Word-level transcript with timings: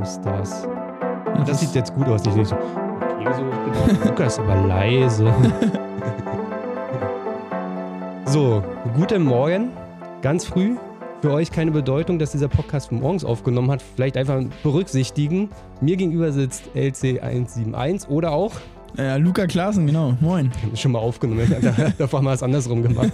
das. 0.00 0.66
Und 1.36 1.48
das 1.48 1.60
sieht 1.60 1.74
jetzt 1.74 1.94
gut 1.94 2.06
aus. 2.08 2.22
Ich 2.26 2.34
nicht 2.34 2.48
so, 2.48 2.56
okay, 2.56 3.28
so, 3.36 4.08
Lukas, 4.08 4.38
aber 4.38 4.56
leise. 4.66 5.32
so, 8.26 8.62
guten 8.96 9.22
Morgen, 9.22 9.70
ganz 10.22 10.44
früh. 10.44 10.76
Für 11.20 11.32
euch 11.32 11.50
keine 11.50 11.72
Bedeutung, 11.72 12.20
dass 12.20 12.30
dieser 12.30 12.46
Podcast 12.46 12.92
morgens 12.92 13.24
aufgenommen 13.24 13.72
hat. 13.72 13.82
Vielleicht 13.82 14.16
einfach 14.16 14.40
berücksichtigen. 14.62 15.50
Mir 15.80 15.96
gegenüber 15.96 16.30
sitzt 16.30 16.70
LC171 16.76 18.08
oder 18.08 18.30
auch. 18.30 18.52
Ja, 18.96 19.16
Luca 19.16 19.46
Klaassen, 19.46 19.86
genau. 19.86 20.14
Moin. 20.20 20.50
Schon 20.74 20.92
mal 20.92 21.00
aufgenommen. 21.00 21.46
Davor 21.98 22.20
haben 22.20 22.26
wir 22.26 22.32
es 22.32 22.42
andersrum 22.42 22.82
gemacht. 22.84 23.12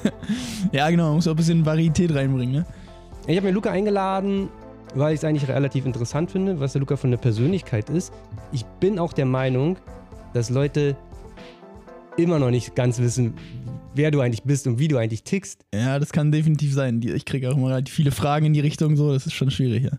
ja, 0.72 0.90
genau. 0.90 1.14
Muss 1.14 1.26
auch 1.26 1.32
ein 1.32 1.36
bisschen 1.36 1.64
Varietät 1.64 2.14
reinbringen, 2.14 2.54
ne? 2.54 2.66
Ich 3.26 3.36
habe 3.38 3.46
mir 3.46 3.52
Luca 3.54 3.70
eingeladen, 3.70 4.50
weil 4.94 5.14
ich 5.14 5.20
es 5.20 5.24
eigentlich 5.24 5.48
relativ 5.48 5.86
interessant 5.86 6.30
finde, 6.30 6.60
was 6.60 6.72
der 6.72 6.80
Luca 6.80 6.96
von 6.96 7.10
der 7.10 7.18
Persönlichkeit 7.18 7.90
ist. 7.90 8.12
Ich 8.52 8.64
bin 8.80 8.98
auch 8.98 9.12
der 9.12 9.26
Meinung, 9.26 9.76
dass 10.32 10.50
Leute 10.50 10.96
immer 12.16 12.38
noch 12.38 12.50
nicht 12.50 12.74
ganz 12.76 12.98
wissen, 13.00 13.34
wer 13.94 14.10
du 14.10 14.20
eigentlich 14.20 14.44
bist 14.44 14.66
und 14.66 14.78
wie 14.78 14.88
du 14.88 14.96
eigentlich 14.96 15.24
tickst. 15.24 15.64
Ja, 15.74 15.98
das 15.98 16.12
kann 16.12 16.30
definitiv 16.30 16.72
sein. 16.72 17.00
Ich 17.02 17.24
kriege 17.24 17.50
auch 17.50 17.56
immer 17.56 17.70
relativ 17.70 17.94
viele 17.94 18.12
Fragen 18.12 18.46
in 18.46 18.52
die 18.52 18.60
Richtung, 18.60 18.96
so, 18.96 19.12
das 19.12 19.26
ist 19.26 19.32
schon 19.32 19.50
schwierig, 19.50 19.84
ja. 19.84 19.98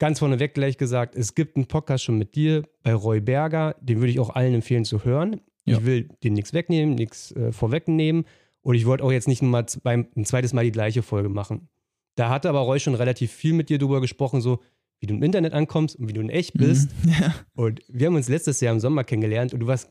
Ganz 0.00 0.18
vorneweg 0.18 0.54
gleich 0.54 0.76
gesagt, 0.76 1.14
es 1.14 1.36
gibt 1.36 1.56
einen 1.56 1.66
Podcast 1.66 2.04
schon 2.04 2.18
mit 2.18 2.34
dir 2.34 2.64
bei 2.82 2.92
Roy 2.92 3.20
Berger, 3.20 3.76
den 3.80 4.00
würde 4.00 4.10
ich 4.10 4.18
auch 4.18 4.30
allen 4.30 4.54
empfehlen 4.54 4.84
zu 4.84 5.04
hören. 5.04 5.40
Ja. 5.64 5.78
Ich 5.78 5.86
will 5.86 6.08
den 6.24 6.34
nichts 6.34 6.52
wegnehmen, 6.52 6.94
nichts 6.96 7.30
äh, 7.32 7.52
vorwegnehmen 7.52 8.24
und 8.62 8.74
ich 8.74 8.86
wollte 8.86 9.04
auch 9.04 9.12
jetzt 9.12 9.28
nicht 9.28 9.40
mal 9.42 9.64
beim, 9.82 10.08
ein 10.16 10.24
zweites 10.24 10.52
Mal 10.52 10.64
die 10.64 10.72
gleiche 10.72 11.02
Folge 11.02 11.28
machen. 11.28 11.68
Da 12.16 12.30
hatte 12.30 12.48
aber 12.48 12.60
Roy 12.60 12.80
schon 12.80 12.94
relativ 12.94 13.32
viel 13.32 13.52
mit 13.52 13.68
dir 13.68 13.78
drüber 13.78 14.00
gesprochen, 14.00 14.40
so 14.40 14.60
wie 15.00 15.06
du 15.06 15.14
im 15.14 15.22
Internet 15.22 15.52
ankommst 15.52 15.96
und 15.96 16.08
wie 16.08 16.12
du 16.12 16.20
in 16.20 16.30
echt 16.30 16.54
bist. 16.54 16.90
Mhm, 17.04 17.12
ja. 17.20 17.34
Und 17.54 17.82
wir 17.88 18.06
haben 18.06 18.14
uns 18.14 18.28
letztes 18.28 18.60
Jahr 18.60 18.72
im 18.72 18.80
Sommer 18.80 19.04
kennengelernt 19.04 19.52
und 19.52 19.60
du 19.60 19.66
warst 19.66 19.90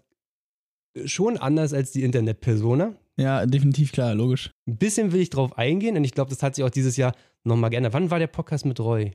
schon 1.05 1.37
anders 1.37 1.73
als 1.73 1.91
die 1.91 2.03
Internet-Persona. 2.03 2.95
Ja, 3.17 3.45
definitiv 3.45 3.91
klar, 3.91 4.15
logisch. 4.15 4.51
Ein 4.67 4.77
bisschen 4.77 5.11
will 5.11 5.21
ich 5.21 5.29
drauf 5.29 5.57
eingehen 5.57 5.97
und 5.97 6.03
ich 6.03 6.13
glaube, 6.13 6.29
das 6.29 6.41
hat 6.41 6.55
sich 6.55 6.63
auch 6.63 6.69
dieses 6.69 6.97
Jahr 6.97 7.13
nochmal 7.43 7.69
geändert. 7.69 7.93
Wann 7.93 8.09
war 8.09 8.19
der 8.19 8.27
Podcast 8.27 8.65
mit 8.65 8.79
Roy? 8.79 9.11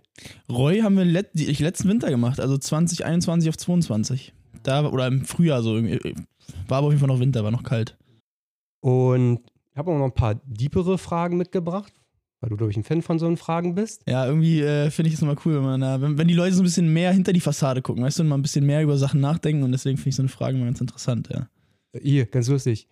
Roy 0.50 0.80
haben 0.80 0.96
wir 0.96 1.04
let 1.04 1.30
letzten 1.34 1.88
Winter 1.88 2.10
gemacht, 2.10 2.40
also 2.40 2.58
2021 2.58 3.48
auf 3.48 3.56
22. 3.56 4.32
Da, 4.62 4.86
oder 4.86 5.06
im 5.06 5.24
Frühjahr 5.24 5.62
so. 5.62 5.74
War 5.74 6.78
aber 6.78 6.88
auf 6.88 6.92
jeden 6.92 7.00
Fall 7.00 7.08
noch 7.08 7.20
Winter, 7.20 7.42
war 7.42 7.50
noch 7.50 7.62
kalt. 7.62 7.96
Und 8.80 9.40
ich 9.72 9.76
habe 9.76 9.90
auch 9.90 9.98
noch 9.98 10.04
ein 10.04 10.14
paar 10.14 10.36
diepere 10.44 10.98
Fragen 10.98 11.36
mitgebracht, 11.36 11.92
weil 12.40 12.50
du, 12.50 12.56
glaube 12.56 12.70
ich, 12.70 12.76
ein 12.76 12.84
Fan 12.84 13.02
von 13.02 13.18
so 13.18 13.34
Fragen 13.36 13.74
bist. 13.74 14.02
Ja, 14.06 14.26
irgendwie 14.26 14.60
äh, 14.60 14.90
finde 14.90 15.08
ich 15.08 15.14
es 15.14 15.22
immer 15.22 15.36
cool, 15.44 15.56
wenn, 15.56 15.62
man, 15.62 15.82
äh, 15.82 16.00
wenn, 16.00 16.18
wenn, 16.18 16.28
die 16.28 16.34
Leute 16.34 16.54
so 16.54 16.62
ein 16.62 16.64
bisschen 16.64 16.92
mehr 16.92 17.12
hinter 17.12 17.32
die 17.32 17.40
Fassade 17.40 17.82
gucken, 17.82 18.02
weißt 18.04 18.18
du, 18.18 18.22
und 18.22 18.28
mal 18.28 18.36
ein 18.36 18.42
bisschen 18.42 18.64
mehr 18.64 18.82
über 18.82 18.96
Sachen 18.96 19.20
nachdenken 19.20 19.62
und 19.62 19.72
deswegen 19.72 19.96
finde 19.96 20.10
ich 20.10 20.16
so 20.16 20.22
eine 20.22 20.28
Frage 20.28 20.56
immer 20.56 20.66
ganz 20.66 20.80
interessant, 20.80 21.28
ja. 21.32 21.48
Hier, 22.00 22.26
ganz 22.26 22.48
lustig. 22.48 22.88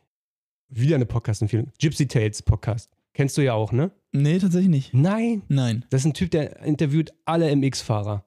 Wieder 0.69 0.97
eine 0.97 1.07
Podcast-Empfehlung. 1.07 1.71
Gypsy 1.79 2.09
Tales 2.09 2.43
Podcast. 2.43 2.91
Kennst 3.15 3.37
du 3.39 3.43
ja 3.43 3.55
auch, 3.55 3.73
ne? 3.73 3.93
Nee, 4.13 4.39
tatsächlich 4.39 4.71
nicht. 4.71 4.95
Nein? 4.95 5.43
Nein. 5.49 5.85
Das 5.91 6.03
ist 6.03 6.07
ein 6.07 6.15
Typ, 6.15 6.31
der 6.33 6.63
interviewt 6.63 7.13
alle 7.25 7.55
MX-Fahrer. 7.55 8.25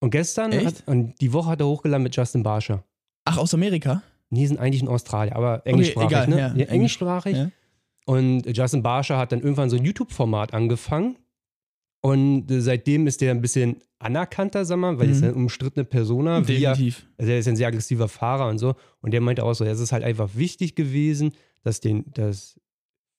Und 0.00 0.10
gestern 0.10 0.52
hat, 0.64 0.82
und 0.86 1.20
die 1.20 1.32
Woche 1.32 1.50
hat 1.50 1.60
er 1.60 1.66
hochgeladen 1.66 2.02
mit 2.02 2.16
Justin 2.16 2.42
Barscher. 2.42 2.84
Ach, 3.24 3.38
aus 3.38 3.54
Amerika? 3.54 4.02
Nee, 4.30 4.46
sind 4.46 4.58
eigentlich 4.58 4.82
in 4.82 4.88
Australien, 4.88 5.34
aber 5.34 5.66
englischsprachig, 5.66 6.06
okay, 6.06 6.24
egal, 6.24 6.28
ne? 6.28 6.38
Ja, 6.38 6.54
ja, 6.54 6.66
englischsprachig. 6.66 7.36
Ja. 7.36 7.50
Und 8.06 8.44
Justin 8.56 8.82
Barscher 8.82 9.18
hat 9.18 9.32
dann 9.32 9.40
irgendwann 9.40 9.70
so 9.70 9.76
ein 9.76 9.84
YouTube-Format 9.84 10.54
angefangen. 10.54 11.16
Und 12.02 12.46
seitdem 12.48 13.06
ist 13.06 13.20
der 13.20 13.30
ein 13.30 13.42
bisschen 13.42 13.76
anerkannter, 13.98 14.64
sag 14.64 14.78
mal, 14.78 14.98
weil 14.98 15.06
mhm. 15.06 15.12
er 15.12 15.16
ist 15.16 15.22
eine 15.22 15.34
umstrittene 15.34 15.84
Persona. 15.84 16.40
Definitiv. 16.40 17.06
Er, 17.16 17.20
also 17.20 17.32
er 17.32 17.38
ist 17.38 17.48
ein 17.48 17.56
sehr 17.56 17.68
aggressiver 17.68 18.08
Fahrer 18.08 18.48
und 18.48 18.58
so. 18.58 18.74
Und 19.02 19.12
der 19.12 19.20
meinte 19.20 19.44
auch 19.44 19.52
so, 19.52 19.64
es 19.64 19.80
ist 19.80 19.92
halt 19.92 20.02
einfach 20.02 20.30
wichtig 20.34 20.74
gewesen, 20.74 21.32
dass, 21.62 21.80
den, 21.80 22.06
dass 22.14 22.58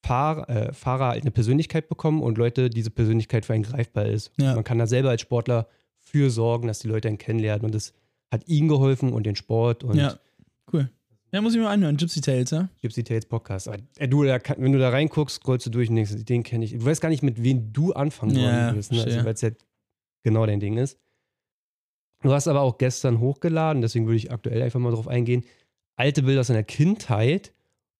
Fahr, 0.04 0.50
äh, 0.50 0.74
Fahrer 0.74 1.10
halt 1.10 1.22
eine 1.22 1.32
Persönlichkeit 1.32 1.90
bekommen 1.90 2.24
und 2.24 2.40
Leute 2.40 2.72
diese 2.72 2.90
Persönlichkeit 2.90 3.46
für 3.46 3.54
einen 3.54 3.64
greifbar 3.64 4.08
ist. 4.08 4.32
Ja. 4.38 4.56
Man 4.56 4.64
kann 4.64 4.80
da 4.80 4.88
selber 4.88 5.10
als 5.10 5.22
Sportler 5.22 5.68
für 5.98 6.32
sorgen, 6.32 6.68
dass 6.68 6.80
die 6.80 6.88
Leute 6.88 7.08
ihn 7.08 7.20
kennenlernen. 7.20 7.66
Und 7.66 7.76
das 7.76 7.94
hat 8.32 8.48
ihm 8.48 8.68
geholfen 8.68 9.14
und 9.14 9.26
den 9.28 9.36
Sport. 9.36 9.84
Und 9.84 9.98
ja, 9.98 10.18
cool. 10.74 10.90
Ja, 11.34 11.42
muss 11.42 11.54
ich 11.54 11.60
mir 11.60 11.70
anhören. 11.70 11.96
Gypsy 11.96 12.20
Tales, 12.20 12.52
ja? 12.52 12.68
Gypsy 12.82 13.04
Tales 13.04 13.26
Podcast. 13.26 13.70
Aber, 13.70 13.78
äh, 13.98 14.08
du, 14.08 14.24
da, 14.24 14.40
wenn 14.58 14.74
du 14.74 14.80
da 14.80 14.90
reinguckst, 14.90 15.38
scrollst 15.38 15.66
du 15.66 15.70
durch 15.70 15.90
und 15.90 15.96
denkst, 15.96 16.12
den 16.26 16.44
kenne 16.44 16.66
ich. 16.66 16.74
Du 16.74 16.84
weißt 16.84 17.00
gar 17.00 17.10
nicht, 17.10 17.24
mit 17.24 17.42
wem 17.42 17.72
du 17.72 17.94
anfangen 17.94 18.36
ja, 18.38 18.74
willst, 18.74 18.92
ne? 18.92 19.04
also, 19.04 19.24
weil 19.24 19.34
es 19.34 19.44
halt 19.44 19.58
genau 20.24 20.46
dein 20.46 20.60
Ding 20.60 20.78
ist. 20.78 21.00
Du 22.22 22.34
hast 22.34 22.48
aber 22.48 22.62
auch 22.62 22.78
gestern 22.78 23.20
hochgeladen, 23.20 23.82
deswegen 23.82 24.06
würde 24.06 24.18
ich 24.18 24.32
aktuell 24.32 24.62
einfach 24.62 24.80
mal 24.80 24.92
drauf 24.92 25.08
eingehen. 25.08 25.44
Alte 25.96 26.24
Bilder 26.24 26.42
aus 26.42 26.48
deiner 26.48 26.64
Kindheit. 26.64 27.54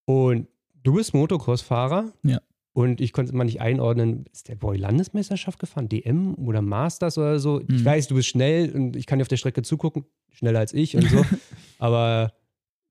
Und 0.04 0.48
du 0.82 0.94
bist 0.94 1.14
Motocross-Fahrer. 1.14 2.12
Ja. 2.22 2.40
Und 2.74 3.00
ich 3.00 3.12
konnte 3.12 3.34
mal 3.34 3.44
nicht 3.44 3.60
einordnen, 3.60 4.26
ist 4.32 4.48
der 4.48 4.56
Boy 4.56 4.76
Landesmeisterschaft 4.76 5.58
gefahren, 5.58 5.88
DM 5.88 6.34
oder 6.34 6.62
Masters 6.62 7.18
oder 7.18 7.38
so? 7.38 7.60
Mhm. 7.60 7.76
Ich 7.76 7.84
weiß, 7.84 8.08
du 8.08 8.14
bist 8.14 8.28
schnell 8.28 8.72
und 8.72 8.96
ich 8.96 9.06
kann 9.06 9.18
dir 9.18 9.22
auf 9.22 9.28
der 9.28 9.36
Strecke 9.36 9.62
zugucken, 9.62 10.04
schneller 10.30 10.60
als 10.60 10.72
ich 10.72 10.96
und 10.96 11.08
so. 11.08 11.24
aber 11.78 12.32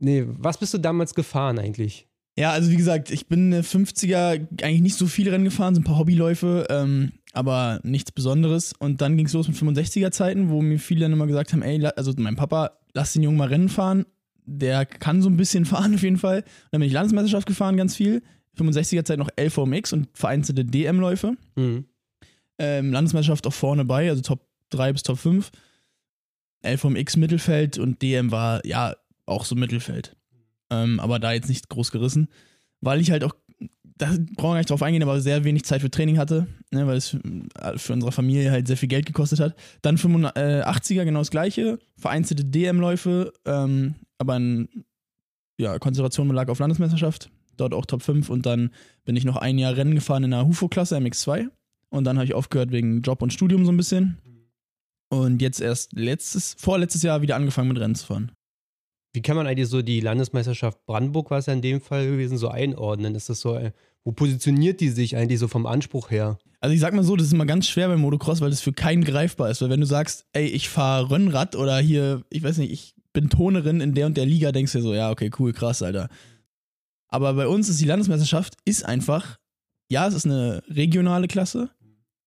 Nee, 0.02 0.26
was 0.28 0.58
bist 0.58 0.74
du 0.74 0.80
damals 0.80 1.14
gefahren 1.14 1.60
eigentlich? 1.60 2.08
Ja, 2.36 2.52
also 2.52 2.72
wie 2.72 2.78
gesagt, 2.78 3.12
ich 3.12 3.28
bin 3.28 3.54
50er 3.54 4.48
eigentlich 4.64 4.82
nicht 4.82 4.96
so 4.96 5.06
viele 5.06 5.32
Rennen 5.32 5.44
gefahren, 5.44 5.76
so 5.76 5.82
ein 5.82 5.84
paar 5.84 6.00
Hobbyläufe, 6.00 6.66
ähm, 6.70 7.12
aber 7.34 7.80
nichts 7.84 8.12
Besonderes. 8.12 8.74
Und 8.80 9.02
dann 9.02 9.16
ging 9.16 9.28
es 9.28 9.34
los 9.34 9.48
mit 9.48 9.58
65er 9.58 10.12
Zeiten, 10.12 10.50
wo 10.50 10.62
mir 10.62 10.80
viele 10.80 11.02
dann 11.02 11.14
immer 11.14 11.28
gesagt 11.28 11.54
haben, 11.54 11.62
ey, 11.62 11.86
also 11.96 12.14
mein 12.18 12.36
Papa, 12.36 12.80
lass 12.94 13.14
den 13.14 13.22
Jungen 13.22 13.38
mal 13.38 13.50
Rennen 13.50 13.70
fahren. 13.70 14.06
Der 14.46 14.88
kann 14.88 15.22
so 15.22 15.30
ein 15.30 15.38
bisschen 15.38 15.66
fahren 15.66 15.94
auf 15.94 16.02
jeden 16.02 16.18
Fall. 16.18 16.38
Und 16.40 16.46
dann 16.72 16.82
bin 16.82 16.88
ich 16.88 16.94
Landesmeisterschaft 16.94 17.48
gefahren, 17.48 17.78
ganz 17.78 17.96
viel. 17.96 18.24
65er 18.58 19.06
Zeit 19.06 19.20
noch 19.20 19.30
LVMX 19.40 19.94
und 19.94 20.10
vereinzelte 20.14 20.66
DM-Läufe. 20.66 21.36
Mhm. 21.56 21.86
Ähm, 22.58 22.92
Landesmeisterschaft 22.92 23.46
auch 23.46 23.54
vorne 23.54 23.86
bei, 23.86 24.10
also 24.10 24.22
Top 24.24 24.48
3 24.72 24.94
bis 24.94 25.04
Top 25.04 25.20
5. 25.20 25.52
LVMX 26.64 27.18
Mittelfeld 27.18 27.78
und 27.78 28.02
DM 28.02 28.32
war, 28.32 28.66
ja, 28.66 28.96
auch 29.32 29.46
so 29.46 29.56
Mittelfeld. 29.56 30.16
Ähm, 30.70 31.00
aber 31.00 31.20
da 31.20 31.34
jetzt 31.34 31.50
nicht 31.50 31.70
groß 31.70 31.92
gerissen, 31.92 32.30
weil 32.80 33.02
ich 33.02 33.12
halt 33.12 33.24
auch, 33.24 33.36
da 33.84 34.08
brauchen 34.08 34.36
wir 34.36 34.54
gar 34.54 34.58
nicht 34.58 34.70
drauf 34.70 34.82
eingehen, 34.82 35.04
aber 35.04 35.22
sehr 35.22 35.44
wenig 35.44 35.66
Zeit 35.66 35.82
für 35.82 35.92
Training 35.92 36.18
hatte, 36.18 36.48
ne, 36.72 36.88
weil 36.88 36.98
es 36.98 37.18
für 37.78 37.94
unsere 37.94 38.12
Familie 38.12 38.52
halt 38.52 38.68
sehr 38.68 38.78
viel 38.78 38.90
Geld 38.90 39.06
gekostet 39.06 39.40
hat. 39.40 39.56
Dann 39.82 39.98
85er 39.98 41.04
genau 41.04 41.20
das 41.20 41.32
gleiche, 41.32 41.78
vereinzelte 41.98 42.46
DM-Läufe, 42.46 43.34
ähm, 43.46 43.96
aber 44.18 44.38
in 44.38 44.70
ja, 45.60 45.78
Konzentration 45.78 46.30
lag 46.30 46.50
auf 46.50 46.60
Landesmeisterschaft, 46.60 47.30
dort 47.58 47.74
auch 47.74 47.86
Top 47.86 48.02
5 48.02 48.30
und 48.30 48.46
dann 48.46 48.72
bin 49.04 49.16
ich 49.16 49.26
noch 49.26 49.38
ein 49.38 49.60
Jahr 49.60 49.76
Rennen 49.76 49.94
gefahren 49.94 50.24
in 50.24 50.32
der 50.32 50.48
HUFO-Klasse 50.48 50.98
MX2 50.98 51.50
und 51.90 52.06
dann 52.06 52.18
habe 52.18 52.26
ich 52.26 52.34
aufgehört 52.34 52.72
wegen 52.72 53.02
Job 53.02 53.22
und 53.22 53.34
Studium 53.34 53.66
so 53.66 53.72
ein 53.72 53.78
bisschen. 53.78 54.18
Und 55.10 55.42
jetzt 55.42 55.60
erst 55.60 55.92
letztes, 55.92 56.56
vorletztes 56.58 57.04
Jahr 57.04 57.22
wieder 57.22 57.36
angefangen 57.36 57.68
mit 57.68 57.80
Rennen 57.80 57.96
zu 57.96 58.06
fahren. 58.06 58.32
Wie 59.14 59.22
kann 59.22 59.36
man 59.36 59.48
eigentlich 59.48 59.68
so 59.68 59.82
die 59.82 60.00
Landesmeisterschaft 60.00 60.86
Brandenburg, 60.86 61.32
was 61.32 61.48
ja 61.48 61.54
in 61.54 61.62
dem 61.62 61.82
Fall 61.82 62.06
gewesen, 62.06 62.38
so 62.38 62.48
einordnen? 62.48 63.14
Ist 63.16 63.30
das 63.30 63.42
so, 63.42 63.56
äh, 63.56 63.72
wo 64.04 64.14
positioniert 64.14 64.80
die 64.80 64.90
sich 64.90 65.18
eigentlich 65.18 65.40
so 65.40 65.48
vom 65.48 65.66
Anspruch 65.66 66.12
her? 66.12 66.40
Also 66.62 66.74
ich 66.74 66.80
sag 66.80 66.94
mal 66.94 67.04
so, 67.04 67.16
das 67.16 67.28
ist 67.28 67.34
immer 67.34 67.46
ganz 67.46 67.68
schwer 67.68 67.88
beim 67.88 68.00
Motocross, 68.00 68.40
weil 68.40 68.52
das 68.52 68.62
für 68.62 68.72
keinen 68.72 69.04
greifbar 69.04 69.50
ist. 69.50 69.62
Weil 69.62 69.70
wenn 69.70 69.82
du 69.82 69.86
sagst, 69.86 70.26
ey, 70.34 70.46
ich 70.46 70.70
fahre 70.70 71.12
Rennrad 71.12 71.56
oder 71.56 71.78
hier, 71.80 72.24
ich 72.30 72.44
weiß 72.44 72.58
nicht, 72.60 72.72
ich 72.72 72.96
bin 73.14 73.30
Tonerin 73.30 73.82
in 73.82 73.94
der 73.94 74.06
und 74.06 74.16
der 74.16 74.26
Liga, 74.26 74.52
denkst 74.52 74.72
du 74.72 74.78
dir 74.78 74.84
so, 74.84 74.94
ja, 74.94 75.12
okay, 75.12 75.30
cool, 75.40 75.52
krass, 75.52 75.82
Alter. 75.82 76.08
Aber 77.10 77.34
bei 77.34 77.48
uns 77.48 77.68
ist 77.68 77.82
die 77.82 77.86
Landesmeisterschaft 77.86 78.56
ist 78.64 78.86
einfach, 78.86 79.38
ja, 79.90 80.08
es 80.08 80.14
ist 80.14 80.26
eine 80.26 80.64
regionale 80.70 81.28
Klasse, 81.28 81.70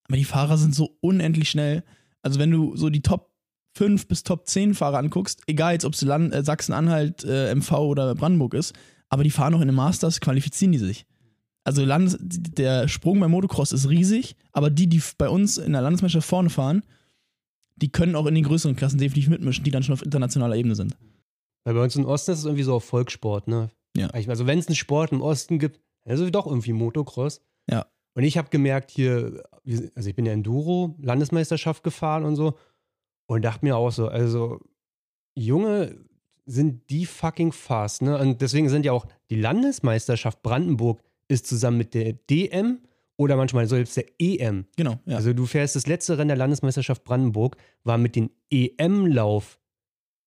aber 0.07 0.19
die 0.19 0.25
Fahrer 0.25 0.59
sind 0.59 0.75
so 0.75 0.99
unendlich 1.01 1.49
schnell. 1.49 1.83
Also 2.21 2.39
wenn 2.39 2.51
du 2.51 2.77
so 2.77 2.91
die 2.91 3.01
Top 3.01 3.34
5 3.75 4.09
bis 4.09 4.23
Top 4.23 4.47
10 4.49 4.75
Fahrer 4.75 4.99
anguckst, 4.99 5.43
egal 5.47 5.73
jetzt, 5.73 5.85
ob 5.85 5.95
es 5.95 6.03
äh, 6.03 6.43
Sachsen-Anhalt, 6.45 7.25
äh, 7.25 7.55
MV 7.55 7.73
oder 7.73 8.15
Brandenburg 8.15 8.55
ist, 8.55 8.75
aber 9.09 9.25
die 9.25 9.31
fahren 9.31 9.53
noch 9.53 9.61
in 9.61 9.69
den 9.69 9.75
Masters, 9.75 10.21
qualifizieren 10.21 10.73
die 10.73 10.79
sich. 10.79 11.07
Also 11.65 11.85
Landes 11.85 12.19
der 12.21 12.89
Sprung 12.89 13.21
beim 13.21 13.31
Motocross 13.31 13.73
ist 13.73 13.89
riesig, 13.89 14.37
aber 14.53 14.71
die, 14.71 14.87
die 14.87 15.03
bei 15.17 15.29
uns 15.29 15.57
in 15.57 15.73
der 15.73 15.83
Landesmeisterschaft 15.83 16.29
vorne 16.29 16.51
fahren, 16.51 16.83
die 17.77 17.91
können 17.91 18.15
auch 18.17 18.27
in 18.27 18.35
den 18.35 18.45
größeren 18.45 18.77
Klassen 18.77 18.99
definitiv 18.99 19.31
mitmischen, 19.31 19.65
die 19.65 19.71
dann 19.71 19.83
schon 19.83 19.95
auf 19.95 20.05
internationaler 20.05 20.57
Ebene 20.57 20.75
sind. 20.75 20.97
Weil 21.65 21.75
bei 21.75 21.83
uns 21.83 21.97
im 21.97 22.05
Osten 22.05 22.33
ist 22.33 22.41
es 22.41 22.45
irgendwie 22.45 22.63
so 22.63 22.75
auf 22.75 22.85
Volkssport, 22.85 23.49
ne? 23.49 23.71
Ja. 23.97 24.09
Also 24.09 24.47
wenn 24.47 24.59
es 24.59 24.67
einen 24.69 24.77
Sport 24.77 25.13
im 25.13 25.23
Osten 25.23 25.59
gibt, 25.59 25.81
dann 26.05 26.15
ist 26.15 26.21
es 26.21 26.31
doch 26.31 26.47
irgendwie 26.47 26.73
Motocross. 26.73 27.41
Ja. 27.71 27.87
Und 28.15 28.25
ich 28.25 28.37
habe 28.37 28.51
gemerkt 28.51 28.91
hier, 28.91 29.43
also 29.95 30.09
ich 30.09 30.15
bin 30.15 30.27
ja 30.27 30.33
Enduro, 30.33 30.97
Landesmeisterschaft 31.01 31.83
gefahren 31.83 32.25
und 32.25 32.37
so. 32.37 32.59
Und 33.27 33.43
dachte 33.43 33.65
mir 33.65 33.77
auch 33.77 33.91
so, 33.91 34.09
also 34.09 34.61
Junge 35.35 35.97
sind 36.47 36.91
die 36.91 37.07
fucking 37.07 37.53
fast, 37.53 38.03
ne? 38.03 38.19
Und 38.19 38.43
deswegen 38.43 38.69
sind 38.69 38.85
ja 38.85 38.93
auch 38.93 39.07
die 39.31 39.41
Landesmeisterschaft 39.41 40.43
Brandenburg 40.43 41.01
ist 41.29 41.47
zusammen 41.47 41.79
mit 41.79 41.95
der 41.95 42.13
DM 42.13 42.81
oder 43.17 43.37
manchmal 43.37 43.67
selbst 43.67 43.97
der 43.97 44.07
EM. 44.19 44.67
Genau, 44.77 44.99
ja. 45.07 45.17
Also 45.17 45.33
du 45.33 45.47
fährst 45.47 45.77
das 45.77 45.87
letzte 45.87 46.19
Rennen 46.19 46.29
der 46.29 46.37
Landesmeisterschaft 46.37 47.05
Brandenburg, 47.05 47.57
war 47.83 47.97
mit 47.97 48.17
dem 48.17 48.31
EM-Lauf. 48.51 49.59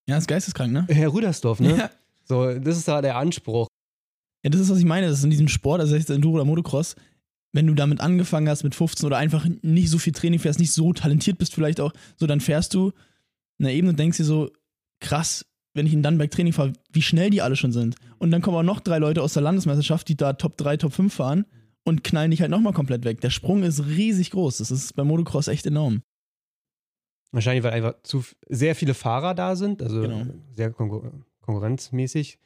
Ja, 0.08 0.18
ist 0.18 0.28
geisteskrank, 0.28 0.72
ne? 0.72 0.88
Herr 0.90 1.14
Rüdersdorf, 1.14 1.60
ne? 1.60 1.78
Ja. 1.78 1.90
So, 2.24 2.60
das 2.60 2.78
ist 2.78 2.88
da 2.88 3.02
der 3.02 3.16
Anspruch. 3.16 3.68
Ja, 4.44 4.50
das 4.50 4.60
ist, 4.60 4.70
was 4.70 4.80
ich 4.80 4.86
meine. 4.86 5.08
Das 5.08 5.20
ist 5.20 5.24
in 5.24 5.30
diesem 5.30 5.48
Sport, 5.48 5.80
also 5.80 5.96
jetzt 5.96 6.10
Enduro 6.10 6.36
oder 6.36 6.46
Motocross, 6.46 6.96
wenn 7.54 7.68
du 7.68 7.74
damit 7.74 8.02
angefangen 8.02 8.50
hast 8.50 8.64
mit 8.64 8.76
15 8.76 9.06
oder 9.06 9.18
einfach 9.18 9.48
nicht 9.62 9.90
so 9.90 9.98
viel 9.98 10.14
Training 10.14 10.40
fährst, 10.40 10.60
nicht 10.60 10.74
so 10.74 10.94
talentiert 10.94 11.38
bist 11.38 11.54
vielleicht 11.54 11.80
auch, 11.80 11.94
so 12.18 12.28
dann 12.28 12.42
fährst 12.42 12.74
du 12.74 12.92
eine 13.60 13.74
Ebene 13.74 13.92
und 13.92 14.00
denkst 14.00 14.18
dir 14.18 14.26
so, 14.26 14.52
krass, 15.00 15.46
wenn 15.74 15.86
ich 15.86 15.94
in 15.94 16.04
Dannenberg 16.04 16.32
Training 16.32 16.54
fahre, 16.54 16.74
wie 16.92 17.02
schnell 17.02 17.30
die 17.30 17.42
alle 17.42 17.56
schon 17.56 17.72
sind. 17.72 17.96
Und 18.18 18.32
dann 18.32 18.42
kommen 18.42 18.58
auch 18.58 18.64
noch 18.64 18.80
drei 18.80 18.98
Leute 18.98 19.22
aus 19.22 19.34
der 19.34 19.44
Landesmeisterschaft, 19.44 20.08
die 20.08 20.18
da 20.18 20.34
Top 20.34 20.58
3, 20.58 20.78
Top 20.78 20.94
5 20.94 21.14
fahren 21.14 21.46
und 21.84 22.04
knallen 22.04 22.32
dich 22.32 22.42
halt 22.42 22.52
nochmal 22.52 22.74
komplett 22.74 23.06
weg. 23.06 23.22
Der 23.22 23.30
Sprung 23.30 23.64
ist 23.64 23.86
riesig 23.86 24.32
groß. 24.32 24.58
Das 24.58 24.72
ist 24.72 24.96
beim 24.96 25.08
Motocross 25.08 25.48
echt 25.48 25.66
enorm. 25.66 26.02
Wahrscheinlich, 27.32 27.64
weil 27.64 27.74
einfach 27.74 28.02
zu 28.04 28.24
sehr 28.48 28.76
viele 28.76 28.94
Fahrer 28.94 29.36
da 29.36 29.56
sind, 29.56 29.82
also 29.82 30.02
Genau. 30.02 30.26
sehr 30.54 30.72
konkur 30.72 31.26
konkurrenzmäßig. 31.42 32.40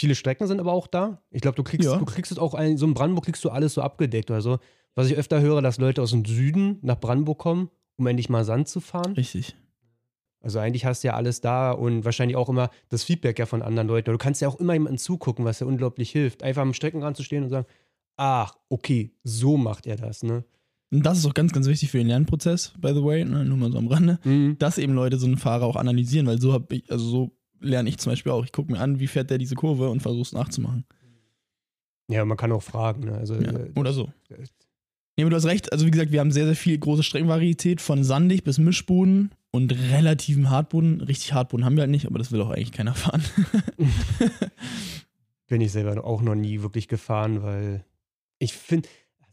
Viele 0.00 0.14
Strecken 0.14 0.46
sind 0.46 0.58
aber 0.60 0.72
auch 0.72 0.86
da. 0.86 1.22
Ich 1.30 1.42
glaube, 1.42 1.56
du 1.56 1.62
kriegst, 1.62 1.86
Ja. 1.88 1.96
du 1.98 2.04
kriegst 2.04 2.32
es 2.32 2.38
auch, 2.38 2.54
ein, 2.54 2.76
so 2.78 2.86
in 2.86 2.94
Brandenburg 2.94 3.26
kriegst 3.26 3.44
du 3.44 3.50
alles 3.50 3.74
so 3.74 3.82
abgedeckt 3.82 4.30
oder 4.30 4.40
so. 4.40 4.58
Was 4.94 5.08
ich 5.08 5.16
öfter 5.16 5.40
höre, 5.40 5.62
dass 5.62 5.78
Leute 5.78 6.02
aus 6.02 6.10
dem 6.10 6.24
Süden 6.24 6.78
nach 6.82 6.98
Brandenburg 6.98 7.38
kommen, 7.38 7.70
um 7.96 8.06
endlich 8.06 8.28
mal 8.28 8.44
Sand 8.44 8.66
zu 8.68 8.80
fahren. 8.80 9.12
Richtig. 9.12 9.54
Also 10.42 10.58
eigentlich 10.58 10.86
hast 10.86 11.04
du 11.04 11.08
ja 11.08 11.14
alles 11.14 11.40
da 11.42 11.70
und 11.70 12.04
wahrscheinlich 12.06 12.36
auch 12.36 12.48
immer 12.48 12.70
das 12.88 13.04
Feedback 13.04 13.38
ja 13.38 13.44
von 13.46 13.60
anderen 13.62 13.88
Leuten. 13.88 14.10
Du 14.10 14.16
kannst 14.18 14.40
ja 14.40 14.48
auch 14.48 14.58
immer 14.58 14.72
jemandem 14.72 14.96
zugucken, 14.98 15.44
was 15.44 15.60
ja 15.60 15.66
unglaublich 15.66 16.10
hilft. 16.10 16.42
Einfach 16.42 16.62
am 16.62 16.72
Streckenrand 16.72 17.16
zu 17.16 17.22
stehen 17.22 17.42
und 17.44 17.50
sagen, 17.50 17.66
ach, 18.16 18.54
okay, 18.70 19.12
so 19.22 19.56
macht 19.58 19.86
er 19.86 19.96
das, 19.96 20.22
ne? 20.22 20.44
Und 20.92 21.04
das 21.06 21.18
ist 21.18 21.26
auch 21.26 21.34
ganz, 21.34 21.52
ganz 21.52 21.68
wichtig 21.68 21.90
für 21.90 21.98
den 21.98 22.08
Lernprozess, 22.08 22.72
by 22.80 22.88
the 22.94 23.04
way, 23.04 23.24
ne? 23.24 23.44
nur 23.44 23.56
mal 23.58 23.70
so 23.70 23.78
am 23.78 23.86
Rande, 23.86 24.18
Mhm. 24.24 24.56
dass 24.58 24.76
eben 24.78 24.92
Leute 24.94 25.18
so 25.18 25.26
einen 25.26 25.36
Fahrer 25.36 25.64
auch 25.66 25.76
analysieren, 25.76 26.26
weil 26.26 26.40
so 26.40 26.52
habe 26.52 26.74
ich, 26.74 26.90
also 26.90 27.04
so 27.06 27.30
lerne 27.60 27.88
ich 27.88 27.98
zum 27.98 28.12
Beispiel 28.12 28.32
auch. 28.32 28.44
Ich 28.44 28.52
gucke 28.52 28.72
mir 28.72 28.78
an, 28.80 29.00
wie 29.00 29.06
fährt 29.06 29.30
der 29.30 29.38
diese 29.38 29.54
Kurve 29.54 29.88
und 29.90 30.00
versuche 30.00 30.22
es 30.22 30.32
nachzumachen. 30.32 30.84
Ja, 32.08 32.24
man 32.24 32.36
kann 32.36 32.50
auch 32.52 32.62
fragen, 32.62 33.04
ne? 33.04 33.12
Also, 33.12 33.34
Ja. 33.34 33.52
äh, 33.52 33.70
Oder 33.76 33.92
so. 33.92 34.12
äh, 34.30 34.44
Nee, 35.16 35.24
aber 35.24 35.30
du 35.30 35.36
hast 35.36 35.44
recht. 35.46 35.70
Also, 35.72 35.84
wie 35.86 35.90
gesagt, 35.90 36.12
wir 36.12 36.20
haben 36.20 36.30
sehr, 36.32 36.46
sehr 36.46 36.56
viel 36.56 36.78
große 36.78 37.02
Streckenvarietät 37.02 37.80
von 37.82 38.04
sandig 38.04 38.42
bis 38.42 38.58
Mischboden 38.58 39.32
und 39.50 39.72
relativen 39.92 40.48
Hartboden. 40.48 41.00
Richtig 41.02 41.34
Hartboden 41.34 41.64
haben 41.66 41.76
wir 41.76 41.82
halt 41.82 41.90
nicht, 41.90 42.06
aber 42.06 42.18
das 42.18 42.32
will 42.32 42.40
auch 42.40 42.50
eigentlich 42.50 42.72
keiner 42.72 42.94
fahren. 42.94 43.22
bin 45.48 45.60
ich 45.60 45.72
selber 45.72 46.02
auch 46.04 46.22
noch 46.22 46.34
nie 46.34 46.62
wirklich 46.62 46.88
gefahren, 46.88 47.42
weil 47.42 47.84
ich 48.38 48.52
finde, 48.54 48.88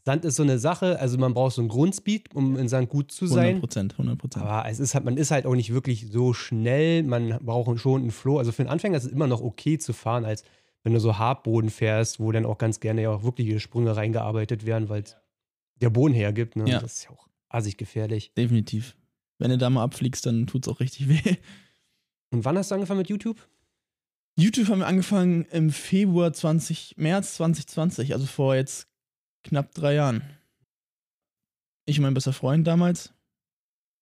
Sand 0.08 0.24
ist 0.24 0.36
so 0.36 0.42
eine 0.42 0.58
Sache, 0.58 0.98
also 0.98 1.18
man 1.18 1.34
braucht 1.34 1.56
so 1.56 1.60
einen 1.60 1.68
Grundspeed, 1.68 2.34
um 2.34 2.56
in 2.56 2.66
Sand 2.66 2.88
gut 2.88 3.12
zu 3.12 3.26
100 3.26 3.44
sein. 3.44 3.60
Prozent, 3.60 3.92
100 3.92 4.16
Prozent. 4.16 4.42
Aber 4.42 4.66
es 4.66 4.80
ist 4.80 4.94
halt, 4.94 5.04
man 5.04 5.18
ist 5.18 5.30
halt 5.30 5.44
auch 5.44 5.54
nicht 5.54 5.70
wirklich 5.70 6.06
so 6.10 6.32
schnell, 6.32 7.02
man 7.02 7.38
braucht 7.44 7.78
schon 7.78 8.00
einen 8.00 8.10
Flow. 8.10 8.38
Also 8.38 8.50
für 8.50 8.62
einen 8.62 8.70
Anfänger 8.70 8.96
ist 8.96 9.04
es 9.04 9.12
immer 9.12 9.26
noch 9.26 9.42
okay 9.42 9.76
zu 9.76 9.92
fahren, 9.92 10.24
als 10.24 10.44
wenn 10.82 10.94
du 10.94 11.00
so 11.00 11.18
Hartboden 11.18 11.68
fährst, 11.68 12.20
wo 12.20 12.32
dann 12.32 12.46
auch 12.46 12.56
ganz 12.56 12.80
gerne 12.80 13.02
ja 13.02 13.10
auch 13.10 13.22
wirkliche 13.22 13.60
Sprünge 13.60 13.96
reingearbeitet 13.96 14.64
werden, 14.64 14.88
weil 14.88 15.04
der 15.82 15.90
Boden 15.90 16.14
hergibt. 16.14 16.56
Ne? 16.56 16.70
Ja. 16.70 16.80
Das 16.80 16.94
ist 16.94 17.04
ja 17.04 17.10
auch 17.10 17.28
assig 17.50 17.76
gefährlich. 17.76 18.32
Definitiv. 18.32 18.96
Wenn 19.36 19.50
du 19.50 19.58
da 19.58 19.68
mal 19.68 19.84
abfliegst, 19.84 20.24
dann 20.24 20.46
tut 20.46 20.66
es 20.66 20.72
auch 20.72 20.80
richtig 20.80 21.10
weh. 21.10 21.36
Und 22.30 22.46
wann 22.46 22.56
hast 22.56 22.70
du 22.70 22.76
angefangen 22.76 23.00
mit 23.00 23.10
YouTube? 23.10 23.46
YouTube 24.36 24.68
haben 24.68 24.78
wir 24.78 24.86
angefangen 24.86 25.44
im 25.50 25.68
Februar 25.68 26.32
20, 26.32 26.94
März 26.96 27.34
2020, 27.34 28.14
also 28.14 28.24
vor 28.24 28.56
jetzt 28.56 28.88
knapp 29.44 29.74
drei 29.74 29.94
Jahren. 29.94 30.22
Ich 31.86 31.98
und 31.98 32.02
mein 32.02 32.14
bester 32.14 32.32
Freund 32.32 32.66
damals. 32.66 33.12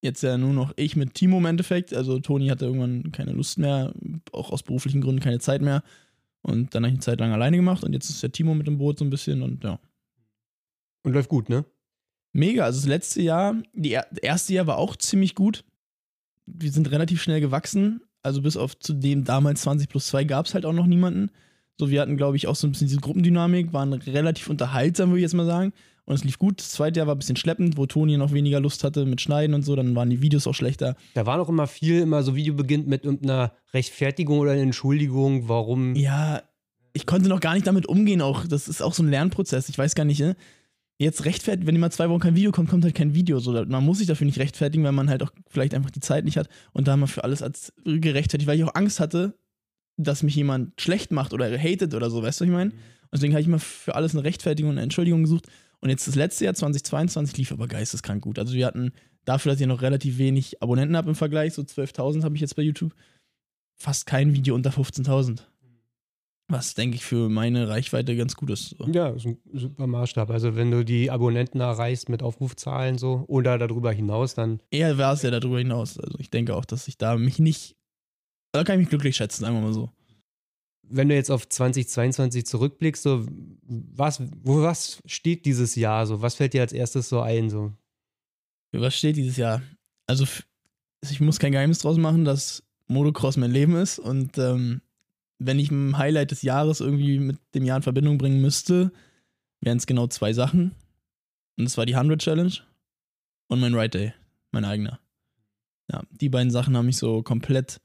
Jetzt 0.03 0.23
ja 0.23 0.37
nur 0.37 0.53
noch 0.53 0.73
ich 0.77 0.97
mit 0.97 1.15
Timo 1.15 1.39
im 1.39 1.47
Endeffekt. 1.47 1.95
Also 1.95 2.19
Toni 2.21 2.49
hatte 2.49 2.67
irgendwann 2.67 3.13
keine 3.13 3.33
Lust 3.33 3.59
mehr, 3.59 3.93
auch 4.33 4.51
aus 4.51 4.63
beruflichen 4.63 5.01
Gründen 5.01 5.23
keine 5.23 5.39
Zeit 5.39 5.63
mehr. 5.63 5.83
Und 6.43 6.75
dann 6.75 6.85
habe 6.85 6.91
ich 6.91 6.95
eine 6.95 7.03
Zeit 7.03 7.21
lang 7.21 7.33
alleine 7.33 7.57
gemacht 7.57 7.83
und 7.83 7.93
jetzt 7.93 8.09
ist 8.09 8.23
der 8.23 8.31
Timo 8.31 8.55
mit 8.55 8.67
dem 8.67 8.79
Boot 8.79 8.99
so 8.99 9.05
ein 9.05 9.11
bisschen 9.11 9.43
und 9.43 9.65
ja. 9.65 9.81
Und 11.03 11.13
läuft 11.13 11.29
gut, 11.29 11.49
ne? 11.49 11.65
Mega. 12.33 12.65
Also 12.65 12.81
das 12.81 12.87
letzte 12.87 13.23
Jahr, 13.23 13.57
die 13.73 13.93
er 13.93 14.07
das 14.11 14.19
erste 14.19 14.55
Jahr 14.55 14.67
war 14.67 14.79
auch 14.79 14.97
ziemlich 14.97 15.35
gut. 15.35 15.65
Wir 16.47 16.71
sind 16.71 16.91
relativ 16.91 17.23
schnell 17.23 17.41
gewachsen. 17.41 18.03
Also 18.23 18.43
bis 18.43 18.57
auf 18.57 18.79
zu 18.79 18.93
dem 18.93 19.25
damals 19.25 19.63
20 19.63 19.89
plus 19.89 20.09
2 20.09 20.25
gab 20.25 20.47
es 20.47 20.55
halt 20.55 20.67
auch 20.67 20.73
noch 20.73 20.87
niemanden. 20.87 21.31
So, 21.79 21.91
wir 21.91 22.01
hatten, 22.01 22.17
glaube 22.17 22.37
ich, 22.37 22.47
auch 22.47 22.57
so 22.57 22.67
ein 22.67 22.73
bisschen 22.73 22.89
diese 22.89 23.01
Gruppendynamik, 23.01 23.73
waren 23.73 23.93
relativ 23.93 24.49
unterhaltsam, 24.49 25.11
würde 25.11 25.19
ich 25.19 25.25
jetzt 25.25 25.35
mal 25.35 25.47
sagen. 25.47 25.73
Und 26.07 26.15
es 26.15 26.25
lief 26.25 26.39
gut. 26.39 26.61
Das 26.61 26.71
zweite 26.71 27.01
Jahr 27.01 27.09
war 27.09 27.17
ein 27.17 27.19
bisschen 27.19 27.37
schleppend, 27.37 27.77
wo 27.77 27.85
Toni 27.85 28.17
noch 28.17 28.33
weniger 28.33 28.61
Lust 28.61 28.85
hatte 28.85 29.05
mit 29.05 29.21
Schneiden 29.21 29.55
und 29.55 29.63
so. 29.63 29.75
Dann 29.75 29.95
waren 29.97 30.09
die 30.09 30.23
Videos 30.23 30.47
auch 30.47 30.55
schlechter. 30.55 30.97
Da 31.15 31.27
war 31.27 31.37
noch 31.37 31.49
immer 31.49 31.67
viel, 31.67 32.01
immer 32.01 32.23
so 32.23 32.37
Video 32.37 32.55
beginnt 32.55 32.87
mit 32.87 33.05
irgendeiner 33.05 33.53
Rechtfertigung 33.75 34.39
oder 34.39 34.53
einer 34.53 34.63
Entschuldigung, 34.63 35.49
warum. 35.49 35.97
Ja, 35.97 36.43
ich 36.93 37.07
konnte 37.07 37.29
noch 37.29 37.41
gar 37.41 37.55
nicht 37.55 37.67
damit 37.67 37.87
umgehen. 37.87 38.23
Auch 38.23 38.47
das 38.47 38.69
ist 38.69 38.83
auch 38.83 38.95
so 38.95 39.03
ein 39.03 39.11
Lernprozess. 39.11 39.69
Ich 39.69 39.77
weiß 39.77 39.97
gar 39.97 40.05
nicht. 40.05 40.21
Ne? 40.21 40.37
Jetzt 40.99 41.25
rechtfertigt, 41.25 41.67
wenn 41.67 41.75
immer 41.75 41.91
zwei 41.91 42.09
Wochen 42.09 42.21
kein 42.21 42.37
Video 42.37 42.53
kommt, 42.53 42.71
kommt 42.71 42.85
halt 42.85 42.95
kein 42.95 43.15
Video. 43.15 43.41
So, 43.41 43.53
man 43.53 43.85
muss 43.85 43.99
sich 43.99 44.07
dafür 44.07 44.27
nicht 44.27 44.39
rechtfertigen, 44.39 44.85
weil 44.85 44.93
man 44.93 45.11
halt 45.11 45.23
auch 45.25 45.33
vielleicht 45.49 45.75
einfach 45.75 45.91
die 45.91 46.01
Zeit 46.01 46.25
nicht 46.25 46.39
hat. 46.39 46.49
Und 46.73 46.87
da 46.87 46.93
haben 46.93 47.01
wir 47.01 47.09
für 47.09 47.25
alles 47.25 47.43
als 47.43 47.73
gerechtfertigt, 47.85 48.47
weil 48.47 48.57
ich 48.57 48.65
auch 48.65 48.75
Angst 48.77 49.01
hatte, 49.01 49.37
dass 49.97 50.23
mich 50.23 50.35
jemand 50.35 50.81
schlecht 50.81 51.11
macht 51.11 51.33
oder 51.33 51.51
hatet 51.59 51.95
oder 51.95 52.11
so. 52.11 52.23
Weißt 52.23 52.41
du, 52.41 52.45
was 52.45 52.49
ich 52.49 52.55
meine? 52.55 52.71
Und 52.71 53.13
deswegen 53.13 53.33
habe 53.33 53.41
ich 53.41 53.47
immer 53.47 53.59
für 53.59 53.95
alles 53.95 54.15
eine 54.15 54.25
Rechtfertigung 54.25 54.71
und 54.71 54.77
eine 54.77 54.83
Entschuldigung 54.85 55.23
gesucht. 55.23 55.47
Und 55.81 55.91
jetzt 55.91 56.09
das 56.09 56.15
letzte 56.15 56.45
Jahr, 56.45 56.55
2022, 56.55 57.37
lief 57.37 57.53
aber 57.53 57.69
geisteskrank 57.69 58.23
gut. 58.23 58.39
Also 58.39 58.55
wir 58.55 58.67
hatten 58.67 58.93
dafür, 59.25 59.53
dass 59.53 59.61
ich 59.61 59.67
noch 59.67 59.83
relativ 59.83 60.19
wenig 60.19 60.63
Abonnenten 60.63 60.97
habe 60.97 61.11
im 61.11 61.15
Vergleich, 61.15 61.55
so 61.55 61.63
12.000 61.63 62.25
habe 62.25 62.35
ich 62.35 62.41
jetzt 62.41 62.57
bei 62.57 62.63
YouTube, 62.63 62.95
fast 63.75 64.07
kein 64.07 64.35
Video 64.35 64.55
unter 64.55 64.71
15.000. 64.71 65.41
Was, 66.49 66.75
denke 66.75 66.95
ich, 66.95 67.05
für 67.05 67.29
meine 67.29 67.69
Reichweite 67.69 68.17
ganz 68.17 68.37
gut 68.37 68.51
ist. 68.51 68.77
So. 68.79 68.87
Ja, 68.87 69.09
ist 69.09 69.27
ein 69.27 69.39
super 69.53 69.89
Maßstab. 69.89 70.31
Also, 70.31 70.55
wenn 70.55 70.71
du 70.71 70.85
die 70.85 71.11
Abonnenten 71.11 71.59
erreichst 71.59 72.09
mit 72.09 72.23
Aufrufzahlen 72.23 72.99
so 72.99 73.25
oder 73.27 73.59
darüber 73.59 73.93
hinaus, 73.93 74.35
dann 74.35 74.61
Eher 74.71 74.97
war 74.97 75.15
es 75.15 75.23
ja 75.23 75.33
darüber 75.33 75.59
hinaus. 75.59 75.99
Also 75.99 76.19
ich 76.21 76.31
denke 76.31 76.55
auch, 76.55 76.65
dass 76.65 76.87
ich 76.87 76.99
da 76.99 77.17
mich 77.17 77.41
nicht. 77.41 77.77
Da 78.57 78.65
kann 78.65 78.77
ich 78.77 78.85
mich 78.85 78.89
glücklich 78.91 79.17
schätzen, 79.17 79.43
sagen 79.43 79.55
wir 79.57 79.63
mal 79.63 79.73
so. 79.73 79.91
wenn 80.89 81.09
du 81.09 81.15
jetzt 81.15 81.31
auf 81.31 81.49
2022 81.49 82.47
zurückblickst, 82.47 83.03
so 83.03 83.27
was, 83.63 84.23
wo 84.43 84.63
was 84.63 85.03
steht 85.07 85.45
dieses 85.45 85.75
Jahr 85.75 86.07
so? 86.07 86.23
Was 86.23 86.37
fällt 86.37 86.53
dir 86.55 86.63
als 86.63 86.73
erstes 86.73 87.09
so 87.09 87.21
ein? 87.21 87.51
So? 87.51 87.73
Für 88.73 88.81
was 88.81 88.95
steht 88.97 89.17
dieses 89.17 89.37
Jahr? 89.37 89.63
Also 90.07 90.25
f- 90.25 90.47
ich 91.03 91.21
muss 91.21 91.39
kein 91.39 91.53
Geheimnis 91.53 91.81
draus 91.81 91.97
machen, 91.99 92.25
dass 92.25 92.63
Motocross 92.89 93.37
mein 93.37 93.51
Leben 93.51 93.75
ist 93.77 93.99
und 93.99 94.39
ähm, 94.39 94.81
wenn 95.39 95.59
ich 95.59 95.71
ein 95.71 95.99
Highlight 95.99 96.31
des 96.31 96.43
Jahres 96.43 96.81
irgendwie 96.81 97.19
mit 97.19 97.39
dem 97.55 97.65
Jahr 97.65 97.77
in 97.79 97.83
Verbindung 97.83 98.17
bringen 98.17 98.41
müsste, 98.41 98.93
wären 99.61 99.77
es 99.79 99.87
genau 99.87 100.07
zwei 100.07 100.33
Sachen. 100.33 100.75
Und 101.59 101.65
das 101.65 101.77
war 101.77 101.85
die 101.87 101.95
100 101.97 102.21
Challenge 102.21 102.53
und 103.49 103.61
mein 103.61 103.75
Ride 103.75 103.99
Day, 103.99 104.15
mein 104.53 104.65
eigener. 104.65 105.01
Ja, 105.91 106.03
die 106.11 106.29
beiden 106.29 106.51
Sachen 106.51 106.77
haben 106.77 106.87
mich 106.87 106.97
so 106.97 107.23
komplett. 107.23 107.81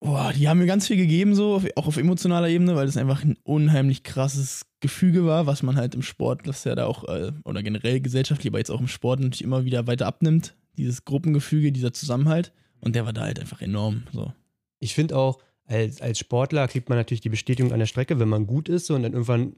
Boah, 0.00 0.32
die 0.32 0.46
haben 0.48 0.58
mir 0.58 0.66
ganz 0.66 0.86
viel 0.86 0.96
gegeben, 0.96 1.34
so, 1.34 1.62
auch 1.74 1.86
auf 1.86 1.96
emotionaler 1.96 2.48
Ebene, 2.48 2.76
weil 2.76 2.86
das 2.86 2.96
einfach 2.98 3.24
ein 3.24 3.36
unheimlich 3.44 4.02
krasses 4.02 4.66
Gefüge 4.80 5.24
war, 5.24 5.46
was 5.46 5.62
man 5.62 5.76
halt 5.76 5.94
im 5.94 6.02
Sport, 6.02 6.46
das 6.46 6.64
ja 6.64 6.74
da 6.74 6.84
auch, 6.86 7.04
äh, 7.04 7.32
oder 7.44 7.62
generell 7.62 8.00
gesellschaftlich, 8.00 8.50
aber 8.50 8.58
jetzt 8.58 8.70
auch 8.70 8.80
im 8.80 8.88
Sport 8.88 9.20
natürlich 9.20 9.42
immer 9.42 9.64
wieder 9.64 9.86
weiter 9.86 10.06
abnimmt. 10.06 10.54
Dieses 10.76 11.06
Gruppengefüge, 11.06 11.72
dieser 11.72 11.94
Zusammenhalt. 11.94 12.52
Und 12.80 12.94
der 12.94 13.06
war 13.06 13.14
da 13.14 13.22
halt 13.22 13.40
einfach 13.40 13.62
enorm. 13.62 14.02
So. 14.12 14.32
Ich 14.78 14.94
finde 14.94 15.16
auch, 15.16 15.38
als, 15.64 16.02
als 16.02 16.18
Sportler 16.18 16.68
kriegt 16.68 16.90
man 16.90 16.98
natürlich 16.98 17.22
die 17.22 17.30
Bestätigung 17.30 17.72
an 17.72 17.78
der 17.78 17.86
Strecke, 17.86 18.20
wenn 18.20 18.28
man 18.28 18.46
gut 18.46 18.68
ist 18.68 18.86
so, 18.86 18.94
und 18.94 19.02
dann 19.02 19.12
irgendwann 19.12 19.56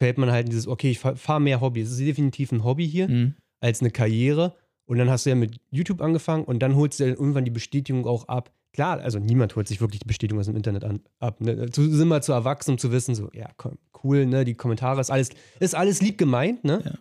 fällt 0.00 0.18
man 0.18 0.30
halt 0.30 0.46
in 0.46 0.50
dieses, 0.50 0.66
okay, 0.66 0.90
ich 0.90 0.98
fahre 0.98 1.16
fahr 1.16 1.40
mehr 1.40 1.60
Hobby. 1.60 1.80
Es 1.80 1.92
ist 1.92 2.00
definitiv 2.00 2.50
ein 2.52 2.64
Hobby 2.64 2.86
hier 2.88 3.08
Mhm. 3.08 3.34
als 3.60 3.80
eine 3.80 3.92
Karriere. 3.92 4.54
Und 4.84 4.98
dann 4.98 5.08
hast 5.08 5.24
du 5.26 5.30
ja 5.30 5.36
mit 5.36 5.56
YouTube 5.70 6.00
angefangen 6.00 6.44
und 6.44 6.58
dann 6.58 6.74
holst 6.74 6.98
du 7.00 7.04
dann 7.04 7.14
irgendwann 7.14 7.44
die 7.44 7.50
Bestätigung 7.50 8.06
auch 8.06 8.28
ab. 8.28 8.52
Klar, 8.76 9.00
also 9.00 9.18
niemand 9.18 9.56
holt 9.56 9.66
sich 9.66 9.80
wirklich 9.80 10.00
die 10.00 10.06
Bestätigung 10.06 10.38
aus 10.38 10.46
dem 10.46 10.54
Internet 10.54 10.84
an, 10.84 11.00
ab. 11.18 11.40
Ne? 11.40 11.70
Zu, 11.70 11.90
sind 11.90 12.08
wir 12.08 12.20
zu 12.20 12.32
erwachsen, 12.32 12.72
um 12.72 12.78
zu 12.78 12.92
wissen, 12.92 13.14
so, 13.14 13.30
ja, 13.32 13.48
komm, 13.56 13.78
cool, 14.04 14.26
ne? 14.26 14.44
Die 14.44 14.52
Kommentare 14.52 15.00
ist 15.00 15.10
alles, 15.10 15.30
ist 15.60 15.74
alles 15.74 16.02
lieb 16.02 16.18
gemeint, 16.18 16.62
ne? 16.62 16.82
Ja. 16.84 16.92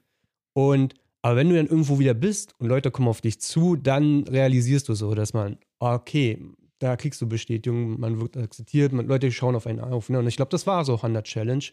Und 0.54 0.94
aber 1.22 1.36
wenn 1.36 1.50
du 1.50 1.56
dann 1.56 1.68
irgendwo 1.68 2.00
wieder 2.00 2.14
bist 2.14 2.54
und 2.60 2.70
Leute 2.70 2.92
kommen 2.92 3.10
auf 3.10 3.20
dich 3.20 3.42
zu, 3.42 3.76
dann 3.76 4.24
realisierst 4.24 4.88
du 4.88 4.94
so, 4.94 5.16
dass 5.16 5.34
man, 5.34 5.58
okay, 5.80 6.40
da 6.80 6.96
kriegst 6.96 7.22
du 7.22 7.28
Bestätigung, 7.28 8.00
man 8.00 8.22
wird 8.22 8.38
akzeptiert, 8.38 8.94
man, 8.94 9.06
Leute 9.06 9.30
schauen 9.34 9.56
auf 9.56 9.68
einen 9.68 9.82
auf. 9.82 10.08
Ne? 10.08 10.20
Und 10.20 10.28
ich 10.28 10.38
glaube, 10.38 10.52
das 10.52 10.66
war 10.66 10.86
so 10.86 10.96
100 10.96 11.26
Challenge, 11.26 11.66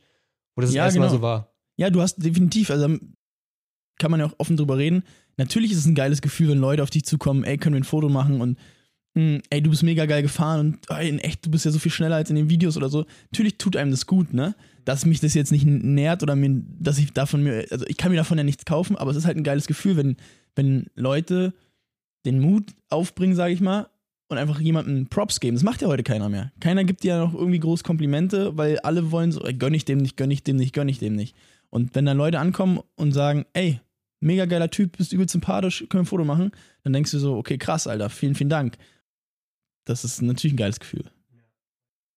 wo 0.56 0.62
das 0.62 0.74
Ja, 0.74 0.86
das 0.86 0.94
erste 0.96 0.98
Mal 0.98 1.06
genau. 1.06 1.18
so 1.18 1.22
war. 1.22 1.54
Ja, 1.76 1.90
du 1.90 2.00
hast 2.00 2.16
definitiv, 2.16 2.70
also 2.70 2.98
kann 3.98 4.10
man 4.10 4.18
ja 4.18 4.26
auch 4.26 4.34
offen 4.38 4.56
drüber 4.56 4.78
reden. 4.78 5.04
Natürlich 5.36 5.70
ist 5.70 5.78
es 5.78 5.86
ein 5.86 5.94
geiles 5.94 6.22
Gefühl, 6.22 6.48
wenn 6.48 6.58
Leute 6.58 6.82
auf 6.82 6.90
dich 6.90 7.04
zukommen, 7.04 7.44
ey, 7.44 7.56
können 7.56 7.76
wir 7.76 7.80
ein 7.80 7.84
Foto 7.84 8.08
machen 8.08 8.40
und 8.40 8.58
ey, 9.14 9.62
du 9.62 9.70
bist 9.70 9.82
mega 9.82 10.06
geil 10.06 10.22
gefahren 10.22 10.60
und 10.60 10.90
ey, 10.90 11.08
in 11.08 11.18
echt, 11.18 11.44
du 11.44 11.50
bist 11.50 11.64
ja 11.64 11.70
so 11.70 11.78
viel 11.78 11.92
schneller 11.92 12.16
als 12.16 12.30
in 12.30 12.36
den 12.36 12.48
Videos 12.48 12.76
oder 12.76 12.88
so. 12.88 13.04
Natürlich 13.30 13.58
tut 13.58 13.76
einem 13.76 13.90
das 13.90 14.06
gut, 14.06 14.32
ne? 14.32 14.54
Dass 14.84 15.04
mich 15.04 15.20
das 15.20 15.34
jetzt 15.34 15.52
nicht 15.52 15.66
nährt 15.66 16.22
oder 16.22 16.34
mir, 16.34 16.62
dass 16.78 16.98
ich 16.98 17.12
davon 17.12 17.42
mir, 17.42 17.66
also 17.70 17.86
ich 17.86 17.96
kann 17.96 18.10
mir 18.10 18.16
davon 18.16 18.38
ja 18.38 18.44
nichts 18.44 18.64
kaufen, 18.64 18.96
aber 18.96 19.10
es 19.10 19.16
ist 19.16 19.26
halt 19.26 19.36
ein 19.36 19.44
geiles 19.44 19.66
Gefühl, 19.66 19.96
wenn, 19.96 20.16
wenn 20.56 20.86
Leute 20.94 21.52
den 22.24 22.40
Mut 22.40 22.70
aufbringen, 22.88 23.34
sage 23.34 23.52
ich 23.52 23.60
mal, 23.60 23.88
und 24.28 24.38
einfach 24.38 24.60
jemandem 24.60 25.06
Props 25.08 25.40
geben. 25.40 25.56
Das 25.56 25.62
macht 25.62 25.82
ja 25.82 25.88
heute 25.88 26.02
keiner 26.02 26.28
mehr. 26.28 26.52
Keiner 26.60 26.84
gibt 26.84 27.04
dir 27.04 27.08
ja 27.08 27.18
noch 27.18 27.34
irgendwie 27.34 27.60
groß 27.60 27.84
Komplimente, 27.84 28.56
weil 28.56 28.78
alle 28.80 29.10
wollen 29.10 29.30
so, 29.30 29.42
ey, 29.42 29.52
gönn 29.52 29.74
ich 29.74 29.84
dem 29.84 29.98
nicht, 29.98 30.16
gönn 30.16 30.30
ich 30.30 30.42
dem 30.42 30.56
nicht, 30.56 30.72
gönn 30.72 30.88
ich 30.88 30.98
dem 30.98 31.14
nicht. 31.14 31.36
Und 31.68 31.94
wenn 31.94 32.06
dann 32.06 32.16
Leute 32.16 32.38
ankommen 32.38 32.80
und 32.96 33.12
sagen, 33.12 33.44
ey, 33.52 33.80
mega 34.20 34.46
geiler 34.46 34.70
Typ, 34.70 34.96
bist 34.96 35.12
übel 35.12 35.28
sympathisch, 35.28 35.80
können 35.80 35.92
wir 35.92 36.00
ein 36.00 36.06
Foto 36.06 36.24
machen, 36.24 36.52
dann 36.82 36.92
denkst 36.92 37.10
du 37.10 37.18
so, 37.18 37.36
okay, 37.36 37.58
krass, 37.58 37.86
Alter, 37.86 38.08
vielen, 38.08 38.34
vielen 38.34 38.50
Dank. 38.50 38.78
Das 39.84 40.04
ist 40.04 40.22
natürlich 40.22 40.54
ein 40.54 40.58
geiles 40.58 40.80
Gefühl. 40.80 41.10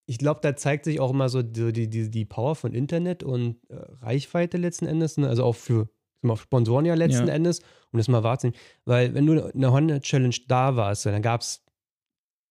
Ich 0.08 0.20
glaube, 0.20 0.40
da 0.42 0.56
zeigt 0.56 0.86
sich 0.86 1.00
auch 1.00 1.12
immer 1.12 1.30
so 1.30 1.42
die, 1.42 1.90
die, 1.90 2.12
die 2.12 2.26
Power 2.26 2.56
von 2.56 2.74
Internet 2.74 3.24
und 3.24 3.58
äh, 3.70 3.76
Reichweite 4.02 4.58
letzten 4.58 4.86
Endes, 4.86 5.18
ne? 5.18 5.28
also 5.28 5.44
auch 5.44 5.56
für 5.56 5.90
auf 6.28 6.42
Sponsoren 6.42 6.86
ja 6.86 6.96
letzten 6.96 7.28
ja. 7.28 7.34
Endes, 7.34 7.60
um 7.92 7.98
das 7.98 8.08
mal 8.08 8.24
wahrzunehmen. 8.24 8.60
Weil 8.86 9.14
wenn 9.14 9.28
du 9.28 9.54
eine 9.54 9.72
Honda 9.72 10.00
Challenge 10.00 10.36
da 10.48 10.76
warst, 10.76 11.06
dann 11.06 11.22
gab 11.22 11.42
es 11.42 11.64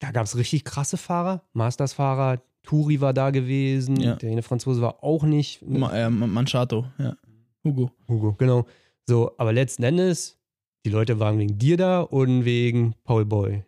da 0.00 0.10
gab 0.10 0.26
es 0.26 0.36
richtig 0.36 0.64
krasse 0.64 0.96
Fahrer, 0.96 1.42
Masters-Fahrer, 1.52 2.42
Turi 2.62 3.00
war 3.00 3.12
da 3.12 3.30
gewesen, 3.30 3.96
ja. 3.96 4.16
der 4.16 4.32
eine 4.32 4.42
Franzose 4.42 4.80
war 4.80 5.02
auch 5.04 5.22
nicht. 5.22 5.62
Ma, 5.62 5.94
äh, 5.94 6.10
Manchato, 6.10 6.86
ja. 6.98 7.16
Hugo. 7.62 7.90
Hugo, 8.08 8.34
genau. 8.34 8.66
So, 9.06 9.32
aber 9.38 9.52
letzten 9.52 9.82
Endes, 9.82 10.38
die 10.84 10.90
Leute 10.90 11.20
waren 11.20 11.38
wegen 11.38 11.58
dir 11.58 11.76
da 11.76 12.00
und 12.00 12.44
wegen 12.44 12.94
Paul 13.04 13.24
Boy? 13.24 13.64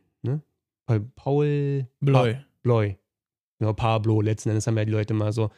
Paul, 0.86 1.86
Bloy. 2.00 2.34
Pa 2.34 2.40
Bloy. 2.62 2.98
Genau, 3.58 3.72
Pablo. 3.72 4.20
Letzten 4.20 4.50
Endes 4.50 4.66
haben 4.66 4.76
ja 4.76 4.84
die 4.84 4.92
Leute 4.92 5.14
mal 5.14 5.32
so. 5.32 5.50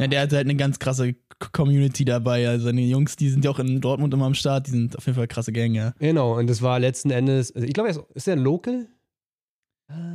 Ja, 0.00 0.06
der 0.06 0.22
hat 0.22 0.32
halt 0.32 0.46
eine 0.46 0.56
ganz 0.56 0.78
krasse 0.78 1.14
Community 1.52 2.04
dabei. 2.04 2.48
Also 2.48 2.66
seine 2.66 2.80
Jungs, 2.80 3.16
die 3.16 3.28
sind 3.28 3.44
ja 3.44 3.50
auch 3.50 3.58
in 3.58 3.80
Dortmund 3.80 4.14
immer 4.14 4.26
am 4.26 4.34
Start, 4.34 4.66
die 4.66 4.70
sind 4.72 4.96
auf 4.96 5.06
jeden 5.06 5.16
Fall 5.16 5.28
krasse 5.28 5.52
Gang, 5.52 5.74
ja. 5.74 5.92
Genau, 5.98 6.38
und 6.38 6.48
das 6.48 6.62
war 6.62 6.78
letzten 6.78 7.10
Endes, 7.10 7.54
also 7.54 7.66
ich 7.66 7.74
glaube, 7.74 7.90
ist 8.14 8.26
der 8.26 8.36
ein 8.36 8.42
Local? 8.42 8.88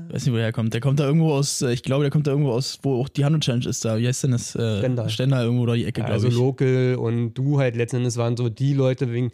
Ich 0.07 0.13
weiß 0.13 0.25
nicht, 0.25 0.33
woher 0.33 0.45
er 0.45 0.53
kommt. 0.53 0.73
Der 0.73 0.81
kommt 0.81 0.99
da 0.99 1.05
irgendwo 1.05 1.33
aus, 1.33 1.61
äh, 1.61 1.71
ich 1.71 1.83
glaube, 1.83 2.03
der 2.03 2.11
kommt 2.11 2.25
da 2.25 2.31
irgendwo 2.31 2.51
aus, 2.51 2.79
wo 2.81 2.99
auch 2.99 3.09
die 3.09 3.25
Handel 3.25 3.39
Challenge 3.39 3.67
ist 3.67 3.85
da. 3.85 3.97
Wie 3.99 4.07
heißt 4.07 4.23
denn 4.23 4.31
das? 4.31 4.55
Äh, 4.55 4.79
Stendal. 4.79 5.09
Stendal 5.09 5.43
irgendwo 5.43 5.65
da 5.67 5.75
die 5.75 5.85
Ecke, 5.85 6.01
ja, 6.01 6.07
glaube 6.07 6.19
ich. 6.19 6.25
Also 6.25 6.43
Local 6.43 6.95
und 6.95 7.35
du 7.35 7.59
halt 7.59 7.75
letzten 7.75 7.97
Endes 7.97 8.17
waren 8.17 8.35
so 8.35 8.49
die 8.49 8.73
Leute, 8.73 9.11
wegen, 9.11 9.31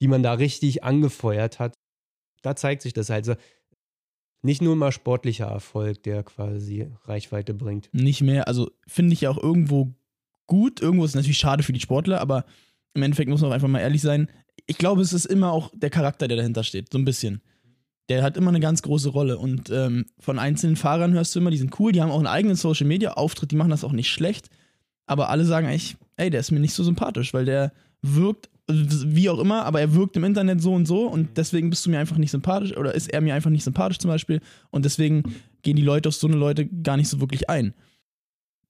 die 0.00 0.08
man 0.08 0.22
da 0.22 0.32
richtig 0.32 0.82
angefeuert 0.82 1.60
hat. 1.60 1.74
Da 2.42 2.56
zeigt 2.56 2.82
sich 2.82 2.92
das 2.92 3.08
halt 3.08 3.24
so. 3.24 3.34
Nicht 4.44 4.62
nur 4.62 4.76
mal 4.76 4.92
sportlicher 4.92 5.46
Erfolg, 5.46 6.02
der 6.02 6.22
quasi 6.22 6.88
Reichweite 7.04 7.54
bringt. 7.54 7.88
Nicht 7.92 8.20
mehr, 8.20 8.46
also 8.46 8.70
finde 8.86 9.14
ich 9.14 9.22
ja 9.22 9.30
auch 9.30 9.42
irgendwo 9.42 9.94
gut. 10.46 10.80
Irgendwo 10.80 11.04
ist 11.04 11.12
es 11.12 11.16
natürlich 11.16 11.38
schade 11.38 11.62
für 11.62 11.72
die 11.72 11.80
Sportler, 11.80 12.20
aber 12.20 12.44
im 12.92 13.02
Endeffekt 13.02 13.30
muss 13.30 13.40
man 13.40 13.50
auch 13.50 13.54
einfach 13.54 13.68
mal 13.68 13.80
ehrlich 13.80 14.02
sein. 14.02 14.30
Ich 14.66 14.78
glaube, 14.78 15.02
es 15.02 15.12
ist 15.12 15.24
immer 15.24 15.50
auch 15.50 15.72
der 15.74 15.90
Charakter, 15.90 16.28
der 16.28 16.36
dahinter 16.36 16.62
steht, 16.62 16.92
so 16.92 16.98
ein 16.98 17.04
bisschen 17.04 17.42
der 18.08 18.22
hat 18.22 18.36
immer 18.36 18.50
eine 18.50 18.60
ganz 18.60 18.82
große 18.82 19.08
Rolle. 19.08 19.38
Und 19.38 19.70
ähm, 19.70 20.06
von 20.18 20.38
einzelnen 20.38 20.76
Fahrern 20.76 21.12
hörst 21.12 21.34
du 21.34 21.40
immer, 21.40 21.50
die 21.50 21.56
sind 21.56 21.78
cool, 21.78 21.92
die 21.92 22.02
haben 22.02 22.10
auch 22.10 22.18
einen 22.18 22.26
eigenen 22.26 22.56
Social 22.56 22.86
Media 22.86 23.12
Auftritt, 23.12 23.50
die 23.50 23.56
machen 23.56 23.70
das 23.70 23.84
auch 23.84 23.92
nicht 23.92 24.10
schlecht. 24.10 24.50
Aber 25.06 25.30
alle 25.30 25.44
sagen 25.44 25.66
eigentlich, 25.66 25.96
ey, 26.16 26.30
der 26.30 26.40
ist 26.40 26.50
mir 26.50 26.60
nicht 26.60 26.74
so 26.74 26.84
sympathisch, 26.84 27.34
weil 27.34 27.44
der 27.44 27.72
wirkt, 28.02 28.50
wie 28.66 29.28
auch 29.28 29.38
immer, 29.38 29.66
aber 29.66 29.80
er 29.80 29.94
wirkt 29.94 30.16
im 30.16 30.24
Internet 30.24 30.62
so 30.62 30.72
und 30.72 30.86
so 30.86 31.06
und 31.06 31.36
deswegen 31.36 31.70
bist 31.70 31.84
du 31.84 31.90
mir 31.90 31.98
einfach 31.98 32.16
nicht 32.16 32.30
sympathisch 32.30 32.76
oder 32.76 32.94
ist 32.94 33.12
er 33.12 33.20
mir 33.20 33.34
einfach 33.34 33.50
nicht 33.50 33.64
sympathisch 33.64 33.98
zum 33.98 34.08
Beispiel 34.08 34.40
und 34.70 34.84
deswegen 34.84 35.22
gehen 35.62 35.76
die 35.76 35.82
Leute 35.82 36.08
auf 36.08 36.14
so 36.14 36.26
eine 36.26 36.36
Leute 36.36 36.66
gar 36.66 36.96
nicht 36.96 37.08
so 37.08 37.20
wirklich 37.20 37.50
ein. 37.50 37.74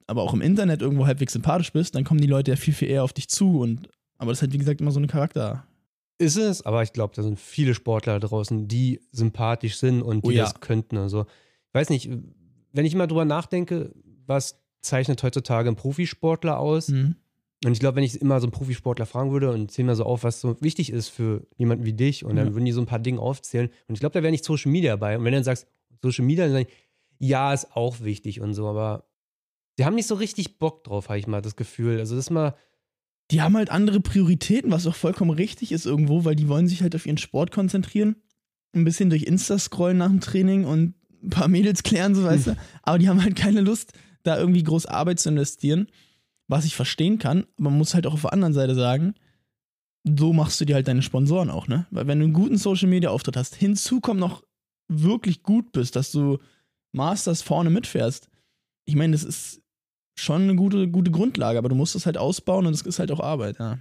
Aber 0.06 0.22
auch 0.22 0.34
im 0.34 0.40
Internet 0.40 0.82
irgendwo 0.82 1.06
halbwegs 1.06 1.32
sympathisch 1.32 1.72
bist, 1.72 1.94
dann 1.94 2.04
kommen 2.04 2.20
die 2.20 2.26
Leute 2.26 2.50
ja 2.50 2.56
viel, 2.56 2.74
viel 2.74 2.88
eher 2.88 3.04
auf 3.04 3.12
dich 3.12 3.28
zu 3.28 3.60
und 3.60 3.88
aber 4.18 4.30
das 4.30 4.38
ist 4.38 4.42
halt 4.42 4.52
wie 4.52 4.58
gesagt 4.58 4.80
immer 4.80 4.90
so 4.90 4.98
eine 4.98 5.06
Charakter, 5.06 5.64
ist 6.18 6.36
es, 6.36 6.64
aber 6.64 6.82
ich 6.82 6.92
glaube, 6.92 7.12
da 7.14 7.22
sind 7.22 7.40
viele 7.40 7.74
Sportler 7.74 8.20
draußen, 8.20 8.68
die 8.68 9.00
sympathisch 9.10 9.76
sind 9.78 10.02
und 10.02 10.24
die 10.24 10.28
oh 10.28 10.32
ja. 10.32 10.44
das 10.44 10.60
könnten. 10.60 10.96
Also, 10.96 11.22
ich 11.22 11.74
weiß 11.74 11.90
nicht, 11.90 12.08
wenn 12.72 12.86
ich 12.86 12.94
mal 12.94 13.08
drüber 13.08 13.24
nachdenke, 13.24 13.92
was 14.26 14.60
zeichnet 14.80 15.22
heutzutage 15.22 15.68
ein 15.68 15.76
Profisportler 15.76 16.58
aus? 16.58 16.88
Mhm. 16.88 17.16
Und 17.64 17.72
ich 17.72 17.80
glaube, 17.80 17.96
wenn 17.96 18.04
ich 18.04 18.20
immer 18.20 18.40
so 18.40 18.46
einen 18.46 18.52
Profisportler 18.52 19.06
fragen 19.06 19.32
würde 19.32 19.50
und 19.50 19.70
zähle 19.70 19.86
mir 19.86 19.96
so 19.96 20.04
auf, 20.04 20.22
was 20.22 20.40
so 20.40 20.56
wichtig 20.60 20.90
ist 20.90 21.08
für 21.08 21.46
jemanden 21.56 21.84
wie 21.84 21.94
dich, 21.94 22.24
und 22.24 22.36
dann 22.36 22.54
würden 22.54 22.64
die 22.64 22.72
so 22.72 22.80
ein 22.80 22.86
paar 22.86 22.98
Dinge 22.98 23.20
aufzählen. 23.20 23.70
Und 23.88 23.94
ich 23.94 24.00
glaube, 24.00 24.12
da 24.12 24.22
wäre 24.22 24.30
nicht 24.30 24.44
Social 24.44 24.70
Media 24.70 24.92
dabei. 24.92 25.16
Und 25.16 25.24
wenn 25.24 25.32
du 25.32 25.38
dann 25.38 25.44
sagst, 25.44 25.66
Social 26.02 26.24
Media, 26.24 26.44
dann 26.44 26.52
sage 26.52 26.66
ich, 26.68 27.28
ja, 27.28 27.54
ist 27.54 27.74
auch 27.74 28.00
wichtig 28.00 28.40
und 28.40 28.54
so, 28.54 28.66
aber 28.68 29.08
die 29.78 29.84
haben 29.84 29.94
nicht 29.94 30.06
so 30.06 30.14
richtig 30.14 30.58
Bock 30.58 30.84
drauf, 30.84 31.08
habe 31.08 31.18
ich 31.18 31.26
mal 31.26 31.40
das 31.40 31.56
Gefühl. 31.56 31.98
Also, 31.98 32.14
das 32.14 32.26
ist 32.26 32.30
mal 32.30 32.54
die 33.30 33.40
haben 33.40 33.56
halt 33.56 33.70
andere 33.70 34.00
Prioritäten, 34.00 34.70
was 34.70 34.86
auch 34.86 34.94
vollkommen 34.94 35.30
richtig 35.30 35.72
ist 35.72 35.86
irgendwo, 35.86 36.24
weil 36.24 36.36
die 36.36 36.48
wollen 36.48 36.68
sich 36.68 36.82
halt 36.82 36.94
auf 36.94 37.06
ihren 37.06 37.18
Sport 37.18 37.50
konzentrieren. 37.50 38.16
Ein 38.74 38.84
bisschen 38.84 39.08
durch 39.08 39.22
Insta 39.22 39.58
scrollen 39.58 39.98
nach 39.98 40.08
dem 40.08 40.20
Training 40.20 40.64
und 40.64 40.94
ein 41.22 41.30
paar 41.30 41.48
Mädels 41.48 41.82
klären, 41.82 42.14
so 42.14 42.24
weißt 42.24 42.46
hm. 42.46 42.54
du. 42.54 42.60
Aber 42.82 42.98
die 42.98 43.08
haben 43.08 43.22
halt 43.22 43.36
keine 43.36 43.60
Lust, 43.60 43.92
da 44.24 44.38
irgendwie 44.38 44.62
groß 44.62 44.86
Arbeit 44.86 45.20
zu 45.20 45.30
investieren, 45.30 45.88
was 46.48 46.64
ich 46.64 46.74
verstehen 46.74 47.18
kann. 47.18 47.46
Aber 47.58 47.70
man 47.70 47.78
muss 47.78 47.94
halt 47.94 48.06
auch 48.06 48.14
auf 48.14 48.22
der 48.22 48.32
anderen 48.32 48.54
Seite 48.54 48.74
sagen, 48.74 49.14
so 50.04 50.32
machst 50.32 50.60
du 50.60 50.64
dir 50.64 50.74
halt 50.74 50.88
deine 50.88 51.02
Sponsoren 51.02 51.50
auch, 51.50 51.66
ne? 51.66 51.86
Weil 51.90 52.06
wenn 52.06 52.18
du 52.18 52.24
einen 52.26 52.34
guten 52.34 52.58
Social 52.58 52.88
Media 52.88 53.10
Auftritt 53.10 53.36
hast, 53.36 53.54
hinzu 53.54 54.00
kommt 54.00 54.20
noch 54.20 54.42
wirklich 54.88 55.42
gut 55.42 55.72
bist, 55.72 55.96
dass 55.96 56.12
du 56.12 56.38
Masters 56.92 57.42
vorne 57.42 57.70
mitfährst. 57.70 58.28
Ich 58.84 58.96
meine, 58.96 59.12
das 59.12 59.24
ist 59.24 59.62
schon 60.14 60.42
eine 60.42 60.56
gute, 60.56 60.88
gute 60.88 61.10
Grundlage, 61.10 61.58
aber 61.58 61.70
du 61.70 61.74
musst 61.74 61.94
es 61.94 62.06
halt 62.06 62.18
ausbauen 62.18 62.66
und 62.66 62.74
es 62.74 62.82
ist 62.82 62.98
halt 62.98 63.10
auch 63.10 63.20
Arbeit, 63.20 63.58
ja. 63.58 63.78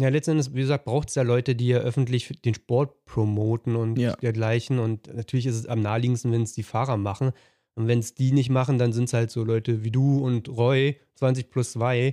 Ja, 0.00 0.10
letztendlich, 0.10 0.54
wie 0.54 0.60
gesagt, 0.60 0.84
braucht 0.84 1.08
es 1.08 1.14
ja 1.16 1.22
Leute, 1.22 1.56
die 1.56 1.68
ja 1.68 1.78
öffentlich 1.78 2.28
den 2.44 2.54
Sport 2.54 3.04
promoten 3.04 3.74
und 3.74 3.98
ja. 3.98 4.14
dergleichen. 4.16 4.78
Und 4.78 5.12
natürlich 5.12 5.46
ist 5.46 5.56
es 5.56 5.66
am 5.66 5.80
naheliegendsten, 5.80 6.30
wenn 6.30 6.42
es 6.42 6.52
die 6.52 6.62
Fahrer 6.62 6.96
machen. 6.96 7.32
Und 7.78 7.86
wenn 7.86 8.00
es 8.00 8.12
die 8.12 8.32
nicht 8.32 8.50
machen, 8.50 8.76
dann 8.76 8.92
sind 8.92 9.04
es 9.04 9.12
halt 9.12 9.30
so 9.30 9.44
Leute 9.44 9.84
wie 9.84 9.92
du 9.92 10.18
und 10.18 10.48
Roy, 10.48 10.96
20 11.14 11.48
plus 11.48 11.72
2. 11.72 12.12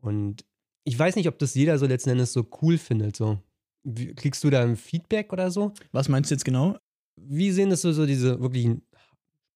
Und 0.00 0.44
ich 0.82 0.98
weiß 0.98 1.14
nicht, 1.14 1.28
ob 1.28 1.38
das 1.38 1.54
jeder 1.54 1.78
so 1.78 1.86
letzten 1.86 2.10
Endes 2.10 2.32
so 2.32 2.44
cool 2.60 2.78
findet. 2.78 3.14
So. 3.14 3.38
Wie, 3.84 4.12
kriegst 4.12 4.42
du 4.42 4.50
da 4.50 4.62
ein 4.62 4.74
Feedback 4.74 5.32
oder 5.32 5.52
so? 5.52 5.72
Was 5.92 6.08
meinst 6.08 6.32
du 6.32 6.34
jetzt 6.34 6.44
genau? 6.44 6.76
Wie 7.14 7.52
sehen 7.52 7.70
das 7.70 7.82
so, 7.82 7.92
so 7.92 8.06
diese 8.06 8.40
wirklichen 8.40 8.82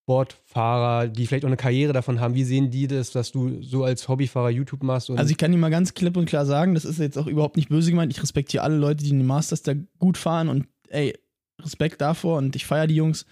Sportfahrer, 0.05 1.09
die 1.09 1.27
vielleicht 1.27 1.45
auch 1.45 1.49
eine 1.49 1.57
Karriere 1.57 1.93
davon 1.93 2.21
haben, 2.21 2.37
wie 2.37 2.45
sehen 2.45 2.71
die 2.71 2.87
das, 2.87 3.11
dass 3.11 3.33
du 3.33 3.61
so 3.61 3.83
als 3.83 4.07
Hobbyfahrer 4.07 4.51
YouTube 4.51 4.85
machst? 4.85 5.11
also 5.11 5.29
ich 5.29 5.39
kann 5.39 5.51
dir 5.51 5.59
mal 5.59 5.71
ganz 5.71 5.93
klipp 5.93 6.17
und 6.17 6.27
klar 6.27 6.47
sagen, 6.47 6.75
das 6.75 6.85
ist 6.85 7.01
jetzt 7.01 7.19
auch 7.19 7.27
überhaupt 7.27 7.57
nicht 7.57 7.69
böse 7.69 7.91
gemeint. 7.91 8.13
Ich 8.13 8.23
respektiere 8.23 8.63
alle 8.63 8.77
Leute, 8.77 9.03
die 9.03 9.11
in 9.11 9.19
den 9.19 9.27
Masters 9.27 9.63
da 9.63 9.75
gut 9.99 10.19
fahren 10.19 10.49
und 10.49 10.69
ey, 10.89 11.19
Respekt 11.61 12.01
davor 12.01 12.39
und 12.39 12.55
ich 12.55 12.65
feiere 12.65 12.87
die 12.87 12.95
Jungs, 12.95 13.27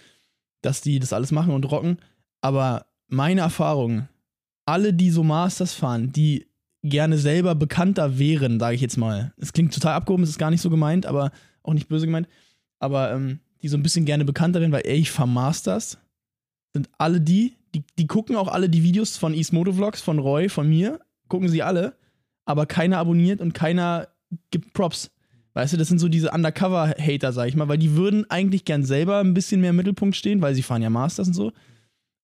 dass 0.61 0.81
die 0.81 0.99
das 0.99 1.13
alles 1.13 1.31
machen 1.31 1.53
und 1.53 1.63
rocken. 1.71 1.99
Aber 2.41 2.85
meine 3.07 3.41
Erfahrung, 3.41 4.07
alle, 4.65 4.93
die 4.93 5.09
so 5.09 5.23
Masters 5.23 5.73
fahren, 5.73 6.11
die 6.11 6.47
gerne 6.83 7.17
selber 7.17 7.55
bekannter 7.55 8.19
wären, 8.19 8.59
sage 8.59 8.75
ich 8.75 8.81
jetzt 8.81 8.97
mal. 8.97 9.33
Es 9.37 9.53
klingt 9.53 9.73
total 9.73 9.93
abgehoben, 9.93 10.23
es 10.23 10.29
ist 10.29 10.39
gar 10.39 10.51
nicht 10.51 10.61
so 10.61 10.69
gemeint, 10.69 11.05
aber 11.05 11.31
auch 11.63 11.73
nicht 11.73 11.87
böse 11.87 12.05
gemeint. 12.05 12.27
Aber 12.79 13.11
ähm, 13.11 13.39
die 13.61 13.67
so 13.67 13.77
ein 13.77 13.83
bisschen 13.83 14.05
gerne 14.05 14.25
bekannter 14.25 14.61
wären, 14.61 14.71
weil 14.71 14.85
ey, 14.85 14.97
ich 14.97 15.11
fahre 15.11 15.27
Masters 15.27 15.97
sind 16.73 16.89
alle 16.97 17.19
die, 17.19 17.55
die, 17.73 17.83
die 17.97 18.07
gucken 18.07 18.35
auch 18.35 18.47
alle 18.47 18.69
die 18.69 18.83
Videos 18.83 19.17
von 19.17 19.33
East 19.33 19.53
Moto 19.53 19.73
Vlogs, 19.73 20.01
von 20.01 20.19
Roy, 20.19 20.49
von 20.49 20.69
mir, 20.69 20.99
gucken 21.27 21.49
sie 21.49 21.63
alle, 21.63 21.95
aber 22.45 22.65
keiner 22.65 22.99
abonniert 22.99 23.41
und 23.41 23.53
keiner 23.53 24.09
gibt 24.51 24.73
Props. 24.73 25.11
Weißt 25.53 25.73
du, 25.73 25.77
das 25.77 25.87
sind 25.87 25.97
so 25.97 26.07
diese 26.07 26.31
Undercover-Hater, 26.31 27.33
sag 27.33 27.47
ich 27.47 27.55
mal, 27.55 27.67
weil 27.67 27.79
die 27.79 27.95
würden 27.95 28.29
eigentlich 28.29 28.63
gern 28.63 28.83
selber 28.83 29.19
ein 29.19 29.33
bisschen 29.33 29.59
mehr 29.59 29.71
im 29.71 29.75
Mittelpunkt 29.75 30.15
stehen, 30.15 30.41
weil 30.41 30.53
sie 30.53 30.61
fahren 30.61 30.83
ja 30.83 30.89
Masters 30.91 31.29
und 31.29 31.33
so. 31.33 31.51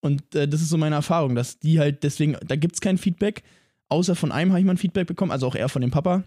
Und 0.03 0.35
äh, 0.35 0.49
das 0.49 0.61
ist 0.61 0.69
so 0.69 0.77
meine 0.77 0.95
Erfahrung, 0.95 1.33
dass 1.33 1.59
die 1.59 1.79
halt 1.79 2.03
deswegen, 2.03 2.35
da 2.45 2.57
gibt 2.57 2.75
es 2.75 2.81
kein 2.81 2.97
Feedback. 2.97 3.41
Außer 3.87 4.15
von 4.15 4.33
einem 4.33 4.51
habe 4.51 4.59
ich 4.59 4.65
mal 4.65 4.73
ein 4.73 4.77
Feedback 4.77 5.07
bekommen, 5.07 5.31
also 5.31 5.47
auch 5.47 5.55
er 5.55 5.69
von 5.69 5.81
dem 5.81 5.91
Papa. 5.91 6.23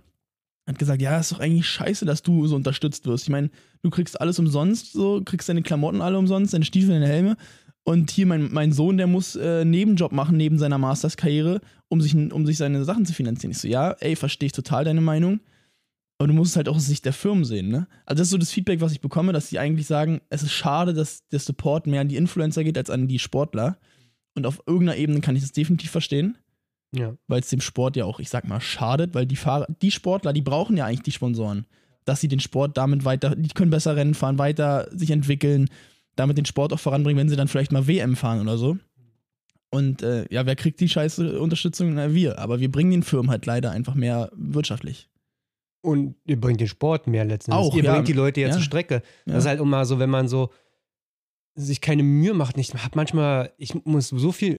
Hat 0.66 0.78
gesagt, 0.78 1.02
ja, 1.02 1.18
ist 1.18 1.32
doch 1.32 1.40
eigentlich 1.40 1.68
scheiße, 1.68 2.06
dass 2.06 2.22
du 2.22 2.46
so 2.46 2.56
unterstützt 2.56 3.06
wirst. 3.06 3.24
Ich 3.24 3.30
meine, 3.30 3.50
du 3.82 3.90
kriegst 3.90 4.18
alles 4.18 4.38
umsonst, 4.38 4.92
so, 4.92 5.20
kriegst 5.22 5.50
deine 5.50 5.62
Klamotten 5.62 6.00
alle 6.00 6.18
umsonst, 6.18 6.54
deine 6.54 6.64
Stiefel, 6.64 6.94
deine 6.94 7.06
Helme. 7.06 7.36
Und 7.84 8.10
hier 8.10 8.26
mein, 8.26 8.50
mein 8.50 8.72
Sohn, 8.72 8.96
der 8.96 9.06
muss 9.06 9.36
äh, 9.36 9.66
Nebenjob 9.66 10.10
machen 10.10 10.38
neben 10.38 10.58
seiner 10.58 10.78
Masters-Karriere, 10.78 11.60
um 11.88 12.00
sich, 12.00 12.16
um 12.16 12.46
sich 12.46 12.56
seine 12.56 12.82
Sachen 12.82 13.04
zu 13.04 13.12
finanzieren. 13.12 13.50
Ich 13.50 13.58
so, 13.58 13.68
ja, 13.68 13.90
ey, 14.00 14.16
verstehe 14.16 14.46
ich 14.46 14.52
total 14.52 14.84
deine 14.84 15.02
Meinung. 15.02 15.40
Aber 16.18 16.28
du 16.28 16.34
musst 16.34 16.52
es 16.52 16.56
halt 16.56 16.68
auch 16.68 16.76
aus 16.76 16.86
Sicht 16.86 17.04
der 17.04 17.12
Firmen 17.12 17.44
sehen, 17.44 17.68
ne? 17.68 17.86
Also 18.06 18.20
das 18.20 18.28
ist 18.28 18.30
so 18.30 18.38
das 18.38 18.50
Feedback, 18.50 18.80
was 18.80 18.92
ich 18.92 19.00
bekomme, 19.00 19.32
dass 19.32 19.48
sie 19.48 19.58
eigentlich 19.58 19.86
sagen, 19.86 20.20
es 20.30 20.42
ist 20.42 20.52
schade, 20.52 20.94
dass 20.94 21.26
der 21.28 21.40
Support 21.40 21.86
mehr 21.86 22.00
an 22.00 22.08
die 22.08 22.16
Influencer 22.16 22.64
geht 22.64 22.78
als 22.78 22.88
an 22.88 23.08
die 23.08 23.18
Sportler. 23.18 23.78
Und 24.34 24.46
auf 24.46 24.62
irgendeiner 24.66 24.98
Ebene 24.98 25.20
kann 25.20 25.36
ich 25.36 25.42
das 25.42 25.52
definitiv 25.52 25.90
verstehen. 25.90 26.38
Ja. 26.92 27.14
Weil 27.26 27.40
es 27.40 27.48
dem 27.48 27.60
Sport 27.60 27.96
ja 27.96 28.06
auch, 28.06 28.20
ich 28.20 28.30
sag 28.30 28.48
mal, 28.48 28.60
schadet, 28.60 29.14
weil 29.14 29.26
die 29.26 29.36
Fahrer, 29.36 29.66
die 29.82 29.90
Sportler, 29.90 30.32
die 30.32 30.42
brauchen 30.42 30.76
ja 30.76 30.86
eigentlich 30.86 31.02
die 31.02 31.12
Sponsoren. 31.12 31.66
Dass 32.04 32.20
sie 32.20 32.28
den 32.28 32.40
Sport 32.40 32.76
damit 32.76 33.04
weiter, 33.04 33.34
die 33.36 33.48
können 33.48 33.70
besser 33.70 33.96
Rennen 33.96 34.14
fahren, 34.14 34.38
weiter 34.38 34.88
sich 34.96 35.10
entwickeln 35.10 35.68
damit 36.16 36.38
den 36.38 36.46
Sport 36.46 36.72
auch 36.72 36.80
voranbringen, 36.80 37.18
wenn 37.18 37.28
sie 37.28 37.36
dann 37.36 37.48
vielleicht 37.48 37.72
mal 37.72 37.86
WM 37.86 38.16
fahren 38.16 38.40
oder 38.40 38.58
so. 38.58 38.78
Und 39.70 40.02
äh, 40.02 40.26
ja, 40.30 40.46
wer 40.46 40.56
kriegt 40.56 40.80
die 40.80 40.88
scheiße 40.88 41.38
Unterstützung? 41.38 41.94
Na, 41.94 42.14
wir. 42.14 42.38
Aber 42.38 42.60
wir 42.60 42.72
bringen 42.72 42.90
den 42.90 43.02
Firmen 43.02 43.30
halt 43.30 43.46
leider 43.46 43.70
einfach 43.70 43.94
mehr 43.94 44.30
wirtschaftlich. 44.34 45.08
Und 45.86 46.16
ihr 46.24 46.40
bringt 46.40 46.60
den 46.60 46.66
Sport 46.66 47.06
mehr 47.06 47.24
letztendlich. 47.24 47.64
Auch, 47.64 47.76
ihr 47.76 47.84
ja. 47.84 47.92
bringt 47.92 48.08
die 48.08 48.12
Leute 48.12 48.40
ja, 48.40 48.48
Ja. 48.48 48.52
zur 48.52 48.62
Strecke. 48.62 49.02
Ja. 49.24 49.34
Das 49.34 49.44
ist 49.44 49.48
halt 49.48 49.60
immer 49.60 49.84
so, 49.84 50.00
wenn 50.00 50.10
man 50.10 50.26
so 50.26 50.50
sich 51.54 51.80
keine 51.80 52.02
Mühe 52.02 52.34
macht. 52.34 52.58
Ich 52.58 52.74
habe 52.74 52.96
manchmal, 52.96 53.52
ich 53.56 53.72
muss 53.84 54.08
so 54.08 54.32
viel 54.32 54.56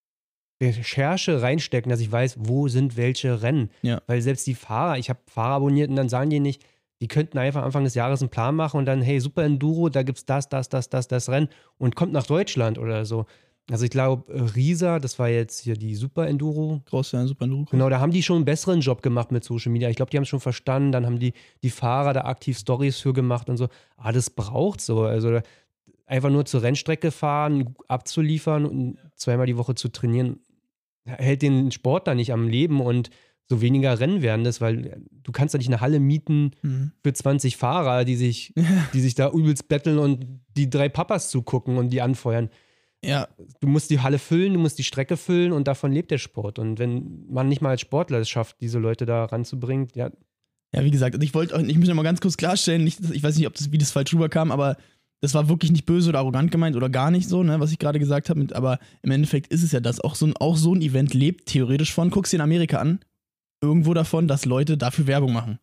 Recherche 0.64 1.42
reinstecken, 1.42 1.90
dass 1.90 2.00
ich 2.00 2.10
weiß, 2.10 2.38
wo 2.40 2.70
sind 2.70 2.96
welche 2.96 3.42
Rennen. 3.42 3.72
Ja. 3.82 4.02
Weil 4.08 4.22
selbst 4.22 4.48
die 4.48 4.56
Fahrer, 4.56 4.98
ich 4.98 5.10
habe 5.10 5.20
Fahrer 5.28 5.56
abonniert 5.56 5.90
und 5.90 5.98
dann 5.98 6.08
sagen 6.08 6.30
die 6.30 6.40
nicht, 6.40 6.64
die 7.02 7.10
könnten 7.10 7.38
einfach 7.38 7.64
Anfang 7.64 7.84
des 7.84 7.94
Jahres 7.94 8.22
einen 8.22 8.30
Plan 8.30 8.56
machen 8.56 8.78
und 8.78 8.86
dann, 8.86 9.02
hey, 9.02 9.20
Super 9.20 9.44
Enduro, 9.44 9.90
da 9.90 10.04
gibt's 10.04 10.26
das, 10.26 10.48
das, 10.48 10.70
das, 10.70 10.88
das, 10.88 11.10
das 11.10 11.30
Rennen 11.30 11.50
und 11.78 11.96
kommt 11.98 12.14
nach 12.14 12.26
Deutschland 12.26 12.80
oder 12.80 13.04
so. 13.06 13.26
Also 13.70 13.84
ich 13.84 13.92
glaube, 13.92 14.32
Risa, 14.56 15.00
das 15.00 15.20
war 15.20 15.28
jetzt 15.28 15.60
hier 15.60 15.76
die 15.76 15.96
Super 15.96 16.26
Enduro, 16.28 16.82
Groß, 16.86 17.12
ja, 17.12 17.28
super 17.28 17.46
Enduro. 17.46 17.66
Genau, 17.70 17.90
da 17.90 18.00
haben 18.00 18.12
die 18.14 18.24
schon 18.24 18.38
einen 18.38 18.46
besseren 18.46 18.80
Job 18.80 19.02
gemacht 19.02 19.32
mit 19.32 19.44
Social 19.44 19.72
Media. 19.74 19.90
Ich 19.90 19.98
glaube, 19.98 20.10
die 20.10 20.18
haben 20.18 20.24
es 20.24 20.30
schon 20.30 20.40
verstanden. 20.40 20.94
Dann 20.94 21.06
haben 21.06 21.20
die, 21.20 21.34
die 21.64 21.70
Fahrer 21.70 22.14
da 22.14 22.22
aktiv 22.22 22.58
Stories 22.58 22.98
für 23.00 23.12
gemacht 23.12 23.50
und 23.50 23.58
so. 23.58 23.68
Ah, 23.98 24.14
das 24.14 24.30
braucht 24.30 24.80
so. 24.80 25.02
Also 25.04 25.42
einfach 26.06 26.30
nur 26.30 26.46
zur 26.46 26.62
Rennstrecke 26.62 27.12
fahren, 27.12 27.76
abzuliefern 27.90 28.66
und 28.66 28.98
zweimal 29.16 29.46
die 29.48 29.58
Woche 29.58 29.76
zu 29.76 29.90
trainieren, 29.90 30.40
hält 31.06 31.42
den 31.42 31.72
Sport 31.72 32.08
da 32.08 32.16
nicht 32.16 32.32
am 32.32 32.48
Leben 32.48 32.80
und 32.80 33.10
so 33.50 33.62
weniger 33.62 33.98
Rennen 34.00 34.22
werden 34.22 34.44
das, 34.44 34.60
weil 34.60 35.02
du 35.24 35.32
kannst 35.32 35.54
da 35.54 35.58
nicht 35.58 35.68
eine 35.68 35.80
Halle 35.82 36.00
mieten 36.00 36.52
Mhm. 36.62 36.92
für 37.04 37.14
20 37.14 37.56
Fahrer, 37.58 38.04
die 38.06 38.16
sich, 38.16 38.54
die 38.94 39.02
sich 39.02 39.16
da 39.16 39.30
übelst 39.30 39.68
betteln 39.68 40.00
und 40.00 40.26
die 40.56 40.70
drei 40.70 40.88
Papas 40.90 41.30
zugucken 41.30 41.78
und 41.78 41.90
die 41.90 42.02
anfeuern 42.02 42.50
Ja, 43.04 43.28
du 43.62 43.68
musst 43.68 43.90
die 43.90 44.00
Halle 44.00 44.20
füllen, 44.20 44.54
du 44.54 44.60
musst 44.60 44.80
die 44.80 44.84
Strecke 44.84 45.18
füllen 45.18 45.52
und 45.52 45.68
davon 45.68 45.92
lebt 45.92 46.12
der 46.12 46.18
Sport. 46.18 46.60
Und 46.60 46.80
wenn 46.80 47.26
man 47.30 47.48
nicht 47.48 47.62
mal 47.62 47.70
als 47.70 47.82
Sportler 47.82 48.20
es 48.20 48.30
schafft, 48.30 48.60
diese 48.60 48.80
Leute 48.80 49.06
da 49.06 49.26
ranzubringen, 49.26 49.88
ja, 49.94 50.10
Ja, 50.74 50.84
wie 50.84 50.92
gesagt, 50.92 51.22
ich 51.24 51.34
wollte, 51.34 51.62
ich 51.62 51.78
muss 51.78 51.88
noch 51.88 51.96
mal 51.96 52.04
ganz 52.04 52.20
kurz 52.22 52.38
klarstellen, 52.38 52.84
nicht, 52.84 53.00
ich 53.12 53.24
weiß 53.24 53.38
nicht, 53.38 53.48
ob 53.48 53.54
das, 53.54 53.72
wie 53.72 53.78
das 53.78 53.92
falsch 53.92 54.14
rüberkam, 54.14 54.52
aber 54.52 54.78
das 55.22 55.34
war 55.34 55.48
wirklich 55.50 55.72
nicht 55.72 55.86
böse 55.86 56.10
oder 56.10 56.20
arrogant 56.20 56.52
gemeint 56.52 56.76
oder 56.76 56.90
gar 56.90 57.10
nicht 57.10 57.28
so, 57.30 57.44
ne, 57.44 57.60
was 57.60 57.72
ich 57.72 57.80
gerade 57.80 58.00
gesagt 58.00 58.30
habe, 58.30 58.48
aber 58.54 58.80
im 59.02 59.12
Endeffekt 59.12 59.48
ist 59.52 59.64
es 59.64 59.72
ja 59.72 59.80
das. 59.80 60.00
Auch 60.00 60.16
so, 60.16 60.28
ein, 60.28 60.36
auch 60.38 60.58
so 60.58 60.74
ein 60.76 60.82
Event 60.82 61.14
lebt 61.14 61.48
theoretisch 61.48 61.94
von, 61.94 62.10
guck's 62.10 62.32
dir 62.32 62.38
in 62.38 62.42
Amerika 62.42 62.78
an, 62.78 63.00
irgendwo 63.62 63.94
davon, 63.94 64.28
dass 64.28 64.46
Leute 64.46 64.78
dafür 64.78 65.08
Werbung 65.08 65.34
machen. 65.34 65.60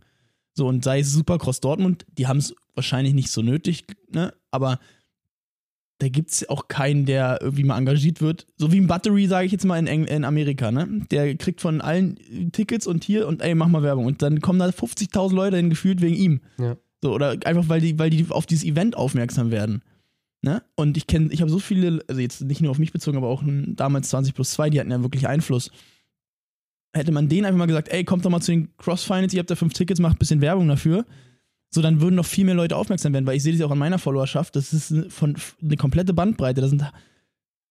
So, 0.55 0.67
und 0.67 0.85
sei 0.85 1.01
es 1.01 1.13
Supercross 1.13 1.61
Dortmund, 1.61 2.07
die 2.17 2.27
haben 2.27 2.39
es 2.39 2.55
wahrscheinlich 2.75 3.15
nicht 3.15 3.31
so 3.31 3.43
nötig, 3.43 3.85
ne, 4.11 4.33
aber 4.51 4.79
da 6.05 6.11
gibt 6.11 6.33
es 6.33 6.47
auch 6.51 6.69
keinen, 6.69 7.07
der 7.07 7.39
irgendwie 7.41 7.65
mal 7.65 7.79
engagiert 7.79 8.21
wird. 8.21 8.47
So 8.59 8.71
wie 8.73 8.79
ein 8.79 8.87
Battery, 8.87 9.27
sage 9.27 9.47
ich 9.47 9.53
jetzt 9.53 9.65
mal 9.65 9.79
in, 9.79 9.87
Eng 9.87 10.05
in 10.05 10.25
Amerika, 10.25 10.71
ne? 10.71 11.01
Der 11.11 11.35
kriegt 11.37 11.63
von 11.63 11.81
allen 11.81 12.19
Tickets 12.53 12.87
und 12.87 13.05
hier 13.05 13.27
und 13.27 13.41
ey, 13.41 13.55
mach 13.55 13.69
mal 13.69 13.83
Werbung. 13.83 14.05
Und 14.05 14.21
dann 14.21 14.41
kommen 14.43 14.59
da 14.59 14.67
50.000 14.67 15.35
Leute 15.35 15.57
hin, 15.57 15.71
gefühlt 15.71 16.03
wegen 16.03 16.15
ihm. 16.15 16.41
Ja. 16.59 16.77
So, 17.01 17.15
oder 17.15 17.37
einfach, 17.47 17.71
weil 17.71 17.81
die, 17.81 17.99
weil 17.99 18.11
die 18.11 18.27
auf 18.29 18.45
dieses 18.45 18.65
Event 18.65 18.99
aufmerksam 18.99 19.51
werden. 19.51 19.81
Ne? 20.43 20.63
Und 20.75 20.99
ich 20.99 21.07
kenne, 21.07 21.33
ich 21.33 21.41
habe 21.41 21.51
so 21.51 21.59
viele, 21.59 22.05
also 22.07 22.21
jetzt 22.21 22.43
nicht 22.43 22.61
nur 22.61 22.71
auf 22.71 22.79
mich 22.79 22.93
bezogen, 22.93 23.17
aber 23.17 23.29
auch 23.29 23.43
damals 23.47 24.11
20 24.11 24.35
plus 24.35 24.51
2, 24.51 24.69
die 24.69 24.81
hatten 24.81 24.91
ja 24.91 25.03
wirklich 25.03 25.27
Einfluss. 25.27 25.71
Hätte 26.93 27.13
man 27.13 27.31
denen 27.31 27.47
einfach 27.47 27.59
mal 27.59 27.67
gesagt, 27.67 27.89
ey, 27.89 28.05
kommt 28.05 28.27
doch 28.27 28.31
mal 28.31 28.43
zu 28.43 28.53
den 28.53 28.77
Cross-Finals, 28.77 29.33
ihr 29.33 29.39
habt 29.39 29.51
da 29.51 29.57
fünf 29.57 29.73
Tickets, 29.73 30.01
macht 30.01 30.17
ein 30.17 30.19
bisschen 30.19 30.43
Werbung 30.43 30.69
dafür. 30.69 31.07
So, 31.75 31.83
dann 31.83 32.01
würden 32.01 32.15
noch 32.15 32.25
viel 32.27 32.45
mehr 32.45 32.55
Leute 32.55 32.77
aufmerksam 32.77 33.13
werden, 33.13 33.27
weil 33.27 33.37
ich 33.37 33.43
sehe 33.43 33.53
das 33.53 33.61
ja 33.61 33.67
auch 33.67 33.71
an 33.73 33.79
meiner 33.79 33.99
Followerschaft. 33.99 34.55
Das 34.57 34.73
ist 34.73 34.93
eine- 34.93 35.11
von 35.11 35.37
eine 35.63 35.77
komplette 35.77 36.15
Bandbreite. 36.15 36.61
Das 36.61 36.71
sind 36.71 36.85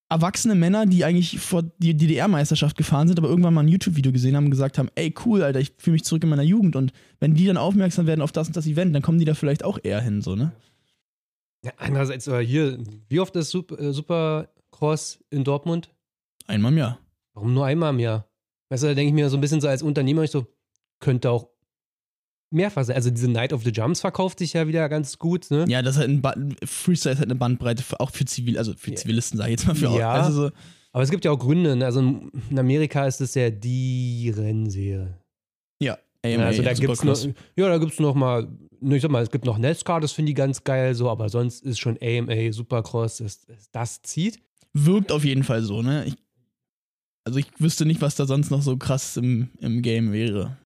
erwachsene 0.10 0.56
Männer, 0.56 0.86
die 0.86 1.06
eigentlich 1.06 1.40
vor 1.40 1.64
die 1.64 1.96
DDR-Meisterschaft 1.96 2.78
gefahren 2.78 3.08
sind, 3.08 3.18
aber 3.18 3.30
irgendwann 3.30 3.54
mal 3.54 3.62
ein 3.64 3.68
YouTube-Video 3.70 4.12
gesehen 4.12 4.36
haben 4.36 4.46
und 4.46 4.52
gesagt 4.52 4.78
haben, 4.78 4.90
ey, 4.96 5.14
cool, 5.26 5.42
Alter, 5.42 5.60
ich 5.60 5.74
fühle 5.78 5.94
mich 5.94 6.04
zurück 6.04 6.24
in 6.24 6.30
meiner 6.30 6.44
Jugend. 6.44 6.76
Und 6.76 6.92
wenn 7.20 7.34
die 7.34 7.46
dann 7.46 7.58
aufmerksam 7.58 8.06
werden 8.06 8.22
auf 8.22 8.32
das 8.32 8.48
und 8.48 8.56
das 8.58 8.68
Event, 8.68 8.94
dann 8.94 9.02
kommen 9.02 9.18
die 9.20 9.26
da 9.26 9.34
vielleicht 9.34 9.64
auch 9.64 9.80
eher 9.82 10.02
hin, 10.02 10.22
so, 10.22 10.36
ne? 10.36 10.52
ja 11.66 11.72
andererseits, 11.78 12.28
äh, 12.28 12.46
hier, 12.46 12.78
wie 13.08 13.22
oft 13.22 13.36
ist 13.38 13.56
äh, 13.56 13.94
Supercross 13.94 15.24
in 15.30 15.46
Dortmund? 15.46 15.90
Einmal 16.46 16.74
im 16.74 16.78
Jahr. 16.78 17.00
Warum 17.34 17.54
nur 17.54 17.66
einmal 17.66 17.92
im 17.92 18.00
Jahr? 18.00 18.28
Weißt 18.70 18.84
du, 18.84 18.88
da 18.88 18.94
denke 18.94 19.08
ich 19.10 19.14
mir 19.14 19.30
so 19.30 19.38
ein 19.38 19.42
bisschen 19.42 19.62
so 19.62 19.70
als 19.70 19.82
Unternehmer, 19.82 20.24
ich 20.24 20.32
so, 20.32 20.46
könnte 21.00 21.32
auch 21.32 21.48
mehrfach 22.54 22.84
sein. 22.86 22.96
Also 22.96 23.10
diese 23.10 23.30
Night 23.30 23.54
of 23.54 23.64
the 23.64 23.72
Jumps 23.72 24.02
verkauft 24.02 24.40
sich 24.40 24.54
ja 24.54 24.68
wieder 24.68 24.88
ganz 24.90 25.18
gut, 25.18 25.50
ne? 25.52 25.66
Ja, 25.68 25.82
das 25.82 25.96
ist 25.96 26.02
halt 26.02 26.10
ein 26.10 26.22
ba 26.22 26.36
Freestyle 26.64 27.14
ist 27.14 27.20
halt 27.20 27.30
eine 27.30 27.36
Bandbreite, 27.38 27.84
für, 27.84 28.00
auch 28.00 28.12
für 28.12 28.26
Zivil, 28.26 28.58
also 28.58 28.74
für. 28.78 28.94
Zivilisten, 28.94 29.38
sag 29.38 29.46
ich 29.46 29.52
jetzt 29.52 29.68
mal 29.68 29.76
für 29.76 29.90
Ja. 29.98 30.12
Also 30.12 30.48
so, 30.48 30.52
Aber 30.92 31.04
es 31.04 31.10
gibt 31.10 31.26
ja 31.26 31.32
auch 31.32 31.40
Gründe, 31.40 31.76
ne? 31.76 31.86
Also 31.86 32.00
in 32.00 32.60
Amerika 32.60 33.06
ist 33.06 33.22
es 33.22 33.36
ja 33.36 33.50
die 33.50 34.34
Rennserie. 34.36 35.18
ja, 35.82 35.98
AMA, 36.26 36.46
also 36.46 36.62
da 36.62 36.74
gibt's 36.74 37.04
noch, 37.04 37.18
ja, 37.56 37.68
da 37.68 37.78
gibt's 37.78 38.00
noch 38.00 38.16
mal, 38.16 38.48
ne, 38.80 38.96
ich 38.96 39.02
sag 39.02 39.12
mal, 39.12 39.24
es 39.24 39.32
gibt 39.32 39.46
noch 39.46 39.58
NASCAR, 39.58 40.00
das 40.00 40.14
finde 40.14 40.32
ich 40.32 40.38
ganz 40.38 40.64
geil, 40.64 40.96
so, 40.96 41.10
aber 41.10 41.28
sonst 41.30 41.64
ist 41.64 41.80
schon 41.80 41.98
AMA, 42.02 42.52
Supercross, 42.52 43.18
das, 43.18 43.46
das 43.72 44.02
zieht. 44.04 44.40
Wirkt 44.74 45.12
auf 45.12 45.26
jeden 45.26 45.44
Fall 45.44 45.64
so, 45.64 45.82
ne? 45.82 46.06
Ich, 46.06 46.16
also 47.26 47.40
ich 47.40 47.48
wüsste 47.60 47.86
nicht, 47.86 48.02
was 48.02 48.16
da 48.16 48.26
sonst 48.26 48.52
noch 48.52 48.62
so 48.62 48.78
krass 48.78 49.18
im, 49.18 49.50
im 49.60 49.82
Game 49.82 50.12
wäre. 50.12 50.58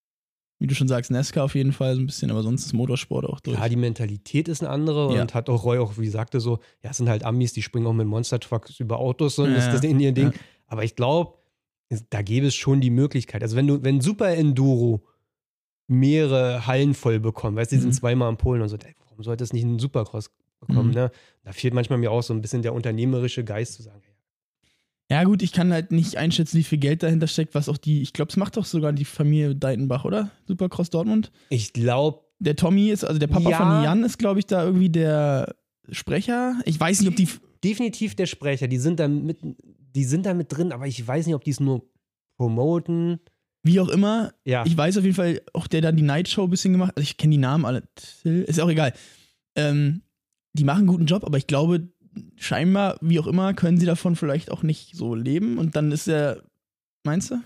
Wie 0.60 0.66
du 0.66 0.74
schon 0.74 0.88
sagst, 0.88 1.10
NASCAR 1.12 1.44
auf 1.44 1.54
jeden 1.54 1.72
Fall 1.72 1.94
so 1.94 2.00
ein 2.00 2.06
bisschen, 2.06 2.30
aber 2.32 2.42
sonst 2.42 2.66
ist 2.66 2.72
Motorsport 2.72 3.24
auch 3.24 3.38
durch. 3.40 3.56
Klar, 3.56 3.68
die 3.68 3.76
Mentalität 3.76 4.48
ist 4.48 4.60
eine 4.62 4.70
andere 4.70 5.14
Ja. 5.14 5.22
und 5.22 5.32
hat 5.34 5.48
auch 5.48 5.64
Roy 5.64 5.78
auch, 5.78 5.98
wie 5.98 6.08
sagte, 6.08 6.40
so, 6.40 6.58
ja, 6.82 6.90
es 6.90 6.96
sind 6.96 7.08
halt 7.08 7.22
Amis, 7.22 7.52
die 7.52 7.62
springen 7.62 7.86
auch 7.86 7.92
mit 7.92 8.08
Monster 8.08 8.40
Trucks 8.40 8.80
über 8.80 8.98
Autos 8.98 9.38
und 9.38 9.50
Ja, 9.50 9.54
das 9.54 9.66
ist 9.66 9.72
das 9.74 9.82
in 9.84 10.00
ihr 10.00 10.10
Ding. 10.12 10.32
ja. 10.32 10.38
Aber 10.66 10.82
ich 10.82 10.96
glaube, 10.96 11.34
da 12.10 12.22
gäbe 12.22 12.46
es 12.48 12.54
schon 12.56 12.80
die 12.80 12.90
Möglichkeit. 12.90 13.42
Also 13.42 13.56
wenn 13.56 13.66
du, 13.68 13.82
wenn 13.84 14.00
Super 14.00 14.28
Enduro 14.34 15.02
mehrere 15.86 16.66
Hallen 16.66 16.94
voll 16.94 17.20
bekommt, 17.20 17.56
weißt 17.56 17.72
du, 17.72 17.76
die 17.76 17.78
Mhm. 17.78 17.82
sind 17.82 17.92
zweimal 17.94 18.28
in 18.30 18.36
Polen 18.36 18.60
und 18.62 18.68
so, 18.68 18.76
ey, 18.76 18.94
warum 18.98 19.22
sollte 19.22 19.44
es 19.44 19.52
nicht 19.52 19.64
einen 19.64 19.78
Supercross 19.78 20.30
bekommen, 20.60 20.88
Mhm. 20.88 20.94
ne? 20.94 21.10
Da 21.44 21.52
fehlt 21.52 21.72
manchmal 21.72 21.98
mir 21.98 22.10
auch 22.10 22.22
so 22.22 22.34
ein 22.34 22.40
bisschen 22.42 22.62
der 22.62 22.74
unternehmerische 22.74 23.44
Geist 23.44 23.74
zu 23.74 23.82
sagen, 23.82 24.02
Ja, 25.10 25.24
gut, 25.24 25.42
ich 25.42 25.52
kann 25.52 25.72
halt 25.72 25.90
nicht 25.90 26.16
einschätzen, 26.16 26.58
wie 26.58 26.64
viel 26.64 26.78
Geld 26.78 27.02
dahinter 27.02 27.26
steckt, 27.26 27.54
was 27.54 27.68
auch 27.70 27.78
die, 27.78 28.02
ich 28.02 28.12
glaube, 28.12 28.30
es 28.30 28.36
macht 28.36 28.56
doch 28.58 28.66
sogar 28.66 28.92
die 28.92 29.06
Familie 29.06 29.54
Deitenbach, 29.56 30.04
oder? 30.04 30.30
Supercross 30.46 30.90
Dortmund. 30.90 31.32
ich 31.48 31.72
glaube, 31.72 32.20
Der 32.40 32.54
Tommy 32.56 32.90
ist, 32.90 33.04
also 33.04 33.18
der 33.18 33.26
Papa 33.26 33.50
Ja. 33.50 33.56
von 33.56 33.82
Jan 33.82 34.04
ist, 34.04 34.18
glaube 34.18 34.38
ich, 34.38 34.46
da 34.46 34.62
irgendwie 34.64 34.90
der 34.90 35.56
Sprecher. 35.90 36.60
Ich 36.66 36.78
weiß 36.78 37.00
nicht, 37.00 37.08
ob 37.08 37.16
die. 37.16 37.26
definitiv 37.64 38.14
der 38.16 38.26
Sprecher, 38.26 38.68
die 38.68 38.76
sind 38.78 39.00
da 39.00 39.08
mit, 39.08 39.38
die 39.42 40.04
sind 40.04 40.26
da 40.26 40.34
mit 40.34 40.54
drin, 40.54 40.70
aber 40.72 40.86
ich 40.86 41.04
weiß 41.06 41.24
nicht, 41.26 41.34
ob 41.34 41.42
die 41.42 41.50
es 41.52 41.58
nur 41.60 41.88
promoten. 42.36 43.18
Wie 43.64 43.80
auch 43.80 43.88
immer, 43.88 44.32
Ja, 44.44 44.64
ich 44.66 44.76
weiß 44.76 44.98
auf 44.98 45.04
jeden 45.04 45.16
Fall, 45.16 45.40
auch 45.52 45.66
der 45.66 45.80
dann 45.80 45.96
die 45.96 46.02
Night 46.02 46.28
Show 46.28 46.44
ein 46.44 46.50
bisschen 46.50 46.72
gemacht 46.72 46.92
Also 46.96 47.02
ich 47.02 47.16
kenne 47.16 47.32
die 47.32 47.38
Namen 47.38 47.64
alle. 47.64 47.82
Ist 48.24 48.60
auch 48.60 48.68
egal. 48.70 48.92
Ähm, 49.56 50.02
die 50.52 50.64
machen 50.64 50.78
einen 50.80 50.86
guten 50.86 51.06
Job, 51.06 51.24
aber 51.24 51.38
ich 51.38 51.46
glaube, 51.46 51.88
scheinbar, 52.36 52.96
wie 53.00 53.18
auch 53.20 53.26
immer, 53.26 53.54
können 53.54 53.78
sie 53.78 53.86
davon 53.86 54.16
vielleicht 54.16 54.50
auch 54.50 54.62
nicht 54.62 54.94
so 54.96 55.14
leben. 55.14 55.58
Und 55.58 55.76
dann 55.76 55.92
ist 55.92 56.06
der. 56.06 56.42
Meinst 57.04 57.30
du? 57.30 57.36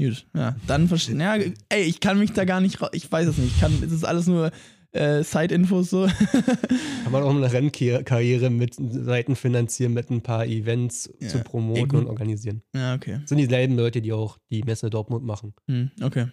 Gut, 0.00 0.26
ja. 0.34 0.54
Dann 0.66 0.86
verstehen. 0.88 1.20
Ja, 1.20 1.34
ey, 1.68 1.82
ich 1.82 2.00
kann 2.00 2.18
mich 2.18 2.32
da 2.32 2.44
gar 2.44 2.60
nicht. 2.60 2.80
ra- 2.80 2.90
Ich 2.92 3.10
weiß 3.10 3.28
es 3.28 3.38
nicht. 3.38 3.54
Ich 3.54 3.60
kann, 3.60 3.72
es 3.84 3.90
ist 3.90 4.04
alles 4.04 4.26
nur 4.28 4.52
äh, 4.92 5.22
Side-Infos 5.24 5.90
so. 5.90 6.06
kann 7.02 7.12
man 7.12 7.22
auch 7.24 7.30
eine 7.34 7.52
Rennkarriere 7.52 8.50
mit 8.50 8.74
Seiten 8.78 9.34
finanzieren, 9.36 9.94
mit 9.94 10.10
ein 10.10 10.22
paar 10.22 10.46
Events 10.46 11.12
Ja. 11.20 11.28
zu 11.28 11.38
Ey, 11.38 11.44
promoten 11.44 11.88
gut. 11.88 12.00
und 12.02 12.06
organisieren. 12.06 12.62
ja, 12.74 12.94
okay. 12.94 13.18
Das 13.20 13.28
sind 13.30 13.38
dieselben 13.38 13.76
Leute, 13.76 14.00
die 14.00 14.12
auch 14.12 14.38
die 14.50 14.62
Messe 14.62 14.88
Dortmund 14.90 15.24
machen. 15.24 15.52
Hm, 15.66 15.90
okay. 16.02 16.28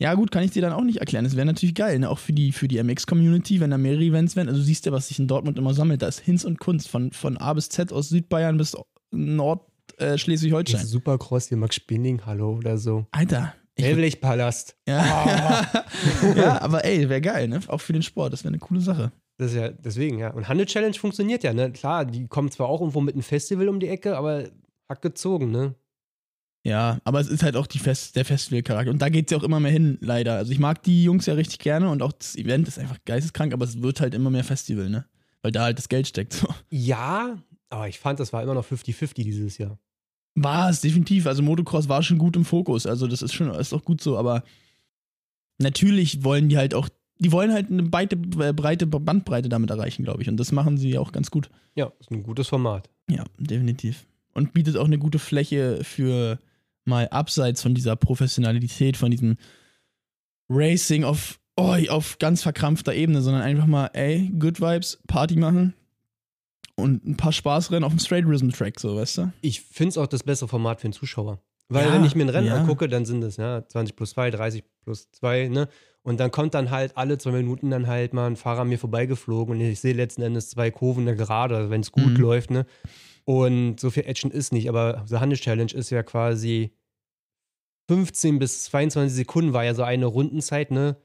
Ja, 0.00 0.14
gut, 0.14 0.30
kann 0.30 0.44
ich 0.44 0.52
dir 0.52 0.62
dann 0.62 0.72
auch 0.72 0.84
nicht 0.84 0.98
erklären. 0.98 1.24
Es 1.24 1.34
wäre 1.34 1.46
natürlich 1.46 1.74
geil, 1.74 1.98
ne? 1.98 2.08
auch 2.08 2.20
für 2.20 2.32
die, 2.32 2.52
für 2.52 2.68
die 2.68 2.82
MX-Community, 2.82 3.58
wenn 3.58 3.70
da 3.70 3.78
mehrere 3.78 4.04
Events 4.04 4.36
wären. 4.36 4.48
Also, 4.48 4.60
du 4.60 4.64
siehst 4.64 4.86
ja, 4.86 4.92
was 4.92 5.08
sich 5.08 5.18
in 5.18 5.26
Dortmund 5.26 5.58
immer 5.58 5.74
sammelt. 5.74 6.02
Da 6.02 6.08
ist 6.08 6.20
Hinz 6.20 6.44
und 6.44 6.60
Kunst, 6.60 6.88
von, 6.88 7.10
von 7.12 7.36
A 7.36 7.52
bis 7.52 7.68
Z, 7.68 7.92
aus 7.92 8.08
Südbayern 8.08 8.56
bis 8.58 8.76
Nord 9.10 9.62
äh. 9.98 10.16
Supercross 10.78 11.48
hier, 11.48 11.56
Max 11.56 11.76
Spinning, 11.76 12.24
hallo 12.24 12.56
oder 12.56 12.78
so. 12.78 13.06
Alter. 13.10 13.54
Ich, 13.74 13.84
Hellblechpalast. 13.84 14.76
ja. 14.88 15.66
ja, 16.36 16.60
aber 16.62 16.84
ey, 16.84 17.08
wäre 17.08 17.20
geil, 17.20 17.48
ne? 17.48 17.60
Auch 17.68 17.80
für 17.80 17.92
den 17.92 18.02
Sport. 18.02 18.32
Das 18.32 18.42
wäre 18.42 18.50
eine 18.50 18.58
coole 18.58 18.80
Sache. 18.80 19.12
Das 19.36 19.52
ist 19.52 19.56
ja 19.56 19.68
deswegen, 19.68 20.18
ja. 20.18 20.30
Und 20.32 20.48
Handel 20.48 20.66
Challenge 20.66 20.94
funktioniert 20.94 21.44
ja, 21.44 21.52
ne? 21.52 21.70
Klar, 21.70 22.04
die 22.04 22.26
kommen 22.26 22.50
zwar 22.50 22.68
auch 22.68 22.80
irgendwo 22.80 23.00
mit 23.00 23.14
einem 23.14 23.22
Festival 23.22 23.68
um 23.68 23.78
die 23.78 23.88
Ecke, 23.88 24.16
aber 24.16 24.48
hat 24.88 25.02
gezogen, 25.02 25.52
ne? 25.52 25.74
Ja, 26.64 26.98
aber 27.04 27.20
es 27.20 27.28
ist 27.28 27.42
halt 27.42 27.56
auch 27.56 27.66
die 27.66 27.78
Fest, 27.78 28.16
der 28.16 28.24
Festivalcharakter. 28.24 28.90
Und 28.90 29.00
da 29.00 29.08
geht 29.08 29.26
es 29.26 29.32
ja 29.32 29.38
auch 29.38 29.42
immer 29.42 29.60
mehr 29.60 29.70
hin, 29.70 29.98
leider. 30.00 30.34
Also 30.34 30.52
ich 30.52 30.58
mag 30.58 30.82
die 30.82 31.04
Jungs 31.04 31.26
ja 31.26 31.34
richtig 31.34 31.58
gerne 31.60 31.88
und 31.90 32.02
auch 32.02 32.12
das 32.12 32.36
Event 32.36 32.68
ist 32.68 32.78
einfach 32.78 32.98
geisteskrank, 33.04 33.52
aber 33.52 33.64
es 33.64 33.80
wird 33.80 34.00
halt 34.00 34.14
immer 34.14 34.30
mehr 34.30 34.44
Festival, 34.44 34.90
ne? 34.90 35.06
Weil 35.42 35.52
da 35.52 35.62
halt 35.62 35.78
das 35.78 35.88
Geld 35.88 36.06
steckt. 36.06 36.32
So. 36.34 36.48
Ja, 36.70 37.38
aber 37.70 37.88
ich 37.88 37.98
fand, 37.98 38.20
das 38.20 38.32
war 38.32 38.42
immer 38.42 38.54
noch 38.54 38.66
50-50 38.66 39.14
dieses 39.14 39.58
Jahr. 39.58 39.78
War 40.34 40.70
es, 40.70 40.80
definitiv. 40.80 41.26
Also 41.26 41.42
Motocross 41.42 41.88
war 41.88 42.02
schon 42.02 42.18
gut 42.18 42.36
im 42.36 42.44
Fokus. 42.44 42.86
Also 42.86 43.06
das 43.06 43.22
ist 43.22 43.34
schon, 43.34 43.50
ist 43.50 43.72
auch 43.72 43.84
gut 43.84 44.00
so, 44.00 44.18
aber 44.18 44.42
natürlich 45.58 46.24
wollen 46.24 46.48
die 46.48 46.56
halt 46.56 46.74
auch 46.74 46.88
die 47.18 47.32
wollen 47.32 47.52
halt 47.52 47.70
eine 47.70 47.82
breite, 47.82 48.16
äh, 48.40 48.52
breite 48.52 48.86
Bandbreite 48.86 49.48
damit 49.48 49.70
erreichen, 49.70 50.04
glaube 50.04 50.22
ich. 50.22 50.28
Und 50.28 50.36
das 50.36 50.52
machen 50.52 50.78
sie 50.78 50.98
auch 50.98 51.12
ganz 51.12 51.30
gut. 51.30 51.50
Ja, 51.74 51.92
ist 52.00 52.10
ein 52.10 52.22
gutes 52.22 52.48
Format. 52.48 52.88
Ja, 53.10 53.24
definitiv. 53.38 54.06
Und 54.34 54.52
bietet 54.52 54.76
auch 54.76 54.84
eine 54.84 54.98
gute 54.98 55.18
Fläche 55.18 55.82
für 55.82 56.38
mal 56.88 57.08
abseits 57.08 57.62
von 57.62 57.74
dieser 57.74 57.94
Professionalität, 57.96 58.96
von 58.96 59.10
diesem 59.10 59.36
Racing 60.48 61.04
auf, 61.04 61.38
oh, 61.56 61.76
auf 61.90 62.18
ganz 62.18 62.42
verkrampfter 62.42 62.94
Ebene, 62.94 63.22
sondern 63.22 63.42
einfach 63.42 63.66
mal, 63.66 63.90
ey, 63.92 64.30
Good 64.38 64.60
Vibes, 64.60 64.98
Party 65.06 65.36
machen 65.36 65.74
und 66.76 67.04
ein 67.06 67.16
paar 67.16 67.32
Spaßrennen 67.32 67.84
auf 67.84 67.92
dem 67.92 67.98
Straight 67.98 68.24
Rhythm 68.26 68.50
Track, 68.50 68.80
so, 68.80 68.96
weißt 68.96 69.18
du? 69.18 69.32
Ich 69.42 69.60
finde 69.60 69.90
es 69.90 69.98
auch 69.98 70.06
das 70.06 70.22
bessere 70.22 70.48
Format 70.48 70.80
für 70.80 70.88
den 70.88 70.92
Zuschauer. 70.92 71.40
Weil 71.68 71.86
Ja, 71.86 71.92
wenn 71.92 72.04
ich 72.04 72.14
mir 72.14 72.24
ein 72.24 72.30
Rennen 72.30 72.46
ja. 72.46 72.54
angucke, 72.56 72.88
dann 72.88 73.04
sind 73.04 73.22
es 73.22 73.36
ja 73.36 73.66
20 73.66 73.94
plus 73.94 74.10
2, 74.10 74.30
30 74.30 74.64
plus 74.84 75.10
2, 75.12 75.48
ne? 75.48 75.68
Und 76.02 76.18
dann 76.20 76.30
kommt 76.30 76.54
dann 76.54 76.70
halt 76.70 76.96
alle 76.96 77.18
zwei 77.18 77.32
Minuten 77.32 77.68
dann 77.70 77.86
halt 77.86 78.14
mal 78.14 78.26
ein 78.26 78.36
Fahrer 78.36 78.60
an 78.62 78.68
mir 78.70 78.78
vorbeigeflogen 78.78 79.54
und 79.56 79.60
ich 79.60 79.78
sehe 79.80 79.92
letzten 79.92 80.22
Endes 80.22 80.48
zwei 80.48 80.70
Kurven 80.70 81.04
da 81.04 81.12
gerade, 81.12 81.68
wenn 81.68 81.82
es 81.82 81.92
gut 81.92 82.14
Mhm. 82.14 82.16
läuft, 82.16 82.50
ne? 82.50 82.64
Und 83.24 83.78
so 83.78 83.90
viel 83.90 84.04
Action 84.06 84.30
ist 84.30 84.54
nicht, 84.54 84.70
aber 84.70 85.04
The 85.06 85.16
Hannes 85.16 85.40
Challenge 85.40 85.70
ist 85.70 85.90
ja 85.90 86.02
quasi 86.02 86.72
15 87.88 88.38
bis 88.38 88.64
22 88.64 89.14
Sekunden 89.16 89.52
war 89.52 89.64
ja 89.64 89.74
so 89.74 89.82
eine 89.82 90.06
Rundenzeit, 90.06 90.70
ne? 90.70 90.96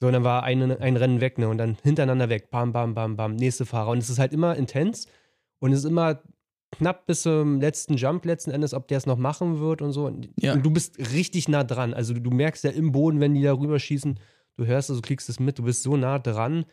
So, 0.00 0.08
und 0.08 0.14
dann 0.14 0.24
war 0.24 0.42
eine, 0.42 0.80
ein 0.80 0.96
Rennen 0.96 1.20
weg, 1.20 1.38
ne? 1.38 1.48
Und 1.48 1.58
dann 1.58 1.76
hintereinander 1.82 2.28
weg, 2.28 2.50
bam, 2.50 2.72
bam, 2.72 2.94
bam, 2.94 3.16
bam, 3.16 3.36
nächste 3.36 3.64
Fahrer. 3.66 3.90
Und 3.90 3.98
es 3.98 4.10
ist 4.10 4.18
halt 4.18 4.32
immer 4.32 4.56
intens 4.56 5.06
und 5.60 5.72
es 5.72 5.80
ist 5.80 5.84
immer 5.84 6.20
knapp 6.72 7.06
bis 7.06 7.22
zum 7.22 7.60
letzten 7.60 7.96
Jump 7.96 8.24
letzten 8.24 8.50
Endes, 8.50 8.74
ob 8.74 8.88
der 8.88 8.98
es 8.98 9.06
noch 9.06 9.18
machen 9.18 9.60
wird 9.60 9.82
und 9.82 9.92
so. 9.92 10.06
Und, 10.06 10.30
Ja. 10.40 10.54
und 10.54 10.64
du 10.64 10.70
bist 10.70 10.98
richtig 11.12 11.48
nah 11.48 11.62
dran. 11.64 11.94
Also 11.94 12.14
du 12.14 12.30
merkst 12.30 12.64
ja 12.64 12.70
im 12.70 12.90
Boden, 12.92 13.20
wenn 13.20 13.34
die 13.34 13.42
da 13.42 13.52
rüberschießen, 13.52 14.18
du 14.56 14.66
hörst 14.66 14.90
es, 14.90 14.96
du 14.96 15.02
kriegst 15.02 15.28
es 15.28 15.38
mit, 15.38 15.58
du 15.58 15.62
bist 15.64 15.82
so 15.84 15.96
nah 15.96 16.18
dran, 16.18 16.64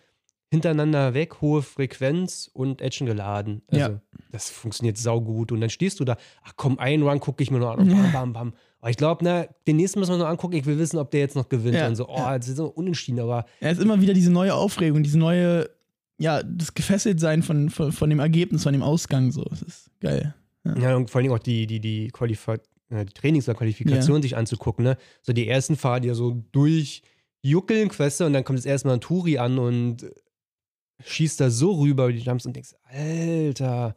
hintereinander 0.51 1.13
weg, 1.13 1.41
hohe 1.41 1.61
Frequenz 1.61 2.49
und 2.51 2.81
Action 2.81 3.05
geladen. 3.05 3.61
Also 3.67 3.91
Ja. 3.91 4.01
das 4.31 4.49
funktioniert 4.49 4.97
saugut. 4.97 5.51
Und 5.51 5.61
dann 5.61 5.69
stehst 5.69 5.99
du 5.99 6.05
da, 6.05 6.17
ach 6.43 6.53
komm, 6.55 6.79
einen 6.79 7.03
Run 7.03 7.19
gucke 7.19 7.43
ich 7.43 7.51
mir 7.51 7.59
noch 7.59 7.71
an. 7.77 7.79
Und 7.81 7.89
bam, 7.91 8.11
bam, 8.11 8.33
bam. 8.33 8.53
Aber 8.79 8.89
ich 8.89 8.97
glaube, 8.97 9.23
na, 9.23 9.45
den 9.67 9.75
nächsten 9.75 9.99
müssen 9.99 10.13
wir 10.13 10.17
noch 10.17 10.27
angucken. 10.27 10.55
Ich 10.55 10.65
will 10.65 10.77
wissen, 10.77 10.97
ob 10.97 11.11
der 11.11 11.19
jetzt 11.19 11.35
noch 11.35 11.49
gewinnt. 11.49 11.75
Ja, 11.75 11.87
Und 11.87 11.95
so, 11.95 12.07
oh, 12.07 12.17
ja. 12.17 12.37
das 12.37 12.47
ist 12.47 12.57
so 12.57 12.67
unentschieden, 12.67 13.19
aber 13.19 13.45
Ja, 13.59 13.69
es 13.69 13.77
ist 13.77 13.83
immer 13.83 13.99
wieder 14.01 14.13
diese 14.13 14.31
neue 14.31 14.53
Aufregung, 14.53 15.03
diese 15.03 15.19
neue, 15.19 15.69
ja, 16.17 16.41
das 16.43 16.73
Gefesseltsein 16.73 17.43
von, 17.43 17.69
von, 17.69 17.91
von 17.91 18.09
dem 18.09 18.19
Ergebnis, 18.19 18.63
von 18.63 18.73
dem 18.73 18.83
Ausgang, 18.83 19.31
so. 19.31 19.43
Das 19.43 19.61
ist 19.61 19.91
geil. 19.99 20.33
Ja, 20.63 20.95
und 20.95 21.09
vor 21.09 21.19
allen 21.19 21.23
Dingen 21.23 21.35
auch 21.35 21.39
die, 21.39 21.67
die, 21.67 21.79
die, 21.79 22.09
Qualifa 22.09 22.55
äh, 22.89 23.05
die 23.05 23.13
Trainings- 23.13 23.47
oder 23.47 23.57
Qualifikation 23.57 24.21
sich 24.21 24.35
anzugucken, 24.37 24.83
ne? 24.83 24.97
So 25.21 25.33
die 25.33 25.47
ersten 25.47 25.75
Fahrer, 25.75 25.99
die 25.99 26.09
ja 26.09 26.13
so 26.13 26.43
durchjuckeln, 26.51 27.89
Queste, 27.89 28.25
und 28.25 28.33
dann 28.33 28.43
kommt 28.43 28.59
jetzt 28.59 28.65
erstmal 28.65 28.95
ein 28.95 29.01
Turi 29.01 29.37
an 29.37 29.57
und 29.57 30.09
schießt 31.03 31.39
da 31.39 31.49
so 31.49 31.73
rüber 31.73 32.05
über 32.05 32.13
die 32.13 32.19
Jumps 32.19 32.45
und 32.45 32.55
denkst, 32.55 32.75
Alter, 32.91 33.95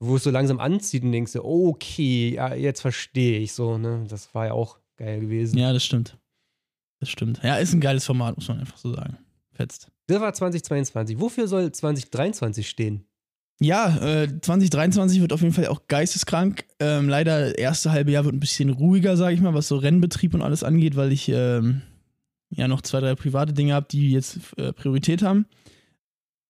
wo 0.00 0.16
es 0.16 0.22
so 0.22 0.30
langsam 0.30 0.60
anzieht 0.60 1.02
und 1.02 1.12
denkst, 1.12 1.32
du, 1.32 1.44
okay, 1.44 2.34
ja, 2.34 2.54
jetzt 2.54 2.80
verstehe 2.80 3.40
ich 3.40 3.52
so, 3.52 3.78
ne? 3.78 4.04
Das 4.08 4.34
war 4.34 4.46
ja 4.46 4.52
auch 4.52 4.78
geil 4.96 5.20
gewesen. 5.20 5.58
Ja, 5.58 5.72
das 5.72 5.84
stimmt. 5.84 6.16
Das 7.00 7.08
stimmt. 7.08 7.40
Ja, 7.42 7.56
ist 7.56 7.72
ein 7.72 7.80
geiles 7.80 8.04
Format, 8.04 8.36
muss 8.36 8.48
man 8.48 8.60
einfach 8.60 8.76
so 8.76 8.92
sagen. 8.94 9.18
Fetzt. 9.52 9.90
Das 10.06 10.20
war 10.20 10.32
2022. 10.32 11.20
Wofür 11.20 11.48
soll 11.48 11.70
2023 11.70 12.68
stehen? 12.68 13.04
Ja, 13.60 13.96
äh, 13.96 14.40
2023 14.40 15.20
wird 15.20 15.32
auf 15.32 15.42
jeden 15.42 15.52
Fall 15.52 15.66
auch 15.66 15.88
geisteskrank. 15.88 16.64
Ähm, 16.78 17.08
leider, 17.08 17.58
erste 17.58 17.90
halbe 17.90 18.12
Jahr 18.12 18.24
wird 18.24 18.34
ein 18.34 18.40
bisschen 18.40 18.70
ruhiger, 18.70 19.16
sage 19.16 19.34
ich 19.34 19.40
mal, 19.40 19.54
was 19.54 19.66
so 19.66 19.76
Rennbetrieb 19.76 20.32
und 20.34 20.42
alles 20.42 20.62
angeht, 20.62 20.94
weil 20.94 21.10
ich 21.10 21.28
ähm, 21.28 21.82
ja 22.50 22.68
noch 22.68 22.82
zwei, 22.82 23.00
drei 23.00 23.16
private 23.16 23.52
Dinge 23.52 23.74
habe, 23.74 23.86
die 23.90 24.12
jetzt 24.12 24.38
äh, 24.56 24.72
Priorität 24.72 25.22
haben. 25.22 25.46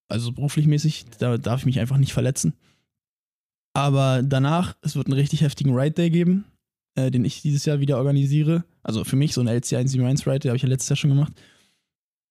Also 0.07 0.31
beruflich 0.31 0.67
mäßig, 0.67 1.05
da 1.17 1.37
darf 1.37 1.61
ich 1.61 1.65
mich 1.65 1.79
einfach 1.79 1.97
nicht 1.97 2.13
verletzen. 2.13 2.53
Aber 3.73 4.23
danach, 4.23 4.75
es 4.81 4.95
wird 4.95 5.07
einen 5.07 5.17
richtig 5.17 5.41
heftigen 5.41 5.75
Ride 5.75 5.91
Day 5.91 6.09
geben, 6.09 6.45
äh, 6.95 7.11
den 7.11 7.25
ich 7.25 7.41
dieses 7.41 7.65
Jahr 7.65 7.79
wieder 7.79 7.97
organisiere. 7.97 8.63
Also 8.83 9.03
für 9.03 9.15
mich 9.15 9.33
so 9.33 9.41
ein 9.41 9.47
LC 9.47 9.73
171 9.73 10.27
Ride 10.27 10.39
Day 10.39 10.49
habe 10.49 10.57
ich 10.57 10.63
ja 10.63 10.69
letztes 10.69 10.89
Jahr 10.89 10.97
schon 10.97 11.11
gemacht. 11.11 11.33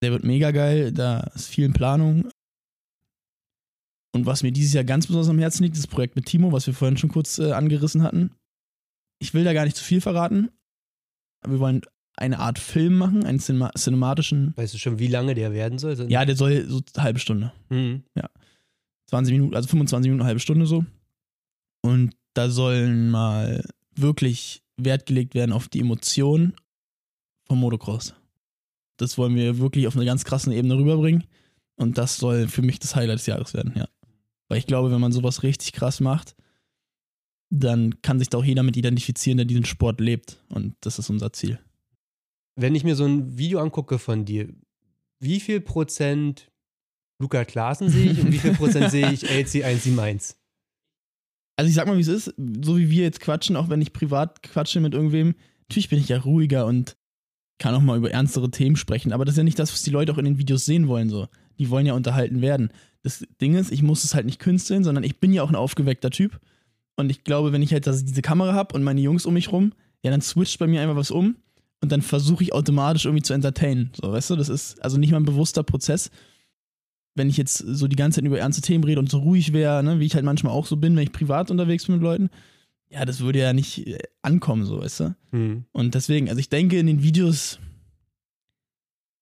Der 0.03 0.13
wird 0.13 0.25
mega 0.25 0.51
geil, 0.51 0.93
da 0.93 1.21
ist 1.35 1.49
viel 1.49 1.65
in 1.65 1.73
Planung. 1.73 2.29
Und 4.15 4.27
was 4.27 4.43
mir 4.43 4.53
dieses 4.53 4.73
Jahr 4.73 4.85
ganz 4.85 5.07
besonders 5.07 5.29
am 5.29 5.39
Herzen 5.39 5.63
liegt, 5.65 5.77
ist 5.77 5.85
das 5.85 5.91
Projekt 5.91 6.17
mit 6.17 6.27
Timo, 6.27 6.53
was 6.53 6.67
wir 6.67 6.75
vorhin 6.75 6.97
schon 6.97 7.11
kurz 7.11 7.39
äh, 7.39 7.53
angerissen 7.53 8.03
hatten. 8.03 8.33
Ich 9.21 9.35
will 9.35 9.45
da 9.45 9.53
gar 9.53 9.65
nicht 9.65 9.77
zu 9.77 9.85
viel 9.85 10.01
verraten. 10.01 10.51
Wir 11.47 11.61
wollen 11.61 11.83
eine 12.17 12.39
Art 12.41 12.59
Film 12.59 12.99
machen, 12.99 13.25
einen 13.25 13.39
cinema 13.39 13.71
cinematischen. 13.77 14.53
Weißt 14.57 14.75
du 14.75 14.79
schon, 14.79 14.99
wie 14.99 15.07
lange 15.07 15.35
der 15.35 15.53
werden 15.53 15.79
soll? 15.79 16.11
Ja, 16.11 16.25
der 16.25 16.37
soll 16.37 16.69
so 16.69 16.81
eine 16.95 17.05
halbe 17.05 17.21
Stunde. 17.21 17.53
Mhm. 17.69 18.03
20 19.09 19.33
Minuten, 19.33 19.55
also 19.55 19.69
25 19.69 20.09
Minuten, 20.09 20.23
eine 20.23 20.29
halbe 20.29 20.41
Stunde 20.41 20.67
so. 20.67 20.85
Und 21.83 22.15
da 22.35 22.51
sollen 22.51 23.11
mal 23.11 23.65
wirklich 23.95 24.63
Wert 24.77 25.07
gelegt 25.07 25.35
werden 25.35 25.53
auf 25.53 25.69
die 25.69 25.81
Emotionen 25.81 26.55
vom 27.47 27.61
Motocross. 27.61 28.15
Das 28.97 29.19
wollen 29.19 29.35
wir 29.35 29.59
wirklich 29.59 29.87
auf 29.87 29.97
einer 29.97 30.05
ganz 30.05 30.25
krassen 30.25 30.53
Ebene 30.53 30.77
rüberbringen. 30.77 31.25
Und 31.77 31.99
das 31.99 32.17
soll 32.17 32.49
für 32.49 32.63
mich 32.63 32.79
das 32.81 32.97
Highlight 32.97 33.19
des 33.21 33.27
Jahres 33.27 33.55
werden, 33.55 33.73
ja. 33.77 33.89
Weil 34.49 34.59
ich 34.59 34.67
glaube, 34.67 34.91
wenn 34.91 35.01
man 35.01 35.13
sowas 35.13 35.43
richtig 35.43 35.73
krass 35.73 36.01
macht, 36.01 36.35
dann 37.51 38.01
kann 38.03 38.19
sich 38.19 38.29
da 38.29 38.39
auch 38.39 38.45
jeder 38.45 38.63
mit 38.63 38.77
identifizieren, 38.77 39.37
der 39.37 39.47
diesen 39.47 39.65
Sport 39.65 40.01
lebt. 40.01 40.43
Und 40.49 40.75
das 40.81 40.99
ist 40.99 41.11
unser 41.11 41.33
Ziel. 41.33 41.59
wenn 42.57 42.75
ich 42.75 42.83
mir 42.83 42.97
so 42.97 43.05
ein 43.05 43.39
Video 43.39 43.61
angucke 43.61 43.99
von 43.99 44.25
dir, 44.25 44.49
wie 45.21 45.39
viel 45.41 45.61
Prozent 45.61 46.51
Luca 47.21 47.45
Klaassen 47.45 47.89
sehe 47.89 48.13
ich 48.13 48.21
und 48.21 48.33
wie 48.33 48.39
viel 48.39 48.55
Prozent 48.55 48.91
sehe 48.91 49.13
ich 49.13 49.25
LC171? 49.31 50.35
Also 51.59 51.69
ich 51.69 51.75
sag 51.75 51.89
mal, 51.89 51.97
wie 51.97 52.03
es 52.03 52.07
ist, 52.07 52.33
so 52.63 52.79
wie 52.79 52.89
wir 52.89 53.03
jetzt 53.03 53.19
quatschen, 53.19 53.57
auch 53.57 53.69
wenn 53.69 53.83
ich 53.83 53.93
privat 53.93 54.45
quatsche 54.45 54.79
mit 54.79 54.95
irgendwem, 54.95 55.35
natürlich 55.69 55.89
bin 55.89 55.99
ich 55.99 56.09
ja 56.09 56.19
ruhiger 56.19 56.67
und 56.67 56.97
kann 57.59 57.75
auch 57.75 57.81
mal 57.81 57.99
über 57.99 58.13
ernstere 58.13 58.49
Themen 58.53 58.77
sprechen, 58.77 59.13
aber 59.13 59.25
das 59.25 59.33
ist 59.33 59.39
ja 59.39 59.43
nicht 59.43 59.59
das, 59.59 59.73
was 59.73 59.83
die 59.83 59.91
Leute 59.91 60.13
auch 60.13 60.19
in 60.19 60.25
den 60.25 60.39
Videos 60.39 60.65
sehen 60.65 60.87
wollen, 60.87 61.11
so. 61.11 61.27
Die 61.59 61.69
wollen 61.69 61.85
ja 61.85 61.95
unterhalten 61.95 62.43
werden. 62.43 62.71
Das 63.03 63.27
Ding 63.41 63.57
ist, 63.57 63.73
ich 63.73 63.83
muss 63.83 64.05
es 64.05 64.15
halt 64.15 64.27
nicht 64.27 64.39
künsteln, 64.39 64.85
sondern 64.85 65.03
ich 65.03 65.19
bin 65.19 65.33
ja 65.33 65.43
auch 65.43 65.49
ein 65.49 65.57
aufgeweckter 65.57 66.11
Typ. 66.11 66.39
Und 66.95 67.11
ich 67.11 67.25
glaube, 67.25 67.51
wenn 67.51 67.63
ich 67.63 67.73
halt 67.73 67.87
diese 67.87 68.23
Kamera 68.23 68.55
habe 68.55 68.77
und 68.77 68.85
meine 68.85 69.01
Jungs 69.01 69.27
um 69.27 69.35
mich 69.35 69.51
rum, 69.51 69.73
ja, 70.05 70.13
dann 70.13 70.21
switcht 70.21 70.61
bei 70.61 70.69
mir 70.69 70.81
einfach 70.81 70.95
was 70.95 71.11
um 71.11 71.35
und 71.81 71.91
dann 71.91 72.03
versuche 72.03 72.45
ich 72.45 72.53
automatisch 72.53 73.07
irgendwie 73.07 73.25
zu 73.25 73.35
entertainen. 73.35 73.91
So, 74.01 74.13
weißt 74.13 74.31
du, 74.31 74.37
das 74.37 74.49
ist 74.49 74.81
also 74.81 74.97
nicht 74.97 75.11
mal 75.11 75.19
ein 75.19 75.25
bewusster 75.25 75.65
Prozess. 75.65 76.13
Wenn 77.19 77.29
ich 77.29 77.37
jetzt 77.37 77.59
so 77.59 77.87
die 77.89 77.97
ganze 77.97 78.17
Zeit 78.21 78.27
über 78.27 78.39
ernste 78.39 78.63
Themen 78.63 78.85
rede 78.85 78.99
und 79.01 79.11
so 79.11 79.19
ruhig 79.19 79.53
wäre, 79.53 79.83
ne, 79.83 80.01
wie 80.01 80.07
ich 80.07 80.15
halt 80.15 80.25
manchmal 80.25 80.53
auch 80.53 80.67
so 80.67 80.77
bin, 80.77 80.97
wenn 80.97 81.03
ich 81.03 81.13
privat 81.13 81.51
unterwegs 81.51 81.85
bin 81.87 81.97
mit 81.97 82.03
Leuten, 82.03 82.31
ja, 82.91 83.05
das 83.05 83.21
würde 83.21 83.41
ja 83.41 83.53
nicht 83.53 83.87
äh, 83.87 83.99
ankommen, 84.23 84.65
so, 84.65 84.81
weißt 84.81 85.01
du? 85.01 85.15
Hm. 85.33 85.65
Und 85.73 85.95
deswegen, 85.95 86.29
also 86.31 86.39
ich 86.41 86.49
denke 86.49 86.79
in 86.79 86.87
den 86.87 87.03
Videos, 87.03 87.59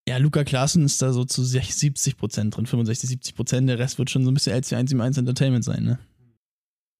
ja, 0.09 0.18
Luca 0.18 0.44
Klaassen 0.44 0.85
ist 0.85 1.02
da 1.02 1.12
so 1.12 1.24
zu 1.24 1.42
70 1.42 2.16
Prozent 2.16 2.56
drin, 2.56 2.66
65, 2.66 3.09
70 3.11 3.35
Prozent, 3.35 3.68
der 3.68 3.78
Rest 3.80 3.98
wird 3.98 4.09
schon 4.11 4.24
so 4.24 4.30
ein 4.30 4.35
bisschen 4.35 4.52
LC171 4.56 5.18
Entertainment 5.18 5.64
sein, 5.64 5.82
ne? 5.82 5.98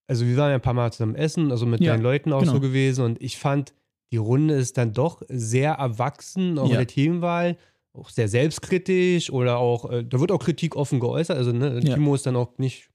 Also 0.09 0.25
wir 0.27 0.37
waren 0.37 0.51
ja 0.51 0.55
ein 0.57 0.61
paar 0.63 0.75
Mal 0.75 0.93
zusammen 0.93 1.15
essen, 1.17 1.51
also 1.51 1.67
mit 1.67 1.81
Ja, 1.81 1.93
deinen 1.93 2.03
Leuten 2.03 2.33
auch 2.33 2.41
genau. 2.41 2.53
so 2.55 2.61
gewesen 2.61 3.05
und 3.05 3.21
ich 3.23 3.37
fand, 3.39 3.75
die 4.13 4.17
Runde 4.19 4.55
ist 4.55 4.77
dann 4.79 4.93
doch 4.93 5.23
sehr 5.29 5.73
erwachsen, 5.75 6.59
auch 6.59 6.67
in 6.67 6.71
Ja. 6.73 6.77
der 6.79 6.87
Themenwahl, 6.87 7.57
auch 7.97 8.11
sehr 8.11 8.29
selbstkritisch 8.29 9.31
oder 9.31 9.59
auch, 9.59 9.91
äh, 9.91 10.05
da 10.05 10.21
wird 10.21 10.33
auch 10.33 10.39
Kritik 10.39 10.77
offen 10.77 11.01
geäußert, 11.01 11.37
also 11.37 11.53
ne, 11.53 11.81
Ja. 11.83 11.95
Timo 11.95 12.15
ist 12.15 12.27
dann 12.27 12.37
auch 12.37 12.59
nicht 12.59 12.89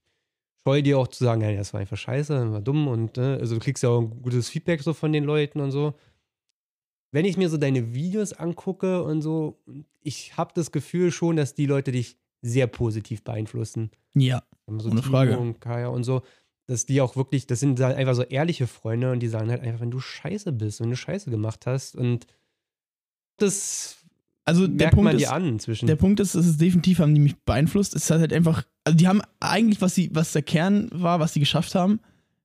scheu 0.64 0.82
dir 0.82 0.98
auch 0.98 1.08
zu 1.08 1.24
sagen, 1.24 1.40
ja, 1.40 1.52
das 1.52 1.72
war 1.72 1.80
einfach 1.80 1.96
scheiße, 1.96 2.34
das 2.34 2.52
war 2.52 2.60
dumm 2.60 2.88
und 2.88 3.16
ne, 3.16 3.38
also 3.40 3.54
du 3.56 3.60
kriegst 3.60 3.82
ja 3.82 3.90
auch 3.90 4.00
ein 4.00 4.22
gutes 4.22 4.48
Feedback 4.48 4.82
so 4.82 4.92
von 4.94 5.12
den 5.12 5.24
Leuten 5.24 5.60
und 5.60 5.70
so. 5.70 5.94
Wenn 7.10 7.26
ich 7.26 7.36
mir 7.36 7.50
so 7.50 7.58
deine 7.58 7.92
Videos 7.94 8.32
angucke 8.32 9.02
und 9.02 9.20
so, 9.20 9.60
ich 10.00 10.36
habe 10.36 10.52
das 10.54 10.72
Gefühl 10.72 11.12
schon, 11.12 11.36
dass 11.36 11.54
die 11.54 11.66
Leute 11.66 11.92
dich 11.92 12.16
sehr 12.40 12.66
positiv 12.66 13.22
beeinflussen. 13.22 13.90
Ja. 14.14 14.42
So 14.66 14.90
Ohne 14.90 15.00
Timo 15.00 15.12
Frage. 15.12 15.38
Und 15.38 15.60
Kaya 15.60 15.88
und 15.88 16.04
so, 16.04 16.22
dass 16.66 16.86
die 16.86 17.00
auch 17.00 17.16
wirklich, 17.16 17.46
das 17.46 17.60
sind 17.60 17.78
halt 17.80 17.96
einfach 17.96 18.14
so 18.14 18.22
ehrliche 18.22 18.66
Freunde 18.66 19.12
und 19.12 19.20
die 19.20 19.28
sagen 19.28 19.50
halt 19.50 19.62
einfach, 19.62 19.80
wenn 19.80 19.90
du 19.90 20.00
scheiße 20.00 20.52
bist, 20.52 20.80
wenn 20.80 20.90
du 20.90 20.96
scheiße 20.96 21.30
gemacht 21.30 21.66
hast 21.66 21.96
und 21.96 22.26
das 23.36 24.01
Also 24.44 24.66
der 24.66 24.86
merkt 24.86 24.94
Punkt 24.94 25.14
ist, 25.14 25.28
an 25.28 25.44
inzwischen. 25.44 25.86
Der 25.86 25.96
Punkt 25.96 26.20
ist, 26.20 26.34
es 26.34 26.46
ist 26.46 26.60
definitiv, 26.60 26.98
haben 26.98 27.14
die 27.14 27.20
mich 27.20 27.36
beeinflusst. 27.44 27.94
Es 27.94 28.10
hat 28.10 28.20
halt 28.20 28.32
einfach, 28.32 28.64
also 28.84 28.96
die 28.96 29.06
haben 29.06 29.22
eigentlich, 29.40 29.80
was 29.80 29.94
sie, 29.94 30.10
was 30.12 30.32
der 30.32 30.42
Kern 30.42 30.88
war, 30.92 31.20
was 31.20 31.32
sie 31.32 31.40
geschafft 31.40 31.74
haben, 31.74 32.00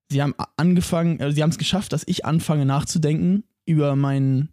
sie 0.09 0.21
haben 0.21 0.35
angefangen, 0.57 1.19
also 1.21 1.35
sie 1.35 1.41
haben 1.41 1.49
es 1.49 1.57
geschafft, 1.57 1.93
dass 1.93 2.03
ich 2.05 2.25
anfange 2.25 2.65
nachzudenken 2.65 3.43
über 3.65 3.95
meinen 3.95 4.49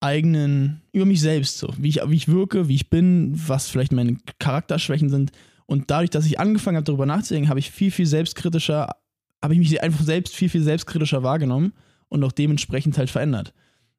eigenen, 0.00 0.82
über 0.92 1.06
mich 1.06 1.20
selbst, 1.20 1.58
so, 1.58 1.72
wie 1.78 1.88
ich, 1.88 2.00
wie 2.06 2.16
ich 2.16 2.28
wirke, 2.28 2.68
wie 2.68 2.74
ich 2.74 2.90
bin, 2.90 3.32
was 3.34 3.68
vielleicht 3.68 3.92
meine 3.92 4.18
Charakterschwächen 4.38 5.08
sind. 5.08 5.32
Und 5.66 5.90
dadurch, 5.90 6.10
dass 6.10 6.26
ich 6.26 6.38
angefangen 6.38 6.76
habe, 6.76 6.84
darüber 6.84 7.06
nachzudenken, 7.06 7.48
habe 7.48 7.58
ich 7.58 7.70
viel, 7.70 7.90
viel 7.90 8.04
selbstkritischer, 8.04 8.90
habe 9.42 9.54
ich 9.54 9.58
mich 9.58 9.82
einfach 9.82 10.04
selbst 10.04 10.36
viel, 10.36 10.50
viel 10.50 10.62
selbstkritischer 10.62 11.22
wahrgenommen 11.22 11.72
und 12.08 12.22
auch 12.22 12.32
dementsprechend 12.32 12.98
halt 12.98 13.08
verändert. 13.08 13.54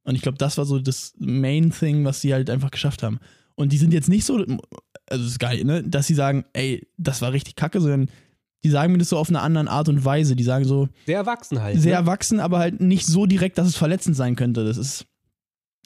Und 0.06 0.16
ich 0.16 0.22
glaube, 0.22 0.38
das 0.38 0.58
war 0.58 0.66
so 0.66 0.80
das 0.80 1.14
Main 1.18 1.72
Thing, 1.72 2.06
was 2.06 2.22
sie 2.22 2.34
halt 2.34 2.50
einfach 2.50 2.72
geschafft 2.72 3.04
haben. 3.04 3.20
Und 3.56 3.74
die 3.74 3.78
sind 3.78 3.94
jetzt 3.94 4.10
nicht 4.10 4.26
so, 4.26 4.38
also 4.38 4.58
das 5.08 5.22
ist 5.22 5.40
geil, 5.40 5.64
ne, 5.64 5.84
dass 5.84 6.08
sie 6.08 6.14
sagen, 6.14 6.46
ey, 6.54 6.88
das 6.98 7.22
war 7.22 7.34
richtig 7.34 7.56
kacke, 7.56 7.82
sondern 7.82 8.10
die 8.64 8.70
sagen 8.70 8.94
mir 8.94 9.00
das 9.00 9.10
so 9.10 9.18
auf 9.18 9.30
eine 9.30 9.42
andere 9.42 9.70
Art 9.70 9.90
und 9.90 10.04
Weise. 10.06 10.36
Die 10.36 10.44
sagen 10.44 10.66
so. 10.66 10.90
Sehr 11.06 11.18
erwachsen 11.18 11.62
halt. 11.62 11.80
Sehr 11.80 11.94
ne? 11.94 12.00
erwachsen, 12.00 12.40
aber 12.40 12.60
halt 12.60 12.82
nicht 12.82 13.06
so 13.06 13.28
direkt, 13.28 13.58
dass 13.58 13.68
es 13.68 13.76
verletzend 13.76 14.16
sein 14.16 14.36
könnte. 14.36 14.66
Das 14.66 14.78
ist 14.78 15.06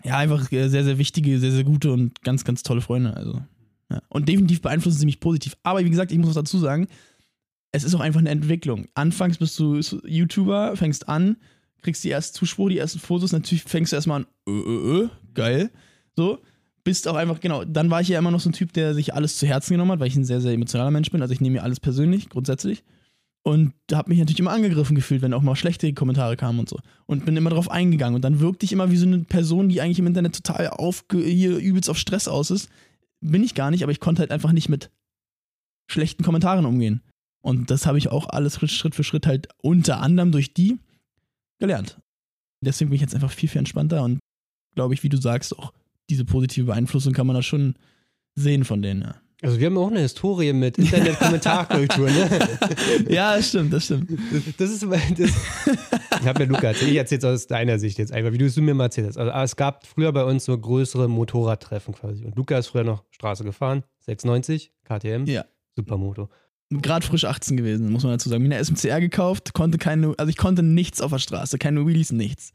ja 0.03 0.17
einfach 0.17 0.47
sehr, 0.49 0.69
sehr 0.69 0.97
wichtige, 0.97 1.39
sehr, 1.39 1.51
sehr 1.51 1.65
gute 1.65 1.91
und 1.91 2.21
ganz, 2.21 2.45
ganz 2.45 2.63
tolle 2.63 2.82
Freunde. 2.82 3.15
Also. 3.15 3.41
Ja. 3.91 4.01
Und 4.08 4.29
definitiv 4.29 4.62
beeinflussen 4.62 4.97
sie 4.97 5.05
mich 5.05 5.19
positiv. 5.19 5.58
Aber 5.63 5.84
wie 5.84 5.89
gesagt, 5.89 6.12
ich 6.12 6.17
muss 6.17 6.29
was 6.29 6.36
dazu 6.36 6.58
sagen, 6.58 6.88
es 7.71 7.84
ist 7.84 7.93
auch 7.95 7.99
einfach 7.99 8.21
eine 8.21 8.29
Entwicklung. 8.29 8.88
Anfangs 8.95 9.38
bist 9.38 9.60
du 9.60 9.79
YouTuber, 10.05 10.75
fängst 10.77 11.10
an, 11.10 11.38
kriegst 11.81 12.03
die 12.03 12.11
ersten 12.11 12.37
Zuspruch, 12.37 12.69
die 12.69 12.77
ersten 12.77 12.99
Fotos, 12.99 13.31
natürlich 13.31 13.63
fängst 13.63 13.91
du 13.91 13.95
erstmal 13.95 14.21
an, 14.21 14.27
ö, 14.47 14.51
ö, 14.51 15.03
ö, 15.03 15.09
geil. 15.33 15.71
So 16.15 16.39
bist 16.83 17.07
auch 17.07 17.15
einfach, 17.15 17.39
genau, 17.39 17.63
dann 17.65 17.89
war 17.91 18.01
ich 18.01 18.07
ja 18.07 18.17
immer 18.17 18.31
noch 18.31 18.39
so 18.39 18.49
ein 18.49 18.53
Typ, 18.53 18.73
der 18.73 18.93
sich 18.93 19.13
alles 19.13 19.37
zu 19.37 19.45
Herzen 19.45 19.73
genommen 19.73 19.91
hat, 19.91 19.99
weil 19.99 20.07
ich 20.07 20.15
ein 20.15 20.25
sehr, 20.25 20.41
sehr 20.41 20.53
emotionaler 20.53 20.91
Mensch 20.91 21.11
bin. 21.11 21.21
Also 21.21 21.33
ich 21.33 21.41
nehme 21.41 21.57
mir 21.57 21.63
alles 21.63 21.79
persönlich, 21.79 22.29
grundsätzlich. 22.29 22.83
Und 23.43 23.73
habe 23.91 24.09
mich 24.09 24.19
natürlich 24.19 24.39
immer 24.39 24.51
angegriffen 24.51 24.95
gefühlt, 24.95 25.21
wenn 25.21 25.33
auch 25.33 25.41
mal 25.41 25.55
schlechte 25.55 25.93
Kommentare 25.93 26.35
kamen 26.35 26.59
und 26.59 26.67
so. 26.67 26.79
Und 27.05 27.25
bin 27.25 27.37
immer 27.37 27.51
drauf 27.51 27.69
eingegangen. 27.69 28.15
Und 28.15 28.23
dann 28.23 28.39
wirkte 28.39 28.65
ich 28.65 28.73
immer 28.73 28.91
wie 28.91 28.97
so 28.97 29.05
eine 29.05 29.19
Person, 29.19 29.69
die 29.69 29.81
eigentlich 29.81 29.99
im 29.99 30.07
Internet 30.07 30.35
total 30.35 30.67
auf, 30.69 31.05
hier 31.11 31.57
übelst 31.57 31.89
auf 31.89 31.97
Stress 31.97 32.27
aus 32.27 32.51
ist. 32.51 32.69
Bin 33.21 33.43
ich 33.43 33.55
gar 33.55 33.71
nicht, 33.71 33.83
aber 33.83 33.91
ich 33.91 33.99
konnte 33.99 34.21
halt 34.21 34.31
einfach 34.31 34.51
nicht 34.51 34.69
mit 34.69 34.89
schlechten 35.87 36.23
Kommentaren 36.23 36.65
umgehen. 36.65 37.01
Und 37.41 37.71
das 37.71 37.85
habe 37.85 37.97
ich 37.97 38.09
auch 38.09 38.27
alles 38.29 38.59
Schritt 38.71 38.95
für 38.95 39.03
Schritt 39.03 39.25
halt 39.25 39.47
unter 39.61 40.01
anderem 40.01 40.31
durch 40.31 40.53
die 40.53 40.79
gelernt. 41.60 42.00
Deswegen 42.62 42.89
bin 42.89 42.95
ich 42.95 43.02
jetzt 43.02 43.15
einfach 43.15 43.32
viel, 43.32 43.50
viel 43.50 43.60
entspannter 43.60 44.04
und 44.04 44.19
glaube 44.76 44.93
ich, 44.93 45.04
wie 45.04 45.10
du 45.10 45.17
sagst, 45.17 45.58
auch 45.58 45.74
diese 46.10 46.26
positive 46.26 46.67
Beeinflussung 46.67 47.13
kann 47.13 47.28
man 47.28 47.36
da 47.36 47.41
schon 47.41 47.76
sehen 48.36 48.65
von 48.65 48.82
denen, 48.82 49.02
ja. 49.02 49.15
Also 49.41 49.58
wir 49.58 49.67
haben 49.67 49.78
auch 49.78 49.89
eine 49.89 50.02
Historie 50.02 50.52
mit 50.52 50.78
Internet-Kommentarkultur, 50.78 52.10
ne? 52.10 52.30
ja, 53.10 53.38
das 53.38 53.48
stimmt, 53.48 53.72
das 53.72 53.86
stimmt. 53.86 54.12
Das 54.58 54.69
ist 54.69 54.84
das, 54.84 55.30
ich 56.22 56.28
habe 56.28 56.39
mir 56.39 56.52
Luca 56.52 56.67
erzählt, 56.67 56.91
ich 56.91 56.98
erzähle 56.98 57.19
es 57.19 57.26
aus 57.26 57.48
deiner 57.48 57.80
Sicht 57.80 57.98
jetzt 58.00 58.12
einfach, 58.12 58.34
wie 58.34 58.38
du 58.38 58.45
es 58.45 58.58
mir 58.58 58.74
mal 58.74 58.86
erzählt 58.86 59.08
hast. 59.08 59.17
Also 59.17 59.32
es 59.32 59.56
gab 59.56 59.88
früher 59.88 60.12
bei 60.12 60.26
uns 60.26 60.43
so 60.43 60.58
größere 60.58 61.08
Motorradtreffen 61.08 61.93
quasi. 61.93 62.26
Und 62.26 62.36
Luca 62.36 62.58
ist 62.58 62.67
früher 62.67 62.84
noch 62.84 63.06
Straße 63.12 63.45
gefahren, 63.45 63.84
690, 64.00 64.74
KTM, 64.84 65.24
ja. 65.26 65.45
Supermoto. 65.74 66.30
Gerade 66.69 67.05
frisch 67.05 67.25
18 67.25 67.58
gewesen, 67.58 67.91
muss 67.91 68.03
man 68.03 68.13
dazu 68.13 68.29
sagen. 68.29 68.43
Mir 68.43 68.55
eine 68.55 68.63
SMCR 68.63 68.99
gekauft, 68.99 69.53
konnte 69.53 69.77
keine, 69.77 70.13
also 70.17 70.29
ich 70.29 70.38
konnte 70.38 70.62
nichts 70.62 71.01
auf 71.01 71.12
der 71.12 71.19
Straße, 71.19 71.58
keine 71.58 71.86
Wheelies, 71.86 72.12
nichts. 72.12 72.53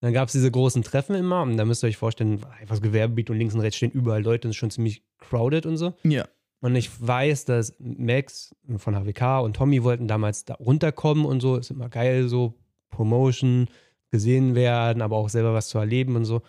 Dann 0.00 0.12
gab 0.12 0.28
es 0.28 0.32
diese 0.32 0.50
großen 0.50 0.82
Treffen 0.82 1.14
immer 1.14 1.42
und 1.42 1.56
da 1.56 1.64
müsst 1.64 1.84
ihr 1.84 1.88
euch 1.88 1.96
vorstellen, 1.96 2.40
einfach 2.60 2.74
das 2.74 2.80
Gewerbegebiet 2.80 3.30
und 3.30 3.38
links 3.38 3.54
und 3.54 3.60
rechts 3.60 3.76
stehen 3.76 3.92
überall 3.92 4.22
Leute 4.22 4.48
und 4.48 4.50
es 4.50 4.56
ist 4.56 4.60
schon 4.60 4.70
ziemlich 4.70 5.04
crowded 5.18 5.66
und 5.66 5.76
so. 5.76 5.94
Ja. 6.02 6.26
Und 6.60 6.76
ich 6.76 6.90
weiß, 7.00 7.44
dass 7.44 7.74
Max 7.78 8.54
von 8.78 8.94
HWK 8.94 9.42
und 9.42 9.54
Tommy 9.54 9.82
wollten 9.84 10.08
damals 10.08 10.44
da 10.44 10.54
runterkommen 10.54 11.24
und 11.24 11.40
so. 11.40 11.56
Ist 11.56 11.70
immer 11.70 11.88
geil, 11.88 12.28
so 12.28 12.54
Promotion, 12.90 13.68
gesehen 14.10 14.54
werden, 14.54 15.02
aber 15.02 15.16
auch 15.16 15.28
selber 15.28 15.54
was 15.54 15.68
zu 15.68 15.78
erleben 15.78 16.16
und 16.16 16.24
so. 16.24 16.42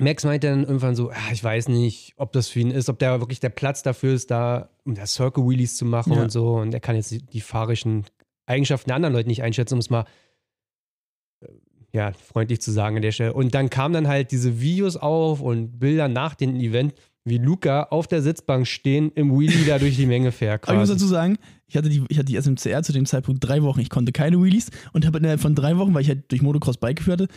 Max 0.00 0.24
meinte 0.24 0.48
dann 0.48 0.64
irgendwann 0.64 0.94
so, 0.94 1.10
ah, 1.10 1.32
ich 1.32 1.42
weiß 1.42 1.68
nicht, 1.68 2.14
ob 2.16 2.32
das 2.32 2.48
für 2.48 2.60
ihn 2.60 2.70
ist, 2.70 2.88
ob 2.88 2.98
der 2.98 3.20
wirklich 3.20 3.40
der 3.40 3.50
Platz 3.50 3.82
dafür 3.82 4.14
ist, 4.14 4.30
da 4.30 4.70
um 4.84 4.94
das 4.94 5.14
Circle 5.14 5.44
Wheelies 5.44 5.76
zu 5.76 5.84
machen 5.84 6.14
ja. 6.14 6.22
und 6.22 6.30
so. 6.30 6.56
Und 6.56 6.74
er 6.74 6.80
kann 6.80 6.96
jetzt 6.96 7.10
die, 7.10 7.18
die 7.18 7.40
fahrischen 7.40 8.04
Eigenschaften 8.46 8.88
der 8.88 8.96
anderen 8.96 9.14
Leute 9.14 9.28
nicht 9.28 9.42
einschätzen, 9.42 9.74
um 9.74 9.80
es 9.80 9.90
mal 9.90 10.04
ja, 11.92 12.12
freundlich 12.12 12.60
zu 12.60 12.70
sagen 12.70 12.96
an 12.96 13.02
der 13.02 13.12
Stelle. 13.12 13.32
Und 13.32 13.54
dann 13.54 13.70
kamen 13.70 13.94
dann 13.94 14.08
halt 14.08 14.30
diese 14.30 14.60
Videos 14.60 14.96
auf 14.96 15.40
und 15.40 15.78
Bilder 15.78 16.08
nach 16.08 16.34
dem 16.34 16.56
Event, 16.56 16.94
wie 17.24 17.38
Luca 17.38 17.84
auf 17.84 18.06
der 18.06 18.22
Sitzbank 18.22 18.66
stehen, 18.66 19.10
im 19.14 19.38
Wheelie 19.38 19.66
da 19.66 19.78
durch 19.78 19.96
die 19.96 20.06
Menge 20.06 20.32
fährt. 20.32 20.64
Aber 20.64 20.74
ich 20.74 20.78
muss 20.78 20.88
dazu 20.88 21.06
sagen, 21.06 21.38
ich 21.66 21.76
hatte, 21.76 21.88
die, 21.88 22.04
ich 22.08 22.18
hatte 22.18 22.26
die 22.26 22.40
SMCR 22.40 22.82
zu 22.82 22.92
dem 22.92 23.06
Zeitpunkt 23.06 23.46
drei 23.46 23.62
Wochen. 23.62 23.80
Ich 23.80 23.90
konnte 23.90 24.12
keine 24.12 24.42
Wheelies 24.42 24.70
und 24.92 25.06
habe 25.06 25.18
innerhalb 25.18 25.40
von 25.40 25.54
drei 25.54 25.76
Wochen, 25.76 25.92
weil 25.94 26.02
ich 26.02 26.08
halt 26.08 26.30
durch 26.30 26.42
Motocross 26.42 26.78
Bike 26.78 26.96
geführt 26.96 27.22
hatte, 27.22 27.32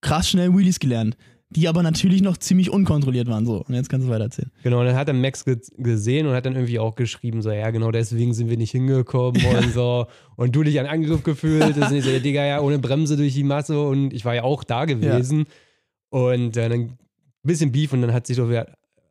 krass 0.00 0.28
schnell 0.28 0.54
Wheelies 0.54 0.78
gelernt 0.78 1.16
die 1.54 1.68
aber 1.68 1.82
natürlich 1.82 2.22
noch 2.22 2.36
ziemlich 2.36 2.70
unkontrolliert 2.70 3.28
waren. 3.28 3.46
So, 3.46 3.64
und 3.66 3.74
jetzt 3.74 3.88
kannst 3.88 4.06
du 4.06 4.10
weiter 4.10 4.24
erzählen. 4.24 4.50
Genau, 4.62 4.80
und 4.80 4.86
dann 4.86 4.96
hat 4.96 5.08
er 5.08 5.14
Max 5.14 5.44
ge 5.44 5.58
gesehen 5.78 6.26
und 6.26 6.34
hat 6.34 6.46
dann 6.46 6.54
irgendwie 6.54 6.78
auch 6.78 6.94
geschrieben, 6.94 7.42
so, 7.42 7.50
ja, 7.50 7.70
genau 7.70 7.90
deswegen 7.90 8.34
sind 8.34 8.50
wir 8.50 8.56
nicht 8.56 8.72
hingekommen 8.72 9.44
und 9.56 9.72
so. 9.72 10.06
Und 10.36 10.54
du 10.54 10.62
dich 10.62 10.80
an 10.80 10.86
Angriff 10.86 11.22
gefühlt. 11.22 11.76
Das 11.76 11.92
ist 11.92 12.04
so, 12.04 12.18
Digga, 12.18 12.44
ja, 12.44 12.60
ohne 12.60 12.78
Bremse 12.78 13.16
durch 13.16 13.34
die 13.34 13.44
Masse 13.44 13.80
und 13.80 14.12
ich 14.12 14.24
war 14.24 14.34
ja 14.34 14.42
auch 14.42 14.64
da 14.64 14.84
gewesen. 14.84 15.40
Ja. 16.12 16.20
Und 16.20 16.56
äh, 16.56 16.68
dann 16.68 16.80
ein 16.80 16.98
bisschen 17.42 17.72
Beef 17.72 17.92
und 17.92 18.02
dann 18.02 18.12
hat 18.12 18.26
sich 18.26 18.36
doch 18.36 18.48
wieder 18.48 18.66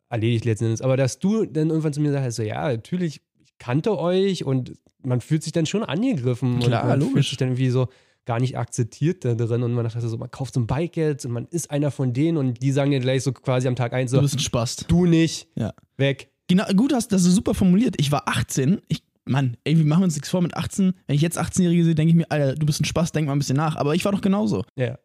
erledigt 0.10 0.46
letzten 0.46 0.66
Endes. 0.66 0.82
Aber 0.82 0.98
dass 0.98 1.20
du 1.20 1.46
dann 1.46 1.70
irgendwann 1.70 1.94
zu 1.94 2.02
mir 2.02 2.12
sagst, 2.12 2.38
so, 2.38 2.44
ja, 2.44 2.72
natürlich, 2.72 3.22
ich 3.40 3.58
kannte 3.58 3.98
euch 3.98 4.46
und 4.46 4.74
man 5.04 5.22
fühlt 5.22 5.44
sich 5.44 5.54
dann 5.54 5.66
schon 5.66 5.84
angegriffen. 5.84 6.60
Klar, 6.60 6.84
und 6.84 6.90
man 6.90 7.00
logisch. 7.00 7.14
fühlt 7.14 7.26
sich 7.26 7.38
dann 7.38 7.48
irgendwie 7.50 7.70
so, 7.70 7.88
gar 8.26 8.40
nicht 8.40 8.58
akzeptiert 8.58 9.26
da 9.26 9.36
drin 9.36 9.64
und 9.64 9.74
man 9.74 9.84
dachte 9.84 10.08
so, 10.08 10.18
man 10.18 10.32
kauft 10.32 10.54
so 10.54 10.62
ein 10.62 10.68
Bike 10.68 10.96
jetzt 10.96 11.26
und 11.26 11.32
man 11.32 11.46
ist 11.48 11.72
einer 11.72 11.92
von 11.92 12.14
denen 12.14 12.38
und 12.38 12.62
die 12.62 12.72
sagen 12.72 12.92
dir 12.92 13.00
gleich 13.00 13.24
so 13.24 13.34
quasi 13.34 13.68
am 13.68 13.76
Tag 13.76 13.94
eins 13.94 14.12
so, 14.12 14.18
du 14.18 14.24
bist 14.24 14.36
ein 14.36 14.40
Spast. 14.40 14.86
Du 14.88 15.06
nicht, 15.06 15.48
ja. 15.56 15.74
weg. 15.98 16.30
Genau, 16.48 16.66
gut 16.76 16.94
hast 16.94 17.12
das 17.12 17.26
ist 17.26 17.36
super 17.36 17.54
formuliert. 17.54 17.96
Ich 18.00 18.12
war 18.12 18.28
18, 18.28 18.82
ich, 18.88 19.04
Mann, 19.26 19.58
ey, 19.64 19.78
wir 19.78 19.86
machen 19.86 20.04
uns 20.04 20.16
nichts 20.16 20.30
vor 20.30 20.42
mit 20.42 20.56
18. 20.56 20.94
Wenn 21.08 21.16
ich 21.16 21.22
jetzt 21.22 21.40
18-Jährige 21.40 21.86
sehe, 21.86 21.96
denke 21.96 22.12
ich 22.12 22.16
mir, 22.16 22.30
Alter, 22.30 22.56
du 22.56 22.66
bist 22.66 22.82
ein 22.82 22.86
Spaß, 22.86 23.12
denk 23.12 23.28
mal 23.28 23.34
ein 23.34 23.40
bisschen 23.40 23.58
nach. 23.58 23.76
Aber 23.78 23.96
ich 23.96 24.04
war 24.04 24.12
doch 24.12 24.22
genauso. 24.22 24.64
Ja. 24.76 24.98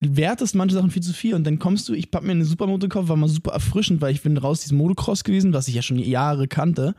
Du 0.00 0.16
wertest 0.16 0.54
manche 0.54 0.74
Sachen 0.74 0.90
viel 0.90 1.02
zu 1.02 1.12
viel 1.12 1.34
und 1.34 1.44
dann 1.44 1.58
kommst 1.58 1.88
du, 1.88 1.94
ich 1.94 2.08
hab 2.12 2.22
mir 2.22 2.32
eine 2.32 2.44
Supermoto 2.44 2.88
gekauft, 2.88 3.08
war 3.08 3.16
mal 3.16 3.28
super 3.28 3.52
erfrischend, 3.52 4.00
weil 4.00 4.12
ich 4.12 4.22
bin 4.22 4.36
raus 4.36 4.60
diesem 4.60 4.76
Motocross 4.78 5.24
gewesen, 5.24 5.52
was 5.52 5.68
ich 5.68 5.74
ja 5.74 5.82
schon 5.82 5.98
Jahre 5.98 6.48
kannte 6.48 6.94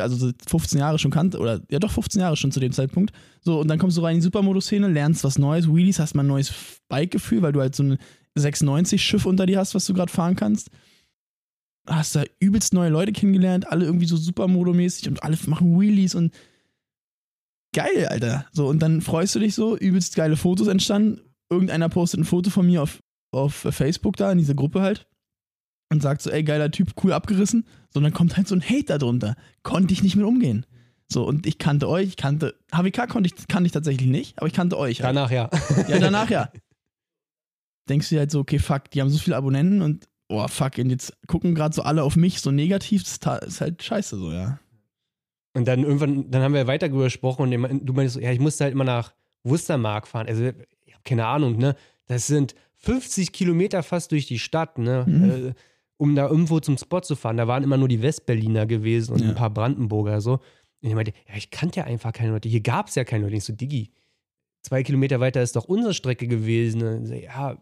also 0.00 0.30
15 0.46 0.78
Jahre 0.78 0.98
schon 0.98 1.10
kannte, 1.10 1.38
oder 1.38 1.60
ja 1.70 1.78
doch 1.78 1.90
15 1.90 2.20
Jahre 2.20 2.36
schon 2.36 2.52
zu 2.52 2.60
dem 2.60 2.72
Zeitpunkt. 2.72 3.12
So, 3.40 3.60
und 3.60 3.68
dann 3.68 3.78
kommst 3.78 3.96
du 3.96 4.02
rein 4.02 4.14
in 4.14 4.20
die 4.20 4.24
Supermoto-Szene, 4.24 4.88
lernst 4.88 5.24
was 5.24 5.38
Neues, 5.38 5.68
Wheelies, 5.68 5.98
hast 5.98 6.14
mal 6.14 6.22
ein 6.22 6.28
neues 6.28 6.52
Bike-Gefühl, 6.88 7.42
weil 7.42 7.52
du 7.52 7.60
halt 7.60 7.74
so 7.74 7.82
ein 7.82 7.98
690-Schiff 8.38 9.26
unter 9.26 9.46
dir 9.46 9.58
hast, 9.58 9.74
was 9.74 9.86
du 9.86 9.94
gerade 9.94 10.12
fahren 10.12 10.36
kannst. 10.36 10.70
Hast 11.86 12.14
da 12.14 12.22
übelst 12.38 12.74
neue 12.74 12.90
Leute 12.90 13.12
kennengelernt, 13.12 13.66
alle 13.66 13.84
irgendwie 13.84 14.06
so 14.06 14.16
Supermoto-mäßig 14.16 15.08
und 15.08 15.22
alle 15.22 15.36
machen 15.46 15.78
Wheelies 15.78 16.14
und 16.14 16.32
geil, 17.74 18.06
Alter. 18.06 18.46
So, 18.52 18.68
und 18.68 18.80
dann 18.80 19.00
freust 19.00 19.34
du 19.34 19.40
dich 19.40 19.54
so, 19.54 19.76
übelst 19.76 20.14
geile 20.14 20.36
Fotos 20.36 20.68
entstanden. 20.68 21.20
Irgendeiner 21.50 21.88
postet 21.88 22.20
ein 22.20 22.24
Foto 22.24 22.50
von 22.50 22.66
mir 22.66 22.82
auf, 22.82 23.00
auf 23.32 23.54
Facebook 23.54 24.16
da, 24.16 24.30
in 24.30 24.38
dieser 24.38 24.54
Gruppe 24.54 24.80
halt 24.80 25.06
und 25.92 26.02
sagt 26.02 26.22
so, 26.22 26.30
ey, 26.30 26.42
geiler 26.42 26.70
Typ, 26.70 26.92
cool 27.04 27.12
abgerissen, 27.12 27.66
sondern 27.90 28.12
kommt 28.12 28.36
halt 28.36 28.48
so 28.48 28.54
ein 28.54 28.62
Hater 28.62 28.98
drunter. 28.98 29.36
Konnte 29.62 29.92
ich 29.92 30.02
nicht 30.02 30.16
mit 30.16 30.26
umgehen. 30.26 30.66
So, 31.08 31.24
und 31.24 31.46
ich 31.46 31.58
kannte 31.58 31.88
euch, 31.88 32.08
ich 32.08 32.16
kannte, 32.16 32.54
HWK 32.74 33.06
konnte 33.06 33.28
ich, 33.28 33.46
kannte 33.46 33.66
ich 33.66 33.72
tatsächlich 33.72 34.08
nicht, 34.08 34.38
aber 34.38 34.46
ich 34.46 34.54
kannte 34.54 34.78
euch. 34.78 35.02
Halt. 35.02 35.14
Danach 35.14 35.30
ja. 35.30 35.50
Ja, 35.88 35.98
danach 35.98 36.30
ja. 36.30 36.50
Denkst 37.88 38.08
du 38.08 38.14
dir 38.14 38.20
halt 38.20 38.30
so, 38.30 38.40
okay, 38.40 38.58
fuck, 38.58 38.90
die 38.90 39.00
haben 39.00 39.10
so 39.10 39.18
viele 39.18 39.36
Abonnenten 39.36 39.82
und, 39.82 40.08
oh, 40.28 40.46
fuck, 40.48 40.78
und 40.78 40.88
jetzt 40.88 41.12
gucken 41.26 41.54
gerade 41.54 41.74
so 41.74 41.82
alle 41.82 42.02
auf 42.02 42.16
mich 42.16 42.40
so 42.40 42.50
negativ, 42.50 43.02
das 43.02 43.42
ist 43.42 43.60
halt 43.60 43.82
scheiße 43.82 44.16
so, 44.16 44.32
ja. 44.32 44.58
Und 45.54 45.68
dann 45.68 45.80
irgendwann, 45.82 46.30
dann 46.30 46.42
haben 46.42 46.54
wir 46.54 46.66
weiter 46.66 46.88
drüber 46.88 47.04
gesprochen 47.04 47.52
und 47.52 47.86
du 47.86 47.92
meinst 47.92 48.14
so, 48.14 48.20
ja, 48.20 48.32
ich 48.32 48.40
musste 48.40 48.64
halt 48.64 48.72
immer 48.72 48.84
nach 48.84 49.12
Wustermark 49.44 50.08
fahren. 50.08 50.26
Also, 50.26 50.44
ich 50.44 50.94
habe 50.94 51.02
keine 51.04 51.26
Ahnung, 51.26 51.58
ne? 51.58 51.76
Das 52.06 52.26
sind 52.26 52.54
50 52.76 53.32
Kilometer 53.32 53.82
fast 53.82 54.12
durch 54.12 54.26
die 54.26 54.38
Stadt, 54.38 54.78
ne? 54.78 55.04
Mhm. 55.06 55.30
Äh, 55.30 55.54
um 56.02 56.16
da 56.16 56.26
irgendwo 56.26 56.58
zum 56.58 56.76
Spot 56.78 57.00
zu 57.00 57.14
fahren. 57.14 57.36
Da 57.36 57.46
waren 57.46 57.62
immer 57.62 57.76
nur 57.76 57.86
die 57.86 58.02
Westberliner 58.02 58.66
gewesen 58.66 59.12
und 59.12 59.22
ja. 59.22 59.28
ein 59.28 59.36
paar 59.36 59.50
Brandenburger 59.50 60.20
so. 60.20 60.32
Und 60.32 60.88
ich 60.88 60.94
meinte, 60.96 61.12
ja, 61.28 61.36
ich 61.36 61.50
kannte 61.50 61.78
ja 61.78 61.86
einfach 61.86 62.12
keine 62.12 62.32
Leute. 62.32 62.48
Hier 62.48 62.60
gab 62.60 62.88
es 62.88 62.96
ja 62.96 63.04
keine 63.04 63.22
Leute. 63.22 63.36
Ich 63.36 63.44
so, 63.44 63.52
Digi, 63.52 63.92
zwei 64.62 64.82
Kilometer 64.82 65.20
weiter 65.20 65.40
ist 65.40 65.54
doch 65.54 65.66
unsere 65.66 65.94
Strecke 65.94 66.26
gewesen. 66.26 66.82
Und 66.82 67.06
so, 67.06 67.14
ja, 67.14 67.56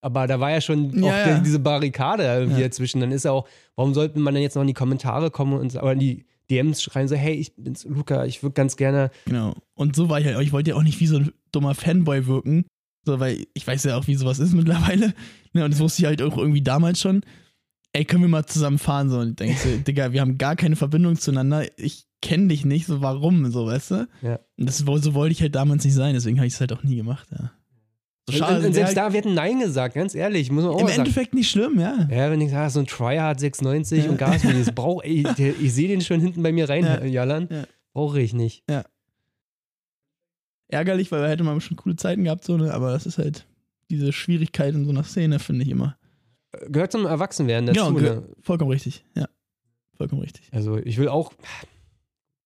aber 0.00 0.26
da 0.26 0.40
war 0.40 0.50
ja 0.50 0.60
schon 0.60 1.00
ja, 1.00 1.12
auch 1.12 1.26
ja. 1.28 1.38
diese 1.38 1.60
Barrikade 1.60 2.24
irgendwie 2.24 2.60
dazwischen. 2.60 3.00
Dann 3.02 3.12
ist 3.12 3.24
ja 3.24 3.30
auch, 3.30 3.46
warum 3.76 3.94
sollte 3.94 4.18
man 4.18 4.34
dann 4.34 4.42
jetzt 4.42 4.56
noch 4.56 4.62
in 4.62 4.68
die 4.68 4.74
Kommentare 4.74 5.30
kommen 5.30 5.56
und 5.56 5.76
aber 5.76 5.92
in 5.92 6.00
die 6.00 6.24
DMs 6.50 6.82
schreien 6.82 7.06
so, 7.06 7.14
hey, 7.14 7.34
ich 7.34 7.54
bin's 7.54 7.84
Luca, 7.84 8.24
ich 8.24 8.42
würde 8.42 8.54
ganz 8.54 8.76
gerne. 8.76 9.12
Genau. 9.26 9.54
Und 9.74 9.94
so 9.94 10.08
war 10.08 10.18
ich 10.18 10.26
halt, 10.26 10.40
ich 10.40 10.50
wollte 10.50 10.70
ja 10.70 10.76
auch 10.76 10.82
nicht 10.82 10.98
wie 10.98 11.06
so 11.06 11.18
ein 11.18 11.30
dummer 11.52 11.76
Fanboy 11.76 12.26
wirken. 12.26 12.64
So, 13.06 13.20
weil 13.20 13.46
ich 13.54 13.64
weiß 13.64 13.84
ja 13.84 13.96
auch, 13.96 14.08
wie 14.08 14.16
sowas 14.16 14.40
ist 14.40 14.54
mittlerweile. 14.54 15.14
Ne, 15.52 15.64
und 15.64 15.72
das 15.72 15.80
wusste 15.80 16.02
ich 16.02 16.06
halt 16.06 16.20
auch 16.20 16.36
irgendwie 16.36 16.62
damals 16.62 17.00
schon 17.00 17.22
ey, 17.92 18.04
können 18.04 18.22
wir 18.22 18.28
mal 18.28 18.46
zusammen 18.46 18.78
fahren? 18.78 19.10
So, 19.10 19.18
und 19.18 19.30
ich 19.30 19.36
denke 19.36 19.58
so, 19.58 19.68
Digga, 19.86 20.12
wir 20.12 20.20
haben 20.20 20.38
gar 20.38 20.56
keine 20.56 20.76
Verbindung 20.76 21.16
zueinander. 21.16 21.66
Ich 21.78 22.06
kenne 22.22 22.48
dich 22.48 22.64
nicht, 22.64 22.86
so 22.86 23.00
warum, 23.00 23.50
so, 23.50 23.66
weißt 23.66 23.90
du? 23.92 24.08
Ja. 24.22 24.40
Und 24.58 24.68
das, 24.68 24.78
so 24.78 25.14
wollte 25.14 25.32
ich 25.32 25.40
halt 25.40 25.54
damals 25.54 25.84
nicht 25.84 25.94
sein, 25.94 26.14
deswegen 26.14 26.38
habe 26.38 26.46
ich 26.46 26.54
es 26.54 26.60
halt 26.60 26.72
auch 26.72 26.82
nie 26.82 26.96
gemacht, 26.96 27.28
ja. 27.32 27.52
So 28.28 28.36
schade. 28.36 28.58
Und, 28.58 28.66
und 28.66 28.72
selbst 28.74 28.96
da, 28.96 29.12
wir 29.12 29.18
hätten 29.18 29.34
Nein 29.34 29.60
gesagt, 29.60 29.94
ganz 29.94 30.14
ehrlich, 30.14 30.50
muss 30.50 30.64
man 30.64 30.74
auch 30.74 30.80
Im 30.80 30.86
sagen. 30.88 30.98
Endeffekt 31.00 31.34
nicht 31.34 31.50
schlimm, 31.50 31.80
ja. 31.80 32.06
Ja, 32.10 32.30
wenn 32.30 32.40
ich 32.40 32.50
sage, 32.50 32.70
so 32.70 32.80
ein 32.80 32.86
Tryhard 32.86 33.40
690 33.40 34.04
ja. 34.04 34.10
und 34.10 34.18
Gaswilli, 34.18 34.58
das 34.64 34.72
brauche 34.74 35.06
ich, 35.06 35.26
ich 35.38 35.74
sehe 35.74 35.88
den 35.88 36.00
schon 36.02 36.20
hinten 36.20 36.42
bei 36.42 36.52
mir 36.52 36.68
rein, 36.68 36.84
ja. 36.84 37.04
Jalan. 37.04 37.48
Ja. 37.50 37.64
Brauche 37.92 38.20
ich 38.20 38.34
nicht. 38.34 38.62
Ja. 38.68 38.84
Ärgerlich, 40.68 41.10
weil 41.10 41.22
wir 41.22 41.28
hätten 41.28 41.44
mal 41.44 41.60
schon 41.60 41.76
coole 41.76 41.96
Zeiten 41.96 42.24
gehabt, 42.24 42.44
so, 42.44 42.56
ne? 42.56 42.72
aber 42.72 42.92
das 42.92 43.06
ist 43.06 43.18
halt 43.18 43.46
diese 43.90 44.12
Schwierigkeit 44.12 44.74
in 44.74 44.84
so 44.84 44.90
einer 44.90 45.02
Szene, 45.02 45.40
finde 45.40 45.64
ich 45.64 45.70
immer. 45.70 45.96
Gehört 46.68 46.92
zum 46.92 47.06
Erwachsenwerden 47.06 47.66
dazu. 47.66 47.94
Genau, 47.94 48.00
ne? 48.00 48.28
vollkommen 48.40 48.70
richtig. 48.70 49.04
Ja, 49.16 49.28
vollkommen 49.96 50.22
richtig. 50.22 50.48
Also 50.52 50.76
ich 50.78 50.98
will 50.98 51.08
auch 51.08 51.32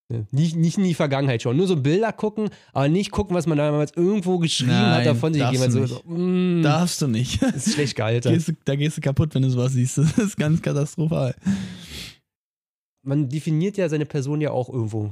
ne, 0.09 0.27
nicht, 0.31 0.55
nicht 0.55 0.77
in 0.77 0.83
die 0.83 0.93
Vergangenheit 0.93 1.41
schauen, 1.41 1.57
nur 1.57 1.67
so 1.67 1.75
Bilder 1.77 2.11
gucken, 2.13 2.49
aber 2.73 2.87
nicht 2.87 3.11
gucken, 3.11 3.35
was 3.35 3.47
man 3.47 3.57
damals 3.57 3.93
irgendwo 3.95 4.37
geschrieben 4.39 4.71
hat, 4.73 4.97
Nein, 4.97 5.05
davon 5.05 5.33
sich 5.33 5.41
darfst 5.41 5.61
gegeben 5.61 5.73
hat. 5.73 5.83
du 5.83 5.87
So, 5.87 6.01
so, 6.05 6.09
mm, 6.09 6.63
Darfst 6.63 7.01
du 7.01 7.07
nicht. 7.07 7.41
das 7.41 7.55
ist 7.67 7.73
schlecht 7.73 7.95
gealtert. 7.95 8.33
Gehst 8.33 8.47
du, 8.49 8.53
da 8.65 8.75
gehst 8.75 8.97
du 8.97 9.01
kaputt, 9.01 9.33
wenn 9.35 9.41
du 9.41 9.49
sowas 9.49 9.73
siehst. 9.73 9.97
Das 9.97 10.17
ist 10.17 10.37
ganz 10.37 10.61
katastrophal. 10.61 11.35
Man 13.03 13.29
definiert 13.29 13.77
ja 13.77 13.87
seine 13.89 14.05
Person 14.05 14.41
ja 14.41 14.51
auch 14.51 14.69
irgendwo. 14.69 15.11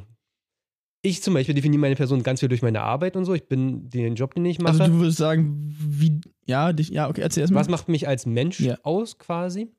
Ich 1.05 1.21
zum 1.21 1.33
Beispiel 1.33 1.53
definiere 1.53 1.81
meine 1.81 1.95
Person 1.97 2.23
ganz 2.23 2.39
viel 2.39 2.47
durch 2.49 2.61
meine 2.61 2.81
Arbeit 2.81 3.17
und 3.17 3.25
so. 3.25 3.33
Ich 3.33 3.47
bin 3.47 3.89
den 3.89 4.15
Job, 4.15 4.33
den 4.35 4.45
ich 4.45 4.59
mache. 4.59 4.79
Also 4.81 4.85
du 4.93 4.99
würdest 4.99 5.17
sagen, 5.17 5.75
wie, 5.77 6.21
ja, 6.45 6.71
dich, 6.71 6.89
ja, 6.89 7.09
okay, 7.09 7.19
erzähl 7.21 7.41
erstmal. 7.41 7.59
Was 7.61 7.69
macht 7.69 7.89
mich 7.89 8.07
als 8.07 8.25
Mensch 8.25 8.61
Ja. 8.61 8.77
aus 8.83 9.17
quasi? 9.17 9.69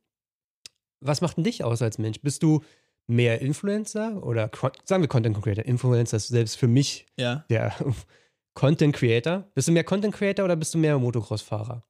Was 1.00 1.22
macht 1.22 1.38
denn 1.38 1.44
dich 1.44 1.64
aus 1.64 1.80
als 1.80 1.96
Mensch? 1.98 2.20
Bist 2.20 2.42
du 2.42 2.62
mehr 3.06 3.40
Influencer 3.40 4.22
oder 4.22 4.50
sagen 4.84 5.02
wir 5.02 5.08
Content 5.08 5.42
Creator? 5.42 5.64
Influencer 5.64 6.18
ist 6.18 6.28
selbst 6.28 6.56
für 6.58 6.68
mich 6.68 7.06
Ja. 7.18 7.46
der 7.48 7.74
Content 8.54 8.94
Creator. 8.94 9.50
Bist 9.54 9.68
du 9.68 9.72
mehr 9.72 9.84
Content 9.84 10.14
Creator 10.14 10.44
oder 10.44 10.56
bist 10.56 10.74
du 10.74 10.78
mehr 10.78 10.98
Motocross-Fahrer? 10.98 11.82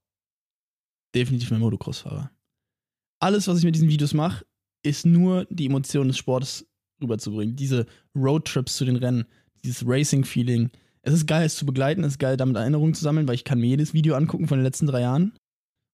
definitiv 1.14 1.50
mein 1.52 1.60
Motocross-Fahrer. 1.60 2.30
Alles, 3.20 3.46
was 3.46 3.58
ich 3.58 3.64
mit 3.64 3.74
diesen 3.76 3.88
Videos 3.88 4.14
mache, 4.14 4.44
ist 4.82 5.06
nur 5.06 5.44
die 5.48 5.66
Emotionen 5.66 6.08
des 6.08 6.18
Sportes 6.18 6.66
rüberzubringen. 7.04 7.56
Diese 7.56 7.86
Roadtrips 8.14 8.76
zu 8.76 8.84
den 8.84 8.96
Rennen, 8.96 9.24
dieses 9.62 9.86
Racing-Feeling. 9.86 10.70
Es 11.02 11.12
ist 11.14 11.26
geil, 11.26 11.46
es 11.46 11.56
zu 11.56 11.66
begleiten, 11.66 12.02
es 12.02 12.14
ist 12.14 12.18
geil, 12.18 12.36
damit 12.36 12.56
Erinnerungen 12.56 12.94
zu 12.94 13.02
sammeln, 13.02 13.28
weil 13.28 13.34
ich 13.34 13.44
kann 13.44 13.60
mir 13.60 13.68
jedes 13.68 13.94
Video 13.94 14.14
angucken 14.14 14.48
von 14.48 14.58
den 14.58 14.64
letzten 14.64 14.86
drei 14.86 15.00
Jahren 15.00 15.32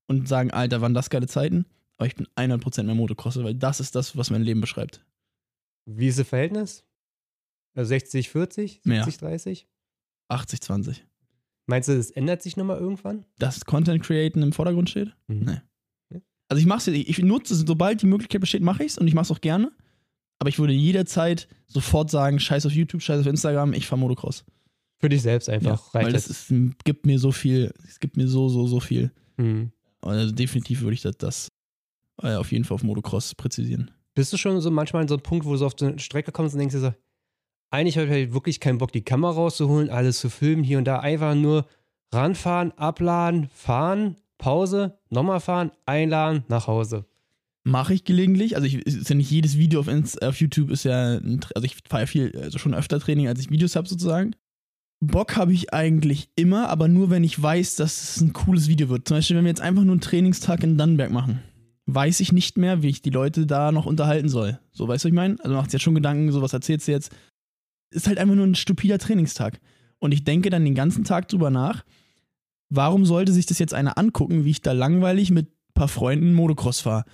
und 0.07 0.29
sagen, 0.29 0.51
Alter, 0.51 0.81
waren 0.81 0.95
das 0.95 1.11
geile 1.11 1.27
Zeiten. 1.27 1.67
Aber 1.99 2.07
ich 2.07 2.15
bin 2.15 2.27
100% 2.37 2.85
mehr 2.85 2.95
Motocrosser, 2.95 3.45
weil 3.45 3.55
das 3.55 3.81
ist 3.81 3.95
das, 3.95 4.17
was 4.17 4.31
mein 4.31 4.43
Leben 4.43 4.61
beschreibt. 4.61 5.05
Wie 5.87 6.09
ist 6.09 6.19
das 6.19 6.29
Verhältnis? 6.29 6.85
Also 7.75 7.89
60, 7.89 8.31
40, 8.31 8.81
Mehr. 8.85 9.05
70, 9.05 9.21
30? 9.21 9.69
80, 10.29 10.61
20. 10.61 11.07
Meinst 11.67 11.89
du, 11.89 11.97
das 11.97 12.11
ändert 12.11 12.43
sich 12.43 12.57
nochmal 12.57 12.79
irgendwann? 12.79 13.25
Dass 13.39 13.65
Content 13.65 14.03
Createn 14.03 14.43
im 14.43 14.53
Vordergrund 14.53 14.91
steht? 14.91 15.15
Mhm. 15.29 15.45
Nee. 15.45 15.61
Also 16.49 16.61
ich 16.61 16.67
mache 16.67 16.91
es, 16.91 16.97
ich 16.97 17.19
nutze 17.21 17.55
es, 17.55 17.61
sobald 17.61 18.03
die 18.03 18.07
Möglichkeit 18.07 18.41
besteht, 18.41 18.63
mache 18.63 18.83
ich 18.83 18.93
es 18.93 18.99
und 18.99 19.07
ich 19.07 19.15
mache 19.15 19.25
es 19.25 19.31
auch 19.31 19.41
gerne. 19.41 19.71
Aber 20.41 20.49
ich 20.49 20.59
würde 20.59 20.73
jederzeit 20.73 21.47
sofort 21.67 22.11
sagen, 22.11 22.41
scheiß 22.41 22.67
auf 22.67 22.73
YouTube, 22.73 23.03
scheiß 23.03 23.21
auf 23.21 23.27
Instagram, 23.27 23.73
ich 23.75 23.87
fahre 23.87 24.01
Motocross. 24.01 24.45
Für 24.99 25.09
dich 25.09 25.23
selbst 25.23 25.49
einfach. 25.49 25.95
weil 25.95 26.05
reicht 26.05 26.17
das 26.17 26.27
ist, 26.27 26.53
gibt 26.85 27.07
mir 27.07 27.19
so 27.19 27.31
viel, 27.31 27.73
es 27.89 28.01
gibt 28.01 28.17
mir 28.17 28.27
so, 28.27 28.49
so, 28.49 28.67
so 28.67 28.81
viel. 28.81 29.13
Mhm. 29.37 29.71
Also 30.03 30.33
definitiv 30.33 30.81
würde 30.81 30.95
ich 30.95 31.03
das, 31.03 31.17
das 31.19 31.49
äh, 32.23 32.35
auf 32.35 32.53
jeden 32.53 32.65
Fall 32.65 32.75
auf 32.75 32.83
Motocross 32.83 33.35
präzisieren. 33.35 33.91
Bist 34.15 34.33
du 34.33 34.37
schon 34.37 34.61
so 34.61 34.71
manchmal 34.71 35.03
an 35.03 35.09
so 35.09 35.15
einem 35.15 35.23
Punkt, 35.23 35.47
wo 35.47 35.53
du 35.53 35.57
so 35.57 35.67
auf 35.67 35.75
die 35.75 35.99
Strecke 35.99 36.33
kommst 36.33 36.55
und 36.55 36.59
denkst 36.59 36.75
dir 36.75 36.81
so, 36.81 36.95
eigentlich 37.71 37.97
habe 37.97 38.07
ich 38.07 38.13
halt 38.13 38.33
wirklich 38.33 38.61
keinen 38.61 38.79
Bock, 38.79 38.93
die 38.93 39.03
Kamera 39.03 39.33
rauszuholen, 39.33 39.91
alles 39.91 40.19
zu 40.19 40.29
filmen, 40.29 40.65
hier 40.65 40.79
und 40.79 40.85
da 40.85 40.99
einfach 40.99 41.35
nur 41.35 41.67
ranfahren, 42.13 42.73
abladen, 42.73 43.49
fahren, 43.55 44.17
Pause, 44.39 44.99
nochmal 45.11 45.41
fahren, 45.41 45.71
einladen, 45.87 46.45
nach 46.49 46.67
Hause. 46.67 47.05
Mache 47.63 47.93
ich 47.93 48.05
gelegentlich, 48.05 48.57
also 48.57 48.67
ich, 48.67 48.75
ist 48.87 49.09
ja 49.09 49.15
nicht 49.15 49.31
jedes 49.31 49.59
Video 49.59 49.81
auf, 49.81 49.89
auf 50.23 50.41
YouTube 50.41 50.71
ist 50.71 50.85
ja, 50.85 51.19
ein, 51.19 51.41
also 51.55 51.67
ich 51.67 51.77
fahre 51.89 52.05
ja 52.05 52.07
viel, 52.07 52.39
also 52.41 52.59
schon 52.59 52.75
öfter 52.75 52.99
Training, 53.01 53.29
als 53.29 53.41
ich 53.41 53.51
Videos 53.51 53.77
habe 53.77 53.89
sozusagen. 53.89 54.35
Bock 55.01 55.37
habe 55.37 55.53
ich 55.53 55.73
eigentlich 55.73 56.31
immer, 56.37 56.69
aber 56.69 56.89
nur 56.89 57.11
wenn 57.11 57.25
ich 57.25 57.41
weiß, 57.41 57.77
dass 57.77 58.03
es 58.03 58.21
ein 58.21 58.33
cooles 58.33 58.69
Video 58.69 58.89
wird. 58.89 59.09
Zum 59.09 59.17
Beispiel, 59.17 59.37
wenn 59.37 59.45
wir 59.45 59.51
jetzt 59.51 59.61
einfach 59.61 59.83
nur 59.83 59.93
einen 59.93 60.01
Trainingstag 60.01 60.63
in 60.63 60.77
Dannenberg 60.77 61.11
machen, 61.11 61.43
weiß 61.87 62.21
ich 62.21 62.33
nicht 62.33 62.59
mehr, 62.59 62.83
wie 62.83 62.89
ich 62.89 63.03
die 63.03 63.11
Leute 63.11 63.47
da 63.47 63.73
noch 63.73 63.87
unterhalten 63.87 64.29
soll. 64.29 64.59
So, 64.73 64.89
weißt 64.89 65.05
du, 65.05 65.09
was 65.09 65.11
ich 65.11 65.15
meine? 65.15 65.37
Also 65.41 65.57
macht 65.57 65.73
jetzt 65.73 65.83
schon 65.83 65.95
Gedanken, 65.95 66.31
so 66.33 66.43
was 66.43 66.53
erzählst 66.53 66.87
du 66.87 66.93
jetzt. 66.93 67.15
Ist 67.91 68.07
halt 68.07 68.19
einfach 68.19 68.35
nur 68.35 68.47
ein 68.47 68.55
stupider 68.55 68.99
Trainingstag. 68.99 69.61
Und 69.99 70.13
ich 70.13 70.25
denke 70.25 70.51
dann 70.51 70.65
den 70.65 70.75
ganzen 70.75 71.05
Tag 71.05 71.29
drüber 71.29 71.51
nach, 71.51 71.85
warum 72.69 73.05
sollte 73.05 73.33
sich 73.33 73.47
das 73.47 73.59
jetzt 73.59 73.75
einer 73.75 73.99
angucken, 73.99 74.45
wie 74.45 74.51
ich 74.51 74.63
da 74.63 74.73
langweilig 74.73 75.31
mit 75.31 75.49
ein 75.49 75.75
paar 75.75 75.89
Freunden 75.89 76.35
Motocross 76.35 76.81
fahre? 76.81 77.05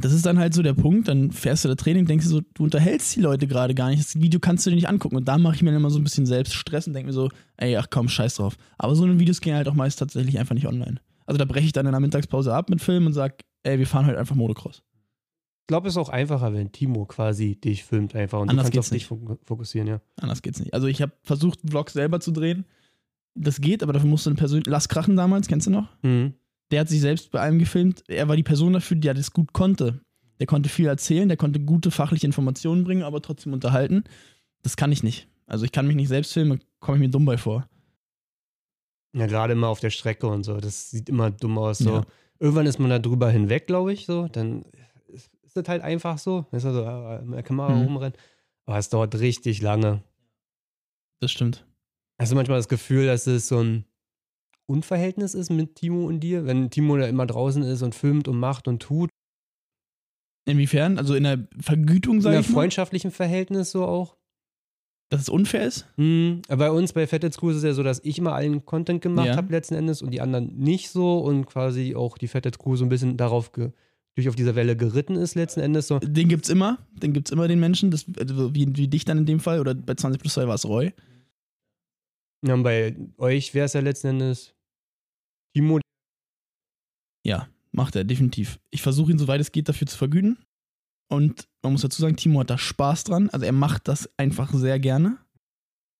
Das 0.00 0.12
ist 0.12 0.26
dann 0.26 0.38
halt 0.38 0.54
so 0.54 0.62
der 0.62 0.74
Punkt, 0.74 1.06
dann 1.08 1.30
fährst 1.30 1.64
du 1.64 1.68
da 1.68 1.76
Training, 1.76 2.06
denkst 2.06 2.24
du 2.26 2.30
so, 2.30 2.40
du 2.54 2.64
unterhältst 2.64 3.14
die 3.14 3.20
Leute 3.20 3.46
gerade 3.46 3.74
gar 3.74 3.90
nicht, 3.90 4.00
das 4.00 4.20
Video 4.20 4.40
kannst 4.40 4.66
du 4.66 4.70
dir 4.70 4.76
nicht 4.76 4.88
angucken. 4.88 5.16
Und 5.16 5.26
da 5.28 5.38
mache 5.38 5.54
ich 5.56 5.62
mir 5.62 5.70
dann 5.70 5.78
immer 5.80 5.90
so 5.90 5.98
ein 5.98 6.04
bisschen 6.04 6.26
selbst 6.26 6.54
Stress 6.54 6.86
und 6.88 6.94
denke 6.94 7.06
mir 7.08 7.12
so, 7.12 7.28
ey, 7.58 7.76
ach 7.76 7.86
komm, 7.90 8.08
scheiß 8.08 8.34
drauf. 8.36 8.56
Aber 8.76 8.96
so 8.96 9.04
eine 9.04 9.18
Videos 9.20 9.40
gehen 9.40 9.54
halt 9.54 9.68
auch 9.68 9.74
meist 9.74 9.98
tatsächlich 10.00 10.38
einfach 10.38 10.54
nicht 10.54 10.66
online. 10.66 10.96
Also 11.26 11.38
da 11.38 11.44
breche 11.44 11.66
ich 11.66 11.72
dann 11.72 11.86
in 11.86 11.92
der 11.92 12.00
Mittagspause 12.00 12.52
ab 12.52 12.70
mit 12.70 12.80
Film 12.82 13.06
und 13.06 13.12
sag, 13.12 13.44
ey, 13.62 13.78
wir 13.78 13.86
fahren 13.86 14.06
halt 14.06 14.16
einfach 14.18 14.34
Motocross. 14.34 14.82
Ich 15.62 15.68
glaube, 15.68 15.88
es 15.88 15.94
ist 15.94 15.98
auch 15.98 16.10
einfacher, 16.10 16.52
wenn 16.52 16.72
Timo 16.72 17.06
quasi 17.06 17.56
dich 17.56 17.84
filmt 17.84 18.14
einfach 18.14 18.40
und 18.40 18.50
Anders 18.50 18.66
du 18.66 18.72
kannst 18.72 18.92
auf 18.92 18.98
geht's 18.98 19.08
dich 19.08 19.18
fok- 19.18 19.38
fokussieren, 19.44 19.86
ja. 19.88 20.00
Anders 20.20 20.42
geht's 20.42 20.58
nicht. 20.60 20.74
Also 20.74 20.88
ich 20.88 21.00
habe 21.00 21.12
versucht, 21.22 21.60
Vlogs 21.66 21.94
selber 21.94 22.20
zu 22.20 22.32
drehen. 22.32 22.66
Das 23.36 23.60
geht, 23.60 23.82
aber 23.82 23.92
dafür 23.94 24.08
musst 24.10 24.26
du 24.26 24.30
eine 24.30 24.36
Person. 24.36 24.62
Lass 24.66 24.88
Krachen 24.88 25.16
damals, 25.16 25.46
kennst 25.48 25.66
du 25.66 25.70
noch? 25.70 25.88
Mhm. 26.02 26.34
Der 26.74 26.80
hat 26.80 26.88
sich 26.88 27.00
selbst 27.00 27.30
bei 27.30 27.38
allem 27.40 27.60
gefilmt. 27.60 28.02
Er 28.08 28.26
war 28.26 28.34
die 28.34 28.42
Person 28.42 28.72
dafür, 28.72 28.96
die 28.96 29.06
das 29.06 29.30
gut 29.30 29.52
konnte. 29.52 30.00
Der 30.40 30.48
konnte 30.48 30.68
viel 30.68 30.86
erzählen, 30.86 31.28
der 31.28 31.36
konnte 31.36 31.60
gute 31.60 31.92
fachliche 31.92 32.26
Informationen 32.26 32.82
bringen, 32.82 33.04
aber 33.04 33.22
trotzdem 33.22 33.52
unterhalten. 33.52 34.02
Das 34.62 34.76
kann 34.76 34.90
ich 34.90 35.04
nicht. 35.04 35.28
Also 35.46 35.64
ich 35.64 35.70
kann 35.70 35.86
mich 35.86 35.94
nicht 35.94 36.08
selbst 36.08 36.32
filmen, 36.32 36.60
komme 36.80 36.96
ich 36.96 37.00
mir 37.02 37.10
dumm 37.10 37.26
bei 37.26 37.38
vor. 37.38 37.68
Ja, 39.14 39.26
gerade 39.26 39.52
immer 39.52 39.68
auf 39.68 39.78
der 39.78 39.90
Strecke 39.90 40.26
und 40.26 40.42
so. 40.42 40.56
Das 40.56 40.90
sieht 40.90 41.08
immer 41.08 41.30
dumm 41.30 41.56
aus. 41.58 41.78
So. 41.78 41.90
Ja. 41.90 42.06
Irgendwann 42.40 42.66
ist 42.66 42.80
man 42.80 42.90
da 42.90 42.98
drüber 42.98 43.30
hinweg, 43.30 43.68
glaube 43.68 43.92
ich, 43.92 44.06
so. 44.06 44.26
Dann 44.26 44.64
ist 45.06 45.30
ist 45.44 45.56
das 45.56 45.68
halt 45.68 45.82
einfach 45.82 46.18
so. 46.18 46.44
Ist 46.50 46.64
also 46.64 46.82
äh, 46.82 47.22
mit 47.22 47.36
der 47.36 47.42
Kamera 47.44 47.68
Mhm. 47.72 47.82
rumrennen. 47.82 48.18
Aber 48.66 48.78
es 48.78 48.88
dauert 48.88 49.14
richtig 49.20 49.62
lange. 49.62 50.02
Das 51.20 51.30
stimmt. 51.30 51.64
Hast 52.18 52.32
du 52.32 52.36
manchmal 52.36 52.58
das 52.58 52.68
Gefühl, 52.68 53.06
dass 53.06 53.28
es 53.28 53.46
so 53.46 53.60
ein 53.62 53.84
Unverhältnis 54.66 55.34
ist 55.34 55.50
mit 55.50 55.74
Timo 55.76 56.06
und 56.06 56.20
dir? 56.20 56.46
Wenn 56.46 56.70
Timo 56.70 56.96
da 56.96 57.06
immer 57.06 57.26
draußen 57.26 57.62
ist 57.62 57.82
und 57.82 57.94
filmt 57.94 58.28
und 58.28 58.38
macht 58.38 58.66
und 58.68 58.80
tut. 58.82 59.10
Inwiefern? 60.46 60.98
Also 60.98 61.14
in 61.14 61.24
der 61.24 61.46
Vergütung, 61.60 62.16
In 62.16 62.20
sage 62.22 62.36
einem 62.36 62.42
ich 62.44 62.48
mal, 62.50 62.54
freundschaftlichen 62.54 63.10
Verhältnis 63.10 63.70
so 63.70 63.84
auch. 63.86 64.16
dass 65.10 65.22
es 65.22 65.28
unfair 65.28 65.66
ist? 65.66 65.86
Hm, 65.96 66.42
bei 66.48 66.70
uns 66.70 66.92
bei 66.92 67.06
Fetted 67.06 67.36
Crew 67.36 67.50
ist 67.50 67.56
es 67.58 67.62
ja 67.64 67.72
so, 67.74 67.82
dass 67.82 68.00
ich 68.04 68.18
immer 68.18 68.32
allen 68.34 68.64
Content 68.64 69.00
gemacht 69.00 69.26
Ja. 69.26 69.36
habe 69.36 69.52
letzten 69.52 69.74
Endes 69.74 70.02
und 70.02 70.10
die 70.10 70.20
anderen 70.20 70.56
nicht 70.56 70.90
so 70.90 71.18
und 71.18 71.46
quasi 71.46 71.94
auch 71.94 72.18
die 72.18 72.28
Fetted 72.28 72.58
Crew 72.58 72.76
so 72.76 72.84
ein 72.84 72.88
bisschen 72.88 73.16
darauf 73.16 73.52
ge 73.52 73.70
durch 74.16 74.28
auf 74.28 74.36
dieser 74.36 74.54
Welle 74.54 74.76
geritten 74.76 75.16
ist 75.16 75.34
letzten 75.34 75.58
Endes 75.60 75.88
so. 75.88 75.98
Den 75.98 76.28
gibt's 76.28 76.48
immer. 76.48 76.78
Den 76.92 77.12
gibt's 77.12 77.32
immer, 77.32 77.48
den 77.48 77.58
Menschen. 77.58 77.90
Das, 77.90 78.06
also 78.18 78.54
wie, 78.54 78.68
wie 78.76 78.86
dich 78.86 79.04
dann 79.04 79.18
in 79.18 79.26
dem 79.26 79.40
Fall. 79.40 79.58
Oder 79.58 79.74
bei 79.74 79.94
20 79.94 80.20
plus 80.20 80.34
2 80.34 80.46
war 80.46 80.54
es 80.54 80.64
Roy. 80.66 80.92
Ja, 82.46 82.54
und 82.54 82.62
bei 82.62 82.94
euch 83.18 83.54
wäre 83.54 83.66
es 83.66 83.72
ja 83.72 83.80
letzten 83.80 84.06
Endes 84.08 84.53
Timo. 85.54 85.80
Ja, 87.24 87.48
macht 87.72 87.96
er, 87.96 88.04
definitiv. 88.04 88.58
Ich 88.70 88.82
versuche 88.82 89.12
ihn, 89.12 89.18
soweit 89.18 89.40
es 89.40 89.52
geht, 89.52 89.68
dafür 89.68 89.86
zu 89.86 89.96
vergüten. 89.96 90.38
Und 91.08 91.48
man 91.62 91.72
muss 91.72 91.82
dazu 91.82 92.00
sagen, 92.00 92.16
Timo 92.16 92.40
hat 92.40 92.50
da 92.50 92.58
Spaß 92.58 93.04
dran. 93.04 93.30
Also 93.30 93.46
er 93.46 93.52
macht 93.52 93.88
das 93.88 94.10
einfach 94.16 94.52
sehr 94.52 94.78
gerne. 94.78 95.18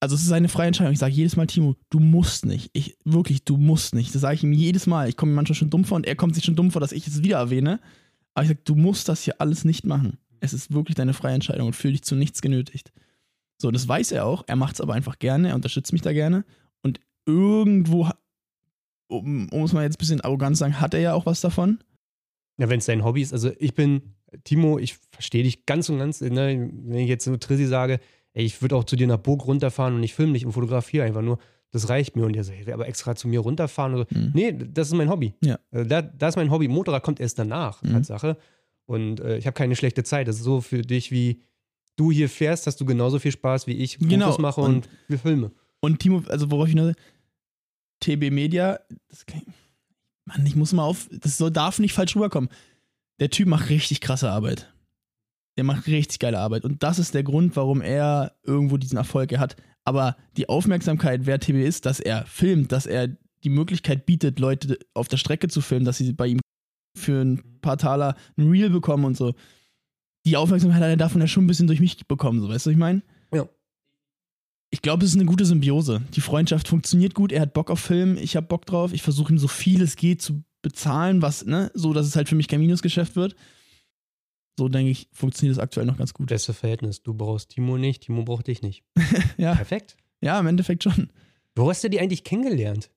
Also 0.01 0.17
es 0.17 0.23
ist 0.23 0.29
seine 0.29 0.49
freie 0.49 0.67
Entscheidung. 0.67 0.93
Ich 0.93 0.99
sage 0.99 1.14
jedes 1.14 1.37
Mal, 1.37 1.47
Timo, 1.47 1.77
du 1.88 1.99
musst 1.99 2.45
nicht. 2.45 2.71
Ich, 2.75 2.99
wirklich, 3.05 3.45
du 3.45 3.57
musst 3.57 3.95
nicht. 3.95 4.14
Das 4.14 4.23
sage 4.23 4.35
ich 4.35 4.45
ihm 4.45 4.53
jedes 4.53 4.87
Mal. 4.87 5.09
Ich 5.09 5.17
komme 5.17 5.31
mir 5.31 5.37
manchmal 5.37 5.57
schon 5.57 5.71
dumm 5.71 5.85
vor 5.85 5.97
und 5.97 6.07
er 6.07 6.17
kommt 6.17 6.35
sich 6.35 6.45
schon 6.45 6.57
dumm 6.57 6.71
vor, 6.71 6.81
dass 6.81 6.93
ich 6.93 7.07
es 7.07 7.23
wieder 7.23 7.38
erwähne. 7.38 7.81
Aber 8.35 8.43
ich 8.43 8.49
sage, 8.49 8.61
du 8.64 8.75
musst 8.75 9.09
das 9.09 9.23
hier 9.23 9.40
alles 9.40 9.64
nicht 9.64 9.85
machen. 9.85 10.19
Es 10.40 10.53
ist 10.53 10.73
wirklich 10.73 10.95
deine 10.95 11.14
freie 11.14 11.35
Entscheidung 11.35 11.69
und 11.69 11.73
fühl 11.77 11.93
dich 11.93 12.03
zu 12.03 12.17
nichts 12.17 12.43
genötigt. 12.43 12.93
So, 13.57 13.71
das 13.71 13.88
weiß 13.88 14.12
er 14.12 14.27
auch. 14.27 14.45
Er 14.47 14.57
macht 14.57 14.75
es 14.75 14.81
aber 14.81 14.95
einfach 14.95 15.19
gerne. 15.19 15.49
Er 15.49 15.55
unterstützt 15.55 15.93
mich 15.93 16.03
da 16.03 16.12
gerne. 16.12 16.45
Und 16.83 17.01
irgendwo, 17.25 18.11
um, 19.09 19.49
um 19.51 19.62
es 19.64 19.73
mal 19.73 19.83
jetzt 19.85 19.97
ein 19.97 19.99
bisschen 19.99 20.21
arrogant 20.21 20.57
zu 20.57 20.61
sagen, 20.61 20.81
hat 20.81 20.95
er 20.95 21.01
ja 21.01 21.14
auch 21.14 21.27
was 21.27 21.40
davon. 21.40 21.79
Ja, 22.59 22.69
wenn 22.69 22.79
es 22.79 22.87
dein 22.87 23.05
Hobby 23.05 23.21
ist. 23.23 23.33
Also 23.33 23.51
ich 23.59 23.75
bin, 23.75 24.14
Timo, 24.45 24.79
ich 24.79 24.97
verstehe 25.12 25.43
dich 25.43 25.67
ganz 25.67 25.88
und 25.88 25.99
ganz. 25.99 26.21
Ne? 26.21 26.71
Wenn 26.85 26.99
ich 27.01 27.09
jetzt 27.09 27.25
so 27.25 27.37
Trissi 27.37 27.67
sage, 27.67 27.99
ey, 28.33 28.45
ich 28.45 28.61
würde 28.62 28.77
auch 28.77 28.85
zu 28.85 28.97
dir 28.97 29.07
nach 29.07 29.19
Burg 29.19 29.47
runterfahren 29.47 29.95
und 29.95 30.03
ich 30.03 30.14
filme 30.14 30.33
dich 30.35 30.47
und 30.47 30.53
fotografiere 30.53 31.05
einfach 31.05 31.23
nur, 31.23 31.38
das 31.73 31.88
reicht 31.88 32.15
mir. 32.15 32.25
Und 32.25 32.40
so, 32.44 32.52
hey, 32.52 32.71
aber 32.73 32.87
extra 32.87 33.17
zu 33.17 33.27
mir 33.29 33.40
runterfahren. 33.40 33.94
Oder 33.94 34.07
so. 34.13 34.19
Mhm. 34.19 34.31
Nee, 34.35 34.52
das 34.52 34.88
ist 34.88 34.94
mein 34.94 35.09
Hobby. 35.11 35.35
Ja. 35.44 35.59
Also 35.73 35.88
da, 35.88 36.02
das 36.02 36.31
ist 36.31 36.37
mein 36.37 36.50
Hobby. 36.50 36.69
Motorrad 36.69 37.02
kommt 37.02 37.19
erst 37.21 37.38
danach, 37.38 37.83
Mhm. 37.83 37.92
Tatsache. 37.92 38.37
Und 38.87 39.21
äh, 39.21 39.38
ich 39.38 39.46
habe 39.46 39.55
keine 39.55 39.75
schlechte 39.77 40.05
Zeit. 40.05 40.29
Das 40.29 40.37
ist 40.37 40.42
so 40.44 40.61
für 40.61 40.83
dich, 40.83 41.11
wie 41.11 41.40
du 41.96 42.11
hier 42.13 42.29
fährst, 42.29 42.67
hast 42.67 42.81
du 42.81 42.85
genauso 42.85 43.19
viel 43.19 43.33
Spaß 43.33 43.67
wie 43.67 43.73
ich 43.73 43.98
Genau. 43.98 44.27
Fotos 44.27 44.38
mache 44.40 44.61
und, 44.61 44.75
Und- 44.75 44.88
wir 45.09 45.19
filme. 45.19 45.50
Und 45.81 45.98
Timo, 46.00 46.23
also 46.29 46.50
worauf 46.50 46.69
ich 46.69 46.75
nur 46.75 46.94
TB 48.01 48.31
Media, 48.31 48.81
das 49.09 49.27
kann, 49.27 49.42
Mann, 50.25 50.47
ich 50.47 50.57
muss 50.57 50.73
mal 50.73 50.85
auf, 50.85 51.09
das 51.11 51.38
soll, 51.38 51.51
darf 51.51 51.79
nicht 51.79 51.92
falsch 51.92 52.17
rüberkommen. 52.17 52.51
Der 53.21 53.31
Typ 53.31 53.49
macht 53.49 53.69
richtig 53.71 54.01
krasse 54.01 54.31
Arbeit. 54.31 54.73
Der 55.57 55.65
macht 55.65 55.87
richtig 55.87 56.19
geile 56.19 56.38
Arbeit. 56.38 56.65
Und 56.65 56.83
das 56.83 56.99
ist 56.99 57.15
der 57.15 57.23
Grund, 57.23 57.55
warum 57.57 57.81
er 57.81 58.37
irgendwo 58.42 58.77
diesen 58.77 58.99
Erfolg 58.99 59.31
er 59.33 59.40
hat. 59.40 59.57
Aber 59.85 60.17
die 60.37 60.49
Aufmerksamkeit, 60.49 61.27
wer 61.27 61.38
TB 61.38 61.57
ist, 61.57 61.87
dass 61.87 62.01
er 62.01 62.27
filmt, 62.27 62.73
dass 62.73 62.87
er 62.87 63.09
die 63.45 63.51
Möglichkeit 63.51 64.07
bietet, 64.07 64.38
Leute 64.40 64.79
auf 64.95 65.09
der 65.09 65.19
Strecke 65.19 65.49
zu 65.49 65.61
filmen, 65.61 65.85
dass 65.85 65.99
sie 65.99 66.13
bei 66.13 66.29
ihm 66.29 66.40
für 66.97 67.21
ein 67.21 67.61
paar 67.61 67.77
Taler 67.77 68.17
ein 68.37 68.49
Reel 68.49 68.71
bekommen 68.71 69.05
und 69.05 69.17
so. 69.17 69.35
Die 70.25 70.37
Aufmerksamkeit 70.37 70.81
hat 70.81 70.88
er 70.88 70.97
davon 70.97 71.21
ja 71.21 71.27
schon 71.27 71.45
ein 71.45 71.47
bisschen 71.47 71.67
durch 71.67 71.81
mich 71.81 72.07
bekommen, 72.09 72.40
so 72.40 72.49
weißt 72.49 72.67
du, 72.67 72.71
was 72.71 72.73
ich 72.73 72.79
meine? 72.79 73.03
Ja. 73.33 73.47
Ich 74.75 74.83
glaube, 74.83 75.04
es 75.04 75.12
ist 75.12 75.16
eine 75.16 75.25
gute 75.25 75.44
Symbiose. 75.44 76.02
Die 76.14 76.20
Freundschaft 76.20 76.66
funktioniert 76.66 77.14
gut, 77.14 77.31
er 77.31 77.42
hat 77.42 77.52
Bock 77.52 77.70
auf 77.70 77.79
Film, 77.79 78.16
ich 78.16 78.35
habe 78.35 78.48
Bock 78.48 78.66
drauf, 78.66 78.92
ich 78.92 79.02
versuche 79.02 79.33
ihm 79.33 79.38
so 79.38 79.46
viel 79.46 79.81
es 79.81 79.94
geht 79.94 80.20
zu 80.20 80.42
bezahlen, 80.62 81.22
was, 81.22 81.46
ne, 81.46 81.70
so 81.75 81.92
dass 81.92 82.08
es 82.08 82.16
halt 82.16 82.29
für 82.29 82.35
mich 82.35 82.48
kein 82.48 82.58
Minusgeschäft 82.58 83.14
wird. 83.14 83.37
So 84.58 84.68
denke 84.68 84.90
ich, 84.90 85.08
funktioniert 85.12 85.56
das 85.56 85.62
aktuell 85.62 85.87
noch 85.87 85.96
ganz 85.96 86.12
gut. 86.12 86.27
Beste 86.27 86.52
Verhältnis. 86.52 87.04
Du 87.04 87.14
brauchst 87.14 87.50
Timo 87.50 87.79
nicht, 87.79 88.02
Timo 88.02 88.25
braucht 88.25 88.48
dich 88.48 88.62
nicht. 88.62 88.83
ja. 89.37 89.54
Perfekt. 89.54 89.96
Ja, 90.20 90.40
im 90.40 90.48
Endeffekt 90.48 90.83
schon. 90.83 91.08
Wo 91.54 91.70
hast 91.70 91.85
du 91.85 91.88
die 91.88 92.00
eigentlich 92.00 92.25
kennengelernt? 92.25 92.90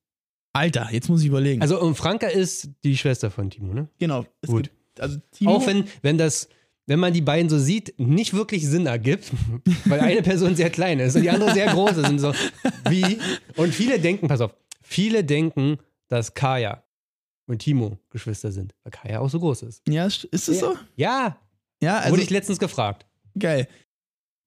Alter, 0.53 0.89
jetzt 0.91 1.09
muss 1.09 1.21
ich 1.21 1.27
überlegen. 1.27 1.61
Also, 1.61 1.79
und 1.79 1.93
Franka 1.93 2.25
ist 2.25 2.71
die 2.83 2.97
Schwester 2.97 3.29
von 3.29 3.51
Timo, 3.51 3.75
ne? 3.75 3.87
genau. 3.99 4.25
Es 4.41 4.49
Gut. 4.49 4.63
Gibt, 4.63 4.99
also 4.99 5.19
Timo, 5.29 5.51
Auch 5.51 5.67
wenn, 5.67 5.83
wenn 6.01 6.17
das, 6.17 6.49
wenn 6.87 6.99
man 6.99 7.13
die 7.13 7.21
beiden 7.21 7.49
so 7.49 7.59
sieht, 7.59 7.93
nicht 7.99 8.33
wirklich 8.33 8.65
Sinn 8.65 8.85
ergibt, 8.87 9.31
weil 9.85 9.99
eine 9.99 10.21
Person 10.23 10.55
sehr 10.55 10.69
klein 10.69 10.99
ist 10.99 11.15
und 11.15 11.21
die 11.21 11.29
andere 11.29 11.53
sehr 11.53 11.67
groß 11.71 11.97
ist. 11.97 12.09
Und 12.09 12.19
so, 12.19 12.33
wie? 12.89 13.19
Und 13.55 13.73
viele 13.75 13.99
denken, 13.99 14.27
pass 14.27 14.41
auf, 14.41 14.55
viele 14.81 15.23
denken, 15.23 15.77
dass 16.07 16.33
Kaya 16.33 16.83
und 17.45 17.59
Timo 17.59 17.99
Geschwister 18.09 18.51
sind, 18.51 18.73
weil 18.83 18.91
Kaya 18.91 19.19
auch 19.19 19.29
so 19.29 19.39
groß 19.39 19.63
ist. 19.63 19.81
Ja, 19.87 20.05
ist 20.05 20.23
ist 20.25 20.47
das 20.47 20.59
so? 20.59 20.75
Ja, 20.95 21.37
Ja, 21.81 21.97
also 21.99 22.11
wurde 22.13 22.23
ich 22.23 22.29
letztens 22.29 22.57
gefragt. 22.59 23.05
geil. 23.37 23.67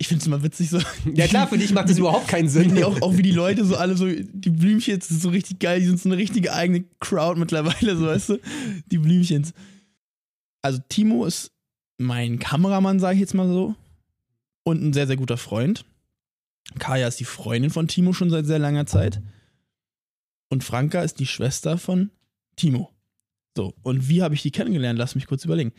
Ich 0.02 0.08
finde 0.08 0.22
es 0.22 0.26
immer 0.26 0.42
witzig 0.42 0.70
so. 0.70 0.78
Ja 1.12 1.26
klar, 1.26 1.46
für 1.46 1.58
dich 1.58 1.72
macht 1.74 1.90
das 1.90 1.98
überhaupt 1.98 2.26
keinen 2.26 2.48
Sinn. 2.48 2.70
Nee, 2.74 2.84
auch, 2.84 3.02
auch 3.02 3.18
wie 3.18 3.22
die 3.22 3.32
Leute 3.32 3.66
so 3.66 3.76
alle 3.76 3.98
so, 3.98 4.06
die 4.08 4.48
Blümchens, 4.48 5.08
das 5.08 5.18
ist 5.18 5.22
so 5.22 5.28
richtig 5.28 5.58
geil, 5.58 5.80
die 5.80 5.84
sind 5.86 6.00
so 6.00 6.08
eine 6.08 6.16
richtige 6.16 6.54
eigene 6.54 6.84
Crowd 7.00 7.38
mittlerweile, 7.38 7.94
so 7.98 8.06
weißt 8.06 8.30
du, 8.30 8.38
die 8.86 8.96
Blümchens. 8.96 9.52
Also 10.62 10.80
Timo 10.88 11.26
ist 11.26 11.50
mein 12.00 12.38
Kameramann, 12.38 12.98
sage 12.98 13.14
ich 13.14 13.20
jetzt 13.20 13.34
mal 13.34 13.48
so, 13.48 13.74
und 14.64 14.82
ein 14.82 14.92
sehr, 14.92 15.06
sehr 15.06 15.16
guter 15.16 15.36
Freund. 15.36 15.84
Kaya 16.78 17.06
ist 17.06 17.20
die 17.20 17.24
Freundin 17.24 17.70
von 17.70 17.88
Timo 17.88 18.12
schon 18.12 18.30
seit 18.30 18.46
sehr 18.46 18.58
langer 18.58 18.86
Zeit. 18.86 19.20
Und 20.48 20.64
Franka 20.64 21.02
ist 21.02 21.20
die 21.20 21.26
Schwester 21.26 21.78
von 21.78 22.10
Timo. 22.56 22.90
So, 23.56 23.74
und 23.82 24.08
wie 24.08 24.22
habe 24.22 24.34
ich 24.34 24.42
die 24.42 24.50
kennengelernt? 24.50 24.98
Lass 24.98 25.14
mich 25.14 25.26
kurz 25.26 25.44
überlegen. 25.44 25.72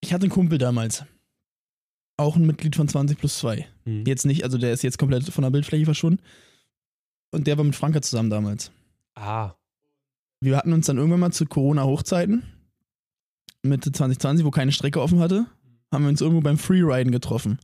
Ich 0.00 0.12
hatte 0.12 0.24
einen 0.24 0.32
Kumpel 0.32 0.58
damals. 0.58 1.04
Auch 2.16 2.36
ein 2.36 2.46
Mitglied 2.46 2.76
von 2.76 2.88
20 2.88 3.18
plus 3.18 3.38
2. 3.38 3.66
Hm. 3.84 4.04
Jetzt 4.06 4.24
nicht, 4.24 4.44
also 4.44 4.56
der 4.56 4.72
ist 4.72 4.82
jetzt 4.82 4.98
komplett 4.98 5.24
von 5.24 5.42
der 5.42 5.50
Bildfläche 5.50 5.84
verschwunden. 5.84 6.22
Und 7.32 7.46
der 7.46 7.58
war 7.58 7.64
mit 7.64 7.74
Franka 7.74 8.00
zusammen 8.02 8.30
damals. 8.30 8.70
Ah, 9.14 9.54
Wir 10.40 10.56
hatten 10.56 10.72
uns 10.72 10.86
dann 10.86 10.98
irgendwann 10.98 11.20
mal 11.20 11.32
zu 11.32 11.46
Corona-Hochzeiten, 11.46 12.44
Mitte 13.66 13.92
2020, 13.92 14.44
wo 14.44 14.50
keine 14.50 14.72
Strecke 14.72 15.00
offen 15.00 15.18
hatte, 15.18 15.46
haben 15.92 16.04
wir 16.04 16.08
uns 16.08 16.20
irgendwo 16.20 16.40
beim 16.40 16.58
Freeriden 16.58 17.12
getroffen. 17.12 17.58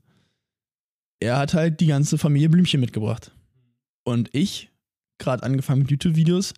Er 1.21 1.39
hat 1.39 1.55
halt 1.55 1.81
die 1.81 1.87
ganze 1.87 2.19
Familie 2.19 2.49
Blümchen 2.49 2.81
mitgebracht. 2.81 3.33
Und 4.05 4.31
ich, 4.33 4.71
gerade 5.19 5.43
angefangen 5.43 5.83
mit 5.83 5.91
YouTube-Videos, 5.91 6.55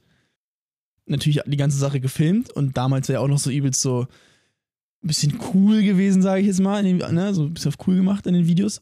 natürlich 1.07 1.43
die 1.47 1.57
ganze 1.57 1.79
Sache 1.79 2.01
gefilmt 2.01 2.51
und 2.51 2.77
damals 2.77 3.09
ja 3.09 3.21
auch 3.21 3.29
noch 3.29 3.39
so 3.39 3.51
übelst 3.51 3.81
so 3.81 4.03
ein 4.03 5.09
bisschen 5.09 5.39
cool 5.53 5.83
gewesen, 5.83 6.23
sage 6.23 6.41
ich 6.41 6.47
jetzt 6.47 6.61
mal, 6.61 6.83
den, 6.83 6.99
ne, 6.99 7.35
so 7.35 7.43
ein 7.43 7.55
bisschen 7.55 7.73
auf 7.75 7.87
cool 7.87 7.97
gemacht 7.97 8.27
in 8.27 8.35
den 8.35 8.47
Videos. 8.47 8.81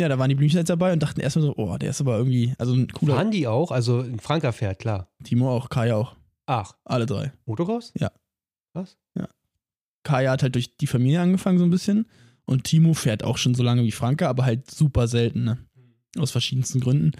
Ja, 0.00 0.08
da 0.08 0.18
waren 0.20 0.28
die 0.28 0.36
Blümchen 0.36 0.58
jetzt 0.58 0.70
dabei 0.70 0.92
und 0.92 1.02
dachten 1.02 1.20
erstmal 1.20 1.46
so, 1.46 1.56
oh, 1.56 1.76
der 1.76 1.90
ist 1.90 2.00
aber 2.00 2.16
irgendwie, 2.16 2.54
also 2.58 2.72
ein 2.74 2.86
cooler 2.86 3.16
fahren 3.16 3.32
die 3.32 3.48
auch? 3.48 3.72
Also 3.72 4.00
ein 4.00 4.20
Franka 4.20 4.52
fährt, 4.52 4.78
klar. 4.78 5.08
Timo 5.24 5.50
auch, 5.50 5.68
Kaya 5.68 5.96
auch, 5.96 6.14
Ach, 6.48 6.74
alle 6.84 7.04
drei. 7.04 7.32
Motocross? 7.44 7.92
Ja. 7.94 8.10
Was? 8.72 8.96
Kaya 10.08 10.30
hat 10.30 10.42
halt 10.42 10.54
durch 10.54 10.74
die 10.78 10.86
Familie 10.86 11.20
angefangen 11.20 11.58
so 11.58 11.64
ein 11.64 11.70
bisschen 11.70 12.06
und 12.46 12.64
Timo 12.64 12.94
fährt 12.94 13.22
auch 13.24 13.36
schon 13.36 13.54
so 13.54 13.62
lange 13.62 13.82
wie 13.84 13.92
Franka, 13.92 14.26
aber 14.26 14.46
halt 14.46 14.70
super 14.70 15.06
selten, 15.06 15.44
ne? 15.44 15.58
Aus 16.16 16.30
verschiedensten 16.30 16.80
Gründen. 16.80 17.12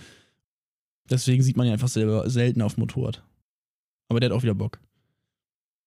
Deswegen 1.11 1.43
sieht 1.43 1.59
man 1.59 1.67
ihn 1.67 1.75
einfach 1.75 1.89
selber 1.89 2.29
selten 2.31 2.63
auf 2.63 2.79
Motorrad. 2.79 3.23
Aber 4.09 4.21
der 4.21 4.31
hat 4.31 4.37
auch 4.37 4.43
wieder 4.43 4.55
Bock. 4.55 4.81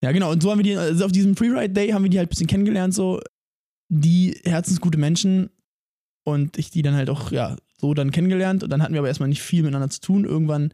Ja, 0.03 0.11
genau. 0.11 0.31
Und 0.31 0.43
so 0.43 0.51
haben 0.51 0.59
wir 0.59 0.63
die, 0.63 0.77
also 0.77 1.05
auf 1.05 1.11
diesem 1.11 1.35
Freeride 1.35 1.73
Day 1.73 1.89
haben 1.89 2.03
wir 2.03 2.11
die 2.11 2.19
halt 2.19 2.27
ein 2.27 2.29
bisschen 2.29 2.45
kennengelernt, 2.45 2.93
so 2.93 3.19
die 3.89 4.39
herzensgute 4.43 4.99
Menschen 4.99 5.49
und 6.23 6.59
ich 6.59 6.69
die 6.69 6.83
dann 6.83 6.93
halt 6.93 7.09
auch, 7.09 7.31
ja, 7.31 7.57
so 7.79 7.95
dann 7.95 8.11
kennengelernt. 8.11 8.63
Und 8.63 8.69
dann 8.69 8.83
hatten 8.83 8.93
wir 8.93 8.99
aber 8.99 9.07
erstmal 9.07 9.29
nicht 9.29 9.41
viel 9.41 9.63
miteinander 9.63 9.89
zu 9.89 10.01
tun. 10.01 10.23
Irgendwann 10.23 10.71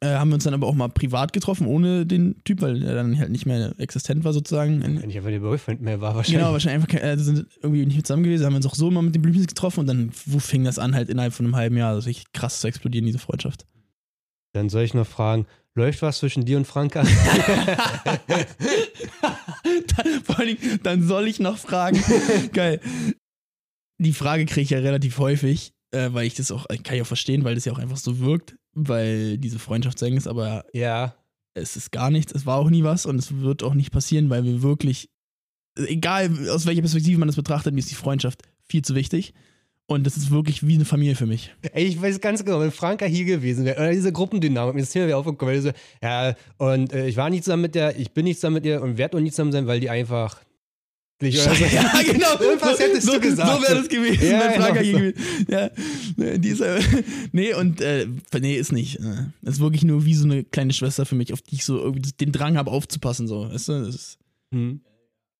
äh, 0.00 0.16
haben 0.16 0.28
wir 0.30 0.34
uns 0.34 0.44
dann 0.44 0.54
aber 0.54 0.66
auch 0.66 0.74
mal 0.74 0.88
privat 0.88 1.32
getroffen, 1.32 1.66
ohne 1.66 2.04
den 2.04 2.42
Typ, 2.44 2.60
weil 2.62 2.82
er 2.82 2.94
dann 2.94 3.18
halt 3.18 3.30
nicht 3.30 3.46
mehr 3.46 3.74
existent 3.78 4.24
war, 4.24 4.32
sozusagen. 4.32 4.82
Wenn 4.82 5.08
ich 5.08 5.16
einfach 5.16 5.30
der 5.30 5.40
Boyfriend 5.40 5.82
mehr 5.82 6.00
war, 6.00 6.14
wahrscheinlich. 6.14 6.40
Genau, 6.40 6.52
wahrscheinlich 6.52 6.82
einfach 6.82 7.02
äh, 7.02 7.16
sind 7.16 7.46
irgendwie 7.62 7.86
nicht 7.86 8.06
zusammen 8.06 8.24
gewesen, 8.24 8.44
haben 8.44 8.54
uns 8.54 8.66
auch 8.66 8.74
so 8.74 8.88
immer 8.88 9.02
mit 9.02 9.14
den 9.14 9.22
Blümchen 9.22 9.46
getroffen 9.46 9.80
und 9.80 9.86
dann 9.86 10.10
wo 10.26 10.38
fing 10.38 10.64
das 10.64 10.78
an, 10.78 10.94
halt 10.94 11.08
innerhalb 11.08 11.32
von 11.32 11.46
einem 11.46 11.56
halben 11.56 11.76
Jahr, 11.76 11.90
also 11.90 12.06
richtig 12.06 12.32
krass 12.32 12.60
zu 12.60 12.66
explodieren, 12.66 13.06
diese 13.06 13.18
Freundschaft. 13.18 13.66
Dann 14.52 14.68
soll 14.68 14.82
ich 14.82 14.94
noch 14.94 15.06
fragen, 15.06 15.46
läuft 15.74 16.02
was 16.02 16.18
zwischen 16.18 16.44
dir 16.44 16.56
und 16.56 16.66
Franka? 16.66 17.02
dann, 19.96 20.22
vor 20.24 20.38
allem, 20.38 20.56
dann 20.82 21.02
soll 21.02 21.28
ich 21.28 21.40
noch 21.40 21.58
fragen. 21.58 22.02
Geil. 22.52 22.80
Die 23.98 24.12
Frage 24.12 24.46
kriege 24.46 24.62
ich 24.62 24.70
ja 24.70 24.78
relativ 24.78 25.18
häufig, 25.18 25.73
äh, 25.94 26.12
weil 26.12 26.26
ich 26.26 26.34
das 26.34 26.50
auch, 26.50 26.66
kann 26.68 26.96
ich 26.96 27.02
auch 27.02 27.06
verstehen, 27.06 27.44
weil 27.44 27.54
das 27.54 27.64
ja 27.64 27.72
auch 27.72 27.78
einfach 27.78 27.96
so 27.96 28.18
wirkt, 28.18 28.56
weil 28.72 29.38
diese 29.38 29.58
Freundschaft 29.58 29.98
so 29.98 30.06
eng 30.06 30.16
ist, 30.16 30.26
aber 30.26 30.64
ja. 30.72 31.14
es 31.54 31.76
ist 31.76 31.92
gar 31.92 32.10
nichts, 32.10 32.32
es 32.32 32.44
war 32.46 32.58
auch 32.58 32.70
nie 32.70 32.84
was 32.84 33.06
und 33.06 33.18
es 33.18 33.38
wird 33.38 33.62
auch 33.62 33.74
nicht 33.74 33.92
passieren, 33.92 34.28
weil 34.30 34.44
wir 34.44 34.62
wirklich, 34.62 35.10
egal 35.76 36.48
aus 36.50 36.66
welcher 36.66 36.82
Perspektive 36.82 37.18
man 37.18 37.28
das 37.28 37.36
betrachtet, 37.36 37.72
mir 37.72 37.80
ist 37.80 37.90
die 37.90 37.94
Freundschaft 37.94 38.42
viel 38.64 38.82
zu 38.82 38.94
wichtig. 38.94 39.32
Und 39.86 40.06
das 40.06 40.16
ist 40.16 40.30
wirklich 40.30 40.66
wie 40.66 40.76
eine 40.76 40.86
Familie 40.86 41.14
für 41.14 41.26
mich. 41.26 41.54
Ey, 41.72 41.84
ich 41.84 42.00
weiß 42.00 42.18
ganz 42.18 42.42
genau, 42.42 42.58
wenn 42.58 42.70
Franka 42.70 43.04
hier 43.04 43.26
gewesen 43.26 43.66
wäre, 43.66 43.76
oder 43.76 43.92
diese 43.92 44.12
Gruppendynamik, 44.12 44.74
mir 44.74 44.80
das 44.80 44.90
Thema 44.90 45.08
wäre 45.08 45.18
aufgekommen, 45.18 45.54
weil 45.54 45.60
so, 45.60 45.72
ja, 46.02 46.34
und 46.56 46.94
äh, 46.94 47.06
ich 47.06 47.18
war 47.18 47.28
nicht 47.28 47.44
zusammen 47.44 47.62
mit 47.62 47.74
der, 47.74 47.98
ich 47.98 48.12
bin 48.12 48.24
nicht 48.24 48.40
zusammen 48.40 48.54
mit 48.54 48.64
ihr 48.64 48.80
und 48.80 48.96
werde 48.96 49.18
auch 49.18 49.20
nicht 49.20 49.34
zusammen 49.34 49.52
sein, 49.52 49.66
weil 49.66 49.80
die 49.80 49.90
einfach. 49.90 50.42
Oder 51.22 51.30
so. 51.32 51.50
Ja, 51.64 52.02
genau. 52.02 52.38
Irgendwas 52.40 52.78
hättest 52.78 53.06
so, 53.06 53.14
du 53.14 53.20
gesagt. 53.20 53.48
So 53.48 53.62
wäre 53.62 53.74
das 53.80 53.88
gewesen, 53.88 54.26
Ja, 54.30 54.40
wenn 54.40 54.60
Franka 54.62 54.82
genau 54.82 55.12
Ja, 55.48 56.36
die 56.38 56.48
ist, 56.48 56.60
äh, 56.60 56.80
nee, 57.32 57.54
und, 57.54 57.80
äh, 57.80 58.06
nee, 58.40 58.56
ist 58.56 58.72
nicht. 58.72 58.98
Äh, 59.00 59.26
ist 59.42 59.60
wirklich 59.60 59.84
nur 59.84 60.04
wie 60.04 60.14
so 60.14 60.24
eine 60.24 60.44
kleine 60.44 60.72
Schwester 60.72 61.06
für 61.06 61.14
mich, 61.14 61.32
auf 61.32 61.40
die 61.42 61.54
ich 61.56 61.64
so 61.64 61.78
irgendwie 61.78 62.12
den 62.12 62.32
Drang 62.32 62.56
habe, 62.56 62.70
aufzupassen, 62.70 63.28
so. 63.28 63.48
Weißt 63.50 63.68
du? 63.68 63.84
Das 63.84 63.94
ist, 63.94 64.18
Hm. 64.52 64.80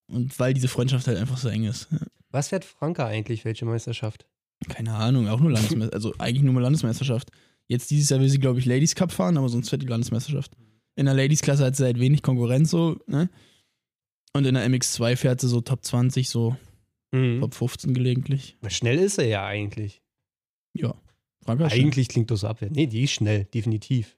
und 0.08 0.38
weil 0.40 0.54
diese 0.54 0.68
Freundschaft 0.68 1.06
halt 1.06 1.18
einfach 1.18 1.36
so 1.38 1.48
eng 1.48 1.64
ist. 1.64 1.88
Ja. 1.92 1.98
Was 2.30 2.48
fährt 2.48 2.64
Franka 2.64 3.06
eigentlich? 3.06 3.44
Welche 3.44 3.64
Meisterschaft? 3.64 4.26
Keine 4.68 4.92
Ahnung, 4.94 5.28
auch 5.28 5.38
nur 5.40 5.50
Landesmeisterschaft. 5.52 5.94
Also 5.94 6.14
eigentlich 6.18 6.42
nur 6.42 6.54
mal 6.54 6.60
Landesmeisterschaft. 6.62 7.30
Jetzt 7.68 7.90
dieses 7.90 8.10
Jahr 8.10 8.20
will 8.20 8.28
sie, 8.28 8.38
glaube 8.38 8.58
ich, 8.58 8.66
Ladies 8.66 8.94
Cup 8.94 9.12
fahren, 9.12 9.36
aber 9.36 9.48
sonst 9.48 9.68
fährt 9.70 9.82
die 9.82 9.86
Landesmeisterschaft. 9.86 10.52
In 10.96 11.06
der 11.06 11.14
Ladies-Klasse 11.14 11.64
hat 11.64 11.76
sie 11.76 11.84
halt 11.84 11.98
wenig 12.00 12.22
Konkurrenz 12.22 12.70
so, 12.70 12.98
ne? 13.06 13.28
Und 14.34 14.46
in 14.46 14.54
der 14.54 14.68
MX2 14.68 15.16
fährt 15.16 15.40
sie 15.40 15.48
so 15.48 15.60
Top 15.60 15.84
20, 15.84 16.28
so 16.28 16.56
Mhm. 17.14 17.40
Top 17.40 17.54
15 17.54 17.94
gelegentlich. 17.94 18.56
Schnell 18.68 18.98
ist 18.98 19.18
er 19.18 19.26
ja 19.26 19.46
eigentlich. 19.46 20.02
Ja. 20.76 20.94
Franka. 21.44 21.66
Eigentlich 21.66 22.08
klingt 22.08 22.30
das 22.30 22.42
abwehr. 22.42 22.70
Nee, 22.72 22.86
die 22.86 23.04
ist 23.04 23.12
schnell, 23.12 23.44
definitiv. 23.44 24.16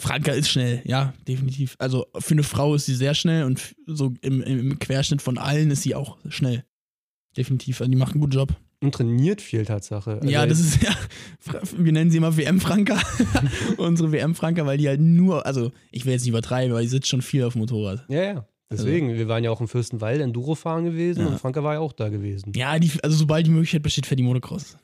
Franka 0.00 0.32
ist 0.32 0.48
schnell, 0.48 0.82
ja, 0.84 1.12
definitiv. 1.28 1.76
Also 1.78 2.06
für 2.18 2.34
eine 2.34 2.42
Frau 2.42 2.74
ist 2.74 2.86
sie 2.86 2.94
sehr 2.94 3.14
schnell 3.14 3.44
und 3.44 3.76
so 3.86 4.14
im, 4.22 4.42
im, 4.42 4.78
Querschnitt 4.78 5.22
von 5.22 5.38
allen 5.38 5.70
ist 5.70 5.82
sie 5.82 5.94
auch 5.94 6.16
schnell. 6.28 6.64
Definitiv. 7.36 7.80
Also 7.80 7.90
die 7.90 7.96
macht 7.96 8.12
einen 8.12 8.20
guten 8.20 8.32
Job. 8.32 8.54
Und 8.80 8.94
trainiert 8.94 9.40
viel 9.40 9.64
Tatsache. 9.64 10.20
Also 10.20 10.28
ja, 10.28 10.46
das 10.46 10.60
ist 10.60 10.82
ja, 10.82 10.94
wir 11.76 11.92
nennen 11.92 12.10
sie 12.10 12.16
immer 12.16 12.36
WM-Franka. 12.36 13.00
Unsere 13.76 14.12
WM-Franka, 14.12 14.64
weil 14.66 14.78
die 14.78 14.88
halt 14.88 15.00
nur, 15.00 15.44
also 15.46 15.72
ich 15.90 16.04
will 16.06 16.12
jetzt 16.12 16.22
nicht 16.22 16.30
übertreiben, 16.30 16.72
aber 16.72 16.80
die 16.80 16.88
sitzt 16.88 17.08
schon 17.08 17.22
viel 17.22 17.44
auf 17.44 17.52
dem 17.52 17.60
Motorrad. 17.60 18.04
Ja, 18.08 18.22
ja. 18.22 18.48
Deswegen, 18.70 19.14
wir 19.14 19.28
waren 19.28 19.44
ja 19.44 19.50
auch 19.50 19.60
im 19.60 19.68
Fürstenwald 19.68 20.20
Enduro 20.20 20.54
fahren 20.54 20.84
gewesen 20.84 21.20
Ja. 21.20 21.26
und 21.28 21.38
Franka 21.38 21.62
war 21.62 21.74
ja 21.74 21.80
auch 21.80 21.92
da 21.92 22.08
gewesen. 22.08 22.52
Ja, 22.56 22.78
die, 22.78 22.90
also 23.02 23.16
sobald 23.16 23.46
die 23.46 23.50
Möglichkeit 23.50 23.82
besteht, 23.82 24.06
fährt 24.06 24.18
die 24.18 24.24
Motocross. 24.24 24.78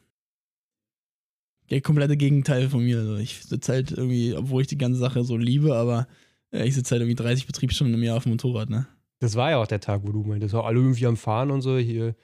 Der 1.71 1.81
komplette 1.81 2.17
Gegenteil 2.17 2.69
von 2.69 2.85
mir. 2.85 2.99
Also 2.99 3.17
ich 3.17 3.43
sitze 3.45 3.73
halt 3.73 3.93
irgendwie, 3.93 4.35
obwohl 4.35 4.63
ich 4.63 4.69
die 4.69 4.79
ganze 4.79 4.99
Sache 4.99 5.25
so 5.25 5.37
liebe, 5.37 5.75
aber 5.77 6.09
äh, 6.53 6.67
ich 6.67 6.75
sitze 6.75 6.93
halt 6.93 7.03
irgendwie 7.03 7.15
30 7.23 7.47
Betriebsstunden 7.47 7.95
im 7.95 8.03
Jahr 8.03 8.17
auf 8.17 8.25
dem 8.25 8.33
Motorrad, 8.33 8.71
ne? 8.71 8.87
Das 9.21 9.37
war 9.37 9.51
ja 9.51 9.59
auch 9.59 9.67
der 9.67 9.81
Tag, 9.81 10.03
wo 10.05 10.13
du 10.13 10.23
meintest, 10.23 10.55
ja, 10.55 10.63
alle 10.63 10.79
irgendwie 10.79 11.07
am 11.07 11.17
Fahren 11.17 11.51
und 11.51 11.61
so 11.63 11.77
hier. 11.79 12.15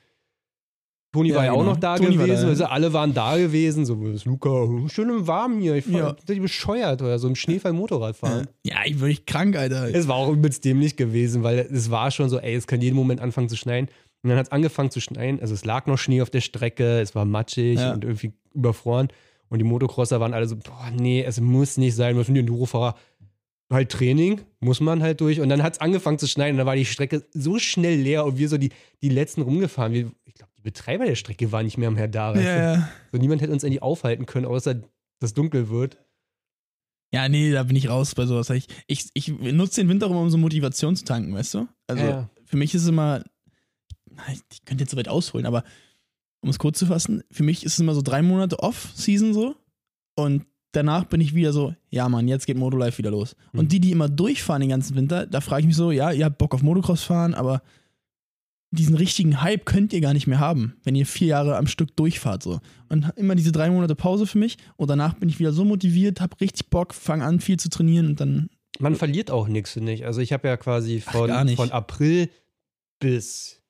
Toni 1.16 1.30
Ja, 1.30 1.36
war 1.36 1.44
ja 1.46 1.52
auch 1.52 1.58
genau. 1.60 1.70
noch 1.70 1.76
da 1.80 1.96
Toni 1.96 2.18
war 2.18 2.26
gewesen, 2.26 2.42
ja. 2.44 2.48
also 2.50 2.64
alle 2.66 2.92
waren 2.92 3.14
da 3.14 3.36
gewesen, 3.38 3.86
so 3.86 4.04
ist 4.06 4.26
Luca, 4.26 4.66
schön 4.88 5.08
im 5.08 5.26
Warmen 5.26 5.60
hier, 5.60 5.74
ich 5.76 5.86
fahr, 5.86 6.16
Ja. 6.28 6.34
ihr 6.34 6.40
bescheuert 6.42 7.00
oder 7.00 7.18
so 7.18 7.26
im 7.28 7.34
Schneefall 7.36 7.72
Motorrad 7.72 8.16
fahren. 8.16 8.46
Ja, 8.64 8.76
ich 8.84 8.98
bin 8.98 9.08
echt 9.08 9.26
krank, 9.26 9.56
Alter. 9.56 9.88
Es 9.94 10.08
war 10.08 10.16
auch 10.16 10.30
übelst 10.30 10.64
dämlich 10.64 10.96
gewesen, 10.96 11.42
weil 11.42 11.60
es 11.60 11.90
war 11.90 12.10
schon 12.10 12.28
so, 12.28 12.38
ey, 12.38 12.54
es 12.54 12.66
kann 12.66 12.80
jeden 12.82 12.96
Moment 12.96 13.20
anfangen 13.20 13.48
zu 13.48 13.56
schneien. 13.56 13.88
Und 14.22 14.30
dann 14.30 14.38
hat 14.38 14.46
es 14.46 14.52
angefangen 14.52 14.90
zu 14.90 15.00
schneien, 15.00 15.40
also 15.40 15.54
es 15.54 15.64
lag 15.64 15.86
noch 15.86 15.98
Schnee 15.98 16.20
auf 16.20 16.30
der 16.30 16.40
Strecke, 16.40 17.00
es 17.00 17.14
war 17.14 17.24
matschig 17.24 17.78
Ja. 17.78 17.92
und 17.94 18.04
irgendwie 18.04 18.32
überfroren. 18.54 19.08
Und 19.48 19.58
die 19.60 19.64
Motocrosser 19.64 20.18
waren 20.20 20.34
alle 20.34 20.48
so, 20.48 20.56
boah, 20.56 20.90
nee, 20.92 21.22
es 21.22 21.40
muss 21.40 21.76
nicht 21.76 21.94
sein, 21.94 22.16
wir 22.16 22.24
finden 22.24 22.34
die 22.34 22.40
Endurofahrer 22.40 22.96
halt 23.72 23.90
Training, 23.90 24.40
muss 24.60 24.80
man 24.80 25.02
halt 25.02 25.20
durch. 25.20 25.40
Und 25.40 25.48
dann 25.48 25.62
hat 25.62 25.74
es 25.74 25.80
angefangen 25.80 26.18
zu 26.18 26.26
schneien 26.26 26.52
und 26.52 26.58
dann 26.58 26.66
war 26.66 26.76
die 26.76 26.84
Strecke 26.84 27.24
so 27.32 27.58
schnell 27.58 27.98
leer 28.00 28.24
und 28.24 28.38
wir 28.38 28.48
so 28.48 28.58
die, 28.58 28.70
die 29.02 29.08
letzten 29.08 29.42
rumgefahren. 29.42 29.92
Wir, 29.92 30.10
ich 30.24 30.25
Betreiber 30.66 31.06
der 31.06 31.14
Strecke 31.14 31.52
waren 31.52 31.64
nicht 31.64 31.78
mehr 31.78 31.88
am 31.88 31.96
Herr 31.96 32.08
da. 32.08 32.34
weißt 32.34 32.42
du? 32.44 32.48
Ja, 32.48 32.74
ja. 32.74 32.88
So, 33.12 33.18
niemand 33.18 33.40
hätte 33.40 33.52
uns 33.52 33.64
eigentlich 33.64 33.82
aufhalten 33.82 34.26
können, 34.26 34.46
außer 34.46 34.74
dass 34.74 35.30
es 35.30 35.34
dunkel 35.34 35.68
wird. 35.70 35.96
Ja, 37.14 37.28
nee, 37.28 37.52
da 37.52 37.62
bin 37.62 37.76
ich 37.76 37.88
raus 37.88 38.14
bei 38.16 38.26
sowas. 38.26 38.50
Ich, 38.50 38.66
ich, 38.88 39.06
ich 39.14 39.28
nutze 39.28 39.80
den 39.80 39.88
Winter 39.88 40.06
immer, 40.06 40.20
um 40.20 40.28
so 40.28 40.36
Motivation 40.38 40.96
zu 40.96 41.04
tanken, 41.04 41.32
weißt 41.32 41.54
du? 41.54 41.68
Also 41.86 42.04
Ja. 42.04 42.30
für 42.44 42.56
mich 42.56 42.74
ist 42.74 42.82
es 42.82 42.88
immer, 42.88 43.22
ich 44.32 44.40
ich 44.52 44.64
könnte 44.64 44.82
jetzt 44.82 44.90
so 44.90 44.96
weit 44.96 45.08
ausholen, 45.08 45.46
aber 45.46 45.62
um 46.40 46.50
es 46.50 46.58
kurz 46.58 46.78
zu 46.78 46.86
fassen, 46.86 47.22
für 47.30 47.44
mich 47.44 47.64
ist 47.64 47.74
es 47.74 47.78
immer 47.78 47.94
so 47.94 48.02
drei 48.02 48.22
Monate 48.22 48.58
Off-Season 48.58 49.32
so 49.34 49.54
und 50.16 50.44
danach 50.72 51.04
bin 51.04 51.20
ich 51.20 51.34
wieder 51.34 51.52
so, 51.52 51.74
ja 51.90 52.08
Mann, 52.08 52.26
jetzt 52.28 52.46
geht 52.46 52.56
Moto 52.58 52.76
Life 52.76 52.98
wieder 52.98 53.10
los. 53.12 53.36
Mhm. 53.52 53.60
Und 53.60 53.72
die, 53.72 53.80
die 53.80 53.92
immer 53.92 54.08
durchfahren 54.08 54.60
den 54.60 54.70
ganzen 54.70 54.96
Winter, 54.96 55.26
da 55.26 55.40
frage 55.40 55.60
ich 55.60 55.66
mich 55.68 55.76
so, 55.76 55.92
ja, 55.92 56.10
ihr 56.10 56.24
habt 56.24 56.38
Bock 56.38 56.54
auf 56.54 56.62
Motocross 56.62 57.04
fahren, 57.04 57.34
aber 57.34 57.62
diesen 58.76 58.96
richtigen 58.96 59.42
Hype 59.42 59.66
könnt 59.66 59.92
ihr 59.92 60.00
gar 60.00 60.12
nicht 60.12 60.26
mehr 60.26 60.38
haben, 60.38 60.76
wenn 60.84 60.94
ihr 60.94 61.06
vier 61.06 61.28
Jahre 61.28 61.56
am 61.56 61.66
Stück 61.66 61.96
durchfahrt 61.96 62.42
so. 62.42 62.60
Und 62.88 63.10
immer 63.16 63.34
diese 63.34 63.52
drei 63.52 63.70
Monate 63.70 63.94
Pause 63.94 64.26
für 64.26 64.38
mich 64.38 64.56
und 64.76 64.88
danach 64.88 65.14
bin 65.14 65.28
ich 65.28 65.38
wieder 65.38 65.52
so 65.52 65.64
motiviert, 65.64 66.20
hab 66.20 66.40
richtig 66.40 66.70
Bock, 66.70 66.94
fang 66.94 67.22
an 67.22 67.40
viel 67.40 67.58
zu 67.58 67.68
trainieren 67.68 68.06
und 68.06 68.20
dann 68.20 68.48
Man 68.78 68.94
verliert 68.94 69.30
auch 69.30 69.48
nichts, 69.48 69.72
finde 69.72 69.92
ich. 69.92 70.06
Also 70.06 70.20
ich 70.20 70.32
habe 70.32 70.46
ja 70.48 70.56
quasi 70.56 71.02
Ach, 71.06 71.12
von, 71.12 71.46
nicht. 71.46 71.56
von 71.56 71.72
April 71.72 72.30
bis 73.00 73.62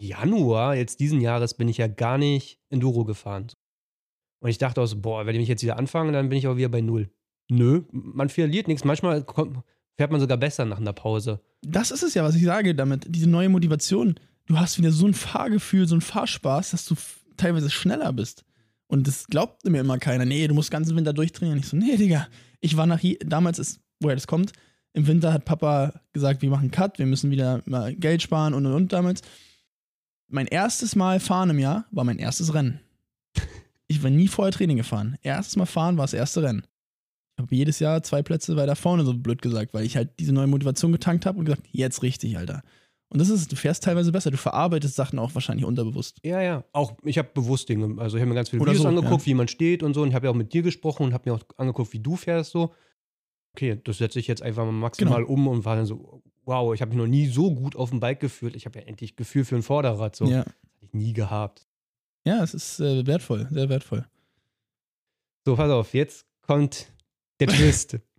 Januar 0.00 0.76
jetzt 0.76 1.00
diesen 1.00 1.20
Jahres 1.20 1.54
bin 1.54 1.68
ich 1.68 1.78
ja 1.78 1.86
gar 1.86 2.18
nicht 2.18 2.60
Enduro 2.68 3.04
gefahren. 3.04 3.48
Und 4.40 4.50
ich 4.50 4.58
dachte 4.58 4.80
auch 4.80 4.86
so, 4.86 5.00
boah, 5.00 5.26
wenn 5.26 5.40
ich 5.40 5.48
jetzt 5.48 5.62
wieder 5.62 5.78
anfange, 5.78 6.12
dann 6.12 6.28
bin 6.28 6.38
ich 6.38 6.46
auch 6.46 6.56
wieder 6.56 6.68
bei 6.68 6.82
Null. 6.82 7.10
Nö, 7.48 7.82
man 7.90 8.28
verliert 8.28 8.68
nichts. 8.68 8.84
Manchmal 8.84 9.22
kommt, 9.24 9.58
fährt 9.96 10.10
man 10.10 10.20
sogar 10.20 10.36
besser 10.36 10.64
nach 10.64 10.78
einer 10.78 10.92
Pause. 10.92 11.40
Das 11.62 11.90
ist 11.90 12.02
es 12.02 12.14
ja, 12.14 12.24
was 12.24 12.34
ich 12.34 12.44
sage 12.44 12.74
damit. 12.74 13.06
Diese 13.08 13.28
neue 13.28 13.48
Motivation. 13.48 14.16
Du 14.46 14.58
hast 14.58 14.78
wieder 14.78 14.92
so 14.92 15.06
ein 15.06 15.14
Fahrgefühl, 15.14 15.86
so 15.88 15.94
ein 15.94 16.00
Fahrspaß, 16.00 16.70
dass 16.72 16.84
du 16.84 16.94
teilweise 17.36 17.70
schneller 17.70 18.12
bist. 18.12 18.44
Und 18.86 19.06
das 19.06 19.26
glaubt 19.26 19.64
mir 19.64 19.80
immer 19.80 19.98
keiner. 19.98 20.24
Nee, 20.24 20.46
du 20.46 20.54
musst 20.54 20.70
den 20.70 20.78
ganzen 20.78 20.96
Winter 20.96 21.12
durchtrainieren. 21.12 21.60
Ich 21.60 21.68
so, 21.68 21.76
nee, 21.76 21.96
Digga. 21.96 22.28
Ich 22.60 22.76
war 22.76 22.86
nach 22.86 22.98
hier, 22.98 23.18
damals 23.20 23.58
ist, 23.58 23.80
woher 24.00 24.16
das 24.16 24.26
kommt, 24.26 24.52
im 24.92 25.06
Winter 25.06 25.32
hat 25.32 25.44
Papa 25.44 26.00
gesagt, 26.12 26.40
wir 26.40 26.50
machen 26.50 26.70
Cut, 26.70 26.98
wir 26.98 27.06
müssen 27.06 27.30
wieder 27.30 27.62
mal 27.66 27.94
Geld 27.94 28.22
sparen 28.22 28.54
und 28.54 28.64
und 28.64 28.72
und 28.72 28.92
damals. 28.92 29.22
Mein 30.28 30.46
erstes 30.46 30.94
Mal 30.94 31.20
fahren 31.20 31.50
im 31.50 31.58
Jahr 31.58 31.86
war 31.90 32.04
mein 32.04 32.18
erstes 32.18 32.54
Rennen. 32.54 32.80
Ich 33.86 34.02
war 34.02 34.08
nie 34.08 34.28
vorher 34.28 34.50
Training 34.50 34.78
gefahren. 34.78 35.18
Erstes 35.20 35.56
Mal 35.56 35.66
fahren 35.66 35.98
war 35.98 36.04
das 36.04 36.14
erste 36.14 36.42
Rennen. 36.42 36.64
Ich 37.36 37.42
habe 37.42 37.54
jedes 37.54 37.80
Jahr 37.80 38.02
zwei 38.02 38.22
Plätze 38.22 38.56
weiter 38.56 38.76
vorne, 38.76 39.04
so 39.04 39.12
blöd 39.12 39.42
gesagt, 39.42 39.74
weil 39.74 39.84
ich 39.84 39.94
halt 39.94 40.18
diese 40.18 40.32
neue 40.32 40.46
Motivation 40.46 40.90
getankt 40.90 41.26
habe 41.26 41.38
und 41.38 41.44
gesagt, 41.44 41.64
jetzt 41.70 42.02
richtig, 42.02 42.38
Alter. 42.38 42.62
Und 43.10 43.20
das 43.20 43.28
ist, 43.28 43.52
du 43.52 43.56
fährst 43.56 43.84
teilweise 43.84 44.10
besser, 44.10 44.30
du 44.30 44.36
verarbeitest 44.36 44.96
Sachen 44.96 45.18
auch 45.20 45.34
wahrscheinlich 45.34 45.64
unterbewusst. 45.64 46.18
Ja, 46.24 46.40
ja. 46.42 46.64
Auch 46.72 46.94
ich 47.04 47.16
habe 47.18 47.28
bewusst 47.32 47.68
Dinge, 47.68 48.00
also 48.00 48.16
ich 48.16 48.20
habe 48.20 48.28
mir 48.28 48.34
ganz 48.34 48.48
viele 48.50 48.62
Oder 48.62 48.72
Videos 48.72 48.82
so, 48.82 48.88
angeguckt, 48.88 49.26
wie 49.26 49.34
man 49.34 49.46
steht 49.46 49.82
und 49.82 49.94
so. 49.94 50.02
Und 50.02 50.08
ich 50.08 50.14
habe 50.14 50.26
ja 50.26 50.30
auch 50.32 50.36
mit 50.36 50.52
dir 50.52 50.62
gesprochen 50.62 51.04
und 51.04 51.12
habe 51.14 51.30
mir 51.30 51.36
auch 51.36 51.42
angeguckt, 51.56 51.92
wie 51.92 52.00
du 52.00 52.16
fährst 52.16 52.50
so. 52.50 52.72
Okay, 53.54 53.80
das 53.84 53.98
setze 53.98 54.18
ich 54.18 54.26
jetzt 54.26 54.42
einfach 54.42 54.64
mal 54.64 54.72
maximal 54.72 55.22
Genau. 55.22 55.32
um 55.32 55.46
und 55.46 55.64
war 55.64 55.76
dann 55.76 55.86
so, 55.86 56.22
wow, 56.44 56.74
ich 56.74 56.80
habe 56.80 56.88
mich 56.88 56.98
noch 56.98 57.06
nie 57.06 57.26
so 57.28 57.54
gut 57.54 57.76
auf 57.76 57.90
dem 57.90 58.00
Bike 58.00 58.18
gefühlt. 58.18 58.56
Ich 58.56 58.66
habe 58.66 58.80
ja 58.80 58.86
endlich 58.86 59.14
Gefühl 59.14 59.44
für 59.44 59.54
ein 59.54 59.62
Vorderrad 59.62 60.16
so. 60.16 60.24
Ja. 60.24 60.40
Hab 60.40 60.82
ich 60.82 60.92
nie 60.92 61.12
gehabt. 61.12 61.68
ja, 62.26 62.42
es 62.42 62.52
ist 62.54 62.80
äh, 62.80 63.06
wertvoll, 63.06 63.46
sehr 63.50 63.68
wertvoll. 63.68 64.06
So, 65.46 65.54
pass 65.54 65.70
auf, 65.70 65.94
jetzt 65.94 66.26
kommt 66.42 66.90
der 67.38 67.48
Twist. 67.48 67.98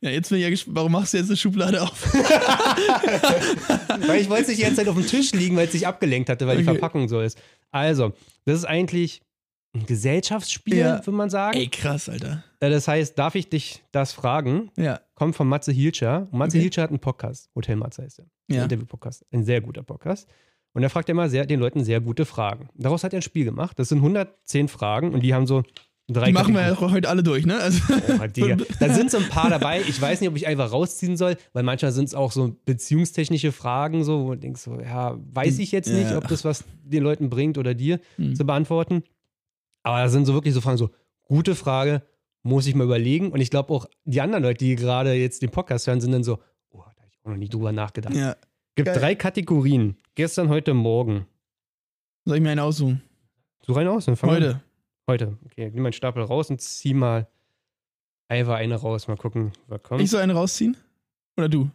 Ja, 0.00 0.10
jetzt 0.10 0.28
bin 0.30 0.38
ich 0.38 0.44
ja 0.44 0.50
gespannt, 0.50 0.76
warum 0.76 0.92
machst 0.92 1.12
du 1.14 1.18
jetzt 1.18 1.28
eine 1.28 1.36
Schublade 1.36 1.82
auf? 1.82 2.12
weil 4.06 4.20
ich 4.20 4.28
wollte 4.28 4.42
es 4.42 4.48
nicht 4.48 4.58
die 4.60 4.62
ganze 4.64 4.76
Zeit 4.78 4.88
auf 4.88 4.94
dem 4.96 5.06
Tisch 5.06 5.32
liegen, 5.32 5.56
weil 5.56 5.66
es 5.66 5.72
sich 5.72 5.86
abgelenkt 5.86 6.28
hatte, 6.28 6.46
weil 6.46 6.56
die 6.56 6.62
Okay. 6.62 6.72
Verpackung 6.72 7.08
so 7.08 7.20
ist. 7.20 7.38
Also, 7.70 8.12
das 8.44 8.56
ist 8.58 8.64
eigentlich 8.64 9.22
ein 9.74 9.86
Gesellschaftsspiel, 9.86 10.76
Ja. 10.78 10.98
würde 10.98 11.12
man 11.12 11.30
sagen. 11.30 11.56
Ey, 11.56 11.68
krass, 11.68 12.08
Alter. 12.08 12.42
Äh, 12.60 12.70
Das 12.70 12.88
heißt, 12.88 13.16
darf 13.18 13.34
ich 13.36 13.48
dich 13.48 13.82
das 13.92 14.12
fragen? 14.12 14.70
Ja, 14.76 15.00
Kommt 15.14 15.36
von 15.36 15.46
Matze 15.48 15.70
Hilscher. 15.72 16.28
Und 16.32 16.38
Matze 16.38 16.56
Okay. 16.56 16.62
Hilscher 16.62 16.82
hat 16.82 16.90
einen 16.90 16.98
Podcast. 16.98 17.50
Hotel 17.54 17.76
Matze 17.76 18.02
heißt 18.02 18.20
er. 18.20 18.26
Ja. 18.48 18.62
Interview-Podcast. 18.64 19.24
Ein 19.32 19.44
sehr 19.44 19.60
guter 19.60 19.82
Podcast. 19.82 20.28
Und 20.72 20.82
er 20.82 20.90
fragt 20.90 21.08
immer 21.08 21.28
sehr, 21.28 21.46
den 21.46 21.60
Leuten 21.60 21.84
sehr 21.84 22.00
gute 22.00 22.24
Fragen. 22.24 22.68
Daraus 22.74 23.04
hat 23.04 23.12
er 23.12 23.18
ein 23.18 23.22
Spiel 23.22 23.44
gemacht. 23.44 23.78
Das 23.78 23.88
sind 23.90 23.98
110 23.98 24.68
Fragen 24.68 25.12
und 25.14 25.20
die 25.20 25.34
haben 25.34 25.46
so 25.46 25.62
drei 26.12 26.26
Die 26.26 26.32
machen 26.32 26.54
wir 26.54 26.60
Kategorien. 26.60 26.88
ja 26.88 26.94
heute 26.94 27.08
alle 27.08 27.22
durch, 27.22 27.46
ne? 27.46 27.58
Also, 27.58 27.80
Oh, 28.20 28.26
Digga. 28.26 28.56
Da 28.80 28.92
sind 28.94 29.10
so 29.10 29.18
ein 29.18 29.28
paar 29.28 29.50
dabei. 29.50 29.80
Ich 29.82 30.00
weiß 30.00 30.20
nicht, 30.20 30.30
ob 30.30 30.36
ich 30.36 30.46
einfach 30.46 30.72
rausziehen 30.72 31.16
soll, 31.16 31.36
weil 31.52 31.62
manchmal 31.62 31.92
sind 31.92 32.04
es 32.06 32.14
auch 32.14 32.32
so 32.32 32.56
beziehungstechnische 32.64 33.52
Fragen, 33.52 34.04
so, 34.04 34.24
wo 34.26 34.34
du 34.34 34.38
denkst, 34.40 34.60
so, 34.62 34.80
ja, 34.80 35.16
weiß 35.32 35.58
ich 35.58 35.72
jetzt 35.72 35.88
nicht, 35.90 36.12
ob 36.14 36.28
das 36.28 36.44
was 36.44 36.64
den 36.84 37.02
Leuten 37.02 37.30
bringt 37.30 37.58
oder 37.58 37.74
dir 37.74 38.00
Hm. 38.16 38.34
zu 38.34 38.44
beantworten. 38.44 39.02
Aber 39.82 39.98
da 39.98 40.08
sind 40.08 40.26
so 40.26 40.34
wirklich 40.34 40.52
so 40.54 40.60
Fragen, 40.60 40.76
so, 40.78 40.90
gute 41.22 41.54
Frage, 41.54 42.02
muss 42.42 42.66
ich 42.66 42.74
mal 42.74 42.84
überlegen. 42.84 43.30
Und 43.32 43.40
ich 43.40 43.50
glaube 43.50 43.72
auch, 43.72 43.86
die 44.04 44.20
anderen 44.20 44.42
Leute, 44.42 44.64
die 44.64 44.74
gerade 44.76 45.12
jetzt 45.14 45.42
den 45.42 45.50
Podcast 45.50 45.86
hören, 45.86 46.00
sind 46.00 46.12
dann 46.12 46.24
so, 46.24 46.38
oh, 46.70 46.78
da 46.78 46.84
habe 47.02 47.08
ich 47.10 47.18
auch 47.24 47.30
noch 47.30 47.36
nie 47.36 47.48
drüber 47.48 47.72
nachgedacht. 47.72 48.14
ja. 48.14 48.36
Gibt 48.76 48.86
geil. 48.86 48.98
drei 48.98 49.14
Kategorien. 49.16 49.96
Gestern, 50.14 50.48
heute, 50.48 50.74
morgen. 50.74 51.26
Soll 52.24 52.36
ich 52.36 52.42
mir 52.42 52.50
einen 52.50 52.60
aussuchen? 52.60 53.02
So 53.66 53.72
rein 53.72 53.88
aus, 53.88 54.04
dann 54.06 54.16
fang 54.16 54.30
an. 54.30 54.60
Heute. 55.10 55.36
Okay, 55.44 55.70
nimm 55.74 55.82
meinen 55.82 55.92
Stapel 55.92 56.22
raus 56.22 56.50
und 56.50 56.60
zieh 56.60 56.94
mal 56.94 57.26
einfach 58.28 58.54
eine 58.54 58.76
raus. 58.76 59.08
Mal 59.08 59.16
gucken, 59.16 59.50
was 59.66 59.82
kommt. 59.82 60.00
Ich 60.00 60.08
soll 60.08 60.22
eine 60.22 60.34
rausziehen? 60.34 60.76
Oder 61.36 61.48
du? 61.48 61.68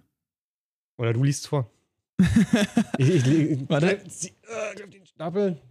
Oder 0.98 1.12
du 1.12 1.22
liest 1.22 1.46
vor. 1.48 1.70
Ich, 2.98 3.10
ich, 3.10 3.28
ich, 3.28 3.70
Warte. 3.70 4.02
Zieh, 4.08 4.30
äh, 4.30 4.76
greif 4.76 4.90
den 4.90 5.06
Stapel. 5.06 5.62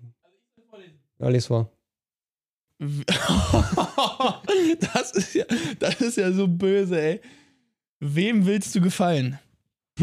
Ja, 1.19 1.31
lies 1.31 1.47
vor. 1.47 1.73
das, 2.79 2.93
ist 5.13 5.35
ja, 5.35 5.47
das 5.79 6.03
ist 6.03 6.19
ja 6.19 6.31
so 6.33 6.47
böse, 6.47 7.01
ey. 7.01 7.23
Wem 7.99 8.45
willst 8.45 8.75
du 8.75 8.83
gefallen? 8.83 9.39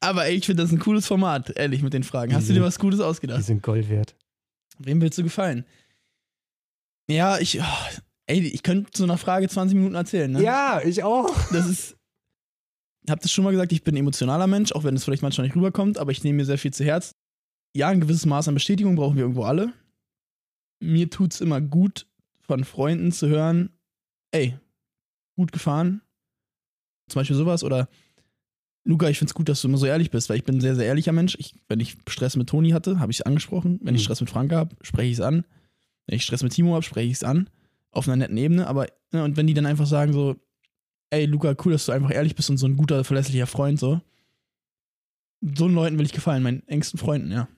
Aber 0.00 0.26
ey, 0.26 0.34
ich 0.34 0.44
finde 0.44 0.62
das 0.62 0.72
ein 0.72 0.78
cooles 0.78 1.06
Format, 1.06 1.56
ehrlich, 1.56 1.80
mit 1.80 1.94
den 1.94 2.02
Fragen. 2.02 2.34
Hast 2.34 2.50
du 2.50 2.52
dir 2.52 2.60
was 2.60 2.78
Gutes 2.78 2.98
Die 2.98 3.04
ausgedacht? 3.06 3.42
sind 3.44 3.62
Gold 3.62 3.88
wert. 3.88 4.14
Wem 4.78 5.00
willst 5.00 5.18
du 5.18 5.22
gefallen? 5.22 5.64
Ja, 7.08 7.38
ich. 7.38 7.60
oh, 7.60 7.98
ey, 8.26 8.40
ich 8.40 8.62
könnte 8.62 8.90
zu 8.90 9.04
einer 9.04 9.18
Frage 9.18 9.48
20 9.48 9.76
Minuten 9.76 9.94
erzählen, 9.94 10.30
ne? 10.30 10.42
Ja, 10.42 10.80
ich 10.84 11.02
auch. 11.02 11.30
Das 11.52 11.68
ist. 11.68 11.96
Ich 13.02 13.10
habe 13.10 13.20
das 13.20 13.30
schon 13.30 13.44
mal 13.44 13.52
gesagt, 13.52 13.70
ich 13.70 13.84
bin 13.84 13.94
ein 13.94 13.98
emotionaler 13.98 14.48
Mensch, 14.48 14.72
auch 14.72 14.82
wenn 14.82 14.96
es 14.96 15.04
vielleicht 15.04 15.22
manchmal 15.22 15.46
nicht 15.46 15.54
rüberkommt, 15.54 15.96
aber 15.96 16.10
ich 16.10 16.24
nehme 16.24 16.38
mir 16.38 16.44
sehr 16.44 16.58
viel 16.58 16.72
zu 16.72 16.84
Herz. 16.84 17.14
Ja, 17.72 17.88
ein 17.88 18.00
gewisses 18.00 18.26
Maß 18.26 18.48
an 18.48 18.54
Bestätigung 18.54 18.96
brauchen 18.96 19.14
wir 19.14 19.22
irgendwo 19.22 19.44
alle. 19.44 19.72
Mir 20.80 21.08
tut's 21.08 21.40
immer 21.40 21.60
gut, 21.60 22.08
von 22.40 22.64
Freunden 22.64 23.12
zu 23.12 23.28
hören, 23.28 23.70
ey, 24.32 24.58
gut 25.36 25.52
gefahren. 25.52 26.02
Zum 27.08 27.20
Beispiel 27.20 27.36
sowas 27.36 27.62
oder 27.62 27.88
Luca, 28.86 29.08
ich 29.08 29.18
find's 29.18 29.34
gut, 29.34 29.48
dass 29.48 29.60
du 29.60 29.68
immer 29.68 29.78
so 29.78 29.86
ehrlich 29.86 30.10
bist, 30.12 30.28
weil 30.30 30.36
ich 30.36 30.44
bin 30.44 30.56
ein 30.58 30.60
sehr, 30.60 30.76
sehr 30.76 30.86
ehrlicher 30.86 31.10
Mensch. 31.12 31.36
Ich, 31.40 31.56
wenn 31.68 31.80
ich 31.80 31.96
Stress 32.08 32.36
mit 32.36 32.48
Toni 32.48 32.70
hatte, 32.70 33.00
habe 33.00 33.10
ich 33.10 33.18
es 33.18 33.26
angesprochen. 33.26 33.80
Wenn 33.82 33.96
ich 33.96 34.02
Mhm. 34.02 34.04
Stress 34.04 34.20
mit 34.20 34.30
Franka 34.30 34.56
habe, 34.56 34.76
spreche 34.82 35.08
ich 35.08 35.14
es 35.14 35.20
an. 35.20 35.44
Wenn 36.06 36.16
ich 36.16 36.22
Stress 36.24 36.44
mit 36.44 36.52
Timo 36.52 36.74
habe, 36.74 36.84
spreche 36.84 37.08
ich 37.08 37.14
es 37.14 37.24
an. 37.24 37.50
Auf 37.90 38.06
einer 38.06 38.16
netten 38.16 38.36
Ebene. 38.36 38.68
Aber, 38.68 38.86
ne, 39.12 39.24
und 39.24 39.36
wenn 39.36 39.48
die 39.48 39.54
dann 39.54 39.66
einfach 39.66 39.86
sagen 39.86 40.12
so, 40.12 40.36
ey, 41.10 41.26
Luca, 41.26 41.56
cool, 41.64 41.72
dass 41.72 41.86
du 41.86 41.92
einfach 41.92 42.12
ehrlich 42.12 42.36
bist 42.36 42.48
und 42.48 42.58
so 42.58 42.66
ein 42.66 42.76
guter, 42.76 43.02
verlässlicher 43.02 43.46
Freund, 43.48 43.80
so. 43.80 44.00
So 45.40 45.66
Leuten 45.66 45.98
will 45.98 46.06
ich 46.06 46.12
gefallen, 46.12 46.42
meinen 46.44 46.66
engsten 46.68 46.98
Freunden, 46.98 47.32
ja. 47.32 47.48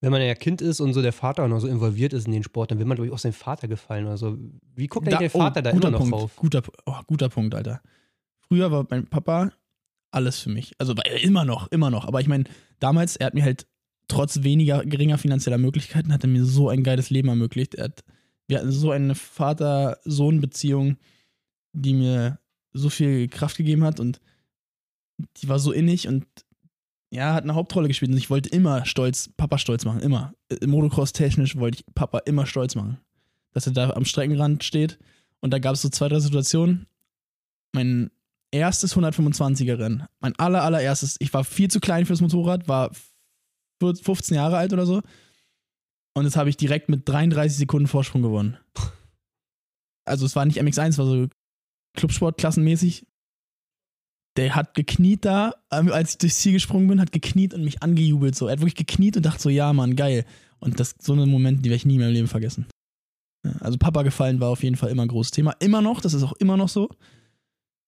Wenn 0.00 0.12
man 0.12 0.22
ja 0.22 0.34
Kind 0.34 0.62
ist 0.62 0.80
und 0.80 0.94
so 0.94 1.02
der 1.02 1.12
Vater 1.12 1.44
auch 1.44 1.48
noch 1.48 1.60
so 1.60 1.68
involviert 1.68 2.14
ist 2.14 2.24
in 2.26 2.32
den 2.32 2.42
Sport, 2.42 2.70
dann 2.70 2.78
will 2.78 2.86
man, 2.86 2.94
glaube 2.96 3.08
ich, 3.08 3.12
auch 3.12 3.18
seinem 3.18 3.34
Vater 3.34 3.68
gefallen 3.68 4.06
oder 4.06 4.16
so. 4.16 4.38
Wie 4.74 4.86
guckt 4.86 5.06
eigentlich 5.06 5.18
der 5.18 5.30
Vater 5.30 5.60
da 5.60 5.72
guter 5.72 5.88
immer 5.88 5.90
noch 5.92 5.98
Punkt, 5.98 6.14
drauf? 6.14 6.36
Guter, 6.36 6.62
oh, 6.86 6.96
guter 7.06 7.28
Punkt, 7.28 7.54
Alter. 7.54 7.82
Früher 8.48 8.70
war 8.70 8.86
mein 8.88 9.06
Papa 9.06 9.52
alles 10.10 10.40
für 10.40 10.50
mich. 10.50 10.72
Also 10.78 10.94
er 10.94 11.22
immer 11.22 11.44
noch, 11.44 11.70
immer 11.70 11.90
noch. 11.90 12.06
Aber 12.06 12.20
ich 12.20 12.28
meine, 12.28 12.44
damals, 12.78 13.16
er 13.16 13.26
hat 13.26 13.34
mir 13.34 13.44
halt 13.44 13.66
trotz 14.08 14.42
weniger 14.42 14.84
geringer 14.84 15.18
finanzieller 15.18 15.58
Möglichkeiten, 15.58 16.12
hat 16.12 16.24
er 16.24 16.28
mir 16.28 16.44
so 16.44 16.68
ein 16.68 16.82
geiles 16.82 17.10
Leben 17.10 17.28
ermöglicht. 17.28 17.76
Er 17.76 17.84
hat, 17.84 18.04
wir 18.48 18.58
hatten 18.58 18.72
so 18.72 18.90
eine 18.90 19.14
Vater-Sohn-Beziehung, 19.14 20.96
die 21.72 21.94
mir 21.94 22.38
so 22.72 22.90
viel 22.90 23.28
Kraft 23.28 23.56
gegeben 23.56 23.84
hat 23.84 24.00
und 24.00 24.20
die 25.36 25.48
war 25.48 25.58
so 25.58 25.72
innig 25.72 26.08
und 26.08 26.26
ja, 27.12 27.34
hat 27.34 27.42
eine 27.42 27.54
Hauptrolle 27.54 27.88
gespielt 27.88 28.12
und 28.12 28.18
ich 28.18 28.30
wollte 28.30 28.48
immer 28.50 28.86
stolz, 28.86 29.30
Papa 29.36 29.58
stolz 29.58 29.84
machen, 29.84 30.00
immer. 30.00 30.32
Äh, 30.48 30.66
Motocross 30.66 31.12
technisch 31.12 31.56
wollte 31.56 31.78
ich 31.78 31.94
Papa 31.94 32.18
immer 32.18 32.46
stolz 32.46 32.76
machen. 32.76 32.98
Dass 33.52 33.66
er 33.66 33.72
da 33.72 33.90
am 33.90 34.04
Streckenrand 34.04 34.62
steht 34.62 34.98
und 35.40 35.52
da 35.52 35.58
gab 35.58 35.74
es 35.74 35.82
so 35.82 35.88
zwei, 35.88 36.08
drei 36.08 36.20
Situationen. 36.20 36.86
Mein 37.72 38.10
erstes 38.52 38.96
125er 38.96 39.78
Rennen, 39.78 40.06
mein 40.20 40.36
aller, 40.38 40.62
allererstes, 40.62 41.16
ich 41.18 41.32
war 41.32 41.44
viel 41.44 41.70
zu 41.70 41.80
klein 41.80 42.06
fürs 42.06 42.20
Motorrad, 42.20 42.68
war 42.68 42.90
15 43.80 44.34
Jahre 44.34 44.56
alt 44.56 44.72
oder 44.72 44.86
so 44.86 45.02
und 46.14 46.24
das 46.24 46.36
habe 46.36 46.50
ich 46.50 46.56
direkt 46.56 46.88
mit 46.88 47.08
33 47.08 47.58
Sekunden 47.58 47.88
Vorsprung 47.88 48.22
gewonnen. 48.22 48.58
Also 50.04 50.26
es 50.26 50.34
war 50.34 50.44
nicht 50.44 50.60
MX1, 50.60 50.88
es 50.88 50.98
war 50.98 51.06
so 51.06 51.28
Clubsportklassenmäßig. 51.96 53.06
Der 54.36 54.54
hat 54.54 54.74
gekniet 54.74 55.24
da, 55.24 55.54
ähm, 55.72 55.90
als 55.90 56.12
ich 56.12 56.18
durchs 56.18 56.38
Ziel 56.38 56.52
gesprungen 56.52 56.88
bin, 56.88 57.00
hat 57.00 57.12
gekniet 57.12 57.52
und 57.52 57.64
mich 57.64 57.82
angejubelt. 57.82 58.34
So. 58.34 58.46
Er 58.46 58.52
hat 58.52 58.60
wirklich 58.60 58.76
gekniet 58.76 59.16
und 59.16 59.26
dachte 59.26 59.42
so, 59.42 59.50
ja, 59.50 59.72
Mann, 59.72 59.96
geil. 59.96 60.24
Und 60.60 60.78
das 60.78 60.94
so 61.00 61.12
eine 61.12 61.26
Momente, 61.26 61.62
die 61.62 61.68
werde 61.68 61.76
ich 61.76 61.86
nie 61.86 61.94
in 61.94 62.00
meinem 62.00 62.12
Leben 62.12 62.28
vergessen. 62.28 62.66
Also 63.60 63.78
Papa 63.78 64.02
gefallen 64.02 64.40
war 64.40 64.50
auf 64.50 64.62
jeden 64.62 64.76
Fall 64.76 64.90
immer 64.90 65.02
ein 65.02 65.08
großes 65.08 65.32
Thema. 65.32 65.52
Immer 65.58 65.82
noch, 65.82 66.00
das 66.00 66.14
ist 66.14 66.22
auch 66.22 66.34
immer 66.34 66.56
noch 66.56 66.68
so. 66.68 66.90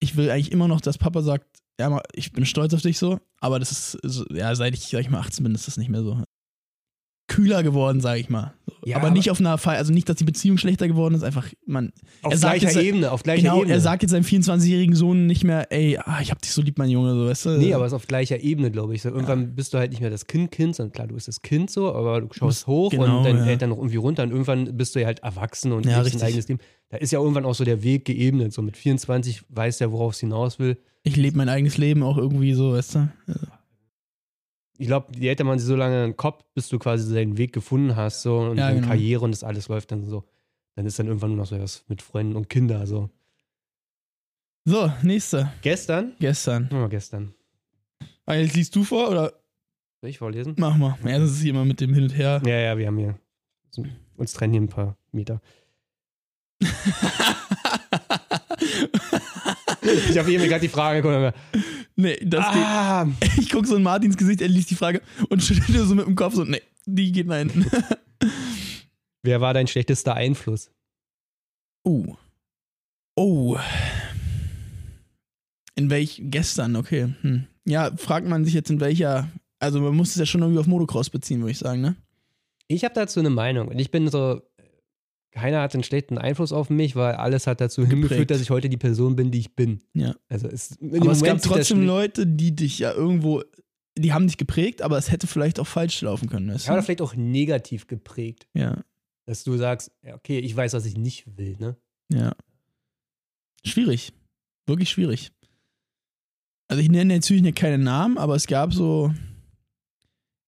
Ich 0.03 0.17
will 0.17 0.31
eigentlich 0.31 0.51
immer 0.51 0.67
noch, 0.67 0.81
dass 0.81 0.99
Papa 0.99 1.23
sagt, 1.23 1.47
ja, 1.79 2.03
ich 2.13 2.33
bin 2.33 2.45
stolz 2.45 2.75
auf 2.75 2.83
dich 2.83 2.99
so, 2.99 3.21
aber 3.41 3.61
das 3.61 3.71
ist, 3.71 4.25
ja, 4.31 4.55
seit 4.57 4.75
ich, 4.75 4.89
sag 4.89 5.01
ich 5.01 5.11
mal, 5.11 5.21
18 5.21 5.45
bin, 5.45 5.55
ist 5.55 5.69
das 5.69 5.77
nicht 5.77 5.91
mehr 5.91 6.03
so 6.03 6.21
kühler 7.33 7.63
geworden, 7.63 8.01
sage 8.01 8.21
ich 8.21 8.29
mal. 8.29 8.53
Ja, 8.85 8.97
aber, 8.97 9.07
aber, 9.07 9.15
nicht 9.15 9.31
auf 9.31 9.41
einer 9.41 9.59
Fall, 9.59 9.77
also 9.77 9.93
nicht, 9.93 10.09
dass 10.09 10.17
die 10.17 10.25
Beziehung 10.25 10.59
schlechter 10.59 10.89
geworden 10.89 11.15
ist, 11.15 11.23
einfach, 11.23 11.47
man. 11.67 11.93
Auf 12.23 12.35
gleicher 12.35 12.67
jetzt, 12.67 12.77
Ebene, 12.77 13.13
auf 13.13 13.23
gleicher 13.23 13.43
genau, 13.43 13.59
Ebene. 13.59 13.75
er 13.75 13.81
sagt 13.81 14.03
jetzt 14.03 14.11
seinem 14.11 14.25
24-jährigen 14.25 14.95
Sohn 14.95 15.27
nicht 15.27 15.45
mehr, 15.45 15.71
ey, 15.71 15.99
ah, 16.05 16.19
ich 16.21 16.31
hab 16.31 16.43
dich 16.43 16.53
so 16.53 16.61
lieb, 16.63 16.79
mein 16.79 16.91
Junge, 16.91 17.15
so, 17.15 17.27
weißt 17.27 17.47
du? 17.47 17.51
Nee, 17.59 17.75
aber 17.75 17.87
es 17.87 17.93
ist 17.93 17.97
auf 17.97 18.07
gleicher 18.07 18.41
Ebene, 18.41 18.71
glaube 18.71 18.95
ich. 18.95 19.03
So, 19.03 19.09
irgendwann 19.09 19.43
ja. 19.43 19.49
bist 19.55 19.73
du 19.73 19.79
halt 19.79 19.93
nicht 19.93 20.01
mehr 20.01 20.11
das 20.11 20.27
Kind-Kind, 20.27 20.77
sondern 20.77 20.93
klar, 20.93 21.07
du 21.07 21.15
bist 21.15 21.29
das 21.29 21.43
Kind 21.43 21.71
so, 21.71 21.95
aber 21.95 22.21
du 22.21 22.29
schaust 22.33 22.67
hoch 22.67 22.91
genau, 22.91 23.19
und 23.19 23.25
deine 23.25 23.41
ja. 23.41 23.47
Eltern 23.47 23.71
noch 23.71 23.79
irgendwie 23.79 23.97
runter 23.97 24.25
und 24.25 24.31
irgendwann 24.31 24.77
bist 24.77 24.95
du 24.95 25.01
ja 25.01 25.07
halt 25.07 25.21
erwachsen 25.21 25.73
und 25.73 25.87
ja, 25.87 26.01
lebst 26.01 26.21
ein 26.21 26.27
eigenes 26.27 26.49
Leben. 26.49 26.61
Da 26.91 26.99
ist 26.99 27.13
ja 27.13 27.21
irgendwann 27.21 27.45
auch 27.45 27.55
so 27.55 27.65
der 27.65 27.83
Weg 27.83 28.05
geebnet. 28.05 28.53
So 28.53 28.63
mit 28.63 28.77
24 28.77 29.45
weiß 29.49 29.79
der, 29.79 29.93
worauf 29.93 30.13
es 30.15 30.21
hinaus 30.21 30.59
will. 30.59 30.77
Ich 31.05 31.17
lebe 31.17 31.37
mein 31.37 31.49
eigenes 31.49 31.79
Leben 31.79 32.03
auch 32.03 32.19
irgendwie 32.19 32.53
so, 32.53 32.73
weißt 32.73 32.97
du? 32.97 33.09
Ich 34.83 34.89
glaube, 34.89 35.13
je 35.17 35.29
älter 35.29 35.45
man 35.45 35.61
so 35.61 35.77
lange 35.77 36.05
im 36.05 36.17
Kopf, 36.17 36.43
bis 36.55 36.69
du 36.69 36.81
quasi 36.81 37.15
deinen 37.15 37.39
Weg 37.39 37.53
gefunden 37.53 37.95
hast, 37.95 38.23
so 38.23 38.41
und 38.41 38.59
ja, 38.59 38.67
deine 38.67 38.81
genau. 38.81 38.89
Karriere 38.89 39.25
und 39.25 39.31
das 39.31 39.45
alles 39.45 39.69
läuft 39.69 39.93
dann 39.93 40.05
so, 40.05 40.25
dann 40.75 40.87
ist 40.87 40.99
dann 40.99 41.07
irgendwann 41.07 41.31
nur 41.31 41.39
noch 41.39 41.47
so 41.47 41.61
was 41.61 41.85
mit 41.87 42.03
Freunden 42.03 42.35
und 42.35 42.49
Kindern. 42.49 42.85
So. 42.85 43.09
So, 44.65 44.93
nächste. 45.03 45.53
Gestern? 45.63 46.17
Gestern. 46.19 46.69
Oh, 46.73 46.89
gestern. 46.89 47.33
Ah, 48.27 48.35
jetzt 48.35 48.57
liest 48.57 48.75
du 48.75 48.83
vor 48.83 49.09
oder? 49.09 49.33
Soll 50.01 50.11
ich 50.11 50.19
vorlesen? 50.19 50.57
Mach 50.59 50.77
mal. 50.77 50.99
Ja, 51.05 51.21
das 51.21 51.31
ist 51.31 51.43
hier 51.43 51.51
immer 51.51 51.65
mit 51.65 51.81
dem 51.81 51.95
Hin 51.95 52.03
und 52.03 52.17
Her. 52.17 52.43
Ja, 52.45 52.59
ja, 52.59 52.77
wir 52.77 52.89
haben 52.89 52.99
hier. 52.99 53.17
Uns 54.17 54.33
trennen 54.33 54.53
hier 54.53 54.63
ein 54.63 54.69
paar 54.69 54.97
Meter. 55.13 55.41
ich 59.83 60.19
habe 60.19 60.29
mir 60.29 60.49
gerade 60.49 60.61
die 60.61 60.69
Frage 60.69 61.03
geguckt. 61.03 61.37
Nee, 61.97 62.19
das 62.25 62.45
ah. 62.47 63.05
geht. 63.05 63.39
Ich 63.39 63.51
gucke 63.51 63.67
so 63.67 63.77
in 63.77 63.83
Martins 63.83 64.17
Gesicht, 64.17 64.41
er 64.41 64.49
liest 64.49 64.71
die 64.71 64.77
Frage 64.77 65.03
und 65.29 65.43
schüttelt 65.43 65.87
so 65.87 65.95
mit 65.95 66.07
dem 66.07 66.15
Kopf 66.15 66.35
so, 66.35 66.45
nee, 66.45 66.63
die 66.87 67.13
geht 67.13 67.27
nach 67.27 67.39
hinten. 67.39 67.67
Wer 69.23 69.41
war 69.41 69.55
dein 69.55 69.67
schlechtester 69.67 70.15
Einfluss? 70.15 70.71
Oh. 71.85 72.17
Oh. 73.17 73.59
In 75.75 75.91
welch, 75.91 76.21
gestern, 76.25 76.77
okay. 76.77 77.15
Hm. 77.21 77.47
Ja, 77.65 77.95
fragt 77.97 78.27
man 78.27 78.45
sich 78.45 78.55
jetzt 78.55 78.71
in 78.71 78.81
welcher, 78.81 79.29
also 79.59 79.81
man 79.81 79.95
muss 79.95 80.11
es 80.11 80.17
ja 80.17 80.27
schon 80.27 80.41
irgendwie 80.43 80.61
auf 80.61 80.67
Motocross 80.67 81.11
beziehen, 81.11 81.41
würde 81.41 81.53
ich 81.53 81.59
sagen, 81.59 81.81
ne? 81.81 81.97
Ich 82.69 82.85
habe 82.85 82.95
dazu 82.95 83.21
eine 83.21 83.31
Meinung 83.31 83.69
und 83.69 83.79
ich 83.79 83.91
bin 83.91 84.09
so, 84.09 84.41
keiner 85.33 85.63
hat 85.63 85.75
einen 85.75 85.83
schlechten 85.83 86.19
Einfluss 86.19 86.53
auf 86.53 86.71
mich, 86.71 86.95
weil 86.95 87.15
alles 87.15 87.47
hat 87.47 87.61
dazu 87.61 87.81
Geprägt. 87.81 88.03
hingeführt, 88.03 88.31
dass 88.31 88.41
ich 88.41 88.51
heute 88.51 88.69
die 88.69 88.77
Person 88.77 89.17
bin, 89.17 89.31
die 89.31 89.41
ich 89.41 89.57
bin. 89.57 89.81
Ja. 89.95 90.15
Also 90.29 90.47
es, 90.47 90.79
aber 90.81 90.99
Moment 90.99 91.13
es 91.13 91.23
gab 91.23 91.43
trotzdem 91.43 91.85
Leute, 91.85 92.27
die 92.27 92.55
dich 92.55 92.79
ja 92.79 92.93
irgendwo, 92.93 93.43
die 93.97 94.13
haben 94.13 94.27
dich 94.27 94.37
geprägt, 94.37 94.83
aber 94.83 94.99
es 94.99 95.11
hätte 95.11 95.27
vielleicht 95.27 95.59
auch 95.59 95.67
falsch 95.67 96.01
laufen 96.03 96.29
können. 96.29 96.53
Weißt 96.53 96.67
ja, 96.67 96.75
oder 96.75 96.83
vielleicht 96.83 97.01
auch 97.03 97.15
negativ 97.15 97.87
geprägt. 97.87 98.47
Ja. 98.55 98.85
Dass 99.25 99.43
du 99.43 99.57
sagst, 99.57 99.91
okay, 100.13 100.39
ich 100.39 100.55
weiß, 100.55 100.75
was 100.75 100.85
ich 100.85 100.97
nicht 100.97 101.39
will, 101.39 101.57
ne? 101.59 101.77
Ja. 102.13 102.35
Schwierig. 103.65 104.13
Wirklich 104.67 104.91
schwierig. 104.91 105.33
Also 106.69 106.83
ich 106.83 106.91
nenne 106.91 107.15
natürlich 107.15 107.55
keine 107.55 107.79
Namen, 107.79 108.19
aber 108.19 108.35
es 108.35 108.47
gab 108.47 108.75
so 108.75 109.13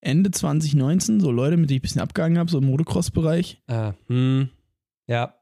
Ende 0.00 0.30
2019 0.30 1.20
so 1.20 1.30
Leute, 1.30 1.56
mit 1.56 1.70
denen 1.70 1.76
ich 1.76 1.80
ein 1.80 1.82
bisschen 1.82 2.00
abgegangen 2.02 2.38
habe, 2.38 2.50
so 2.50 2.58
im 2.58 2.66
Motocross-Bereich. 2.66 3.62
Ah, 3.66 3.94
hm. 4.08 4.50
Ja. 5.06 5.34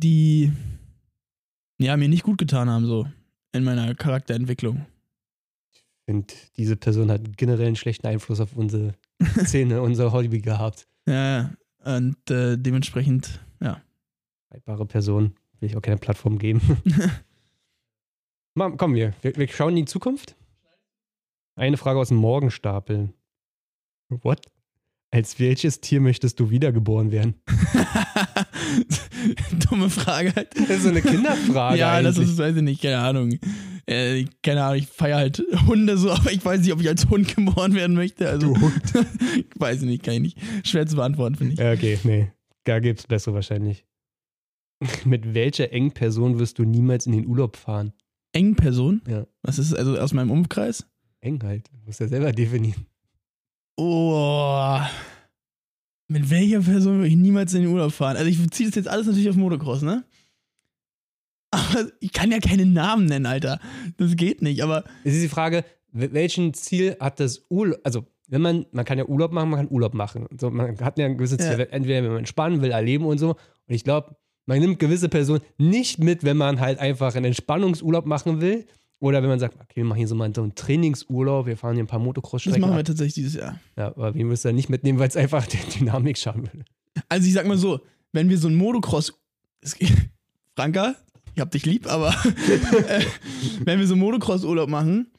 Die 0.00 0.52
ja, 1.80 1.96
mir 1.96 2.08
nicht 2.08 2.24
gut 2.24 2.38
getan 2.38 2.68
haben, 2.68 2.86
so 2.86 3.06
in 3.52 3.64
meiner 3.64 3.94
Charakterentwicklung. 3.94 4.86
Ich 5.72 5.84
finde, 6.06 6.34
diese 6.56 6.76
Person 6.76 7.10
hat 7.10 7.36
generell 7.36 7.66
einen 7.66 7.76
schlechten 7.76 8.06
Einfluss 8.06 8.40
auf 8.40 8.56
unsere 8.56 8.94
Szene, 9.44 9.80
unser 9.80 10.12
Hobby 10.12 10.40
gehabt. 10.40 10.88
Ja, 11.06 11.52
und 11.84 12.30
äh, 12.30 12.56
dementsprechend, 12.56 13.40
ja. 13.60 13.80
Haltbare 14.50 14.86
Person, 14.86 15.34
will 15.60 15.68
ich 15.68 15.76
auch 15.76 15.82
keine 15.82 15.98
Plattform 15.98 16.38
geben. 16.38 16.60
Mal, 18.54 18.76
kommen 18.76 18.94
wir. 18.94 19.14
wir. 19.22 19.36
Wir 19.36 19.48
schauen 19.48 19.76
in 19.76 19.84
die 19.86 19.90
Zukunft. 19.90 20.34
Eine 21.54 21.76
Frage 21.76 21.98
aus 21.98 22.08
dem 22.08 22.18
Morgenstapel. 22.18 23.12
What? 24.08 24.46
Als 25.10 25.40
welches 25.40 25.80
Tier 25.80 26.00
möchtest 26.00 26.38
du 26.38 26.50
wiedergeboren 26.50 27.10
werden? 27.10 27.34
Dumme 29.70 29.88
Frage 29.88 30.34
halt. 30.36 30.54
Das 30.54 30.68
ist 30.68 30.82
so 30.82 30.90
eine 30.90 31.00
Kinderfrage. 31.00 31.78
ja, 31.78 31.94
eigentlich. 31.94 32.16
das 32.16 32.28
ist, 32.28 32.38
weiß 32.38 32.56
ich 32.56 32.62
nicht, 32.62 32.82
keine 32.82 32.98
Ahnung. 32.98 33.38
Äh, 33.86 34.26
keine 34.42 34.64
Ahnung, 34.64 34.80
ich 34.80 34.86
feiere 34.86 35.16
halt 35.16 35.42
Hunde 35.66 35.96
so, 35.96 36.10
aber 36.10 36.30
ich 36.30 36.44
weiß 36.44 36.60
nicht, 36.60 36.72
ob 36.74 36.82
ich 36.82 36.88
als 36.88 37.08
Hund 37.08 37.34
geboren 37.34 37.74
werden 37.74 37.96
möchte. 37.96 38.28
Also, 38.28 38.52
du 38.52 38.60
Hund. 38.60 38.82
weiß 39.56 39.80
ich 39.80 39.88
nicht, 39.88 40.02
kann 40.02 40.14
ich 40.14 40.20
nicht. 40.20 40.38
Schwer 40.64 40.86
zu 40.86 40.96
beantworten, 40.96 41.36
finde 41.36 41.54
ich. 41.54 41.58
Ja, 41.58 41.72
okay, 41.72 41.98
nee. 42.04 42.30
Da 42.64 42.80
gibt 42.80 43.00
es 43.00 43.06
bessere 43.06 43.34
wahrscheinlich. 43.34 43.86
Mit 45.06 45.32
welcher 45.32 45.72
engen 45.72 45.92
Person 45.92 46.38
wirst 46.38 46.58
du 46.58 46.64
niemals 46.64 47.06
in 47.06 47.12
den 47.12 47.26
Urlaub 47.26 47.56
fahren? 47.56 47.94
Engen 48.32 48.56
Person? 48.56 49.00
Ja. 49.08 49.26
Was 49.42 49.58
ist 49.58 49.72
also 49.72 49.98
aus 49.98 50.12
meinem 50.12 50.30
Umkreis? 50.30 50.86
Eng 51.20 51.42
halt. 51.42 51.70
Du 51.72 51.78
musst 51.86 52.00
ja 52.00 52.08
selber 52.08 52.32
definieren. 52.32 52.86
Oh. 53.78 54.80
Mit 56.08 56.30
welcher 56.30 56.60
Person 56.60 56.96
würde 56.96 57.08
ich 57.08 57.16
niemals 57.16 57.54
in 57.54 57.62
den 57.62 57.70
Urlaub 57.70 57.92
fahren? 57.92 58.16
Also 58.16 58.28
ich 58.28 58.42
beziehe 58.42 58.68
das 58.68 58.74
jetzt 58.74 58.88
alles 58.88 59.06
natürlich 59.06 59.30
auf 59.30 59.36
Motocross, 59.36 59.82
ne? 59.82 60.04
Aber 61.52 61.86
ich 62.00 62.12
kann 62.12 62.32
ja 62.32 62.40
keine 62.40 62.66
Namen 62.66 63.06
nennen, 63.06 63.26
Alter. 63.26 63.60
Das 63.96 64.16
geht 64.16 64.42
nicht, 64.42 64.62
aber. 64.64 64.82
Es 65.04 65.14
ist 65.14 65.22
die 65.22 65.28
Frage, 65.28 65.64
welchen 65.92 66.54
Ziel 66.54 66.96
hat 66.98 67.20
das 67.20 67.46
Urlaub, 67.50 67.78
also 67.84 68.04
wenn 68.26 68.42
man, 68.42 68.66
man 68.72 68.84
kann 68.84 68.98
ja 68.98 69.06
Urlaub 69.06 69.32
machen, 69.32 69.50
man 69.50 69.60
kann 69.60 69.70
Urlaub 69.70 69.94
machen. 69.94 70.26
So, 70.38 70.50
man 70.50 70.78
hat 70.80 70.98
ja 70.98 71.06
ein 71.06 71.16
gewisses 71.16 71.38
Ziel, 71.38 71.58
ja. 71.58 71.64
entweder 71.66 72.02
wenn 72.02 72.10
man 72.10 72.18
entspannen 72.18 72.60
will, 72.60 72.72
erleben 72.72 73.06
und 73.06 73.18
so. 73.18 73.30
Und 73.30 73.74
ich 73.74 73.84
glaube, 73.84 74.16
man 74.46 74.58
nimmt 74.58 74.80
gewisse 74.80 75.08
Personen 75.08 75.42
nicht 75.56 76.00
mit, 76.00 76.24
wenn 76.24 76.36
man 76.36 76.58
halt 76.58 76.80
einfach 76.80 77.14
einen 77.14 77.26
Entspannungsurlaub 77.26 78.06
machen 78.06 78.40
will, 78.40 78.66
oder 79.00 79.22
wenn 79.22 79.28
man 79.28 79.38
sagt, 79.38 79.54
okay, 79.54 79.76
wir 79.76 79.84
machen 79.84 79.98
hier 79.98 80.08
so 80.08 80.14
mal 80.14 80.32
so 80.34 80.42
einen 80.42 80.54
Trainingsurlaub, 80.54 81.46
wir 81.46 81.56
fahren 81.56 81.74
hier 81.74 81.84
ein 81.84 81.88
paar 81.88 82.00
Motocross-Strecken. 82.00 82.60
Das 82.60 82.68
machen 82.68 82.76
wir 82.76 82.84
tatsächlich 82.84 83.14
dieses 83.14 83.34
Jahr. 83.34 83.60
Ja, 83.76 83.88
aber 83.88 84.14
wir 84.14 84.24
müssen 84.24 84.48
da 84.48 84.52
nicht 84.52 84.68
mitnehmen, 84.68 84.98
weil 84.98 85.08
es 85.08 85.16
einfach 85.16 85.46
der 85.46 85.60
Dynamik 85.78 86.18
schaden 86.18 86.46
würde. 86.52 86.64
Also 87.08 87.26
ich 87.28 87.34
sag 87.34 87.46
mal 87.46 87.58
so, 87.58 87.80
wenn 88.12 88.28
wir 88.28 88.38
so 88.38 88.48
einen 88.48 88.56
Motocross. 88.56 89.12
Franka, 90.56 90.96
ich 91.34 91.40
hab 91.40 91.52
dich 91.52 91.64
lieb, 91.64 91.86
aber 91.86 92.08
äh, 92.88 93.04
wenn 93.64 93.78
wir 93.78 93.86
so 93.86 93.94
einen 93.94 94.02
Motocross-Urlaub 94.02 94.68
machen, 94.68 95.12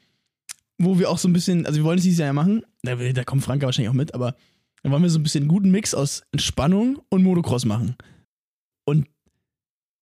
wo 0.77 0.99
wir 0.99 1.09
auch 1.09 1.17
so 1.17 1.29
ein 1.29 1.33
bisschen, 1.33 1.65
also 1.65 1.77
wir 1.79 1.85
wollen 1.85 1.97
es 1.97 2.03
dieses 2.03 2.19
Jahr 2.19 2.27
ja 2.27 2.33
machen, 2.33 2.63
da, 2.83 2.95
da 2.95 3.23
kommt 3.23 3.43
Franka 3.43 3.65
wahrscheinlich 3.65 3.89
auch 3.89 3.93
mit, 3.93 4.13
aber 4.13 4.35
dann 4.83 4.91
wollen 4.91 5.03
wir 5.03 5.09
so 5.09 5.19
ein 5.19 5.23
bisschen 5.23 5.43
einen 5.43 5.49
guten 5.49 5.71
Mix 5.71 5.93
aus 5.93 6.23
Entspannung 6.33 6.99
und 7.09 7.23
Motocross 7.23 7.63
machen. 7.65 7.95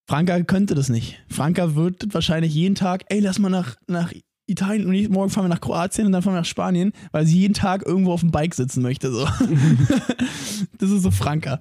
Franka 0.07 0.41
könnte 0.43 0.73
das 0.73 0.89
nicht. 0.89 1.19
Franka 1.27 1.75
wird 1.75 2.13
wahrscheinlich 2.13 2.53
jeden 2.53 2.75
Tag, 2.75 3.03
ey, 3.09 3.19
lass 3.19 3.39
mal 3.39 3.49
nach, 3.49 3.75
nach 3.87 4.13
Italien 4.47 4.87
und 4.87 5.09
morgen 5.11 5.29
fahren 5.29 5.45
wir 5.45 5.49
nach 5.49 5.61
Kroatien 5.61 6.07
und 6.07 6.13
dann 6.13 6.21
fahren 6.21 6.33
wir 6.33 6.39
nach 6.39 6.45
Spanien, 6.45 6.93
weil 7.11 7.25
sie 7.25 7.39
jeden 7.39 7.53
Tag 7.53 7.85
irgendwo 7.85 8.13
auf 8.13 8.21
dem 8.21 8.31
Bike 8.31 8.55
sitzen 8.55 8.81
möchte. 8.81 9.11
So. 9.11 9.25
das 10.77 10.91
ist 10.91 11.03
so 11.03 11.11
Franka. 11.11 11.59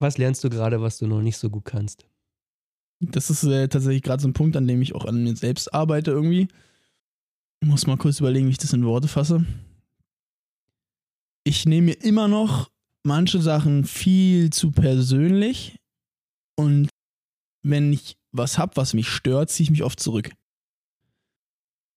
Was 0.00 0.18
lernst 0.18 0.42
du 0.42 0.50
gerade, 0.50 0.80
was 0.80 0.98
du 0.98 1.06
noch 1.06 1.22
nicht 1.22 1.36
so 1.36 1.48
gut 1.48 1.64
kannst? 1.64 2.06
Das 3.00 3.30
ist 3.30 3.44
äh, 3.44 3.68
tatsächlich 3.68 4.02
gerade 4.02 4.20
so 4.20 4.28
ein 4.28 4.32
Punkt, 4.32 4.56
an 4.56 4.66
dem 4.66 4.82
ich 4.82 4.94
auch 4.94 5.04
an 5.04 5.22
mir 5.22 5.36
selbst 5.36 5.72
arbeite 5.72 6.10
irgendwie. 6.10 6.48
Ich 7.60 7.68
muss 7.68 7.86
mal 7.86 7.96
kurz 7.96 8.18
überlegen, 8.18 8.46
wie 8.46 8.52
ich 8.52 8.58
das 8.58 8.72
in 8.72 8.84
Worte 8.84 9.06
fasse. 9.06 9.44
Ich 11.44 11.66
nehme 11.66 11.86
mir 11.86 12.02
immer 12.02 12.26
noch 12.26 12.68
manche 13.04 13.40
Sachen 13.40 13.84
viel 13.84 14.50
zu 14.50 14.72
persönlich 14.72 15.76
und 16.56 16.88
wenn 17.62 17.92
ich 17.92 18.16
was 18.32 18.58
habe, 18.58 18.76
was 18.76 18.94
mich 18.94 19.08
stört, 19.08 19.50
ziehe 19.50 19.64
ich 19.64 19.70
mich 19.70 19.82
oft 19.82 20.00
zurück. 20.00 20.30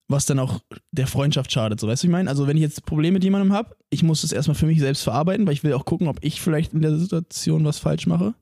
Was 0.08 0.26
dann 0.26 0.40
auch 0.40 0.60
der 0.92 1.08
Freundschaft 1.08 1.52
schadet, 1.52 1.80
so 1.80 1.88
weißt 1.88 2.04
du, 2.04 2.08
ich 2.08 2.12
meine? 2.12 2.30
Also, 2.30 2.46
wenn 2.46 2.58
ich 2.58 2.64
jetzt 2.64 2.86
Probleme 2.86 3.14
mit 3.14 3.24
jemandem 3.24 3.54
habe, 3.54 3.78
ich 3.90 4.04
muss 4.04 4.24
es 4.24 4.34
erstmal 4.34 4.56
für 4.56 4.66
mich 4.66 4.80
selbst 4.80 5.04
verarbeiten, 5.04 5.46
weil 5.46 5.54
ich 5.54 5.64
will 5.64 5.74
auch 5.74 5.86
gucken, 5.86 6.08
ob 6.08 6.18
ich 6.22 6.42
vielleicht 6.42 6.74
in 6.74 6.82
der 6.82 6.98
Situation 6.98 7.64
was 7.64 7.80
falsch 7.80 8.08
mache. 8.08 8.34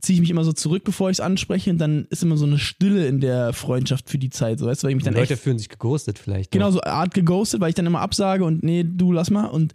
Ziehe 0.00 0.14
ich 0.14 0.20
mich 0.20 0.30
immer 0.30 0.44
so 0.44 0.52
zurück, 0.52 0.84
bevor 0.84 1.10
ich 1.10 1.16
es 1.16 1.20
anspreche, 1.20 1.70
und 1.70 1.78
dann 1.78 2.06
ist 2.10 2.22
immer 2.22 2.36
so 2.36 2.46
eine 2.46 2.58
Stille 2.58 3.06
in 3.06 3.20
der 3.20 3.52
Freundschaft 3.52 4.08
für 4.08 4.18
die 4.18 4.30
Zeit, 4.30 4.58
so 4.58 4.66
weißt 4.66 4.82
du, 4.82 4.86
weil 4.86 4.90
ich 4.90 4.96
mich 4.96 5.04
dann. 5.04 5.14
Die 5.14 5.20
Leute 5.20 5.36
fühlen 5.36 5.58
sich 5.58 5.68
geghostet 5.68 6.18
vielleicht. 6.18 6.50
Genau, 6.50 6.70
so 6.70 6.80
Art 6.80 7.14
geghostet, 7.14 7.60
weil 7.60 7.68
ich 7.68 7.74
dann 7.74 7.86
immer 7.86 8.00
absage 8.00 8.44
und 8.44 8.64
nee, 8.64 8.84
du 8.84 9.12
lass 9.12 9.30
mal. 9.30 9.46
Und 9.46 9.74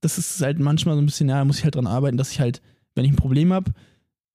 das 0.00 0.18
ist 0.18 0.40
halt 0.40 0.58
manchmal 0.58 0.96
so 0.96 1.02
ein 1.02 1.06
bisschen, 1.06 1.28
ja, 1.28 1.44
muss 1.44 1.58
ich 1.58 1.64
halt 1.64 1.76
dran 1.76 1.86
arbeiten, 1.86 2.16
dass 2.16 2.32
ich 2.32 2.40
halt, 2.40 2.60
wenn 2.96 3.04
ich 3.04 3.12
ein 3.12 3.16
Problem 3.16 3.52
habe, 3.52 3.72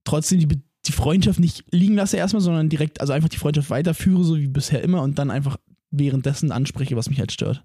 trotzdem 0.06 0.40
die 0.40 0.62
die 0.88 0.92
Freundschaft 0.92 1.40
nicht 1.40 1.64
liegen 1.72 1.96
lasse 1.96 2.18
erstmal, 2.18 2.42
sondern 2.42 2.70
direkt, 2.70 3.02
also 3.02 3.14
einfach 3.14 3.30
die 3.30 3.38
Freundschaft 3.38 3.70
weiterführe, 3.70 4.24
so 4.24 4.38
wie 4.38 4.48
bisher 4.48 4.84
immer 4.84 5.02
und 5.02 5.20
dann 5.20 5.30
einfach 5.30 5.58
währenddessen 5.92 6.52
anspreche, 6.52 6.96
was 6.96 7.10
mich 7.10 7.20
halt 7.20 7.32
stört. 7.32 7.64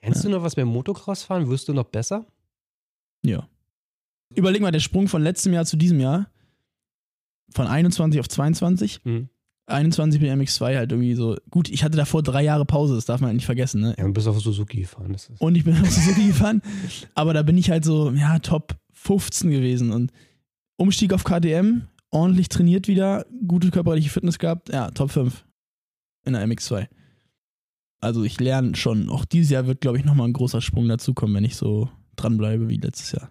Kennst 0.00 0.24
ja. 0.24 0.30
du 0.30 0.36
noch 0.36 0.42
was 0.42 0.54
beim 0.54 0.68
Motocross 0.68 1.22
fahren? 1.22 1.48
Wirst 1.48 1.68
du 1.68 1.74
noch 1.74 1.84
besser? 1.84 2.26
Ja. 3.22 3.48
Überleg 4.34 4.62
mal, 4.62 4.70
der 4.70 4.80
Sprung 4.80 5.08
von 5.08 5.22
letztem 5.22 5.52
Jahr 5.52 5.64
zu 5.64 5.76
diesem 5.76 6.00
Jahr, 6.00 6.28
von 7.52 7.66
21 7.66 8.20
auf 8.20 8.28
22. 8.28 9.04
Mhm. 9.04 9.28
21 9.66 10.20
mit 10.20 10.30
MX2 10.30 10.76
halt 10.76 10.92
irgendwie 10.92 11.14
so. 11.14 11.36
Gut, 11.50 11.70
ich 11.70 11.84
hatte 11.84 11.96
davor 11.96 12.22
drei 12.22 12.42
Jahre 12.42 12.66
Pause, 12.66 12.96
das 12.96 13.06
darf 13.06 13.20
man 13.20 13.28
halt 13.28 13.36
nicht 13.36 13.46
vergessen. 13.46 13.80
Ne? 13.80 13.94
Ja, 13.98 14.04
und 14.04 14.12
bist 14.12 14.28
auf 14.28 14.38
Suzuki 14.40 14.80
gefahren. 14.80 15.16
und 15.38 15.54
ich 15.56 15.64
bin 15.64 15.80
auf 15.80 15.90
Suzuki 15.90 16.26
gefahren, 16.28 16.60
aber 17.14 17.32
da 17.32 17.42
bin 17.42 17.56
ich 17.56 17.70
halt 17.70 17.84
so, 17.84 18.10
ja, 18.10 18.38
Top 18.40 18.76
15 18.92 19.50
gewesen 19.50 19.90
und 19.90 20.12
Umstieg 20.76 21.12
auf 21.12 21.24
KTM, 21.24 21.82
ordentlich 22.14 22.48
trainiert 22.48 22.88
wieder, 22.88 23.26
gute 23.46 23.70
körperliche 23.70 24.10
Fitness 24.10 24.38
gehabt, 24.38 24.70
ja, 24.70 24.90
Top 24.90 25.10
5 25.10 25.44
in 26.24 26.32
der 26.32 26.46
MX2. 26.46 26.86
Also 28.00 28.22
ich 28.22 28.38
lerne 28.40 28.76
schon, 28.76 29.08
auch 29.08 29.24
dieses 29.24 29.50
Jahr 29.50 29.66
wird, 29.66 29.80
glaube 29.80 29.98
ich, 29.98 30.04
nochmal 30.04 30.28
ein 30.28 30.32
großer 30.34 30.60
Sprung 30.60 30.88
dazukommen, 30.88 31.36
wenn 31.36 31.44
ich 31.44 31.56
so 31.56 31.88
dranbleibe 32.16 32.68
wie 32.68 32.76
letztes 32.76 33.12
Jahr 33.12 33.30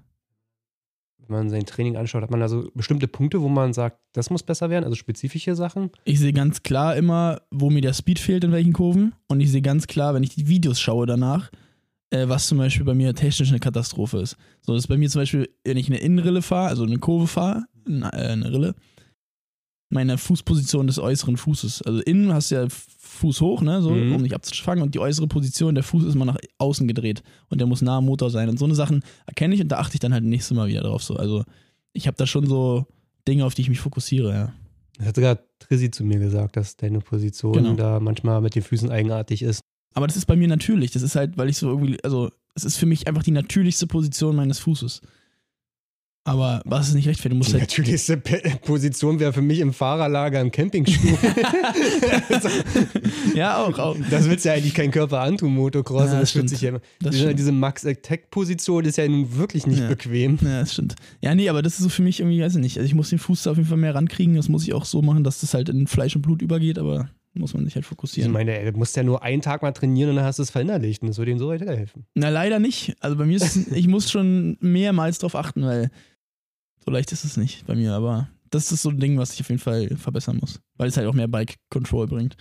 wenn 1.27 1.37
man 1.37 1.49
sein 1.49 1.65
Training 1.65 1.97
anschaut, 1.97 2.23
hat 2.23 2.31
man 2.31 2.39
da 2.39 2.47
so 2.47 2.69
bestimmte 2.73 3.07
Punkte, 3.07 3.41
wo 3.41 3.49
man 3.49 3.73
sagt, 3.73 3.99
das 4.13 4.29
muss 4.29 4.43
besser 4.43 4.69
werden, 4.69 4.83
also 4.85 4.95
spezifische 4.95 5.55
Sachen? 5.55 5.91
Ich 6.05 6.19
sehe 6.19 6.33
ganz 6.33 6.63
klar 6.63 6.95
immer, 6.95 7.41
wo 7.51 7.69
mir 7.69 7.81
der 7.81 7.93
Speed 7.93 8.19
fehlt, 8.19 8.43
in 8.43 8.51
welchen 8.51 8.73
Kurven. 8.73 9.13
Und 9.27 9.39
ich 9.39 9.51
sehe 9.51 9.61
ganz 9.61 9.87
klar, 9.87 10.13
wenn 10.13 10.23
ich 10.23 10.35
die 10.35 10.47
Videos 10.47 10.79
schaue 10.79 11.05
danach, 11.05 11.51
äh, 12.09 12.27
was 12.27 12.47
zum 12.47 12.57
Beispiel 12.57 12.85
bei 12.85 12.93
mir 12.93 13.13
technisch 13.13 13.49
eine 13.49 13.59
Katastrophe 13.59 14.19
ist. 14.19 14.37
So, 14.61 14.73
das 14.73 14.83
ist 14.83 14.87
bei 14.87 14.97
mir 14.97 15.09
zum 15.09 15.21
Beispiel, 15.21 15.49
wenn 15.63 15.77
ich 15.77 15.87
eine 15.87 15.97
Innenrille 15.97 16.41
fahre, 16.41 16.69
also 16.69 16.83
eine 16.83 16.99
Kurve 16.99 17.27
fahre, 17.27 17.63
eine, 17.85 18.11
äh, 18.13 18.31
eine 18.31 18.51
Rille, 18.51 18.75
meine 19.89 20.17
Fußposition 20.17 20.87
des 20.87 20.99
äußeren 20.99 21.37
Fußes. 21.37 21.83
Also 21.83 22.01
innen 22.01 22.33
hast 22.33 22.51
du 22.51 22.55
ja 22.55 22.67
Fuß 22.69 23.41
hoch, 23.41 23.61
ne, 23.61 23.81
so, 23.81 23.91
mhm. 23.91 24.15
um 24.15 24.21
nicht 24.21 24.33
abzufangen. 24.33 24.83
Und 24.83 24.95
die 24.95 24.99
äußere 24.99 25.27
Position, 25.27 25.75
der 25.75 25.83
Fuß 25.83 26.03
ist 26.03 26.15
mal 26.15 26.25
nach 26.25 26.37
außen 26.57 26.87
gedreht 26.87 27.23
und 27.49 27.59
der 27.59 27.67
muss 27.67 27.81
nah 27.81 27.97
am 27.97 28.05
Motor 28.05 28.29
sein. 28.29 28.49
Und 28.49 28.57
so 28.57 28.65
eine 28.65 28.75
Sachen 28.75 29.03
erkenne 29.27 29.55
ich 29.55 29.61
und 29.61 29.69
da 29.69 29.77
achte 29.77 29.95
ich 29.95 29.99
dann 29.99 30.13
halt 30.13 30.23
nächstes 30.23 30.55
Mal 30.55 30.67
wieder 30.67 30.81
drauf. 30.81 31.03
So. 31.03 31.15
Also 31.15 31.43
ich 31.93 32.07
habe 32.07 32.17
da 32.17 32.25
schon 32.25 32.47
so 32.47 32.85
Dinge, 33.27 33.45
auf 33.45 33.53
die 33.53 33.61
ich 33.61 33.69
mich 33.69 33.79
fokussiere, 33.79 34.33
ja. 34.33 34.53
Das 34.97 35.07
hat 35.07 35.15
sogar 35.15 35.39
Trissi 35.59 35.89
zu 35.89 36.03
mir 36.03 36.19
gesagt, 36.19 36.55
dass 36.55 36.75
deine 36.75 36.99
Position 36.99 37.53
genau. 37.53 37.73
da 37.73 37.99
manchmal 37.99 38.41
mit 38.41 38.53
den 38.53 38.61
Füßen 38.61 38.91
eigenartig 38.91 39.41
ist. 39.41 39.61
Aber 39.95 40.07
das 40.07 40.17
ist 40.17 40.25
bei 40.25 40.35
mir 40.35 40.47
natürlich. 40.47 40.91
Das 40.91 41.01
ist 41.01 41.15
halt, 41.15 41.37
weil 41.37 41.49
ich 41.49 41.57
so 41.57 41.69
irgendwie, 41.69 42.03
also 42.03 42.29
es 42.55 42.63
ist 42.63 42.77
für 42.77 42.85
mich 42.85 43.07
einfach 43.07 43.23
die 43.23 43.31
natürlichste 43.31 43.87
Position 43.87 44.35
meines 44.35 44.59
Fußes. 44.59 45.01
Aber 46.25 46.61
was 46.63 46.87
ist 46.87 46.93
nicht? 46.93 47.25
Du 47.25 47.35
musst 47.35 47.49
Die 47.49 47.53
halt 47.53 47.63
natürlichste 47.63 48.15
Position 48.17 49.19
wäre 49.19 49.33
für 49.33 49.41
mich 49.41 49.59
im 49.59 49.73
Fahrerlager 49.73 50.39
im 50.39 50.51
Campingstuhl. 50.51 51.17
ja, 53.35 53.57
auch, 53.57 53.77
auch. 53.77 53.97
Das 54.09 54.29
willst 54.29 54.45
ja 54.45 54.53
eigentlich 54.53 54.73
kein 54.73 54.89
Körper 54.89 55.19
antun, 55.19 55.53
Motocross. 55.53 56.11
Ja, 56.11 56.21
das, 56.21 56.31
das 56.31 56.49
sich 56.49 56.61
ja 56.61 56.69
immer. 56.69 56.81
Diese, 57.01 57.35
diese 57.35 57.51
Max-Attack-Position 57.51 58.85
ist 58.85 58.97
ja 58.97 59.05
nun 59.05 59.35
wirklich 59.35 59.67
nicht 59.67 59.81
ja. 59.81 59.89
bequem. 59.89 60.39
Ja, 60.41 60.61
das 60.61 60.73
stimmt. 60.73 60.95
Ja, 61.21 61.35
nee, 61.35 61.49
aber 61.49 61.61
das 61.61 61.73
ist 61.73 61.83
so 61.83 61.89
für 61.89 62.03
mich 62.03 62.21
irgendwie, 62.21 62.41
weiß 62.41 62.55
ich 62.55 62.61
nicht. 62.61 62.77
Also 62.77 62.85
ich 62.85 62.95
muss 62.95 63.09
den 63.09 63.19
Fuß 63.19 63.43
da 63.43 63.51
auf 63.51 63.57
jeden 63.57 63.67
Fall 63.67 63.77
mehr 63.77 63.93
rankriegen. 63.93 64.35
Das 64.35 64.47
muss 64.47 64.63
ich 64.63 64.73
auch 64.73 64.85
so 64.85 65.01
machen, 65.01 65.25
dass 65.25 65.41
das 65.41 65.53
halt 65.53 65.67
in 65.67 65.87
Fleisch 65.87 66.15
und 66.15 66.21
Blut 66.21 66.41
übergeht, 66.41 66.79
aber 66.79 67.09
muss 67.35 67.53
man 67.53 67.65
sich 67.65 67.75
halt 67.75 67.85
fokussieren. 67.85 68.29
Ich 68.29 68.33
meine, 68.33 68.71
du 68.71 68.77
musst 68.77 68.95
ja 68.95 69.03
nur 69.03 69.23
einen 69.23 69.41
Tag 69.41 69.61
mal 69.61 69.71
trainieren 69.71 70.11
und 70.11 70.17
dann 70.17 70.25
hast 70.25 70.39
du 70.39 70.43
es 70.43 70.51
verinnerlicht 70.51 71.01
und 71.01 71.09
das 71.09 71.17
würde 71.17 71.31
ihnen 71.31 71.39
so 71.39 71.49
weiterhelfen. 71.49 72.05
Na, 72.13 72.29
leider 72.29 72.59
nicht. 72.59 72.95
Also 72.99 73.17
bei 73.17 73.25
mir 73.25 73.37
ist 73.37 73.55
es, 73.55 73.71
ich 73.71 73.87
muss 73.87 74.11
schon 74.11 74.57
mehrmals 74.59 75.19
drauf 75.19 75.35
achten, 75.35 75.63
weil 75.63 75.89
so 76.83 76.91
leicht 76.91 77.11
ist 77.11 77.23
es 77.23 77.37
nicht 77.37 77.65
bei 77.65 77.75
mir, 77.75 77.93
aber 77.93 78.29
das 78.49 78.71
ist 78.71 78.81
so 78.81 78.89
ein 78.89 78.99
Ding, 78.99 79.17
was 79.17 79.33
ich 79.33 79.41
auf 79.41 79.49
jeden 79.49 79.61
Fall 79.61 79.89
verbessern 79.95 80.37
muss, 80.39 80.59
weil 80.77 80.89
es 80.89 80.97
halt 80.97 81.07
auch 81.07 81.13
mehr 81.13 81.27
Bike 81.27 81.55
Control 81.69 82.07
bringt. 82.07 82.35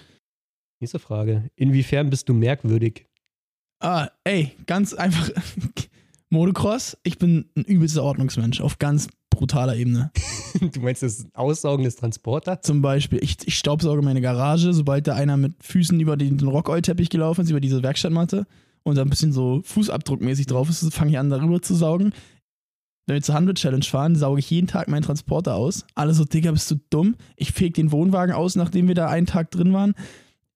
Nächste 0.81 0.99
Frage. 0.99 1.49
Inwiefern 1.55 2.11
bist 2.11 2.29
du 2.29 2.35
merkwürdig? 2.35 3.07
Ah, 3.81 4.09
ey, 4.25 4.53
ganz 4.67 4.95
einfach. 4.95 5.31
Motocross, 6.31 6.97
ich 7.03 7.19
bin 7.19 7.51
ein 7.57 7.65
übelster 7.65 8.03
Ordnungsmensch 8.03 8.61
auf 8.61 8.79
ganz 8.79 9.09
brutaler 9.31 9.77
Ebene. 9.77 10.11
du 10.61 10.81
meinst 10.81 11.03
das 11.03 11.27
Aussaugen 11.35 11.85
des 11.85 11.97
Transporters? 11.97 12.61
Zum 12.63 12.83
Beispiel, 12.83 13.23
ich, 13.23 13.37
ich 13.47 13.57
staubsauge 13.57 14.03
meine 14.03 14.21
Garage, 14.21 14.73
sobald 14.73 15.07
da 15.07 15.15
einer 15.15 15.37
mit 15.37 15.55
Füßen 15.63 15.99
über 16.01 16.17
den, 16.17 16.39
den 16.39 16.49
Rockoil-Teppich 16.49 17.11
gelaufen 17.11 17.43
ist, 17.43 17.51
über 17.51 17.61
diese 17.61 17.83
Werkstattmatte 17.83 18.47
und 18.83 18.97
da 18.97 19.03
ein 19.03 19.11
bisschen 19.11 19.33
so 19.33 19.63
Fußabdruckmäßig 19.65 20.47
drauf 20.47 20.69
ist, 20.69 20.93
fange 20.93 21.13
ich 21.13 21.19
an, 21.19 21.31
darüber 21.31 21.63
zu 21.63 21.75
saugen 21.75 22.13
wenn 23.07 23.15
wir 23.15 23.23
zur 23.23 23.35
100 23.35 23.59
Challenge 23.59 23.85
fahren, 23.85 24.15
sauge 24.15 24.39
ich 24.39 24.51
jeden 24.51 24.69
Tag 24.69 24.89
meinen 24.89 25.03
Transporter 25.03 25.55
aus. 25.57 25.85
Alle 25.95 26.15
so, 26.15 26.25
Digga, 26.25 26.53
bist 26.53 26.71
du 26.71 26.77
dumm? 26.91 27.17
Ich 27.37 27.53
feg 27.53 27.75
den 27.75 27.91
Wohnwagen 27.91 28.35
aus, 28.35 28.55
nachdem 28.55 28.87
wir 28.89 28.95
da 28.95 29.09
einen 29.09 29.27
Tag 29.27 29.51
drin 29.51 29.73
waren. 29.73 29.95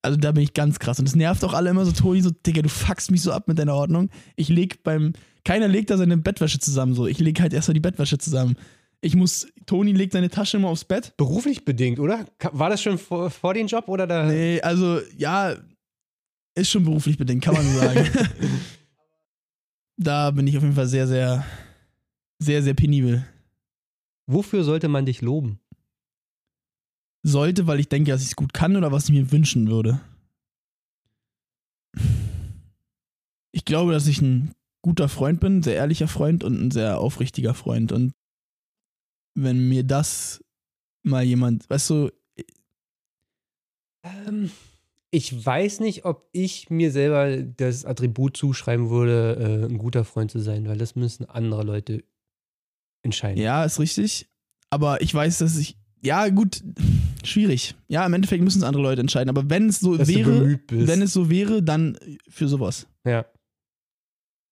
Also 0.02 0.16
da 0.16 0.30
bin 0.30 0.44
ich 0.44 0.54
ganz 0.54 0.78
krass. 0.78 1.00
Und 1.00 1.08
es 1.08 1.16
nervt 1.16 1.42
auch 1.44 1.54
alle 1.54 1.70
immer 1.70 1.84
so, 1.84 1.90
Toni, 1.90 2.22
so, 2.22 2.30
Digga, 2.30 2.62
du 2.62 2.68
fuckst 2.68 3.10
mich 3.10 3.22
so 3.22 3.32
ab 3.32 3.48
mit 3.48 3.58
deiner 3.58 3.74
Ordnung. 3.74 4.10
Ich 4.36 4.48
leg 4.48 4.84
beim, 4.84 5.14
keiner 5.44 5.66
legt 5.66 5.90
da 5.90 5.96
seine 5.96 6.16
Bettwäsche 6.16 6.60
zusammen, 6.60 6.94
so. 6.94 7.08
Ich 7.08 7.18
leg 7.18 7.40
halt 7.40 7.52
erstmal 7.52 7.74
die 7.74 7.80
Bettwäsche 7.80 8.18
zusammen. 8.18 8.56
Ich 9.00 9.16
muss, 9.16 9.48
Toni 9.66 9.92
legt 9.92 10.12
seine 10.12 10.30
Tasche 10.30 10.58
immer 10.58 10.68
aufs 10.68 10.84
Bett. 10.84 11.14
Beruflich 11.16 11.64
bedingt, 11.64 11.98
oder? 11.98 12.24
War 12.52 12.70
das 12.70 12.80
schon 12.80 12.98
vor, 12.98 13.30
vor 13.30 13.54
den 13.54 13.66
Job 13.66 13.88
oder 13.88 14.06
da? 14.06 14.26
Nee, 14.26 14.60
also, 14.60 15.00
ja, 15.16 15.56
ist 16.54 16.70
schon 16.70 16.84
beruflich 16.84 17.18
bedingt, 17.18 17.42
kann 17.42 17.54
man 17.54 17.66
sagen. 17.74 18.08
da 19.96 20.30
bin 20.30 20.46
ich 20.46 20.56
auf 20.56 20.62
jeden 20.62 20.76
Fall 20.76 20.86
sehr, 20.86 21.08
sehr 21.08 21.44
sehr, 22.38 22.62
sehr 22.62 22.74
penibel. 22.74 23.26
Wofür 24.26 24.64
sollte 24.64 24.88
man 24.88 25.06
dich 25.06 25.22
loben? 25.22 25.60
Sollte, 27.22 27.66
weil 27.66 27.80
ich 27.80 27.88
denke, 27.88 28.10
dass 28.10 28.22
ich 28.22 28.28
es 28.28 28.36
gut 28.36 28.52
kann 28.52 28.76
oder 28.76 28.92
was 28.92 29.04
ich 29.04 29.10
mir 29.10 29.32
wünschen 29.32 29.68
würde. 29.68 30.00
Ich 33.52 33.64
glaube, 33.64 33.92
dass 33.92 34.06
ich 34.06 34.20
ein 34.20 34.52
guter 34.82 35.08
Freund 35.08 35.40
bin, 35.40 35.58
ein 35.58 35.62
sehr 35.62 35.76
ehrlicher 35.76 36.08
Freund 36.08 36.44
und 36.44 36.60
ein 36.60 36.70
sehr 36.70 36.98
aufrichtiger 36.98 37.54
Freund. 37.54 37.90
Und 37.90 38.12
wenn 39.34 39.68
mir 39.68 39.84
das 39.84 40.44
mal 41.02 41.24
jemand, 41.24 41.68
weißt 41.70 41.90
du. 41.90 42.10
Ähm, 44.02 44.50
ich 45.10 45.46
weiß 45.46 45.80
nicht, 45.80 46.04
ob 46.04 46.28
ich 46.32 46.68
mir 46.68 46.90
selber 46.92 47.42
das 47.42 47.84
Attribut 47.84 48.36
zuschreiben 48.36 48.90
würde, 48.90 49.36
äh, 49.40 49.72
ein 49.72 49.78
guter 49.78 50.04
Freund 50.04 50.30
zu 50.30 50.40
sein, 50.40 50.68
weil 50.68 50.78
das 50.78 50.96
müssen 50.96 51.24
andere 51.24 51.62
Leute 51.62 52.04
entscheiden. 53.06 53.42
Ja, 53.42 53.64
ist 53.64 53.80
richtig. 53.80 54.28
Aber 54.70 55.00
ich 55.00 55.12
weiß, 55.14 55.38
dass 55.38 55.56
ich. 55.56 55.78
Ja, 56.02 56.28
gut, 56.28 56.62
schwierig. 57.24 57.74
Ja, 57.88 58.04
im 58.06 58.12
Endeffekt 58.14 58.44
müssen 58.44 58.58
es 58.58 58.64
andere 58.64 58.82
Leute 58.82 59.00
entscheiden. 59.00 59.30
Aber 59.30 59.48
wenn 59.50 59.68
es 59.68 59.80
so 59.80 59.96
dass 59.96 60.08
wäre, 60.08 60.60
wenn 60.68 61.02
es 61.02 61.12
so 61.12 61.30
wäre, 61.30 61.62
dann 61.62 61.98
für 62.28 62.48
sowas. 62.48 62.86
Ja. 63.04 63.24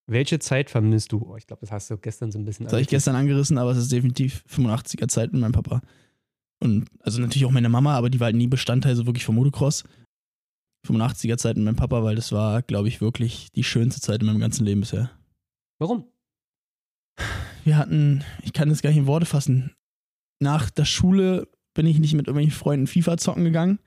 Welche 0.07 0.39
Zeit 0.39 0.69
vermisst 0.69 1.11
du? 1.11 1.21
Oh, 1.21 1.37
ich 1.37 1.47
glaube, 1.47 1.61
das 1.61 1.71
hast 1.71 1.89
du 1.89 1.97
gestern 1.97 2.31
so 2.31 2.39
ein 2.39 2.45
bisschen. 2.45 2.65
Das 2.65 2.73
habe 2.73 2.81
ich 2.81 2.87
gestern 2.87 3.15
angerissen, 3.15 3.57
aber 3.57 3.71
es 3.71 3.77
ist 3.77 3.91
definitiv 3.91 4.43
85er 4.49 5.07
Zeit 5.07 5.31
mit 5.31 5.41
meinem 5.41 5.53
Papa. 5.53 5.81
Und 6.59 6.87
also 6.99 7.21
natürlich 7.21 7.45
auch 7.45 7.51
meine 7.51 7.69
Mama, 7.69 7.95
aber 7.95 8.09
die 8.09 8.19
war 8.19 8.25
halt 8.25 8.35
nie 8.35 8.47
Bestandteil 8.47 8.95
so 8.95 9.05
wirklich 9.05 9.25
vom 9.25 9.35
Motocross. 9.35 9.83
85er 10.87 11.37
Zeit 11.37 11.57
mit 11.57 11.65
meinem 11.65 11.75
Papa, 11.75 12.03
weil 12.03 12.15
das 12.15 12.31
war, 12.31 12.61
glaube 12.61 12.87
ich, 12.87 13.01
wirklich 13.01 13.51
die 13.53 13.63
schönste 13.63 14.01
Zeit 14.01 14.21
in 14.21 14.27
meinem 14.27 14.39
ganzen 14.39 14.65
Leben 14.65 14.81
bisher. 14.81 15.09
Warum? 15.79 16.05
Wir 17.65 17.77
hatten, 17.77 18.23
ich 18.43 18.53
kann 18.53 18.69
das 18.69 18.81
gar 18.81 18.91
nicht 18.91 18.99
in 18.99 19.07
Worte 19.07 19.25
fassen. 19.25 19.71
Nach 20.39 20.69
der 20.69 20.85
Schule 20.85 21.47
bin 21.73 21.87
ich 21.87 21.99
nicht 21.99 22.13
mit 22.13 22.27
irgendwelchen 22.27 22.57
Freunden 22.57 22.87
FIFA 22.87 23.17
zocken 23.17 23.43
gegangen, 23.43 23.79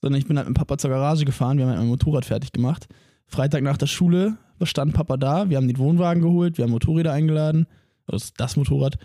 sondern 0.00 0.18
ich 0.18 0.26
bin 0.26 0.38
halt 0.38 0.48
mit 0.48 0.56
Papa 0.56 0.78
zur 0.78 0.90
Garage 0.90 1.26
gefahren. 1.26 1.58
Wir 1.58 1.64
haben 1.64 1.70
halt 1.70 1.80
mein 1.80 1.88
Motorrad 1.88 2.24
fertig 2.24 2.52
gemacht. 2.52 2.88
Freitag 3.26 3.62
nach 3.62 3.76
der 3.76 3.86
Schule 3.86 4.38
stand 4.62 4.94
Papa 4.94 5.18
da. 5.18 5.50
Wir 5.50 5.58
haben 5.58 5.68
den 5.68 5.76
Wohnwagen 5.78 6.22
geholt, 6.22 6.56
wir 6.56 6.64
haben 6.64 6.70
Motorräder 6.70 7.12
eingeladen. 7.12 7.66
Das, 8.06 8.32
das 8.32 8.56
Motorrad. 8.56 8.98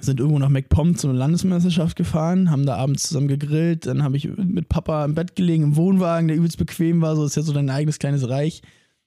Sind 0.00 0.18
irgendwo 0.18 0.40
nach 0.40 0.48
MacPom 0.48 0.96
zu 0.96 1.08
einer 1.08 1.18
Landesmeisterschaft 1.18 1.96
gefahren, 1.96 2.50
haben 2.50 2.66
da 2.66 2.76
abends 2.76 3.04
zusammen 3.04 3.28
gegrillt. 3.28 3.86
Dann 3.86 4.02
habe 4.02 4.16
ich 4.16 4.28
mit 4.36 4.68
Papa 4.68 5.04
im 5.04 5.14
Bett 5.14 5.36
gelegen, 5.36 5.62
im 5.62 5.76
Wohnwagen, 5.76 6.26
der 6.26 6.36
übelst 6.36 6.58
bequem 6.58 7.00
war. 7.00 7.14
So 7.14 7.24
ist 7.24 7.36
ja 7.36 7.42
so 7.42 7.52
dein 7.52 7.70
eigenes 7.70 7.98
kleines 7.98 8.28
Reich. 8.28 8.62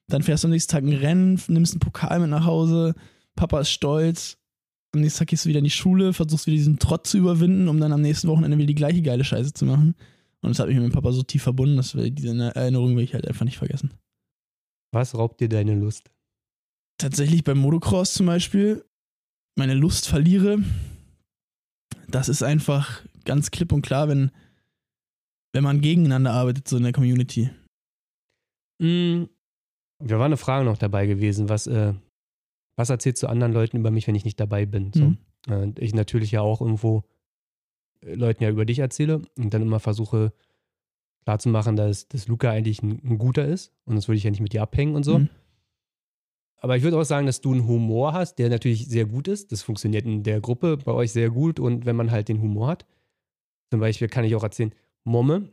Dann 0.08 0.22
fährst 0.22 0.44
du 0.44 0.48
am 0.48 0.52
nächsten 0.52 0.72
Tag 0.72 0.84
ein 0.84 0.94
Rennen, 0.94 1.42
nimmst 1.48 1.74
einen 1.74 1.82
Pokal 1.82 2.20
mit 2.20 2.30
nach 2.30 2.46
Hause 2.46 2.94
Papa 3.38 3.62
ist 3.62 3.70
stolz. 3.70 4.38
Am 4.94 5.00
nächsten 5.00 5.20
Tag 5.20 5.30
gehst 5.30 5.46
du 5.46 5.50
wieder 5.50 5.60
in 5.60 5.64
die 5.64 5.72
Schule, 5.72 6.12
versuchst 6.12 6.48
wieder 6.48 6.58
diesen 6.58 6.80
Trott 6.80 7.08
zu 7.08 7.18
überwinden, 7.18 7.70
um 7.70 7.80
dann 7.80 7.94
am 7.94 8.02
nächsten 8.02 8.28
Wochenende 8.28 8.58
wieder 8.58 8.68
die 8.68 8.76
gleiche 8.76 9.02
geile 9.02 9.24
Scheiße 9.24 9.54
zu 9.54 9.66
machen. 9.66 9.96
Und 10.42 10.50
das 10.50 10.60
hat 10.60 10.68
mich 10.68 10.76
mit 10.76 10.84
meinem 10.84 10.92
Papa 10.92 11.12
so 11.12 11.24
tief 11.24 11.44
verbunden, 11.44 11.78
dass 11.78 11.96
wir 11.96 12.10
diese 12.12 12.32
Erinnerung 12.56 12.96
will 12.98 13.04
ich 13.04 13.14
halt 13.14 13.28
einfach 13.28 13.46
nicht 13.46 13.58
vergessen. 13.58 13.94
Was 14.92 15.16
raubt 15.16 15.40
dir 15.40 15.50
deine 15.50 15.76
Lust? 15.76 16.10
Tatsächlich 16.98 17.44
beim 17.44 17.60
Motocross 17.60 18.14
zum 18.14 18.26
Beispiel, 18.26 18.84
meine 19.56 19.74
Lust 19.74 20.08
verliere. 20.08 20.60
Das 22.08 22.30
ist 22.30 22.44
einfach 22.44 23.04
ganz 23.26 23.52
klipp 23.52 23.72
und 23.72 23.82
klar, 23.82 24.08
wenn, 24.08 24.32
wenn 25.54 25.64
man 25.64 25.82
gegeneinander 25.82 26.32
arbeitet, 26.32 26.68
so 26.68 26.78
in 26.78 26.84
der 26.84 26.94
Community. 26.94 27.50
Mm, 28.80 29.26
da 30.00 30.20
war 30.20 30.26
eine 30.26 30.38
Frage 30.38 30.66
noch 30.66 30.78
dabei 30.78 31.08
gewesen, 31.08 31.50
was 31.50 31.68
äh, 31.68 31.94
was 32.78 32.90
erzählst 32.90 33.22
du 33.24 33.28
anderen 33.28 33.52
Leuten 33.52 33.76
über 33.76 33.92
mich, 33.92 34.08
wenn 34.08 34.16
ich 34.16 34.24
nicht 34.24 34.40
dabei 34.40 34.66
bin? 34.66 34.94
So. 34.94 35.04
Mhm. 35.04 35.18
Und 35.50 35.80
ich 35.80 35.94
natürlich 35.94 36.32
ja 36.32 36.42
auch 36.42 36.62
irgendwo 36.62 37.04
äh, 38.02 38.14
Leuten 38.14 38.44
ja 38.44 38.50
über 38.50 38.66
dich 38.66 38.80
erzähle 38.80 39.24
und 39.38 39.54
dann 39.54 39.64
immer 39.64 39.80
versuche 39.80 40.32
klarzumachen, 41.26 41.76
dass, 41.76 42.08
dass 42.08 42.28
Luca 42.28 42.52
eigentlich 42.52 42.82
ein, 42.82 43.02
ein 43.04 43.18
guter 43.18 43.46
ist 43.46 43.74
und 43.86 43.96
das 43.96 44.08
würde 44.08 44.18
ich 44.18 44.24
ja 44.24 44.32
nicht 44.32 44.40
mit 44.40 44.54
dir 44.54 44.62
abhängen 44.62 44.96
und 44.96 45.04
so. 45.04 45.20
Mhm. 45.20 45.30
Aber 46.60 46.78
ich 46.78 46.84
würde 46.84 46.98
auch 46.98 47.04
sagen, 47.04 47.28
dass 47.28 47.42
du 47.42 47.52
einen 47.52 47.68
Humor 47.68 48.14
hast, 48.14 48.36
der 48.36 48.50
natürlich 48.50 48.88
sehr 48.88 49.06
gut 49.06 49.28
ist. 49.28 49.52
Das 49.52 49.62
funktioniert 49.62 50.06
in 50.06 50.24
der 50.24 50.42
Gruppe 50.42 50.78
bei 50.78 50.92
euch 50.92 51.12
sehr 51.12 51.30
gut 51.30 51.60
und 51.60 51.86
wenn 51.86 51.96
man 51.96 52.10
halt 52.10 52.30
den 52.30 52.42
Humor 52.42 52.68
hat. 52.68 52.86
Zum 53.70 53.80
Beispiel 53.80 54.08
kann 54.08 54.26
ich 54.26 54.36
auch 54.36 54.44
erzählen, 54.44 54.74
Momme, 55.04 55.50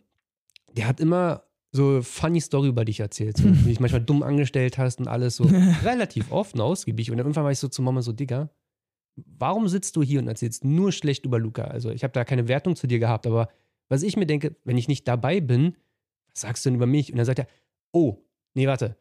der 0.72 0.86
hat 0.86 1.00
immer 1.00 1.42
so 1.74 2.02
funny 2.02 2.40
Story 2.40 2.68
über 2.68 2.84
dich 2.84 3.00
erzählt, 3.00 3.36
so, 3.36 3.44
wie 3.52 3.58
du 3.58 3.64
dich 3.64 3.80
manchmal 3.80 4.02
dumm 4.02 4.22
angestellt 4.22 4.78
hast 4.78 5.00
und 5.00 5.08
alles 5.08 5.36
so 5.36 5.44
relativ 5.82 6.30
oft 6.30 6.54
und 6.54 6.60
ausgiebig. 6.60 7.10
Und 7.10 7.18
irgendwann 7.18 7.44
war 7.44 7.50
ich 7.50 7.58
so 7.58 7.68
zu 7.68 7.82
Mama 7.82 8.00
so, 8.00 8.12
Digga, 8.12 8.48
warum 9.16 9.68
sitzt 9.68 9.96
du 9.96 10.02
hier 10.02 10.20
und 10.20 10.28
erzählst 10.28 10.64
nur 10.64 10.92
schlecht 10.92 11.24
über 11.26 11.38
Luca? 11.38 11.64
Also 11.64 11.90
ich 11.90 12.04
habe 12.04 12.12
da 12.12 12.24
keine 12.24 12.46
Wertung 12.48 12.76
zu 12.76 12.86
dir 12.86 13.00
gehabt, 13.00 13.26
aber 13.26 13.48
was 13.88 14.02
ich 14.02 14.16
mir 14.16 14.26
denke, 14.26 14.56
wenn 14.64 14.78
ich 14.78 14.88
nicht 14.88 15.06
dabei 15.08 15.40
bin, 15.40 15.76
was 16.32 16.42
sagst 16.42 16.64
du 16.64 16.70
denn 16.70 16.76
über 16.76 16.86
mich? 16.86 17.10
Und 17.12 17.18
dann 17.18 17.26
sagt 17.26 17.40
er, 17.40 17.48
oh, 17.92 18.18
nee, 18.54 18.66
warte. 18.66 18.96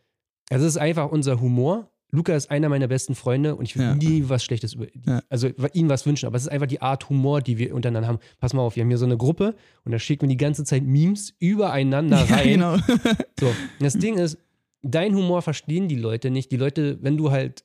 Also 0.49 0.65
es 0.65 0.73
ist 0.73 0.81
einfach 0.81 1.11
unser 1.11 1.39
Humor. 1.39 1.91
Luca 2.15 2.35
ist 2.35 2.51
einer 2.51 2.69
meiner 2.69 2.87
besten 2.87 3.15
Freunde 3.15 3.55
und 3.55 3.65
ich 3.65 3.75
will 3.75 3.85
Ja. 3.85 3.95
nie 3.95 4.23
was 4.27 4.43
Schlechtes 4.43 4.75
über, 4.75 4.85
Ja. 5.07 5.21
also 5.29 5.49
ihm 5.73 5.89
was 5.89 6.05
wünschen, 6.05 6.27
aber 6.27 6.37
es 6.37 6.43
ist 6.43 6.47
einfach 6.49 6.67
die 6.67 6.79
Art 6.81 7.09
Humor, 7.09 7.41
die 7.41 7.57
wir 7.57 7.73
untereinander 7.73 8.07
haben. 8.07 8.19
Pass 8.39 8.53
mal 8.53 8.61
auf, 8.61 8.75
wir 8.75 8.81
haben 8.83 8.89
hier 8.89 8.99
so 8.99 9.05
eine 9.05 9.17
Gruppe 9.17 9.55
und 9.83 9.91
da 9.91 9.97
schicken 9.99 10.21
wir 10.23 10.29
die 10.29 10.37
ganze 10.37 10.63
Zeit 10.63 10.83
Memes 10.83 11.33
übereinander 11.39 12.23
Ja, 12.29 12.35
rein. 12.35 12.49
genau. 12.49 12.77
So, 13.39 13.51
das 13.79 13.93
Ding 13.97 14.17
ist, 14.19 14.37
dein 14.83 15.15
Humor 15.15 15.41
verstehen 15.41 15.87
die 15.87 15.95
Leute 15.95 16.29
nicht. 16.29 16.51
Die 16.51 16.57
Leute, 16.57 16.99
wenn 17.01 17.17
du 17.17 17.31
halt 17.31 17.63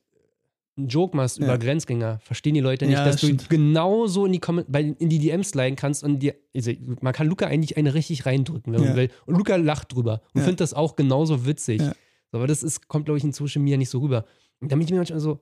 einen 0.77 0.87
Joke 0.87 1.15
machst 1.15 1.37
Ja. 1.37 1.43
über 1.45 1.57
Grenzgänger, 1.59 2.19
verstehen 2.23 2.53
die 2.55 2.61
Leute 2.61 2.85
nicht, 2.85 2.95
Ja, 2.97 3.03
dass 3.05 3.15
das 3.15 3.21
du 3.21 3.27
stimmt. 3.27 3.49
genauso 3.49 4.25
in 4.25 4.31
die, 4.31 4.39
Kommen- 4.39 4.65
bei, 4.67 4.95
in 4.97 5.09
die 5.09 5.19
DMs 5.19 5.53
leiden 5.53 5.75
kannst 5.75 6.03
und 6.03 6.19
dir, 6.19 6.33
also 6.55 6.71
man 7.01 7.13
kann 7.13 7.27
Luca 7.27 7.45
eigentlich 7.45 7.77
eine 7.77 7.93
richtig 7.93 8.25
reindrücken, 8.25 8.73
wenn 8.73 8.81
Ja. 8.81 8.87
man 8.89 8.97
will. 8.97 9.09
Und 9.25 9.37
Luca 9.37 9.57
lacht 9.57 9.93
drüber 9.93 10.21
und 10.33 10.39
Ja. 10.39 10.45
findet 10.45 10.61
das 10.61 10.73
auch 10.73 10.95
genauso 10.95 11.45
witzig. 11.45 11.81
Ja. 11.81 11.91
So, 12.31 12.37
aber 12.37 12.47
das 12.47 12.63
ist, 12.63 12.87
kommt, 12.87 13.05
glaube 13.05 13.17
ich, 13.17 13.23
in 13.23 13.31
Social 13.33 13.61
Media 13.61 13.77
nicht 13.77 13.89
so 13.89 13.99
rüber. 13.99 14.25
Und 14.59 14.71
da 14.71 14.75
bin 14.75 14.85
ich 14.85 14.91
mir 14.91 14.97
manchmal 14.97 15.19
so, 15.19 15.39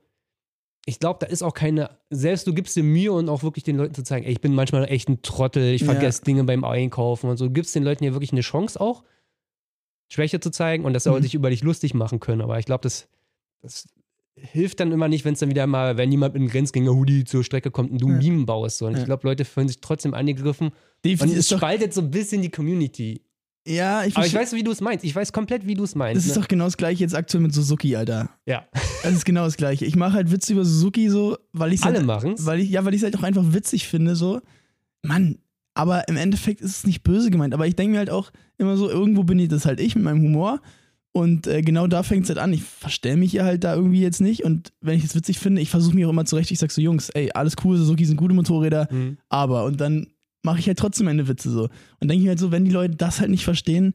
ich 0.86 1.00
glaube, 1.00 1.20
da 1.20 1.26
ist 1.28 1.44
auch 1.44 1.54
keine, 1.54 1.98
selbst 2.10 2.48
du 2.48 2.54
gibst 2.54 2.76
dir 2.78 2.84
Mühe 2.84 3.12
und 3.12 3.28
auch 3.28 3.44
wirklich 3.44 3.66
den 3.66 3.76
Leuten 3.76 3.94
zu 3.94 4.04
zeigen, 4.04 4.26
ey, 4.26 4.32
ich 4.32 4.40
bin 4.42 4.56
manchmal 4.56 4.86
echt 4.90 5.10
ein 5.10 5.22
Trottel, 5.22 5.74
ich 5.74 5.82
Ja. 5.82 5.88
vergesse 5.88 6.24
Dinge 6.24 6.44
beim 6.46 6.64
Einkaufen 6.64 7.30
und 7.30 7.36
so. 7.38 7.48
Du 7.48 7.52
gibst 7.54 7.76
den 7.76 7.84
Leuten 7.84 8.04
ja 8.06 8.14
wirklich 8.14 8.32
eine 8.32 8.40
Chance 8.42 8.80
auch, 8.80 9.04
Schwäche 10.10 10.40
zu 10.40 10.50
zeigen 10.50 10.86
und 10.86 10.94
dass 10.94 11.04
sie 11.04 11.12
Mhm. 11.12 11.22
sich 11.22 11.36
über 11.36 11.50
dich 11.50 11.62
lustig 11.64 11.94
machen 11.94 12.20
können. 12.22 12.42
Aber 12.42 12.58
ich 12.58 12.66
glaube, 12.66 12.84
das, 12.84 13.10
das 13.62 13.88
hilft 14.36 14.80
dann 14.80 14.92
immer 14.94 15.10
nicht, 15.10 15.26
wenn 15.26 15.34
es 15.34 15.40
dann 15.40 15.50
wieder 15.50 15.68
mal, 15.68 15.98
wenn 15.98 16.10
jemand 16.12 16.36
mit 16.36 16.42
einem 16.42 16.50
Grenzgänger-Hoodie 16.50 17.26
zur 17.26 17.44
Strecke 17.44 17.72
kommt 17.72 17.92
und 17.92 18.02
du 18.02 18.08
Ja. 18.10 18.16
Meme 18.18 18.46
baust. 18.46 18.78
So. 18.78 18.86
Und 18.86 18.94
ich 18.94 19.00
Ja. 19.00 19.06
glaube, 19.06 19.28
Leute 19.28 19.44
fühlen 19.44 19.68
sich 19.68 19.82
trotzdem 19.82 20.14
angegriffen. 20.14 20.68
Und 20.68 20.74
Definitiv 21.04 21.34
es 21.34 21.46
ist 21.46 21.52
doch, 21.52 21.58
spaltet 21.58 21.94
so 21.94 22.00
ein 22.02 22.12
bisschen 22.12 22.42
die 22.42 22.50
Community. 22.52 23.22
Ja, 23.68 24.06
ich, 24.06 24.16
Aber 24.18 24.26
ich 24.26 24.34
weiß, 24.34 24.54
wie 24.54 24.64
du 24.64 24.72
es 24.72 24.82
meinst. 24.82 25.04
Ich 25.04 25.16
weiß 25.16 25.32
komplett, 25.34 25.68
wie 25.68 25.74
du 25.76 25.84
es 25.84 25.94
meinst. 25.96 26.18
das 26.18 26.26
ist 26.26 26.36
ne? 26.36 26.42
doch 26.42 26.48
genau 26.48 26.66
das 26.66 26.78
gleiche 26.78 27.02
jetzt 27.04 27.16
aktuell 27.16 27.44
mit 27.44 27.54
Suzuki, 27.54 27.96
Alter. 27.96 28.30
ja, 28.46 28.66
Das 29.04 29.14
ist 29.14 29.26
genau 29.26 29.44
das 29.46 29.58
gleiche. 29.58 29.86
Ich 29.86 29.96
mache 29.96 30.14
halt 30.14 30.32
Witze 30.32 30.54
über 30.54 30.64
Suzuki 30.66 31.10
so, 31.10 31.38
weil 31.54 31.74
ich 31.74 31.84
alle 31.84 31.98
halt, 31.98 32.06
machen 32.06 32.34
es. 32.34 32.46
weil 32.46 32.60
ich 32.60 32.70
ja, 32.70 32.86
weil 32.86 32.94
ich 32.94 33.02
es 33.02 33.04
halt 33.06 33.18
auch 33.18 33.24
einfach 33.24 33.54
witzig 33.54 33.88
finde 33.88 34.16
so. 34.16 34.42
Mann, 35.04 35.38
aber 35.74 36.08
im 36.08 36.18
Endeffekt 36.18 36.62
ist 36.62 36.78
es 36.78 36.88
nicht 36.88 37.04
böse 37.04 37.30
gemeint, 37.30 37.54
aber 37.54 37.68
ich 37.68 37.76
denke 37.76 37.92
mir 37.94 37.98
halt 38.00 38.10
auch 38.10 38.32
immer 38.58 38.78
so 38.78 38.90
irgendwo 38.90 39.24
bin 39.24 39.38
ich 39.40 39.48
das 39.50 39.66
halt 39.66 39.80
ich 39.80 39.96
mit 39.96 40.04
meinem 40.04 40.22
Humor 40.22 40.60
und 41.12 41.48
äh, 41.48 41.62
genau 41.62 41.88
da 41.88 42.04
fängt 42.04 42.24
es 42.24 42.30
halt 42.30 42.40
an. 42.40 42.54
Ich 42.54 42.64
verstell 42.64 43.16
mich 43.18 43.34
ja 43.34 43.44
halt 43.44 43.64
da 43.64 43.76
irgendwie 43.76 44.02
jetzt 44.02 44.22
nicht 44.22 44.44
und 44.44 44.74
wenn 44.82 44.98
ich 44.98 45.04
es 45.04 45.16
witzig 45.16 45.40
finde, 45.40 45.62
ich 45.62 45.70
versuche 45.70 45.96
mich 45.96 46.06
auch 46.06 46.10
immer 46.10 46.26
zurecht, 46.26 46.52
ich 46.52 46.60
sag 46.60 46.72
so 46.72 46.82
Jungs, 46.82 47.10
ey, 47.12 47.32
alles 47.34 47.56
cool, 47.64 47.78
Suzuki 47.78 48.06
sind 48.06 48.18
gute 48.18 48.34
Motorräder, 48.34 48.88
Mhm. 48.92 49.18
aber 49.30 49.66
und 49.66 49.80
dann 49.82 50.08
mache 50.48 50.60
ich 50.60 50.68
halt 50.68 50.80
trotzdem 50.80 51.06
meine 51.06 51.28
Witze 51.28 51.52
so. 51.52 51.64
Und 52.00 52.08
denke 52.08 52.16
ich 52.16 52.24
mir 52.24 52.30
halt 52.30 52.40
so, 52.40 52.52
wenn 52.52 52.66
die 52.66 52.72
Leute 52.72 52.96
das 52.96 53.20
halt 53.20 53.30
nicht 53.30 53.44
verstehen, 53.44 53.94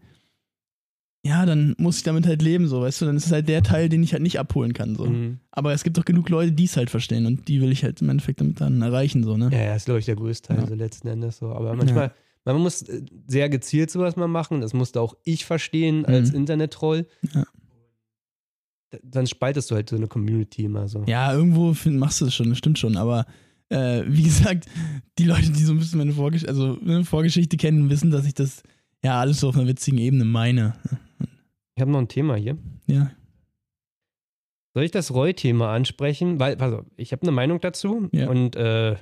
ja, 1.25 1.47
dann 1.47 1.75
muss 1.79 1.99
ich 1.99 2.03
damit 2.03 2.27
halt 2.27 2.43
leben, 2.43 2.67
so, 2.67 2.81
weißt 2.83 3.01
du, 3.01 3.05
dann 3.07 3.17
ist 3.17 3.27
es 3.27 3.33
halt 3.33 3.49
der 3.49 3.63
Teil, 3.63 3.89
den 3.89 4.03
ich 4.03 4.13
halt 4.13 4.23
nicht 4.25 4.41
abholen 4.41 4.73
kann, 4.73 4.97
so. 4.97 5.07
Mhm. 5.07 5.39
Aber 5.53 5.73
es 5.73 5.85
gibt 5.85 5.97
doch 5.97 6.05
genug 6.05 6.29
Leute, 6.29 6.51
die 6.53 6.65
es 6.65 6.77
halt 6.77 6.91
verstehen 6.91 7.27
und 7.27 7.47
die 7.49 7.61
will 7.61 7.71
ich 7.73 7.85
halt 7.85 8.03
im 8.03 8.09
Endeffekt 8.09 8.41
damit 8.41 8.61
dann 8.61 8.83
erreichen, 8.83 9.23
so, 9.23 9.37
ne? 9.37 9.49
Ja, 9.53 9.63
ja, 9.63 9.75
ist, 9.77 9.85
glaube 9.85 10.01
ich, 10.01 10.07
der 10.07 10.17
größte 10.17 10.49
Teil 10.49 10.59
Ja. 10.59 10.67
so 10.67 10.75
letzten 10.75 11.07
Endes 11.09 11.39
so. 11.39 11.53
Aber 11.53 11.75
manchmal, 11.75 12.13
man 12.45 12.57
muss 12.61 12.83
äh, 12.83 13.03
sehr 13.29 13.49
gezielt 13.49 13.91
sowas 13.93 14.17
mal 14.17 14.27
machen. 14.27 14.61
Das 14.61 14.75
musste 14.75 15.01
auch 15.01 15.15
ich 15.23 15.45
verstehen 15.45 16.05
als 16.05 16.31
Mhm. 16.31 16.39
Internet-Troll. 16.39 17.07
Ja. 17.33 17.45
Dann 19.05 19.27
spaltest 19.29 19.71
du 19.71 19.77
halt 19.77 19.89
so 19.89 19.97
eine 19.97 20.09
Community 20.09 20.65
immer 20.65 20.89
so. 20.89 21.05
Ja, 21.07 21.33
irgendwo 21.33 21.73
find, 21.73 21.99
machst 21.99 22.21
du 22.21 22.25
das 22.27 22.35
schon, 22.35 22.49
das 22.51 22.59
stimmt 22.59 22.79
schon, 22.81 22.97
aber 22.97 23.25
äh, 23.73 24.05
wie 24.07 24.23
gesagt, 24.23 24.67
die 25.19 25.25
Leute, 25.25 25.51
die 25.51 25.63
so 25.65 25.73
ein 25.73 25.79
bisschen 25.79 25.99
meine 25.99 26.13
Vorgesch 26.13 26.45
also, 26.45 26.79
ne, 26.83 27.05
Vorgeschichte 27.05 27.57
kennen, 27.57 27.91
wissen, 27.91 28.11
dass 28.11 28.27
ich 28.27 28.35
das 28.35 28.63
ja 29.05 29.19
alles 29.21 29.41
so 29.41 29.49
auf 29.49 29.57
einer 29.57 29.67
witzigen 29.67 29.99
Ebene 29.99 30.25
meine. 30.25 30.75
Ich 31.75 31.81
habe 31.81 31.91
noch 31.91 31.99
ein 31.99 32.09
Thema 32.09 32.37
hier. 32.37 32.57
Ja. 32.87 33.11
Soll 34.75 34.85
ich 34.85 34.91
das 34.91 35.13
Roy-Thema 35.13 35.73
ansprechen? 35.75 36.39
Weil, 36.41 36.61
auf, 36.61 36.85
ich 36.97 37.13
habe 37.13 37.23
eine 37.23 37.33
Meinung 37.33 37.61
dazu 37.61 38.09
Ja. 38.13 38.29
und 38.31 38.57
äh, 38.57 38.97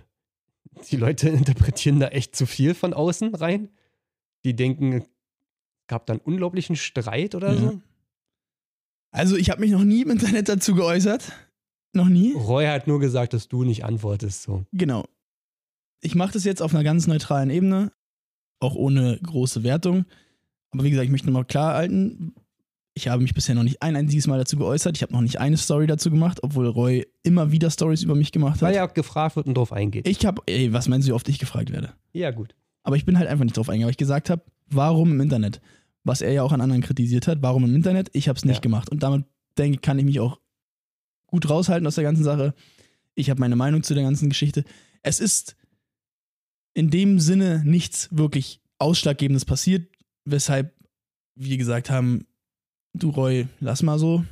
die 0.91 0.97
Leute 0.97 1.29
interpretieren 1.31 2.01
da 2.01 2.09
echt 2.09 2.35
zu 2.35 2.47
viel 2.47 2.75
von 2.75 2.93
außen 2.95 3.35
rein. 3.35 3.69
Die 4.45 4.57
denken, 4.57 4.93
es 4.95 5.05
gab 5.87 6.07
dann 6.07 6.19
unglaublichen 6.19 6.77
Streit 6.77 7.35
oder 7.35 7.53
Ja. 7.53 7.59
so. 7.59 7.81
Also, 9.13 9.37
ich 9.37 9.51
habe 9.51 9.61
mich 9.61 9.73
noch 9.73 9.83
nie 9.85 10.03
im 10.03 10.11
Internet 10.11 10.49
dazu 10.49 10.75
geäußert. 10.75 11.33
Noch 11.93 12.09
nie. 12.09 12.33
Roy 12.35 12.67
hat 12.67 12.87
nur 12.87 13.01
gesagt, 13.01 13.33
dass 13.33 13.49
du 13.49 13.65
nicht 13.65 13.85
antwortest. 13.85 14.43
So. 14.43 14.65
Genau. 14.73 15.05
Ich 16.03 16.15
mache 16.15 16.33
das 16.33 16.45
jetzt 16.45 16.63
auf 16.63 16.75
einer 16.75 16.85
ganz 16.85 17.07
neutralen 17.07 17.51
Ebene, 17.51 17.93
auch 18.61 18.75
ohne 18.75 19.19
große 19.23 19.63
Wertung. 19.63 20.05
Aber 20.71 20.85
wie 20.85 20.91
gesagt, 20.91 21.05
ich 21.07 21.11
möchte 21.11 21.27
nochmal 21.27 21.45
klar 21.45 21.75
halten, 21.75 22.33
ich 22.95 23.09
habe 23.09 23.23
mich 23.23 23.35
bisher 23.35 23.55
noch 23.55 23.63
nicht 23.63 23.83
ein 23.83 23.97
einziges 23.97 24.27
Mal 24.27 24.39
dazu 24.39 24.57
geäußert. 24.57 24.97
Ich 24.97 25.03
habe 25.03 25.13
noch 25.13 25.21
nicht 25.21 25.41
eine 25.41 25.57
Story 25.57 25.87
dazu 25.87 26.11
gemacht, 26.11 26.39
obwohl 26.43 26.67
Roy 26.69 27.07
immer 27.23 27.51
wieder 27.53 27.71
Stories 27.71 28.03
über 28.03 28.15
mich 28.15 28.33
gemacht 28.33 28.61
Weil 28.63 28.69
hat. 28.71 28.77
ja 28.77 28.89
auch 28.89 28.95
gefragt 28.95 29.37
wird 29.37 29.47
und 29.47 29.57
drauf 29.57 29.73
eingeht. 29.73 30.07
Ich 30.09 30.25
habe, 30.27 30.43
ey, 30.47 30.73
was 30.73 30.89
meinst 30.89 31.07
du, 31.07 31.11
wie 31.11 31.15
oft 31.15 31.29
ich 31.29 31.39
gefragt 31.39 31.73
werde? 31.73 31.93
ja, 32.13 32.31
gut. 32.31 32.55
Aber 32.83 32.97
ich 32.97 33.05
bin 33.05 33.19
halt 33.19 33.29
einfach 33.29 33.45
nicht 33.45 33.57
drauf 33.59 33.69
eingegangen, 33.69 33.89
weil 33.89 33.93
ich 33.93 33.97
gesagt 33.99 34.31
habe, 34.31 34.43
warum 34.69 35.13
im 35.13 35.21
Internet? 35.21 35.61
Was 36.03 36.23
er 36.23 36.33
ja 36.33 36.43
auch 36.43 36.53
an 36.53 36.63
anderen 36.63 36.81
kritisiert 36.83 37.27
hat, 37.27 37.43
warum 37.43 37.65
im 37.65 37.75
Internet? 37.75 38.09
Ich 38.15 38.27
habe 38.27 38.39
es 38.39 38.45
nicht 38.47 38.57
Ja. 38.57 38.61
gemacht. 38.63 38.89
Und 38.91 39.03
damit, 39.03 39.27
denke 39.59 39.75
ich, 39.77 39.83
kann 39.83 39.99
ich 39.99 40.07
mich 40.07 40.19
auch 40.19 40.41
gut 41.31 41.49
raushalten 41.49 41.87
aus 41.87 41.95
der 41.95 42.05
ganzen 42.05 42.25
Sache. 42.25 42.55
Ich 43.15 43.31
habe 43.31 43.41
meine 43.41 43.57
Meinung 43.57 43.83
zu 43.83 43.95
der 43.95 44.05
ganzen 44.05 44.29
Geschichte. 44.29 44.65
Es 45.03 45.21
ist 45.21 45.57
in 46.75 46.91
dem 46.91 47.19
Sinne 47.19 47.63
nichts 47.65 48.09
wirklich 48.11 48.61
Ausschlaggebendes 48.79 49.45
passiert, 49.45 49.89
weshalb 50.25 50.75
wir 51.35 51.57
gesagt 51.57 51.91
haben, 51.91 52.27
du 52.95 53.11
Roy, 53.11 53.47
lass 53.61 53.83
mal 53.83 53.99
so. 53.99 54.25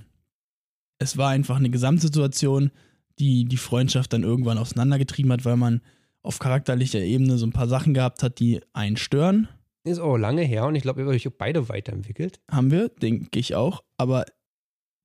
Es 0.99 1.17
war 1.17 1.31
einfach 1.31 1.57
eine 1.57 1.71
Gesamtsituation, 1.71 2.71
die 3.19 3.45
die 3.45 3.57
Freundschaft 3.57 4.13
dann 4.13 4.23
irgendwann 4.23 4.59
auseinandergetrieben 4.59 5.33
hat, 5.33 5.45
weil 5.45 5.57
man 5.57 5.81
auf 6.23 6.39
charakterlicher 6.39 7.01
Ebene 7.01 7.39
so 7.39 7.47
ein 7.47 7.53
paar 7.53 7.69
Sachen 7.69 7.95
gehabt 7.95 8.23
hat, 8.23 8.39
die 8.39 8.61
einen 8.73 8.97
stören. 8.97 9.49
Ist 9.85 10.01
auch 10.01 10.17
lange 10.17 10.43
her 10.43 10.67
und 10.67 10.75
ich 10.75 10.83
glaube, 10.83 11.01
ihr 11.01 11.07
habt 11.07 11.15
euch 11.15 11.39
beide 11.39 11.69
weiterentwickelt. 11.69 12.41
Haben 12.51 12.71
wir, 12.71 12.89
denke 12.89 13.39
ich 13.39 13.55
auch. 13.55 13.83
Aber 13.97 14.25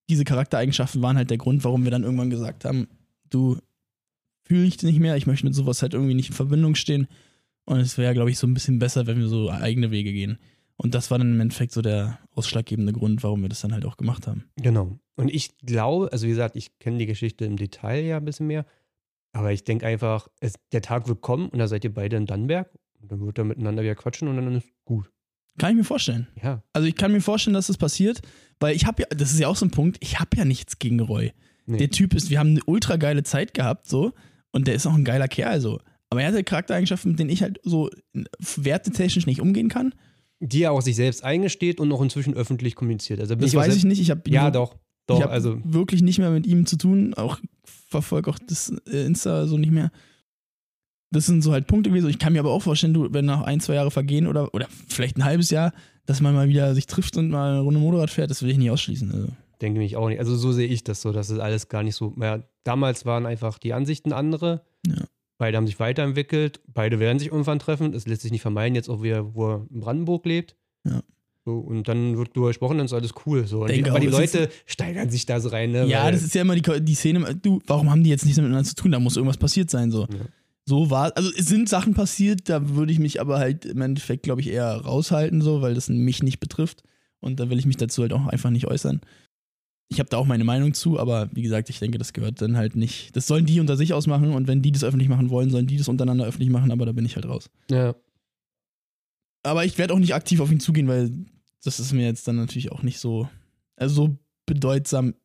diese 0.09 0.23
Charaktereigenschaften 0.23 1.01
waren 1.01 1.17
halt 1.17 1.29
der 1.29 1.37
Grund, 1.37 1.63
warum 1.63 1.83
wir 1.83 1.91
dann 1.91 2.03
irgendwann 2.03 2.29
gesagt 2.29 2.65
haben, 2.65 2.87
du 3.29 3.57
fühle 4.43 4.65
ich 4.65 4.81
nicht 4.83 4.99
mehr, 4.99 5.15
ich 5.15 5.27
möchte 5.27 5.45
mit 5.45 5.55
sowas 5.55 5.81
halt 5.81 5.93
irgendwie 5.93 6.13
nicht 6.13 6.29
in 6.29 6.35
Verbindung 6.35 6.75
stehen. 6.75 7.07
Und 7.65 7.79
es 7.79 7.97
wäre, 7.97 8.13
glaube 8.13 8.29
ich, 8.29 8.37
so 8.37 8.45
ein 8.45 8.53
bisschen 8.53 8.79
besser, 8.79 9.07
wenn 9.07 9.19
wir 9.19 9.27
so 9.27 9.49
eigene 9.49 9.91
Wege 9.91 10.11
gehen. 10.11 10.37
Und 10.75 10.95
das 10.95 11.11
war 11.11 11.17
dann 11.17 11.31
im 11.31 11.39
Endeffekt 11.39 11.71
so 11.71 11.81
der 11.81 12.19
ausschlaggebende 12.31 12.91
Grund, 12.91 13.23
warum 13.23 13.41
wir 13.41 13.49
das 13.49 13.61
dann 13.61 13.73
halt 13.73 13.85
auch 13.85 13.95
gemacht 13.95 14.27
haben. 14.27 14.45
Genau. 14.57 14.99
Und 15.15 15.29
ich 15.29 15.57
glaube, 15.59 16.11
also 16.11 16.25
wie 16.25 16.31
gesagt, 16.31 16.55
ich 16.55 16.77
kenne 16.79 16.97
die 16.97 17.05
Geschichte 17.05 17.45
im 17.45 17.55
Detail 17.55 18.03
ja 18.03 18.17
ein 18.17 18.25
bisschen 18.25 18.47
mehr, 18.47 18.65
aber 19.31 19.51
ich 19.51 19.63
denke 19.63 19.85
einfach, 19.85 20.27
es, 20.39 20.55
der 20.71 20.81
Tag 20.81 21.07
wird 21.07 21.21
kommen 21.21 21.49
und 21.49 21.59
da 21.59 21.67
seid 21.67 21.83
ihr 21.83 21.93
beide 21.93 22.17
in 22.17 22.25
Dannenberg 22.25 22.69
und 22.99 23.11
dann 23.11 23.21
wird 23.21 23.37
er 23.37 23.45
miteinander 23.45 23.83
wieder 23.83 23.95
quatschen 23.95 24.27
und 24.27 24.35
dann 24.35 24.55
ist 24.55 24.67
gut. 24.83 25.12
Kann 25.57 25.71
ich 25.71 25.77
mir 25.77 25.83
vorstellen. 25.83 26.27
Ja. 26.41 26.63
Also 26.73 26.87
ich 26.87 26.95
kann 26.95 27.11
mir 27.11 27.21
vorstellen, 27.21 27.53
dass 27.53 27.67
das 27.67 27.77
passiert, 27.77 28.21
weil 28.59 28.75
ich 28.75 28.85
habe 28.85 29.03
ja, 29.03 29.07
das 29.15 29.31
ist 29.31 29.39
ja 29.39 29.47
auch 29.47 29.55
so 29.55 29.65
ein 29.65 29.71
Punkt, 29.71 29.97
ich 30.01 30.19
habe 30.19 30.35
ja 30.35 30.45
nichts 30.45 30.79
gegen 30.79 30.99
Roy. 30.99 31.31
Nee. 31.65 31.77
Der 31.77 31.89
Typ 31.89 32.13
ist, 32.13 32.29
wir 32.29 32.39
haben 32.39 32.49
eine 32.49 32.61
ultra 32.65 32.95
geile 32.97 33.23
Zeit 33.23 33.53
gehabt, 33.53 33.87
so, 33.87 34.13
und 34.51 34.67
der 34.67 34.75
ist 34.75 34.85
auch 34.85 34.93
ein 34.93 35.05
geiler 35.05 35.27
Kerl, 35.27 35.61
so. 35.61 35.79
Aber 36.09 36.21
er 36.21 36.27
hat 36.27 36.35
halt 36.35 36.45
Charaktereigenschaften, 36.45 37.11
mit 37.11 37.19
denen 37.19 37.29
ich 37.29 37.41
halt 37.41 37.59
so 37.63 37.89
wertetechnisch 38.39 39.25
nicht 39.25 39.41
umgehen 39.41 39.69
kann. 39.69 39.93
die 40.39 40.63
er 40.63 40.71
auch 40.71 40.81
sich 40.81 40.95
selbst 40.95 41.23
eingesteht 41.23 41.79
und 41.79 41.91
auch 41.91 42.01
inzwischen 42.01 42.33
öffentlich 42.33 42.75
kommuniziert. 42.75 43.19
Also 43.19 43.35
Das 43.35 43.53
weiß 43.53 43.75
ich 43.75 43.85
nicht. 43.85 44.01
Ich 44.01 44.11
habe 44.11 44.21
Ja, 44.27 44.51
doch. 44.51 44.75
Doch, 45.07 45.17
ich 45.17 45.23
hab 45.23 45.31
also 45.31 45.59
wirklich 45.63 46.01
nicht 46.01 46.19
mehr 46.19 46.29
mit 46.31 46.45
ihm 46.47 46.65
zu 46.65 46.77
tun. 46.77 47.13
Auch 47.13 47.39
verfolge 47.89 48.29
auch 48.29 48.39
das 48.39 48.73
äh, 48.89 49.05
Insta 49.05 49.47
so 49.47 49.57
nicht 49.57 49.71
mehr. 49.71 49.91
Das 51.13 51.25
sind 51.25 51.41
so 51.41 51.53
halt 51.53 51.67
Punkte 51.67 51.89
gewesen. 51.89 52.09
Ich 52.09 52.19
kann 52.19 52.33
mir 52.33 52.39
aber 52.39 52.51
auch 52.51 52.61
vorstellen, 52.61 52.93
du, 52.93 53.07
wenn 53.11 53.25
nach 53.25 53.43
ein, 53.43 53.59
zwei 53.59 53.75
Jahre 53.75 53.91
vergehen 53.91 54.27
oder, 54.27 54.53
oder 54.53 54.67
vielleicht 54.87 55.17
ein 55.17 55.23
halbes 55.23 55.49
Jahr, 55.49 55.71
dass 56.05 56.19
man 56.19 56.33
mal 56.35 56.49
wieder 56.49 56.75
sich 56.75 56.87
trifft 56.87 57.15
und 57.17 57.29
mal 57.29 57.51
eine 57.51 57.59
Runde 57.61 57.79
Motorrad 57.79 58.09
fährt, 58.09 58.29
das 58.29 58.41
will 58.43 58.49
ich 58.49 58.57
nicht 58.57 58.71
ausschließen. 58.71 59.11
Also. 59.11 59.27
denke 59.61 59.81
ich 59.83 59.95
auch 59.95 60.09
nicht. 60.09 60.19
Also 60.19 60.35
so 60.35 60.51
sehe 60.51 60.67
ich 60.67 60.83
das 60.83 61.01
so, 61.01 61.11
dass 61.13 61.29
es 61.29 61.39
alles 61.39 61.69
gar 61.69 61.83
nicht 61.83 61.95
so. 61.95 62.13
Ja, 62.19 62.43
damals 62.63 63.05
waren 63.05 63.25
einfach 63.25 63.57
die 63.59 63.73
Ansichten 63.73 64.11
andere. 64.11 64.61
Ja. 64.85 64.95
Beide 65.37 65.57
haben 65.57 65.67
sich 65.67 65.79
weiterentwickelt. 65.79 66.61
Beide 66.67 66.99
werden 66.99 67.19
sich 67.19 67.29
irgendwann 67.29 67.59
treffen. 67.59 67.93
Es 67.93 68.07
lässt 68.07 68.21
sich 68.21 68.31
nicht 68.31 68.41
vermeiden, 68.41 68.75
jetzt 68.75 68.89
auch 68.89 69.01
wieder, 69.01 69.33
wo 69.33 69.51
er 69.51 69.67
in 69.73 69.79
Brandenburg 69.79 70.25
lebt. 70.25 70.55
Ja. 70.85 71.01
So, 71.45 71.57
und 71.57 71.87
dann 71.89 72.17
wird 72.17 72.29
darüber 72.29 72.47
gesprochen, 72.47 72.77
dann 72.77 72.85
ist 72.85 72.93
alles 72.93 73.13
cool. 73.25 73.45
So. 73.45 73.65
Die, 73.65 73.83
aber 73.83 73.99
die 73.99 74.07
Leute 74.07 74.49
steigern 74.65 75.09
sich 75.09 75.25
da 75.25 75.41
so 75.41 75.49
rein. 75.49 75.71
Ne? 75.71 75.85
Ja, 75.87 76.05
Weil- 76.05 76.13
das 76.13 76.23
ist 76.23 76.33
ja 76.35 76.41
immer 76.41 76.55
die, 76.55 76.81
die 76.81 76.95
Szene, 76.95 77.35
du, 77.35 77.59
warum 77.67 77.89
haben 77.89 78.03
die 78.03 78.09
jetzt 78.09 78.23
nichts 78.23 78.39
miteinander 78.39 78.63
zu 78.63 78.75
tun? 78.75 78.91
Da 78.91 78.99
muss 78.99 79.17
irgendwas 79.17 79.37
passiert 79.37 79.69
sein, 79.69 79.91
so. 79.91 80.03
Ja. 80.03 80.07
So 80.65 80.89
war, 80.89 81.15
also 81.17 81.29
es 81.37 81.47
sind 81.47 81.67
Sachen 81.67 81.93
passiert, 81.93 82.47
da 82.47 82.69
würde 82.69 82.93
ich 82.93 82.99
mich 82.99 83.19
aber 83.19 83.37
halt 83.37 83.65
im 83.65 83.81
Endeffekt, 83.81 84.23
glaube 84.23 84.41
ich, 84.41 84.47
eher 84.47 84.75
raushalten, 84.75 85.41
so, 85.41 85.61
weil 85.61 85.73
das 85.73 85.89
mich 85.89 86.23
nicht 86.23 86.39
betrifft. 86.39 86.83
Und 87.19 87.39
da 87.39 87.49
will 87.49 87.59
ich 87.59 87.65
mich 87.65 87.77
dazu 87.77 88.01
halt 88.01 88.13
auch 88.13 88.27
einfach 88.27 88.49
nicht 88.49 88.67
äußern. 88.67 89.01
Ich 89.89 89.99
habe 89.99 90.09
da 90.09 90.17
auch 90.17 90.25
meine 90.25 90.43
Meinung 90.43 90.73
zu, 90.73 90.99
aber 90.99 91.29
wie 91.33 91.41
gesagt, 91.41 91.69
ich 91.69 91.79
denke, 91.79 91.97
das 91.97 92.13
gehört 92.13 92.41
dann 92.41 92.57
halt 92.57 92.75
nicht. 92.75 93.15
Das 93.15 93.27
sollen 93.27 93.45
die 93.45 93.59
unter 93.59 93.77
sich 93.77 93.93
ausmachen 93.93 94.33
und 94.33 94.47
wenn 94.47 94.61
die 94.61 94.71
das 94.71 94.83
öffentlich 94.83 95.09
machen 95.09 95.29
wollen, 95.29 95.49
sollen 95.49 95.67
die 95.67 95.77
das 95.77 95.87
untereinander 95.87 96.25
öffentlich 96.25 96.49
machen, 96.49 96.71
aber 96.71 96.85
da 96.85 96.93
bin 96.93 97.05
ich 97.05 97.15
halt 97.15 97.27
raus. 97.27 97.49
ja. 97.69 97.95
Aber 99.45 99.65
ich 99.65 99.77
werde 99.77 99.93
auch 99.93 99.99
nicht 99.99 100.15
aktiv 100.15 100.39
auf 100.39 100.49
ihn 100.49 100.61
zugehen, 100.61 100.87
weil 100.87 101.11
das 101.65 101.79
ist 101.81 101.91
mir 101.91 102.05
jetzt 102.05 102.25
dann 102.27 102.37
natürlich 102.37 102.71
auch 102.71 102.81
nicht 102.81 102.97
so, 102.97 103.27
also 103.75 103.93
so 103.93 104.17
bedeutsam 104.45 105.15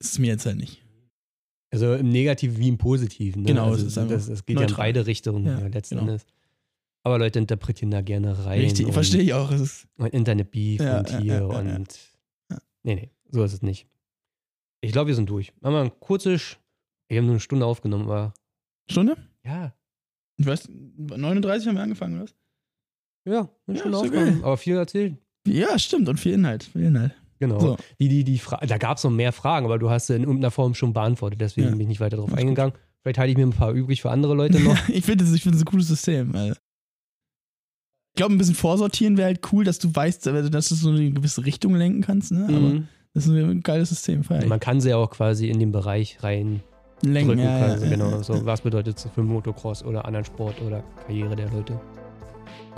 ist 0.00 0.12
es 0.12 0.18
mir 0.18 0.26
jetzt 0.26 0.46
halt 0.46 0.56
nicht. 0.56 0.82
Also 1.70 1.94
im 1.94 2.08
Negativen 2.10 2.56
wie 2.58 2.68
im 2.68 2.78
Positiven. 2.78 3.42
Ne? 3.42 3.48
Genau, 3.48 3.66
also, 3.66 3.86
es 3.86 3.96
ist 3.96 4.10
das, 4.10 4.26
das 4.28 4.46
geht 4.46 4.56
ja 4.56 4.62
in 4.62 4.68
neutral. 4.68 4.86
beide 4.86 5.06
Richtungen 5.06 5.44
Ja, 5.46 5.58
ja, 5.60 5.66
letzten 5.66 5.96
genau. 5.96 6.08
Endes. 6.08 6.26
Aber 7.02 7.18
Leute 7.18 7.38
interpretieren 7.38 7.90
da 7.90 8.00
gerne 8.00 8.44
rein. 8.44 8.60
Richtig, 8.60 8.92
verstehe 8.92 9.22
ich 9.22 9.32
auch. 9.34 9.50
Es 9.52 9.86
Und 9.96 10.12
Internet-Beef 10.12 10.80
Ja, 10.80 10.98
und 10.98 11.10
ja, 11.10 11.18
hier 11.18 11.34
ja, 11.34 11.40
ja, 11.40 11.46
und. 11.76 11.98
ja. 12.50 12.58
Nee, 12.82 12.94
nee, 12.94 13.10
so 13.30 13.42
ist 13.44 13.52
es 13.52 13.62
nicht. 13.62 13.86
Ich 14.80 14.92
glaube, 14.92 15.08
wir 15.08 15.14
sind 15.14 15.28
durch. 15.30 15.52
Machen 15.60 15.74
wir 15.74 15.80
ein 15.82 16.00
kurzes. 16.00 16.56
Wir 17.08 17.18
haben 17.18 17.26
nur 17.26 17.34
eine 17.34 17.40
Stunde 17.40 17.66
aufgenommen, 17.66 18.04
aber 18.04 18.34
Stunde? 18.88 19.16
ja, 19.44 19.72
Ich 20.36 20.46
weiß, 20.46 20.68
39 20.98 21.68
haben 21.68 21.76
wir 21.76 21.82
angefangen, 21.82 22.14
oder 22.14 22.24
was? 22.24 22.34
ja, 23.24 23.48
eine 23.66 23.76
Ja, 23.76 23.80
Stunde 23.80 23.98
so 23.98 24.04
aufgenommen. 24.04 24.44
Aber 24.44 24.56
viel 24.56 24.76
erzählt. 24.76 25.16
Ja, 25.46 25.78
stimmt. 25.78 26.08
Und 26.08 26.18
viel 26.18 26.32
Inhalt. 26.34 26.64
Viel 26.64 26.82
Inhalt. 26.82 27.14
Genau. 27.38 27.58
So. 27.60 27.76
Die, 28.00 28.08
die, 28.08 28.24
die 28.24 28.38
Fra 28.38 28.58
da 28.66 28.78
gab 28.78 28.96
es 28.98 29.04
noch 29.04 29.10
mehr 29.10 29.32
Fragen, 29.32 29.66
aber 29.66 29.78
du 29.78 29.90
hast 29.90 30.06
sie 30.06 30.14
in 30.16 30.22
irgendeiner 30.22 30.50
Form 30.50 30.74
schon 30.74 30.92
beantwortet, 30.92 31.40
deswegen 31.40 31.66
Ja. 31.66 31.70
bin 31.72 31.80
ich 31.82 31.88
nicht 31.88 32.00
weiter 32.00 32.16
darauf 32.16 32.32
eingegangen. 32.34 32.74
Vielleicht 33.02 33.18
halte 33.18 33.30
ich 33.32 33.36
mir 33.36 33.46
ein 33.46 33.50
paar 33.52 33.72
übrig 33.72 34.02
für 34.02 34.10
andere 34.10 34.34
Leute 34.34 34.58
noch. 34.60 34.76
ich 34.88 35.04
finde 35.04 35.24
finde 35.26 35.50
das 35.58 35.60
ein 35.62 35.64
cooles 35.64 35.88
System. 35.88 36.32
Weil 36.34 36.52
ich 36.52 38.16
glaube, 38.16 38.34
ein 38.34 38.38
bisschen 38.38 38.54
vorsortieren 38.54 39.16
wäre 39.18 39.26
halt 39.26 39.40
cool, 39.52 39.64
dass 39.64 39.78
du 39.78 39.94
weißt, 39.94 40.26
äh, 40.28 40.50
dass 40.50 40.70
du 40.70 40.74
so 40.74 40.88
eine 40.90 41.10
gewisse 41.10 41.44
Richtung 41.44 41.74
lenken 41.74 42.00
kannst. 42.00 42.32
Ne? 42.32 42.44
Aber 42.48 42.58
Mhm. 42.58 42.88
das 43.12 43.26
ist 43.26 43.30
ein 43.32 43.60
geiles 43.62 43.90
System. 43.90 44.22
Man 44.48 44.58
kann 44.60 44.80
sie 44.80 44.88
ja 44.88 44.96
auch 44.96 45.10
quasi 45.10 45.48
in 45.50 45.58
den 45.60 45.70
Bereich 45.72 46.22
rein 46.22 46.62
Lenken, 47.02 47.36
drücken. 47.36 47.42
ja, 47.44 47.76
ja, 47.76 47.88
genau. 47.90 48.22
so, 48.22 48.46
was 48.46 48.62
bedeutet 48.62 48.96
es 48.96 49.06
für 49.14 49.22
Motocross 49.22 49.84
oder 49.84 50.06
anderen 50.06 50.24
Sport 50.24 50.62
oder 50.62 50.82
Karriere 51.06 51.36
der 51.36 51.50
Leute? 51.50 51.78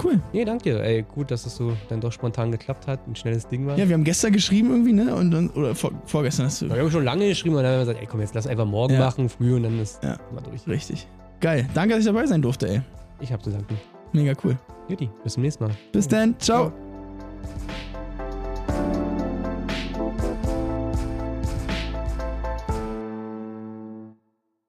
Cool. 0.02 0.20
Nee, 0.32 0.44
danke 0.44 0.64
dir. 0.64 0.82
Ey, 0.82 1.02
gut, 1.02 1.30
dass 1.30 1.44
es 1.46 1.56
so 1.56 1.72
dann 1.88 2.00
doch 2.00 2.12
spontan 2.12 2.50
geklappt 2.52 2.86
hat. 2.86 3.06
Ein 3.06 3.16
schnelles 3.16 3.48
Ding 3.48 3.66
war. 3.66 3.76
Ja, 3.76 3.88
wir 3.88 3.94
haben 3.94 4.04
gestern 4.04 4.32
geschrieben 4.32 4.70
irgendwie, 4.70 4.92
ne? 4.92 5.14
Und, 5.14 5.34
und, 5.34 5.56
oder 5.56 5.74
vor, 5.74 5.90
vorgestern 6.06 6.46
hast 6.46 6.62
du. 6.62 6.68
Wir 6.68 6.78
haben 6.80 6.90
schon 6.90 7.04
lange 7.04 7.26
geschrieben 7.28 7.56
und 7.56 7.62
dann 7.62 7.72
haben 7.72 7.78
wir 7.80 7.84
gesagt, 7.86 8.00
ey 8.00 8.06
komm, 8.06 8.20
jetzt 8.20 8.34
lass 8.34 8.46
einfach 8.46 8.66
morgen 8.66 8.94
Ja. 8.94 9.00
machen, 9.00 9.28
früh 9.28 9.54
und 9.56 9.62
dann 9.64 9.78
ist 9.80 10.02
Ja. 10.02 10.16
mal 10.34 10.40
durch. 10.42 10.66
Richtig. 10.66 11.06
Geil. 11.40 11.68
Danke, 11.74 11.90
dass 11.94 12.00
ich 12.00 12.06
dabei 12.06 12.26
sein 12.26 12.42
durfte, 12.42 12.68
ey. 12.68 12.80
Ich 13.20 13.32
hab 13.32 13.42
zu 13.42 13.50
danken. 13.50 13.76
Mega 14.12 14.32
cool. 14.44 14.56
Juti, 14.88 15.10
bis 15.22 15.34
zum 15.34 15.42
nächsten 15.42 15.64
Mal. 15.64 15.72
Bis 15.92 16.08
dann. 16.08 16.34
Ciao. 16.38 16.72